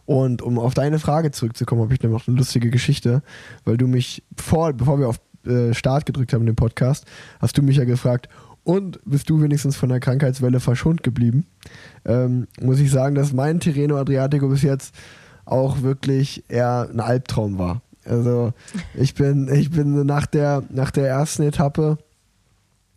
Und 0.05 0.41
um 0.41 0.59
auf 0.59 0.73
deine 0.73 0.99
Frage 0.99 1.31
zurückzukommen, 1.31 1.81
habe 1.81 1.93
ich 1.93 2.03
noch 2.03 2.27
eine 2.27 2.37
lustige 2.37 2.69
Geschichte, 2.69 3.23
weil 3.63 3.77
du 3.77 3.87
mich 3.87 4.23
vor, 4.35 4.73
bevor 4.73 4.99
wir 4.99 5.07
auf 5.07 5.19
äh, 5.45 5.73
Start 5.73 6.05
gedrückt 6.05 6.33
haben 6.33 6.41
in 6.41 6.47
dem 6.47 6.55
Podcast, 6.55 7.05
hast 7.39 7.57
du 7.57 7.61
mich 7.61 7.77
ja 7.77 7.85
gefragt, 7.85 8.29
und 8.63 8.99
bist 9.05 9.29
du 9.29 9.41
wenigstens 9.41 9.75
von 9.75 9.89
der 9.89 9.99
Krankheitswelle 9.99 10.59
verschont 10.59 11.03
geblieben? 11.03 11.45
Ähm, 12.05 12.47
muss 12.61 12.79
ich 12.79 12.91
sagen, 12.91 13.15
dass 13.15 13.33
mein 13.33 13.59
Tirreno 13.59 13.97
Adriatico 13.97 14.47
bis 14.47 14.61
jetzt 14.61 14.95
auch 15.45 15.81
wirklich 15.81 16.43
eher 16.47 16.89
ein 16.91 16.99
Albtraum 16.99 17.57
war. 17.57 17.81
Also 18.05 18.53
ich 18.95 19.15
bin, 19.15 19.49
ich 19.53 19.71
bin 19.71 20.05
nach 20.05 20.25
der, 20.25 20.63
nach 20.69 20.91
der 20.91 21.07
ersten 21.07 21.43
Etappe, 21.43 21.97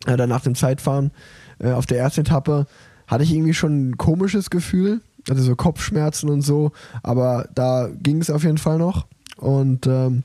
oder 0.05 0.23
äh, 0.23 0.27
nach 0.27 0.41
dem 0.41 0.55
Zeitfahren, 0.55 1.11
äh, 1.59 1.71
auf 1.71 1.85
der 1.85 1.99
ersten 1.99 2.21
Etappe 2.21 2.67
hatte 3.07 3.23
ich 3.23 3.33
irgendwie 3.33 3.53
schon 3.53 3.89
ein 3.89 3.97
komisches 3.97 4.49
Gefühl, 4.49 5.01
also 5.29 5.41
so 5.41 5.55
Kopfschmerzen 5.55 6.29
und 6.29 6.41
so, 6.41 6.71
aber 7.03 7.47
da 7.55 7.89
ging 8.01 8.21
es 8.21 8.29
auf 8.29 8.43
jeden 8.43 8.57
Fall 8.57 8.77
noch. 8.77 9.07
Und 9.37 9.87
ähm, 9.87 10.23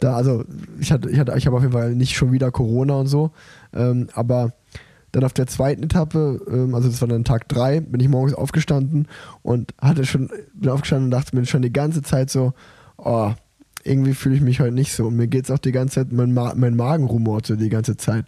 da, 0.00 0.16
also 0.16 0.44
ich 0.80 0.92
hatte, 0.92 1.08
ich 1.08 1.18
hatte, 1.18 1.34
ich 1.36 1.46
habe 1.46 1.56
auf 1.56 1.62
jeden 1.62 1.72
Fall 1.72 1.94
nicht 1.94 2.16
schon 2.16 2.32
wieder 2.32 2.50
Corona 2.50 2.94
und 2.94 3.06
so, 3.06 3.30
ähm, 3.72 4.08
aber 4.14 4.52
dann 5.16 5.24
auf 5.24 5.32
der 5.32 5.46
zweiten 5.46 5.82
Etappe, 5.82 6.42
ähm, 6.46 6.74
also 6.74 6.90
das 6.90 7.00
war 7.00 7.08
dann 7.08 7.24
Tag 7.24 7.48
3, 7.48 7.80
bin 7.80 8.00
ich 8.00 8.08
morgens 8.08 8.34
aufgestanden 8.34 9.08
und 9.40 9.72
hatte 9.80 10.04
schon, 10.04 10.28
bin 10.52 10.68
aufgestanden 10.68 11.06
und 11.06 11.10
dachte 11.10 11.34
mir 11.34 11.46
schon 11.46 11.62
die 11.62 11.72
ganze 11.72 12.02
Zeit 12.02 12.28
so, 12.28 12.52
oh, 12.98 13.32
irgendwie 13.82 14.12
fühle 14.12 14.34
ich 14.34 14.42
mich 14.42 14.60
heute 14.60 14.74
nicht 14.74 14.92
so. 14.92 15.06
Und 15.06 15.16
mir 15.16 15.26
geht 15.26 15.44
es 15.44 15.50
auch 15.50 15.58
die 15.58 15.72
ganze 15.72 15.94
Zeit, 15.94 16.12
mein, 16.12 16.34
Ma 16.34 16.52
mein 16.54 16.76
Magen 16.76 17.04
rumort 17.04 17.46
so 17.46 17.56
die 17.56 17.70
ganze 17.70 17.96
Zeit. 17.96 18.26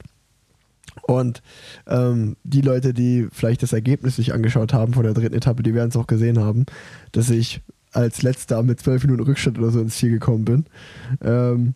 Und 1.03 1.43
ähm, 1.87 2.37
die 2.43 2.63
Leute, 2.63 2.95
die 2.95 3.29
vielleicht 3.33 3.63
das 3.63 3.75
Ergebnis 3.75 4.17
sich 4.17 4.33
angeschaut 4.33 4.73
haben 4.73 4.95
von 4.95 5.03
der 5.03 5.13
dritten 5.13 5.37
Etappe, 5.37 5.63
die 5.63 5.75
werden 5.75 5.91
es 5.91 5.97
auch 5.97 6.07
gesehen 6.07 6.39
haben, 6.39 6.65
dass 7.13 7.29
ich 7.29 7.61
als 7.93 8.23
letzter 8.23 8.63
mit 8.63 8.81
zwölf 8.81 9.05
Minuten 9.05 9.25
Rückstand 9.25 9.59
oder 9.59 9.71
so 9.71 9.81
ins 9.81 9.99
Ziel 9.99 10.11
gekommen 10.11 10.47
bin. 10.47 10.65
Ähm, 11.23 11.75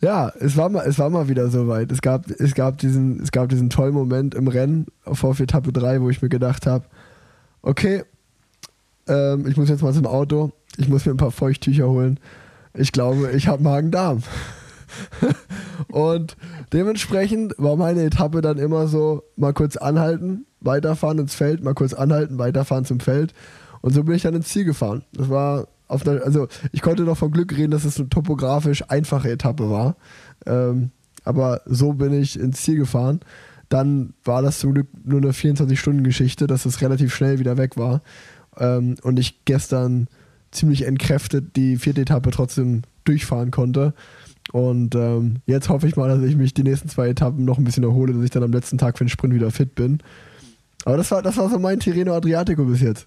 ja, 0.00 0.32
es 0.38 0.56
war 0.56 0.68
mal, 0.68 0.86
es 0.86 0.98
war 0.98 1.10
mal 1.10 1.28
wieder 1.28 1.48
soweit. 1.48 1.90
Es 1.90 2.00
gab, 2.00 2.30
es 2.30 2.54
gab 2.54 2.78
diesen, 2.78 3.20
es 3.20 3.32
gab 3.32 3.48
diesen 3.48 3.68
tollen 3.70 3.94
Moment 3.94 4.34
im 4.34 4.48
Rennen 4.48 4.86
vor 5.04 5.38
Etappe 5.38 5.72
3, 5.72 6.00
wo 6.00 6.10
ich 6.10 6.22
mir 6.22 6.28
gedacht 6.28 6.66
habe, 6.66 6.84
okay, 7.62 8.04
ähm, 9.08 9.46
ich 9.46 9.56
muss 9.56 9.68
jetzt 9.68 9.82
mal 9.82 9.92
zum 9.92 10.06
Auto, 10.06 10.52
ich 10.76 10.88
muss 10.88 11.04
mir 11.04 11.12
ein 11.12 11.18
paar 11.18 11.32
Feuchttücher 11.32 11.88
holen. 11.88 12.20
Ich 12.74 12.92
glaube, 12.92 13.32
ich 13.32 13.48
habe 13.48 13.62
Magen-Darm. 13.62 14.22
und 15.88 16.36
dementsprechend 16.72 17.54
war 17.58 17.76
meine 17.76 18.04
Etappe 18.04 18.40
dann 18.40 18.58
immer 18.58 18.86
so, 18.86 19.24
mal 19.36 19.52
kurz 19.52 19.76
anhalten, 19.76 20.46
weiterfahren 20.60 21.18
ins 21.18 21.34
Feld, 21.34 21.64
mal 21.64 21.74
kurz 21.74 21.92
anhalten, 21.92 22.38
weiterfahren 22.38 22.84
zum 22.84 23.00
Feld. 23.00 23.34
Und 23.80 23.94
so 23.94 24.04
bin 24.04 24.14
ich 24.14 24.22
dann 24.22 24.34
ins 24.34 24.48
Ziel 24.48 24.64
gefahren. 24.64 25.04
Das 25.12 25.28
war 25.28 25.66
einer, 25.88 26.22
also 26.22 26.48
ich 26.72 26.82
konnte 26.82 27.02
noch 27.02 27.18
von 27.18 27.30
Glück 27.30 27.56
reden, 27.56 27.70
dass 27.70 27.84
es 27.84 27.98
eine 27.98 28.08
topografisch 28.08 28.84
einfache 28.88 29.30
Etappe 29.30 29.70
war. 29.70 29.96
Ähm, 30.46 30.90
aber 31.24 31.62
so 31.66 31.92
bin 31.92 32.12
ich 32.12 32.38
ins 32.38 32.62
Ziel 32.62 32.76
gefahren. 32.76 33.20
Dann 33.68 34.14
war 34.24 34.42
das 34.42 34.60
zum 34.60 34.74
Glück 34.74 34.88
nur 35.04 35.20
eine 35.20 35.32
24-Stunden-Geschichte, 35.32 36.46
dass 36.46 36.64
es 36.64 36.80
relativ 36.80 37.14
schnell 37.14 37.38
wieder 37.38 37.56
weg 37.56 37.76
war. 37.76 38.02
Ähm, 38.58 38.96
und 39.02 39.18
ich 39.18 39.44
gestern 39.44 40.08
ziemlich 40.50 40.86
entkräftet 40.86 41.56
die 41.56 41.76
vierte 41.76 42.00
Etappe 42.00 42.30
trotzdem 42.30 42.82
durchfahren 43.04 43.50
konnte. 43.50 43.94
Und 44.52 44.94
ähm, 44.94 45.36
jetzt 45.46 45.68
hoffe 45.68 45.86
ich 45.86 45.96
mal, 45.96 46.08
dass 46.08 46.22
ich 46.22 46.36
mich 46.36 46.54
die 46.54 46.62
nächsten 46.62 46.88
zwei 46.88 47.08
Etappen 47.08 47.44
noch 47.44 47.58
ein 47.58 47.64
bisschen 47.64 47.84
erhole, 47.84 48.14
dass 48.14 48.24
ich 48.24 48.30
dann 48.30 48.42
am 48.42 48.52
letzten 48.52 48.78
Tag 48.78 48.96
für 48.96 49.04
den 49.04 49.10
Sprint 49.10 49.34
wieder 49.34 49.50
fit 49.50 49.74
bin. 49.74 49.98
Aber 50.84 50.96
das 50.96 51.10
war, 51.10 51.22
das 51.22 51.36
war 51.36 51.50
so 51.50 51.58
mein 51.58 51.80
Tirreno 51.80 52.14
Adriatico 52.14 52.64
bis 52.64 52.80
jetzt. 52.80 53.06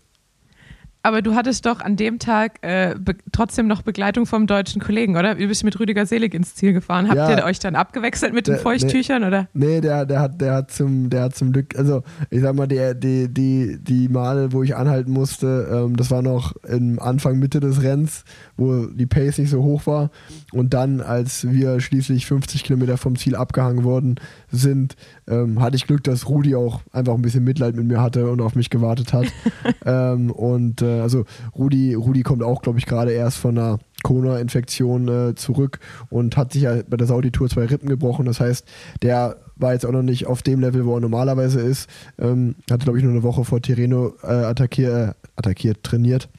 Aber 1.03 1.21
du 1.21 1.33
hattest 1.33 1.65
doch 1.65 1.81
an 1.81 1.95
dem 1.95 2.19
Tag 2.19 2.59
äh, 2.61 2.95
trotzdem 3.31 3.67
noch 3.67 3.81
Begleitung 3.81 4.27
vom 4.27 4.45
deutschen 4.45 4.81
Kollegen, 4.81 5.17
oder? 5.17 5.33
Du 5.33 5.47
bist 5.47 5.63
mit 5.63 5.79
Rüdiger 5.79 6.05
Selig 6.05 6.35
ins 6.35 6.53
Ziel 6.53 6.73
gefahren. 6.73 7.07
Habt 7.07 7.17
ja, 7.17 7.37
ihr 7.37 7.43
euch 7.43 7.57
dann 7.57 7.75
abgewechselt 7.75 8.33
mit 8.33 8.47
der, 8.47 8.57
den 8.57 8.61
Feuchttüchern, 8.61 9.21
nee, 9.21 9.27
oder? 9.27 9.47
Nee, 9.53 9.81
der, 9.81 10.05
der, 10.05 10.19
hat, 10.19 10.39
der, 10.39 10.53
hat 10.53 10.71
zum, 10.71 11.09
der 11.09 11.23
hat 11.23 11.35
zum 11.35 11.53
Glück, 11.53 11.75
also 11.75 12.03
ich 12.29 12.41
sag 12.41 12.55
mal, 12.55 12.67
der, 12.67 12.93
die, 12.93 13.33
die, 13.33 13.79
die 13.81 14.09
Male, 14.09 14.53
wo 14.53 14.61
ich 14.61 14.75
anhalten 14.75 15.11
musste, 15.11 15.67
ähm, 15.71 15.95
das 15.95 16.11
war 16.11 16.21
noch 16.21 16.55
im 16.67 16.99
Anfang, 16.99 17.39
Mitte 17.39 17.59
des 17.59 17.81
Rennens, 17.81 18.23
wo 18.55 18.85
die 18.85 19.07
Pace 19.07 19.39
nicht 19.39 19.49
so 19.49 19.63
hoch 19.63 19.87
war. 19.87 20.11
Und 20.51 20.75
dann, 20.75 21.01
als 21.01 21.49
wir 21.49 21.79
schließlich 21.79 22.27
50 22.27 22.63
Kilometer 22.63 22.97
vom 22.97 23.15
Ziel 23.15 23.35
abgehangen 23.35 23.83
worden 23.83 24.15
sind, 24.51 24.95
ähm, 25.27 25.61
hatte 25.61 25.75
ich 25.75 25.87
Glück, 25.87 26.03
dass 26.03 26.27
Rudi 26.27 26.55
auch 26.55 26.81
einfach 26.91 27.13
ein 27.13 27.21
bisschen 27.21 27.43
Mitleid 27.43 27.75
mit 27.75 27.85
mir 27.85 28.01
hatte 28.01 28.29
und 28.29 28.41
auf 28.41 28.55
mich 28.55 28.69
gewartet 28.69 29.13
hat. 29.13 29.27
ähm, 29.85 30.31
und 30.31 30.81
äh, 30.81 30.99
also 30.99 31.25
Rudi, 31.55 31.93
Rudi 31.93 32.23
kommt 32.23 32.43
auch, 32.43 32.61
glaube 32.61 32.79
ich, 32.79 32.85
gerade 32.85 33.11
erst 33.11 33.37
von 33.37 33.57
einer 33.57 33.79
Corona-Infektion 34.03 35.07
äh, 35.07 35.35
zurück 35.35 35.79
und 36.09 36.37
hat 36.37 36.53
sich 36.53 36.63
ja 36.63 36.81
bei 36.87 36.97
der 36.97 37.07
Saudi-Tour 37.07 37.49
zwei 37.49 37.65
Rippen 37.65 37.87
gebrochen. 37.87 38.25
Das 38.25 38.39
heißt, 38.39 38.67
der 39.01 39.37
war 39.55 39.73
jetzt 39.73 39.85
auch 39.85 39.91
noch 39.91 40.01
nicht 40.01 40.27
auf 40.27 40.41
dem 40.41 40.59
Level, 40.59 40.85
wo 40.85 40.95
er 40.95 41.01
normalerweise 41.01 41.61
ist. 41.61 41.89
Ähm, 42.19 42.55
hatte, 42.69 42.83
glaube 42.83 42.97
ich, 42.97 43.03
nur 43.03 43.13
eine 43.13 43.23
Woche 43.23 43.45
vor 43.45 43.61
Tireno 43.61 44.13
äh, 44.23 44.27
attackiert, 44.27 44.91
äh, 44.91 45.13
attackiert, 45.35 45.83
trainiert. 45.83 46.29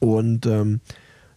Und 0.00 0.46
ähm, 0.46 0.80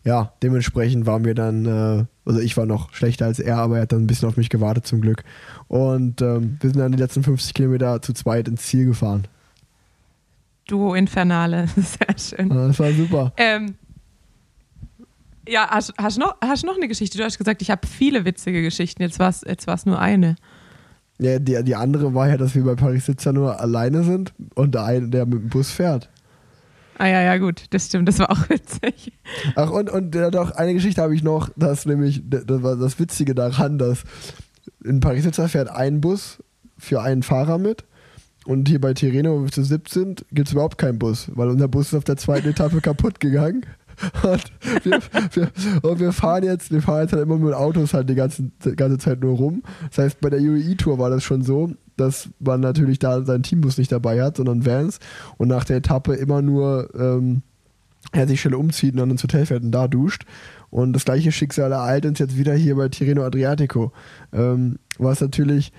ja, 0.03 0.33
dementsprechend 0.43 1.05
war 1.05 1.19
mir 1.19 1.33
dann, 1.33 1.65
äh, 1.65 2.05
also 2.25 2.39
ich 2.39 2.55
war 2.57 2.65
noch 2.65 2.93
schlechter 2.93 3.25
als 3.25 3.39
er, 3.39 3.57
aber 3.57 3.77
er 3.77 3.81
hat 3.83 3.91
dann 3.91 4.03
ein 4.03 4.07
bisschen 4.07 4.29
auf 4.29 4.37
mich 4.37 4.49
gewartet 4.49 4.85
zum 4.85 5.01
Glück. 5.01 5.23
Und 5.67 6.21
ähm, 6.21 6.57
wir 6.59 6.69
sind 6.69 6.79
dann 6.79 6.91
die 6.91 6.97
letzten 6.97 7.23
50 7.23 7.53
Kilometer 7.53 8.01
zu 8.01 8.13
zweit 8.13 8.47
ins 8.47 8.63
Ziel 8.63 8.85
gefahren. 8.85 9.27
Duo 10.67 10.95
Infernale, 10.95 11.67
sehr 11.75 12.17
schön. 12.17 12.49
Ja, 12.49 12.67
das 12.67 12.79
war 12.79 12.91
super. 12.91 13.33
Ähm, 13.37 13.75
ja, 15.47 15.69
hast, 15.69 15.93
hast, 15.97 16.17
noch, 16.17 16.35
hast 16.41 16.65
noch 16.65 16.75
eine 16.75 16.87
Geschichte? 16.87 17.17
Du 17.17 17.23
hast 17.23 17.37
gesagt, 17.37 17.61
ich 17.61 17.69
habe 17.69 17.85
viele 17.87 18.25
witzige 18.25 18.61
Geschichten, 18.61 19.01
jetzt 19.01 19.19
war 19.19 19.29
es 19.29 19.41
jetzt 19.45 19.67
nur 19.85 19.99
eine. 19.99 20.35
Ja, 21.19 21.39
die, 21.39 21.63
die 21.63 21.75
andere 21.75 22.13
war 22.13 22.27
ja, 22.27 22.37
dass 22.37 22.55
wir 22.55 22.63
bei 22.63 22.75
Paris 22.75 23.05
Sitzer 23.05 23.31
nur 23.31 23.59
alleine 23.59 24.03
sind 24.03 24.33
und 24.55 24.75
der 24.75 24.83
eine, 24.83 25.07
der 25.07 25.25
mit 25.25 25.41
dem 25.41 25.49
Bus 25.49 25.71
fährt. 25.71 26.09
Ah 26.97 27.07
ja, 27.07 27.21
ja, 27.21 27.37
gut, 27.37 27.65
das 27.71 27.87
stimmt, 27.87 28.07
das 28.07 28.19
war 28.19 28.31
auch 28.31 28.49
witzig. 28.49 29.11
Ach, 29.55 29.69
und, 29.69 29.89
und 29.89 30.15
ja, 30.15 30.31
doch, 30.31 30.51
eine 30.51 30.73
Geschichte 30.73 31.01
habe 31.01 31.13
ich 31.13 31.23
noch, 31.23 31.49
das 31.55 31.85
nämlich, 31.85 32.21
das 32.25 32.45
war 32.47 32.77
das 32.77 32.99
Witzige 32.99 33.35
daran, 33.35 33.77
dass 33.77 34.03
in 34.83 34.99
Paris-Nizza 34.99 35.47
fährt 35.47 35.69
ein 35.69 36.01
Bus 36.01 36.43
für 36.77 37.01
einen 37.01 37.23
Fahrer 37.23 37.57
mit 37.57 37.85
und 38.45 38.67
hier 38.67 38.79
bei 38.79 38.93
Tirreno, 38.93 39.39
wo 39.39 39.43
wir 39.43 39.51
zu 39.51 39.63
17 39.63 40.15
gibt 40.31 40.47
es 40.47 40.53
überhaupt 40.53 40.77
keinen 40.77 40.99
Bus, 40.99 41.31
weil 41.33 41.49
unser 41.49 41.67
Bus 41.67 41.87
ist 41.87 41.95
auf 41.95 42.03
der 42.03 42.17
zweiten 42.17 42.49
Etappe 42.49 42.81
kaputt 42.81 43.19
gegangen. 43.19 43.65
Und 44.23 44.43
wir, 44.83 44.99
wir, 45.31 45.51
und 45.81 45.99
wir 45.99 46.11
fahren 46.11 46.43
jetzt, 46.43 46.69
wir 46.69 46.81
fahren 46.81 47.03
jetzt 47.03 47.13
halt 47.13 47.23
immer 47.23 47.37
mit 47.37 47.53
Autos 47.53 47.93
halt 47.93 48.09
die 48.09 48.15
ganze, 48.15 48.51
die 48.65 48.75
ganze 48.75 48.97
Zeit 48.97 49.21
nur 49.21 49.37
rum. 49.37 49.63
Das 49.89 49.99
heißt, 49.99 50.19
bei 50.19 50.29
der 50.29 50.41
UAE-Tour 50.41 50.99
war 50.99 51.09
das 51.09 51.23
schon 51.23 51.43
so, 51.43 51.71
dass 51.95 52.29
man 52.39 52.59
natürlich 52.59 52.99
da 52.99 53.23
seinen 53.23 53.43
Teambus 53.43 53.77
nicht 53.77 53.91
dabei 53.91 54.21
hat, 54.21 54.37
sondern 54.37 54.65
Vans 54.65 54.99
und 55.37 55.47
nach 55.47 55.63
der 55.63 55.77
Etappe 55.77 56.13
immer 56.13 56.41
nur 56.41 56.89
ähm, 56.93 57.41
er 58.11 58.27
sich 58.27 58.41
schnell 58.41 58.55
umzieht 58.55 58.93
und 58.93 58.99
dann 58.99 59.11
ins 59.11 59.23
Hotel 59.23 59.45
fährt 59.45 59.63
und 59.63 59.71
da 59.71 59.87
duscht. 59.87 60.25
Und 60.75 60.91
das 60.91 61.05
gleiche 61.05 61.31
Schicksal 61.31 61.71
ereilt 61.71 62.05
uns 62.05 62.19
jetzt 62.19 62.37
wieder 62.37 62.53
hier 62.53 62.75
bei 62.75 62.89
Tirreno 62.89 63.23
Adriatico. 63.23 63.93
Ähm, 64.33 64.77
was 64.97 65.21
natürlich, 65.21 65.71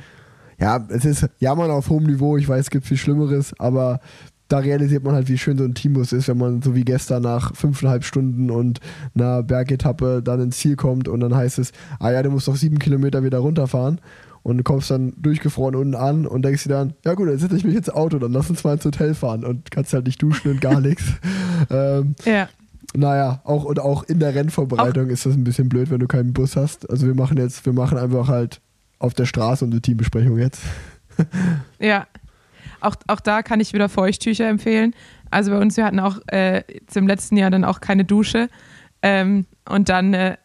ja, 0.58 0.86
es 0.88 1.04
ist 1.04 1.28
Jammern 1.38 1.70
auf 1.70 1.90
hohem 1.90 2.04
Niveau. 2.04 2.38
Ich 2.38 2.48
weiß, 2.48 2.60
es 2.60 2.70
gibt 2.70 2.86
viel 2.86 2.96
Schlimmeres, 2.96 3.52
aber 3.58 4.00
da 4.48 4.56
realisiert 4.56 5.04
man 5.04 5.14
halt, 5.14 5.28
wie 5.28 5.36
schön 5.36 5.58
so 5.58 5.64
ein 5.64 5.74
Teambus 5.74 6.14
ist, 6.14 6.28
wenn 6.28 6.38
man 6.38 6.62
so 6.62 6.74
wie 6.74 6.86
gestern 6.86 7.24
nach 7.24 7.54
fünfeinhalb 7.54 8.04
Stunden 8.04 8.50
und 8.50 8.80
einer 9.14 9.42
Bergetappe 9.42 10.22
dann 10.22 10.40
ins 10.40 10.56
Ziel 10.56 10.76
kommt 10.76 11.08
und 11.08 11.20
dann 11.20 11.34
heißt 11.34 11.58
es, 11.58 11.72
ah 11.98 12.10
ja, 12.10 12.22
du 12.22 12.30
musst 12.30 12.48
doch 12.48 12.56
sieben 12.56 12.78
Kilometer 12.78 13.22
wieder 13.22 13.40
runterfahren 13.40 14.00
und 14.44 14.56
du 14.56 14.62
kommst 14.64 14.90
dann 14.90 15.12
durchgefroren 15.18 15.74
unten 15.74 15.94
an 15.94 16.26
und 16.26 16.40
denkst 16.40 16.62
dir 16.62 16.70
dann, 16.70 16.94
ja 17.04 17.12
gut, 17.12 17.28
dann 17.28 17.36
setze 17.36 17.54
ich 17.54 17.64
mich 17.64 17.76
ins 17.76 17.90
Auto, 17.90 18.18
dann 18.18 18.32
lass 18.32 18.48
uns 18.48 18.64
mal 18.64 18.72
ins 18.72 18.84
Hotel 18.86 19.12
fahren 19.12 19.44
und 19.44 19.70
kannst 19.70 19.92
halt 19.92 20.06
nicht 20.06 20.22
duschen 20.22 20.52
und 20.52 20.62
gar 20.62 20.80
nichts. 20.80 21.04
Ähm, 21.68 22.14
ja. 22.24 22.48
Naja, 22.96 23.40
auch 23.44 23.64
und 23.64 23.78
auch 23.80 24.04
in 24.04 24.20
der 24.20 24.34
Rennvorbereitung 24.34 25.06
auch. 25.06 25.10
ist 25.10 25.26
das 25.26 25.34
ein 25.34 25.44
bisschen 25.44 25.68
blöd, 25.68 25.90
wenn 25.90 26.00
du 26.00 26.06
keinen 26.06 26.32
Bus 26.32 26.56
hast. 26.56 26.88
Also 26.88 27.06
wir 27.06 27.14
machen 27.14 27.36
jetzt, 27.36 27.64
wir 27.66 27.72
machen 27.72 27.98
einfach 27.98 28.28
halt 28.28 28.60
auf 28.98 29.14
der 29.14 29.26
Straße 29.26 29.64
unsere 29.64 29.82
Teambesprechung 29.82 30.38
jetzt. 30.38 30.62
ja. 31.78 32.06
Auch, 32.80 32.96
auch 33.06 33.20
da 33.20 33.42
kann 33.42 33.60
ich 33.60 33.72
wieder 33.72 33.88
Feuchttücher 33.88 34.48
empfehlen. 34.48 34.94
Also 35.30 35.50
bei 35.50 35.58
uns, 35.58 35.76
wir 35.76 35.84
hatten 35.84 36.00
auch 36.00 36.18
äh, 36.28 36.62
im 36.94 37.06
letzten 37.06 37.36
Jahr 37.36 37.50
dann 37.50 37.64
auch 37.64 37.80
keine 37.80 38.04
Dusche. 38.04 38.48
Ähm, 39.02 39.46
und 39.68 39.88
dann 39.88 40.14
äh, 40.14 40.36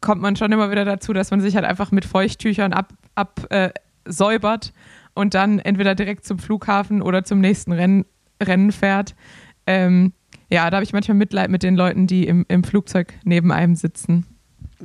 kommt 0.00 0.22
man 0.22 0.36
schon 0.36 0.52
immer 0.52 0.70
wieder 0.70 0.84
dazu, 0.84 1.12
dass 1.12 1.30
man 1.30 1.40
sich 1.40 1.54
halt 1.54 1.64
einfach 1.64 1.90
mit 1.90 2.04
Feuchttüchern 2.04 2.72
absäubert 2.72 3.12
ab, 3.14 3.50
äh, 3.50 4.78
und 5.14 5.34
dann 5.34 5.58
entweder 5.58 5.94
direkt 5.94 6.24
zum 6.24 6.38
Flughafen 6.38 7.02
oder 7.02 7.24
zum 7.24 7.40
nächsten 7.40 7.72
Renn, 7.72 8.06
Rennen 8.42 8.72
fährt. 8.72 9.14
Ähm, 9.66 10.12
ja, 10.52 10.68
da 10.68 10.76
habe 10.76 10.84
ich 10.84 10.92
manchmal 10.92 11.16
Mitleid 11.16 11.50
mit 11.50 11.62
den 11.62 11.76
Leuten, 11.76 12.06
die 12.06 12.26
im, 12.26 12.44
im 12.48 12.62
Flugzeug 12.62 13.14
neben 13.24 13.50
einem 13.50 13.74
sitzen. 13.74 14.26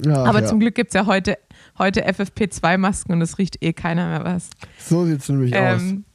Ja, 0.02 0.24
Aber 0.24 0.42
ja. 0.42 0.48
zum 0.48 0.60
Glück 0.60 0.76
gibt 0.76 0.92
es 0.92 0.94
ja 0.94 1.06
heute, 1.06 1.38
heute 1.78 2.08
FFP2-Masken 2.08 3.14
und 3.14 3.22
es 3.22 3.38
riecht 3.38 3.62
eh 3.64 3.74
keiner 3.74 4.08
mehr 4.08 4.24
was. 4.24 4.50
So 4.80 5.06
sieht 5.06 5.20
es 5.20 5.30
nämlich 5.30 5.52
ähm, 5.54 6.06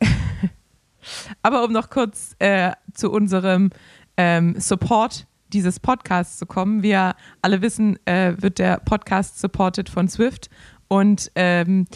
aus. 0.00 0.08
Aber 1.42 1.64
um 1.64 1.72
noch 1.72 1.90
kurz 1.90 2.34
äh, 2.38 2.72
zu 2.94 3.10
unserem 3.10 3.70
ähm, 4.16 4.54
Support 4.58 5.26
dieses 5.52 5.78
Podcasts 5.78 6.38
zu 6.38 6.46
kommen. 6.46 6.82
Wir 6.82 7.14
alle 7.42 7.60
wissen, 7.60 7.98
äh, 8.06 8.34
wird 8.38 8.58
der 8.58 8.78
Podcast 8.78 9.38
supported 9.38 9.90
von 9.90 10.08
Swift 10.08 10.48
und 10.88 11.30
ähm, 11.34 11.86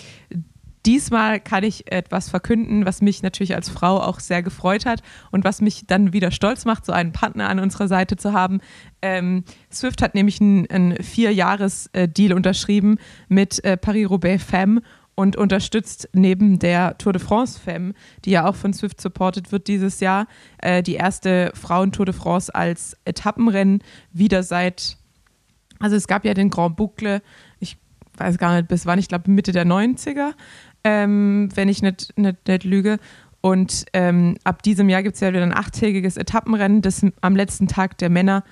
diesmal 0.86 1.40
kann 1.40 1.64
ich 1.64 1.90
etwas 1.92 2.30
verkünden, 2.30 2.86
was 2.86 3.02
mich 3.02 3.22
natürlich 3.22 3.54
als 3.54 3.68
Frau 3.68 4.00
auch 4.00 4.20
sehr 4.20 4.42
gefreut 4.42 4.86
hat 4.86 5.02
und 5.32 5.44
was 5.44 5.60
mich 5.60 5.86
dann 5.86 6.12
wieder 6.12 6.30
stolz 6.30 6.64
macht, 6.64 6.86
so 6.86 6.92
einen 6.92 7.12
Partner 7.12 7.48
an 7.48 7.58
unserer 7.58 7.88
Seite 7.88 8.16
zu 8.16 8.32
haben. 8.32 8.60
Ähm, 9.02 9.44
Swift 9.72 10.00
hat 10.00 10.14
nämlich 10.14 10.40
einen, 10.40 10.96
Vier-Jahres-Deal 11.02 12.32
unterschrieben 12.32 12.98
mit 13.28 13.62
äh, 13.64 13.76
Paris-Roubaix 13.76 14.42
Femme 14.42 14.80
und 15.16 15.36
unterstützt 15.36 16.08
neben 16.12 16.58
der 16.58 16.96
Tour 16.98 17.12
de 17.12 17.20
France 17.20 17.58
Femme, 17.58 17.94
die 18.24 18.30
ja 18.30 18.46
auch 18.46 18.54
von 18.54 18.72
Swift 18.72 19.00
supported 19.00 19.50
wird 19.50 19.66
dieses 19.66 20.00
Jahr, 20.00 20.28
äh, 20.58 20.82
die 20.82 20.94
erste 20.94 21.50
Frauen-Tour 21.54 22.06
de 22.06 22.14
France 22.14 22.54
als 22.54 22.96
Etappenrennen 23.04 23.82
wieder 24.12 24.42
seit, 24.42 24.98
also 25.80 25.96
es 25.96 26.06
gab 26.06 26.24
ja 26.24 26.34
den 26.34 26.50
Grand 26.50 26.76
Boucle, 26.76 27.22
ich 27.58 27.78
weiß 28.18 28.38
gar 28.38 28.54
nicht 28.56 28.68
bis 28.68 28.86
wann, 28.86 28.98
ich 28.98 29.08
glaube 29.08 29.30
Mitte 29.30 29.52
der 29.52 29.66
90er, 29.66 30.32
ähm, 30.86 31.48
wenn 31.56 31.68
ich 31.68 31.82
nicht, 31.82 32.16
nicht, 32.16 32.46
nicht 32.46 32.62
lüge. 32.62 32.98
Und 33.40 33.86
ähm, 33.92 34.36
ab 34.44 34.62
diesem 34.62 34.88
Jahr 34.88 35.02
gibt 35.02 35.16
es 35.16 35.20
ja 35.20 35.32
wieder 35.32 35.42
ein 35.42 35.52
achttägiges 35.52 36.16
Etappenrennen, 36.16 36.80
das 36.80 37.04
am 37.20 37.34
letzten 37.34 37.66
Tag 37.66 37.98
der 37.98 38.08
Männer 38.08 38.44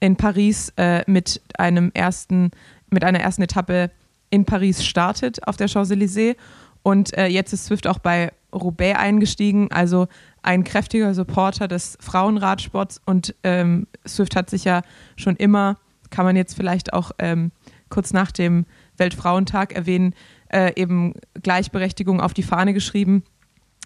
in 0.00 0.16
Paris 0.16 0.72
äh, 0.76 1.02
mit 1.06 1.42
einem 1.58 1.90
ersten, 1.92 2.50
mit 2.88 3.04
einer 3.04 3.20
ersten 3.20 3.42
Etappe 3.42 3.90
in 4.30 4.46
Paris 4.46 4.82
startet 4.82 5.46
auf 5.46 5.58
der 5.58 5.68
Champs-Élysées. 5.68 6.36
Und 6.82 7.16
äh, 7.16 7.26
jetzt 7.26 7.52
ist 7.52 7.66
Swift 7.66 7.86
auch 7.86 7.98
bei 7.98 8.32
Roubaix 8.54 8.98
eingestiegen, 8.98 9.70
also 9.70 10.08
ein 10.42 10.64
kräftiger 10.64 11.12
Supporter 11.12 11.68
des 11.68 11.98
Frauenradsports. 12.00 13.02
Und 13.04 13.34
ähm, 13.44 13.86
Swift 14.08 14.34
hat 14.34 14.48
sich 14.48 14.64
ja 14.64 14.80
schon 15.16 15.36
immer, 15.36 15.76
kann 16.08 16.24
man 16.24 16.36
jetzt 16.36 16.56
vielleicht 16.56 16.94
auch 16.94 17.12
ähm, 17.18 17.52
kurz 17.90 18.14
nach 18.14 18.32
dem 18.32 18.64
Weltfrauentag 18.96 19.74
erwähnen, 19.74 20.14
äh, 20.52 20.72
eben 20.76 21.14
Gleichberechtigung 21.42 22.20
auf 22.20 22.34
die 22.34 22.42
Fahne 22.42 22.72
geschrieben. 22.74 23.24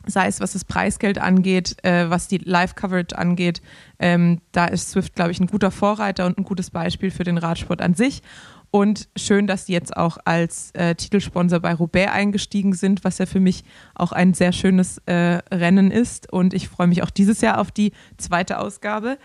Sei 0.08 0.26
es 0.26 0.40
was 0.40 0.52
das 0.52 0.64
Preisgeld 0.64 1.18
angeht, 1.18 1.76
äh, 1.82 2.08
was 2.10 2.28
die 2.28 2.38
Live-Coverage 2.38 3.18
angeht. 3.18 3.60
Ähm, 3.98 4.40
da 4.52 4.66
ist 4.66 4.90
Swift, 4.90 5.14
glaube 5.14 5.32
ich, 5.32 5.40
ein 5.40 5.48
guter 5.48 5.70
Vorreiter 5.70 6.26
und 6.26 6.38
ein 6.38 6.44
gutes 6.44 6.70
Beispiel 6.70 7.10
für 7.10 7.24
den 7.24 7.38
Radsport 7.38 7.80
an 7.82 7.94
sich. 7.94 8.22
Und 8.70 9.08
schön, 9.16 9.46
dass 9.46 9.64
die 9.64 9.72
jetzt 9.72 9.96
auch 9.96 10.18
als 10.24 10.70
äh, 10.72 10.94
Titelsponsor 10.94 11.60
bei 11.60 11.72
Roubaix 11.74 12.12
eingestiegen 12.12 12.74
sind, 12.74 13.04
was 13.04 13.18
ja 13.18 13.26
für 13.26 13.40
mich 13.40 13.64
auch 13.94 14.12
ein 14.12 14.34
sehr 14.34 14.52
schönes 14.52 14.98
äh, 15.06 15.40
Rennen 15.52 15.90
ist. 15.90 16.32
Und 16.32 16.52
ich 16.52 16.68
freue 16.68 16.86
mich 16.86 17.02
auch 17.02 17.10
dieses 17.10 17.40
Jahr 17.40 17.58
auf 17.58 17.70
die 17.70 17.92
zweite 18.18 18.58
Ausgabe. 18.58 19.18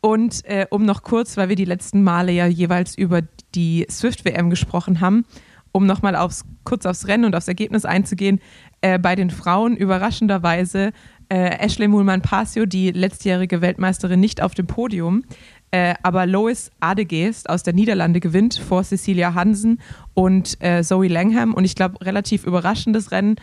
Und 0.00 0.44
äh, 0.44 0.66
um 0.70 0.84
noch 0.84 1.02
kurz, 1.02 1.36
weil 1.36 1.48
wir 1.48 1.56
die 1.56 1.64
letzten 1.64 2.02
Male 2.02 2.32
ja 2.32 2.46
jeweils 2.46 2.96
über 2.96 3.22
die 3.54 3.86
Swift-WM 3.90 4.48
gesprochen 4.48 5.00
haben, 5.00 5.24
um 5.72 5.86
nochmal 5.86 6.16
aufs, 6.16 6.44
kurz 6.64 6.86
aufs 6.86 7.06
Rennen 7.06 7.24
und 7.24 7.34
aufs 7.34 7.48
Ergebnis 7.48 7.84
einzugehen, 7.84 8.40
äh, 8.80 8.98
bei 8.98 9.14
den 9.14 9.30
Frauen 9.30 9.76
überraschenderweise 9.76 10.92
äh, 11.28 11.58
Ashley 11.58 11.88
Mulman-Pasio, 11.88 12.66
die 12.66 12.90
letztjährige 12.90 13.60
Weltmeisterin, 13.60 14.20
nicht 14.20 14.42
auf 14.42 14.54
dem 14.54 14.66
Podium. 14.66 15.24
Äh, 15.70 15.94
aber 16.02 16.26
Lois 16.26 16.70
Adegeest 16.80 17.50
aus 17.50 17.62
der 17.62 17.74
Niederlande 17.74 18.20
gewinnt 18.20 18.54
vor 18.54 18.84
Cecilia 18.84 19.34
Hansen 19.34 19.80
und 20.14 20.60
äh, 20.62 20.82
Zoe 20.82 21.08
Langham. 21.08 21.52
Und 21.52 21.64
ich 21.64 21.74
glaube, 21.74 22.00
relativ 22.04 22.44
überraschendes 22.44 23.12
Rennen 23.12 23.36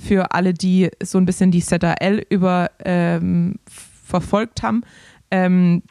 für 0.00 0.32
alle, 0.32 0.54
die 0.54 0.90
so 1.02 1.18
ein 1.18 1.26
bisschen 1.26 1.50
die 1.50 1.62
ZRL 1.62 2.24
über 2.28 2.70
ähm, 2.84 3.56
verfolgt 3.66 4.62
haben. 4.62 4.82
Ähm, 5.30 5.82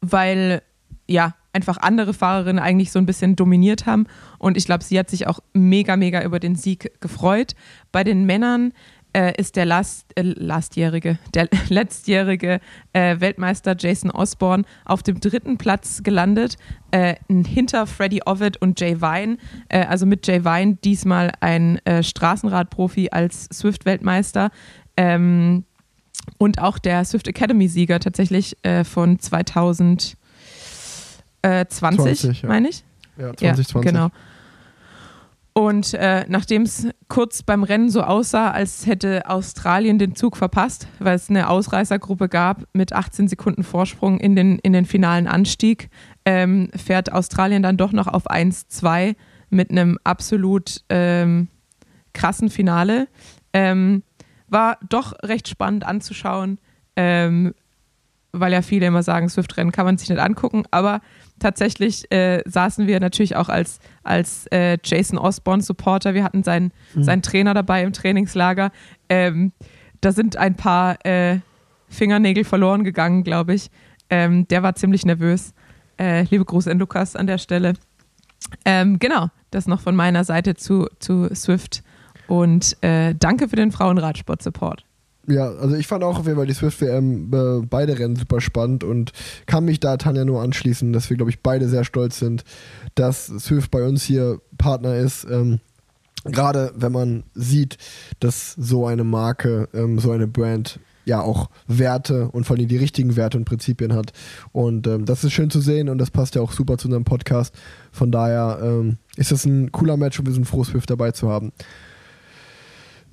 weil, 0.00 0.62
ja, 1.06 1.34
einfach 1.52 1.78
andere 1.78 2.14
Fahrerinnen 2.14 2.62
eigentlich 2.62 2.92
so 2.92 2.98
ein 2.98 3.06
bisschen 3.06 3.36
dominiert 3.36 3.86
haben. 3.86 4.06
Und 4.38 4.56
ich 4.56 4.64
glaube, 4.64 4.84
sie 4.84 4.98
hat 4.98 5.10
sich 5.10 5.26
auch 5.26 5.40
mega, 5.52 5.96
mega 5.96 6.22
über 6.22 6.40
den 6.40 6.56
Sieg 6.56 7.00
gefreut. 7.00 7.54
Bei 7.90 8.04
den 8.04 8.24
Männern 8.24 8.72
äh, 9.12 9.34
ist 9.36 9.56
der 9.56 9.66
Last, 9.66 10.06
äh, 10.16 10.22
lastjährige, 10.22 11.18
der 11.34 11.48
letztjährige 11.68 12.60
äh, 12.92 13.20
Weltmeister 13.20 13.76
Jason 13.78 14.10
Osborne 14.10 14.64
auf 14.84 15.02
dem 15.02 15.20
dritten 15.20 15.58
Platz 15.58 16.02
gelandet, 16.02 16.56
äh, 16.90 17.16
hinter 17.28 17.86
Freddie 17.86 18.22
Ovid 18.24 18.56
und 18.60 18.80
Jay 18.80 19.00
Vine. 19.00 19.36
Äh, 19.68 19.84
also 19.84 20.06
mit 20.06 20.26
Jay 20.26 20.44
Vine 20.44 20.78
diesmal 20.82 21.32
ein 21.40 21.84
äh, 21.84 22.02
Straßenradprofi 22.02 23.10
als 23.10 23.44
Swift-Weltmeister. 23.52 24.50
Ähm, 24.96 25.64
und 26.38 26.60
auch 26.60 26.78
der 26.78 27.04
Swift 27.04 27.26
Academy-Sieger 27.26 27.98
tatsächlich 27.98 28.56
von 28.84 29.18
2020, 31.42 32.20
20, 32.20 32.42
ja. 32.42 32.48
meine 32.48 32.68
ich. 32.68 32.84
Ja, 33.16 33.34
2020. 33.34 33.74
Ja, 33.74 33.80
genau. 33.90 34.10
Und 35.54 35.92
äh, 35.94 36.24
nachdem 36.28 36.62
es 36.62 36.88
kurz 37.08 37.42
beim 37.42 37.62
Rennen 37.62 37.90
so 37.90 38.02
aussah, 38.02 38.52
als 38.52 38.86
hätte 38.86 39.28
Australien 39.28 39.98
den 39.98 40.14
Zug 40.14 40.36
verpasst, 40.38 40.88
weil 40.98 41.14
es 41.14 41.28
eine 41.28 41.50
Ausreißergruppe 41.50 42.30
gab 42.30 42.64
mit 42.72 42.94
18 42.94 43.28
Sekunden 43.28 43.62
Vorsprung 43.62 44.18
in 44.18 44.34
den, 44.34 44.58
in 44.60 44.72
den 44.72 44.86
finalen 44.86 45.26
Anstieg, 45.26 45.90
ähm, 46.24 46.70
fährt 46.74 47.12
Australien 47.12 47.62
dann 47.62 47.76
doch 47.76 47.92
noch 47.92 48.06
auf 48.06 48.30
1-2 48.30 49.14
mit 49.50 49.70
einem 49.70 49.98
absolut 50.04 50.82
ähm, 50.88 51.48
krassen 52.14 52.48
Finale. 52.48 53.08
Ähm, 53.52 54.02
war 54.48 54.78
doch 54.88 55.12
recht 55.22 55.48
spannend 55.48 55.84
anzuschauen, 55.84 56.58
ähm, 56.96 57.54
weil 58.32 58.52
ja 58.54 58.62
viele 58.62 58.86
immer 58.86 59.02
sagen, 59.02 59.28
Swift-Rennen 59.28 59.72
kann 59.72 59.84
man 59.84 59.98
sich 59.98 60.08
nicht 60.08 60.18
angucken, 60.18 60.64
aber 60.70 61.00
tatsächlich 61.42 62.10
äh, 62.12 62.42
saßen 62.46 62.86
wir 62.86 63.00
natürlich 63.00 63.36
auch 63.36 63.48
als, 63.48 63.78
als 64.02 64.46
äh, 64.46 64.78
Jason 64.82 65.18
Osborne 65.18 65.62
Supporter. 65.62 66.14
Wir 66.14 66.24
hatten 66.24 66.42
seinen, 66.42 66.72
mhm. 66.94 67.02
seinen 67.02 67.22
Trainer 67.22 67.52
dabei 67.54 67.82
im 67.82 67.92
Trainingslager. 67.92 68.70
Ähm, 69.08 69.52
da 70.00 70.12
sind 70.12 70.36
ein 70.36 70.56
paar 70.56 71.04
äh, 71.04 71.40
Fingernägel 71.88 72.44
verloren 72.44 72.84
gegangen, 72.84 73.24
glaube 73.24 73.54
ich. 73.54 73.70
Ähm, 74.08 74.46
der 74.48 74.62
war 74.62 74.74
ziemlich 74.74 75.04
nervös. 75.04 75.52
Äh, 75.98 76.22
liebe 76.30 76.44
Grüße 76.44 76.70
an 76.70 76.78
Lukas 76.78 77.16
an 77.16 77.26
der 77.26 77.38
Stelle. 77.38 77.74
Ähm, 78.64 78.98
genau, 78.98 79.28
das 79.50 79.66
noch 79.66 79.80
von 79.80 79.94
meiner 79.94 80.24
Seite 80.24 80.54
zu, 80.54 80.86
zu 80.98 81.28
Swift. 81.34 81.82
Und 82.28 82.76
äh, 82.82 83.14
danke 83.14 83.48
für 83.48 83.56
den 83.56 83.72
Frauenradsport-Support. 83.72 84.84
Ja, 85.28 85.50
also 85.50 85.76
ich 85.76 85.86
fand 85.86 86.02
auch 86.02 86.18
auf 86.18 86.26
jeden 86.26 86.36
Fall 86.36 86.46
die 86.46 86.54
Swift 86.54 86.80
WM 86.80 87.32
äh, 87.32 87.64
beide 87.64 87.98
Rennen 87.98 88.16
super 88.16 88.40
spannend 88.40 88.82
und 88.82 89.12
kann 89.46 89.64
mich 89.64 89.78
da 89.78 89.96
Tanja 89.96 90.24
nur 90.24 90.42
anschließen, 90.42 90.92
dass 90.92 91.10
wir, 91.10 91.16
glaube 91.16 91.30
ich, 91.30 91.42
beide 91.42 91.68
sehr 91.68 91.84
stolz 91.84 92.18
sind, 92.18 92.44
dass 92.96 93.26
Swift 93.26 93.70
bei 93.70 93.84
uns 93.84 94.02
hier 94.02 94.40
Partner 94.58 94.96
ist. 94.96 95.24
Ähm, 95.30 95.60
Gerade 96.24 96.72
wenn 96.76 96.92
man 96.92 97.24
sieht, 97.34 97.78
dass 98.20 98.52
so 98.52 98.86
eine 98.86 99.02
Marke, 99.02 99.68
ähm, 99.74 99.98
so 99.98 100.12
eine 100.12 100.28
Brand 100.28 100.78
ja 101.04 101.20
auch 101.20 101.50
Werte 101.66 102.28
und 102.28 102.44
vor 102.44 102.56
allem 102.56 102.68
die 102.68 102.76
richtigen 102.76 103.16
Werte 103.16 103.36
und 103.36 103.44
Prinzipien 103.44 103.92
hat. 103.94 104.12
Und 104.52 104.86
ähm, 104.86 105.04
das 105.04 105.24
ist 105.24 105.32
schön 105.32 105.50
zu 105.50 105.60
sehen 105.60 105.88
und 105.88 105.98
das 105.98 106.10
passt 106.10 106.34
ja 106.34 106.42
auch 106.42 106.52
super 106.52 106.78
zu 106.78 106.88
unserem 106.88 107.04
Podcast. 107.04 107.54
Von 107.90 108.12
daher 108.12 108.60
ähm, 108.62 108.98
ist 109.16 109.32
das 109.32 109.44
ein 109.44 109.72
cooler 109.72 109.96
Match 109.96 110.18
und 110.18 110.26
wir 110.26 110.32
sind 110.32 110.46
froh, 110.46 110.64
Swift 110.64 110.90
dabei 110.90 111.10
zu 111.10 111.28
haben. 111.28 111.52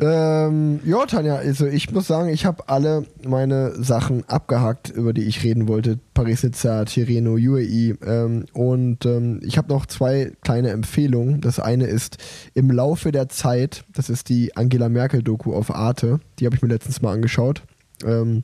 Ähm, 0.01 0.79
ja, 0.85 1.05
Tanja, 1.05 1.35
also 1.35 1.67
ich 1.67 1.91
muss 1.91 2.07
sagen, 2.07 2.29
ich 2.29 2.45
habe 2.45 2.69
alle 2.69 3.05
meine 3.27 3.83
Sachen 3.83 4.23
abgehakt, 4.29 4.89
über 4.89 5.11
die 5.11 5.23
ich 5.23 5.43
reden 5.43 5.67
wollte. 5.67 5.99
Paris-Nizza, 6.13 6.85
Tirreno, 6.85 7.33
UAE. 7.33 7.97
Ähm, 8.05 8.45
und 8.53 9.05
ähm, 9.05 9.41
ich 9.43 9.57
habe 9.57 9.67
noch 9.67 9.85
zwei 9.85 10.31
kleine 10.41 10.69
Empfehlungen. 10.69 11.41
Das 11.41 11.59
eine 11.59 11.85
ist 11.85 12.17
im 12.53 12.71
Laufe 12.71 13.11
der 13.11 13.27
Zeit, 13.27 13.83
das 13.93 14.09
ist 14.09 14.29
die 14.29 14.55
Angela 14.55 14.87
Merkel-Doku 14.87 15.53
auf 15.53 15.75
Arte. 15.75 16.21
Die 16.39 16.45
habe 16.45 16.55
ich 16.55 16.61
mir 16.61 16.69
letztens 16.69 17.01
mal 17.01 17.13
angeschaut. 17.13 17.63
Ähm, 18.05 18.43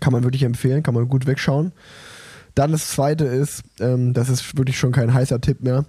kann 0.00 0.12
man 0.12 0.22
wirklich 0.22 0.42
empfehlen, 0.42 0.82
kann 0.82 0.94
man 0.94 1.08
gut 1.08 1.26
wegschauen. 1.26 1.72
Dann 2.54 2.72
das 2.72 2.90
zweite 2.90 3.24
ist, 3.24 3.62
ähm, 3.80 4.12
das 4.12 4.28
ist 4.28 4.56
wirklich 4.58 4.78
schon 4.78 4.92
kein 4.92 5.14
heißer 5.14 5.40
Tipp 5.40 5.62
mehr, 5.62 5.86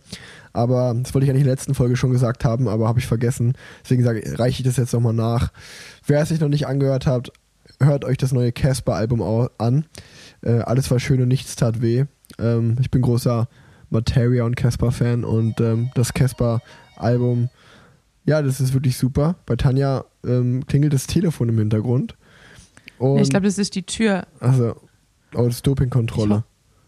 aber 0.56 0.96
das 0.96 1.14
wollte 1.14 1.26
ich 1.26 1.28
ja 1.28 1.34
nicht 1.34 1.42
in 1.42 1.48
der 1.48 1.54
letzten 1.54 1.76
Folge 1.76 1.98
schon 1.98 2.12
gesagt 2.12 2.46
haben, 2.46 2.68
aber 2.68 2.88
habe 2.88 3.00
ich 3.00 3.08
vergessen. 3.08 3.54
Deswegen 3.84 4.04
sage, 4.04 4.24
reiche 4.40 4.62
ich 4.62 4.66
das 4.66 4.78
jetzt 4.78 4.94
nochmal 4.94 5.14
nach. 5.14 5.52
Wer 6.08 6.22
es 6.22 6.30
sich 6.30 6.40
noch 6.40 6.50
nicht 6.50 6.68
angehört 6.68 7.06
hat, 7.06 7.32
hört 7.82 8.06
euch 8.06 8.18
das 8.18 8.32
neue 8.32 8.52
Casper-Album 8.52 9.50
an. 9.58 9.86
Äh, 10.42 10.60
alles 10.60 10.90
war 10.92 11.00
schön 11.00 11.22
und 11.22 11.28
nichts 11.28 11.56
tat 11.56 11.82
weh. 11.82 12.06
Ähm, 12.40 12.78
ich 12.80 12.90
bin 12.90 13.02
großer 13.02 13.50
Materia 13.90 14.46
und 14.46 14.56
Casper-Fan 14.56 15.24
und 15.24 15.60
ähm, 15.60 15.92
das 15.94 16.14
Casper-Album, 16.14 17.50
ja, 18.26 18.42
das 18.42 18.62
ist 18.62 18.74
wirklich 18.74 18.98
super. 18.98 19.36
Bei 19.46 19.56
Tanja 19.56 20.06
ähm, 20.26 20.66
klingelt 20.68 20.94
das 20.94 21.06
Telefon 21.06 21.50
im 21.50 21.58
Hintergrund. 21.58 22.16
Und 22.98 23.20
ich 23.20 23.30
glaube, 23.30 23.46
das 23.46 23.58
ist 23.58 23.76
die 23.76 23.84
Tür. 23.84 24.26
Also, 24.40 24.76
oh, 25.34 25.46
das 25.46 25.56
ist 25.56 25.68
Dopingkontrolle. 25.68 26.46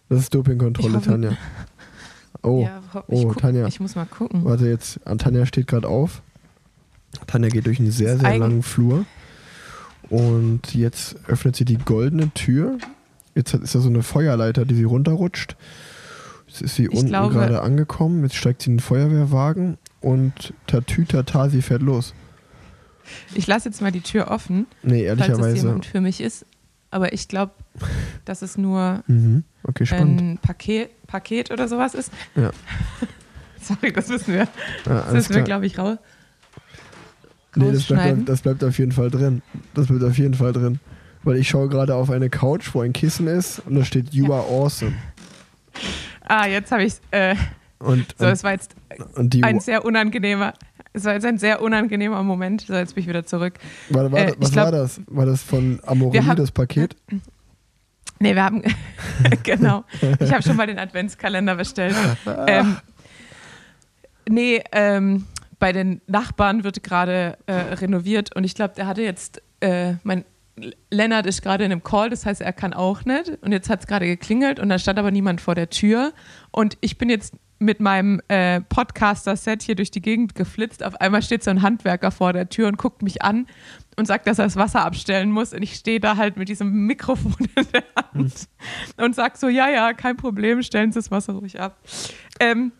Das 0.09 0.19
ist 0.19 0.33
Dopingkontrolle, 0.33 1.01
Tanja. 1.01 1.31
Oh, 2.47 2.63
ja, 2.63 2.81
ich 3.07 3.25
oh, 3.25 3.33
Tanja. 3.33 3.67
Ich 3.67 3.79
muss 3.79 3.95
mal 3.95 4.05
gucken. 4.05 4.45
Warte, 4.45 4.67
jetzt, 4.67 4.99
Tanja 5.17 5.45
steht 5.45 5.67
gerade 5.67 5.87
auf. 5.87 6.21
Tanja 7.25 7.49
geht 7.49 7.65
durch 7.65 7.79
einen 7.79 7.91
sehr, 7.91 8.17
sehr 8.17 8.37
langen 8.37 8.63
Flur. 8.63 9.05
Und 10.09 10.73
jetzt 10.73 11.17
öffnet 11.27 11.55
sie 11.55 11.65
die 11.65 11.77
goldene 11.77 12.33
Tür. 12.33 12.77
Jetzt 13.35 13.53
ist 13.53 13.75
da 13.75 13.79
so 13.79 13.89
eine 13.89 14.03
Feuerleiter, 14.03 14.65
die 14.65 14.75
sie 14.75 14.83
runterrutscht. 14.83 15.55
Jetzt 16.47 16.61
ist 16.61 16.75
sie 16.75 16.87
unten 16.87 17.11
gerade 17.11 17.61
angekommen. 17.61 18.23
Jetzt 18.23 18.35
steigt 18.35 18.61
sie 18.61 18.71
in 18.71 18.77
den 18.77 18.81
Feuerwehrwagen 18.81 19.77
und 20.01 20.53
Tatütata, 20.65 21.49
sie 21.49 21.61
fährt 21.61 21.81
los. 21.81 22.13
Ich 23.35 23.47
lasse 23.47 23.69
jetzt 23.69 23.81
mal 23.81 23.91
die 23.91 24.01
Tür 24.01 24.29
offen. 24.31 24.67
Nee, 24.83 25.03
ehrlicherweise. 25.03 25.41
Falls 25.41 25.57
es 25.57 25.63
jemand 25.63 25.85
für 25.85 26.01
mich 26.01 26.21
ist. 26.21 26.45
Aber 26.89 27.13
ich 27.13 27.27
glaube, 27.27 27.53
dass 28.25 28.41
es 28.41 28.57
nur 28.57 29.03
mhm. 29.07 29.43
okay, 29.63 29.85
ein 29.91 30.39
Paket, 30.41 30.89
Paket 31.07 31.51
oder 31.51 31.67
sowas 31.67 31.93
ist. 31.93 32.11
Ja. 32.35 32.51
Sorry, 33.61 33.91
das 33.91 34.09
wissen 34.09 34.33
wir. 34.33 34.47
Ja, 34.85 35.01
das 35.01 35.13
wissen 35.13 35.35
wir, 35.35 35.41
glaube 35.41 35.65
ich, 35.65 35.77
raus. 35.77 35.97
Nee, 37.55 37.71
das 37.71 37.85
bleibt, 37.85 38.29
das 38.29 38.41
bleibt 38.41 38.63
auf 38.63 38.77
jeden 38.77 38.91
Fall 38.91 39.09
drin. 39.09 39.41
Das 39.73 39.87
bleibt 39.87 40.03
auf 40.03 40.17
jeden 40.17 40.35
Fall 40.35 40.53
drin. 40.53 40.79
Weil 41.23 41.37
ich 41.37 41.49
schaue 41.49 41.67
gerade 41.67 41.95
auf 41.95 42.09
eine 42.09 42.29
Couch, 42.29 42.73
wo 42.73 42.81
ein 42.81 42.93
Kissen 42.93 43.27
ist 43.27 43.59
und 43.65 43.75
da 43.75 43.83
steht 43.83 44.13
You 44.13 44.31
are 44.31 44.43
awesome. 44.43 44.93
Ah, 46.21 46.47
jetzt 46.47 46.71
habe 46.71 46.83
ich 46.83 46.93
es. 46.93 47.01
Äh, 47.11 47.35
und, 47.79 48.15
so, 48.17 48.25
es 48.25 48.43
war 48.43 48.51
jetzt 48.51 48.75
ein 49.15 49.59
sehr 49.59 49.83
unangenehmer. 49.85 50.53
Es 50.93 51.05
war 51.05 51.13
jetzt 51.13 51.25
ein 51.25 51.37
sehr 51.37 51.61
unangenehmer 51.61 52.23
Moment. 52.23 52.61
So, 52.61 52.73
jetzt 52.73 52.95
bin 52.95 53.03
ich 53.03 53.09
wieder 53.09 53.25
zurück. 53.25 53.55
War, 53.89 54.11
war, 54.11 54.19
äh, 54.19 54.33
was 54.37 54.51
glaub, 54.51 54.65
war 54.65 54.71
das? 54.71 55.01
War 55.07 55.25
das 55.25 55.43
von 55.43 55.79
Amorelie, 55.85 56.35
das 56.35 56.51
Paket? 56.51 56.95
Nee, 58.19 58.33
wir 58.33 58.43
haben, 58.43 58.63
genau. 59.43 59.83
Ich 60.19 60.31
habe 60.33 60.41
schon 60.41 60.55
mal 60.55 60.65
den 60.65 60.79
Adventskalender 60.79 61.55
bestellt. 61.55 61.95
Ähm, 62.47 62.77
nee, 64.27 64.63
ähm, 64.71 65.25
bei 65.59 65.71
den 65.71 66.01
Nachbarn 66.07 66.63
wird 66.63 66.81
gerade 66.83 67.37
äh, 67.45 67.53
renoviert 67.53 68.35
und 68.35 68.43
ich 68.43 68.55
glaube, 68.55 68.73
der 68.75 68.87
hatte 68.87 69.01
jetzt, 69.01 69.41
äh, 69.59 69.93
mein 70.03 70.25
Lennart 70.89 71.25
ist 71.25 71.41
gerade 71.41 71.63
in 71.63 71.71
einem 71.71 71.83
Call, 71.83 72.09
das 72.09 72.25
heißt, 72.25 72.41
er 72.41 72.53
kann 72.53 72.73
auch 72.73 73.05
nicht. 73.05 73.37
Und 73.41 73.51
jetzt 73.51 73.69
hat 73.69 73.81
es 73.81 73.87
gerade 73.87 74.07
geklingelt 74.07 74.59
und 74.59 74.69
da 74.69 74.79
stand 74.79 74.97
aber 74.97 75.11
niemand 75.11 75.39
vor 75.39 75.55
der 75.55 75.69
Tür. 75.69 76.13
Und 76.51 76.77
ich 76.81 76.97
bin 76.97 77.09
jetzt 77.09 77.35
mit 77.59 77.79
meinem 77.79 78.21
äh, 78.27 78.61
Podcaster-Set 78.61 79.63
hier 79.63 79.75
durch 79.75 79.91
die 79.91 80.01
Gegend 80.01 80.35
geflitzt. 80.35 80.83
Auf 80.83 80.99
einmal 81.01 81.21
steht 81.21 81.43
so 81.43 81.49
ein 81.49 81.61
Handwerker 81.61 82.11
vor 82.11 82.33
der 82.33 82.49
Tür 82.49 82.67
und 82.67 82.77
guckt 82.77 83.01
mich 83.01 83.21
an 83.21 83.47
und 83.95 84.05
sagt, 84.05 84.27
dass 84.27 84.39
er 84.39 84.45
das 84.45 84.55
Wasser 84.55 84.85
abstellen 84.85 85.31
muss. 85.31 85.53
Und 85.53 85.63
ich 85.63 85.73
stehe 85.73 85.99
da 85.99 86.17
halt 86.17 86.37
mit 86.37 86.49
diesem 86.49 86.85
Mikrofon 86.85 87.35
in 87.55 87.65
der 87.73 87.83
Hand 87.95 88.33
hm. 88.95 89.05
und 89.05 89.15
sag 89.15 89.37
so, 89.37 89.47
ja, 89.47 89.69
ja, 89.69 89.93
kein 89.93 90.17
Problem, 90.17 90.61
stellen 90.61 90.91
Sie 90.91 90.99
das 90.99 91.11
Wasser 91.11 91.33
ruhig 91.33 91.59
ab. 91.59 91.77
Ähm, 92.39 92.71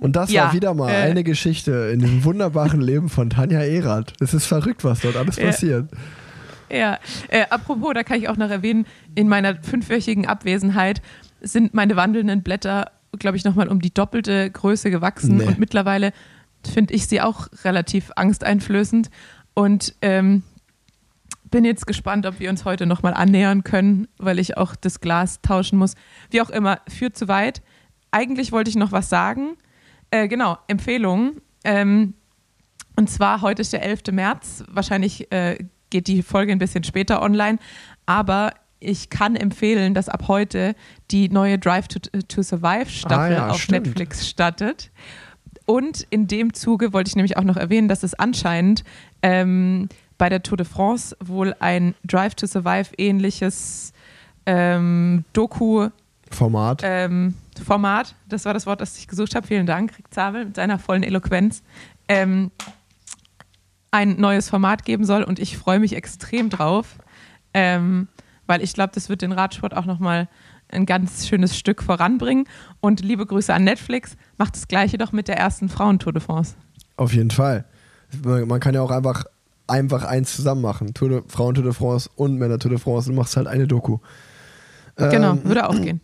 und 0.00 0.16
das 0.16 0.30
ja, 0.30 0.44
war 0.44 0.52
wieder 0.54 0.74
mal 0.74 0.90
äh, 0.90 0.96
eine 0.96 1.24
Geschichte 1.24 1.90
in 1.92 2.00
dem 2.00 2.24
wunderbaren 2.24 2.80
Leben 2.80 3.08
von 3.08 3.28
Tanja 3.28 3.60
Erath. 3.60 4.14
Es 4.20 4.32
ist 4.32 4.46
verrückt, 4.46 4.82
was 4.82 5.00
dort 5.00 5.16
alles 5.16 5.36
passiert. 5.36 5.90
Ja, 6.70 6.98
äh, 7.28 7.44
apropos, 7.50 7.92
da 7.94 8.02
kann 8.02 8.18
ich 8.18 8.28
auch 8.28 8.36
noch 8.36 8.48
erwähnen, 8.48 8.86
in 9.14 9.28
meiner 9.28 9.60
fünfwöchigen 9.62 10.26
Abwesenheit 10.26 11.02
sind 11.40 11.74
meine 11.74 11.96
wandelnden 11.96 12.42
Blätter, 12.42 12.92
glaube 13.18 13.36
ich, 13.36 13.44
nochmal 13.44 13.68
um 13.68 13.80
die 13.80 13.92
doppelte 13.92 14.50
Größe 14.50 14.90
gewachsen. 14.90 15.38
Nee. 15.38 15.44
Und 15.44 15.58
mittlerweile 15.58 16.12
finde 16.68 16.94
ich 16.94 17.06
sie 17.06 17.20
auch 17.20 17.48
relativ 17.64 18.10
angsteinflößend. 18.16 19.10
Und 19.54 19.94
ähm, 20.02 20.42
bin 21.50 21.64
jetzt 21.64 21.86
gespannt, 21.86 22.26
ob 22.26 22.38
wir 22.38 22.50
uns 22.50 22.64
heute 22.64 22.86
nochmal 22.86 23.14
annähern 23.14 23.64
können, 23.64 24.08
weil 24.18 24.38
ich 24.38 24.56
auch 24.56 24.76
das 24.76 25.00
Glas 25.00 25.40
tauschen 25.42 25.78
muss. 25.78 25.94
Wie 26.30 26.40
auch 26.40 26.50
immer, 26.50 26.80
führt 26.88 27.16
zu 27.16 27.28
weit. 27.28 27.62
Eigentlich 28.12 28.52
wollte 28.52 28.70
ich 28.70 28.76
noch 28.76 28.92
was 28.92 29.08
sagen. 29.08 29.56
Äh, 30.10 30.28
genau, 30.28 30.58
Empfehlungen. 30.68 31.40
Ähm, 31.64 32.14
und 32.96 33.10
zwar, 33.10 33.40
heute 33.42 33.62
ist 33.62 33.72
der 33.72 33.82
11. 33.82 34.12
März. 34.12 34.64
Wahrscheinlich 34.68 35.32
äh, 35.32 35.58
geht 35.90 36.06
die 36.06 36.22
Folge 36.22 36.52
ein 36.52 36.58
bisschen 36.58 36.84
später 36.84 37.22
online. 37.22 37.58
Aber 38.06 38.52
ich 38.80 39.10
kann 39.10 39.36
empfehlen, 39.36 39.94
dass 39.94 40.08
ab 40.08 40.24
heute 40.26 40.74
die 41.10 41.28
neue 41.28 41.58
Drive 41.58 41.88
to, 41.88 41.98
to 42.28 42.42
Survive 42.42 42.86
Staffel 42.90 43.18
Ah 43.18 43.30
ja, 43.30 43.48
auf 43.50 43.60
stimmt. 43.60 43.86
Netflix 43.86 44.28
startet. 44.28 44.90
Und 45.66 46.06
in 46.10 46.26
dem 46.26 46.52
Zuge 46.54 46.92
wollte 46.92 47.08
ich 47.08 47.16
nämlich 47.16 47.36
auch 47.36 47.44
noch 47.44 47.56
erwähnen, 47.56 47.88
dass 47.88 48.02
es 48.02 48.14
anscheinend 48.14 48.82
ähm, 49.22 49.88
bei 50.18 50.28
der 50.28 50.42
Tour 50.42 50.56
de 50.56 50.66
France 50.66 51.16
wohl 51.22 51.54
ein 51.60 51.94
Drive 52.04 52.34
to 52.34 52.46
Survive 52.46 52.90
ähnliches 52.98 53.92
ähm, 54.46 55.24
Doku 55.32 55.88
Format. 56.30 56.80
ähm, 56.84 57.34
Format, 57.64 58.14
das 58.28 58.44
war 58.46 58.54
das 58.54 58.66
Wort, 58.66 58.80
das 58.80 58.96
ich 58.98 59.06
gesucht 59.06 59.34
habe. 59.34 59.46
Vielen 59.46 59.66
Dank, 59.66 59.96
Rick 59.98 60.12
Zabel 60.12 60.46
mit 60.46 60.56
seiner 60.56 60.78
vollen 60.78 61.02
Eloquenz. 61.02 61.62
Ähm, 62.08 62.50
ein 63.90 64.20
neues 64.20 64.48
Format 64.48 64.84
geben 64.84 65.04
soll 65.04 65.22
und 65.22 65.38
ich 65.38 65.58
freue 65.58 65.78
mich 65.80 65.94
extrem 65.96 66.48
drauf, 66.48 66.96
ähm, 67.54 68.08
weil 68.50 68.64
ich 68.64 68.74
glaube, 68.74 68.90
das 68.92 69.08
wird 69.08 69.22
den 69.22 69.30
Radsport 69.30 69.76
auch 69.76 69.86
nochmal 69.86 70.26
ein 70.70 70.84
ganz 70.84 71.28
schönes 71.28 71.56
Stück 71.56 71.84
voranbringen. 71.84 72.48
Und 72.80 73.00
liebe 73.00 73.24
Grüße 73.24 73.54
an 73.54 73.62
Netflix, 73.62 74.16
macht 74.38 74.56
das 74.56 74.66
gleiche 74.66 74.98
doch 74.98 75.12
mit 75.12 75.28
der 75.28 75.38
ersten 75.38 75.68
Frauentour 75.68 76.12
de 76.12 76.20
France. 76.20 76.56
Auf 76.96 77.14
jeden 77.14 77.30
Fall. 77.30 77.64
Man 78.24 78.58
kann 78.58 78.74
ja 78.74 78.82
auch 78.82 78.90
einfach, 78.90 79.24
einfach 79.68 80.02
eins 80.02 80.34
zusammen 80.34 80.62
machen. 80.62 80.94
Tour 80.94 81.22
de, 81.22 81.62
de 81.62 81.72
France 81.72 82.10
und 82.16 82.38
Männer 82.38 82.58
Tour 82.58 82.72
de 82.72 82.80
France 82.80 83.08
und 83.08 83.14
machst 83.14 83.36
halt 83.36 83.46
eine 83.46 83.68
Doku. 83.68 83.98
Genau, 84.96 85.32
Ähm, 85.34 85.44
würde 85.44 85.68
auch 85.68 85.80
gehen. 85.80 86.00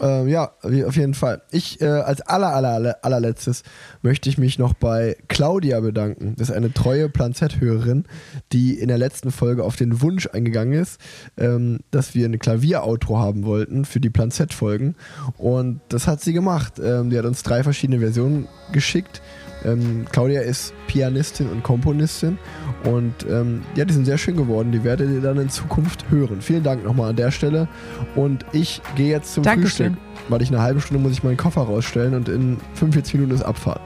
Ähm, 0.00 0.28
ja, 0.28 0.52
auf 0.62 0.96
jeden 0.96 1.14
Fall. 1.14 1.42
Ich 1.50 1.80
äh, 1.80 1.86
als 1.86 2.20
aller, 2.20 2.54
aller, 2.54 2.70
aller, 2.70 2.98
allerletztes 3.02 3.62
möchte 4.02 4.28
ich 4.28 4.38
mich 4.38 4.58
noch 4.58 4.74
bei 4.74 5.16
Claudia 5.28 5.80
bedanken. 5.80 6.34
Das 6.36 6.50
ist 6.50 6.54
eine 6.54 6.72
treue 6.72 7.08
Plan 7.08 7.34
Z-Hörerin, 7.34 8.04
die 8.52 8.78
in 8.78 8.88
der 8.88 8.98
letzten 8.98 9.30
Folge 9.32 9.64
auf 9.64 9.76
den 9.76 10.00
Wunsch 10.00 10.28
eingegangen 10.32 10.78
ist, 10.78 11.00
ähm, 11.36 11.80
dass 11.90 12.14
wir 12.14 12.26
ein 12.26 12.38
Klavier-Outro 12.38 13.18
haben 13.18 13.44
wollten 13.44 13.84
für 13.84 14.00
die 14.00 14.10
Plan 14.10 14.30
Z-Folgen. 14.30 14.94
Und 15.36 15.80
das 15.88 16.06
hat 16.06 16.20
sie 16.20 16.32
gemacht. 16.32 16.74
Ähm, 16.78 17.10
die 17.10 17.18
hat 17.18 17.24
uns 17.24 17.42
drei 17.42 17.62
verschiedene 17.62 18.00
Versionen 18.00 18.46
geschickt. 18.72 19.20
Ähm, 19.64 20.04
Claudia 20.12 20.40
ist 20.40 20.72
Pianistin 20.86 21.48
und 21.48 21.62
Komponistin 21.62 22.38
und 22.84 23.14
ähm, 23.28 23.62
ja, 23.74 23.84
die 23.84 23.92
sind 23.92 24.04
sehr 24.04 24.18
schön 24.18 24.36
geworden. 24.36 24.72
Die 24.72 24.84
werdet 24.84 25.10
ihr 25.10 25.20
dann 25.20 25.38
in 25.38 25.48
Zukunft 25.48 26.04
hören. 26.10 26.40
Vielen 26.40 26.62
Dank 26.62 26.84
nochmal 26.84 27.10
an 27.10 27.16
der 27.16 27.30
Stelle 27.30 27.68
und 28.14 28.44
ich 28.52 28.80
gehe 28.96 29.10
jetzt 29.10 29.34
zum 29.34 29.42
Dankeschön. 29.42 29.94
Frühstück, 29.94 30.28
weil 30.28 30.42
ich 30.42 30.48
eine 30.48 30.62
halbe 30.62 30.80
Stunde 30.80 31.02
muss 31.02 31.12
ich 31.12 31.22
meinen 31.22 31.36
Koffer 31.36 31.62
rausstellen 31.62 32.14
und 32.14 32.28
in 32.28 32.58
45 32.74 33.14
Minuten 33.14 33.34
ist 33.34 33.42
Abfahrt. 33.42 33.80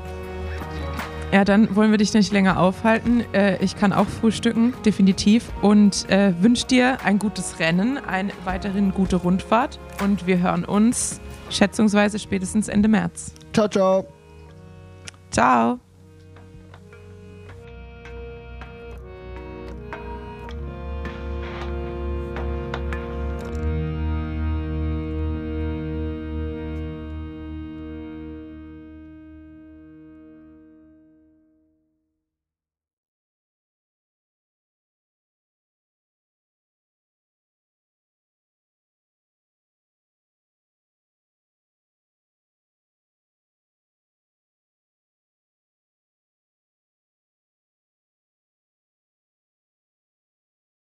Ja, 1.33 1.47
dann 1.47 1.75
wollen 1.75 1.91
wir 1.91 1.97
dich 1.97 2.13
nicht 2.13 2.31
länger 2.31 2.61
aufhalten. 2.61 3.25
Äh, 3.33 3.57
ich 3.65 3.75
kann 3.75 3.95
auch 3.95 4.07
frühstücken, 4.07 4.75
definitiv. 4.85 5.51
Und 5.63 6.09
äh, 6.11 6.35
wünsche 6.43 6.67
dir 6.67 6.99
ein 7.05 7.19
gutes 7.19 7.59
Rennen, 7.59 7.97
eine 7.97 8.33
weiterhin 8.45 8.93
gute 8.93 9.17
Rundfahrt. 9.17 9.81
Und 10.05 10.27
wir 10.27 10.41
hören 10.41 10.67
uns 10.67 11.23
schätzungsweise 11.49 12.19
spätestens 12.19 12.69
Ende 12.69 12.89
März. 12.89 13.33
Ciao, 13.55 13.67
ciao. 13.67 14.22
Ciao. 15.33 15.92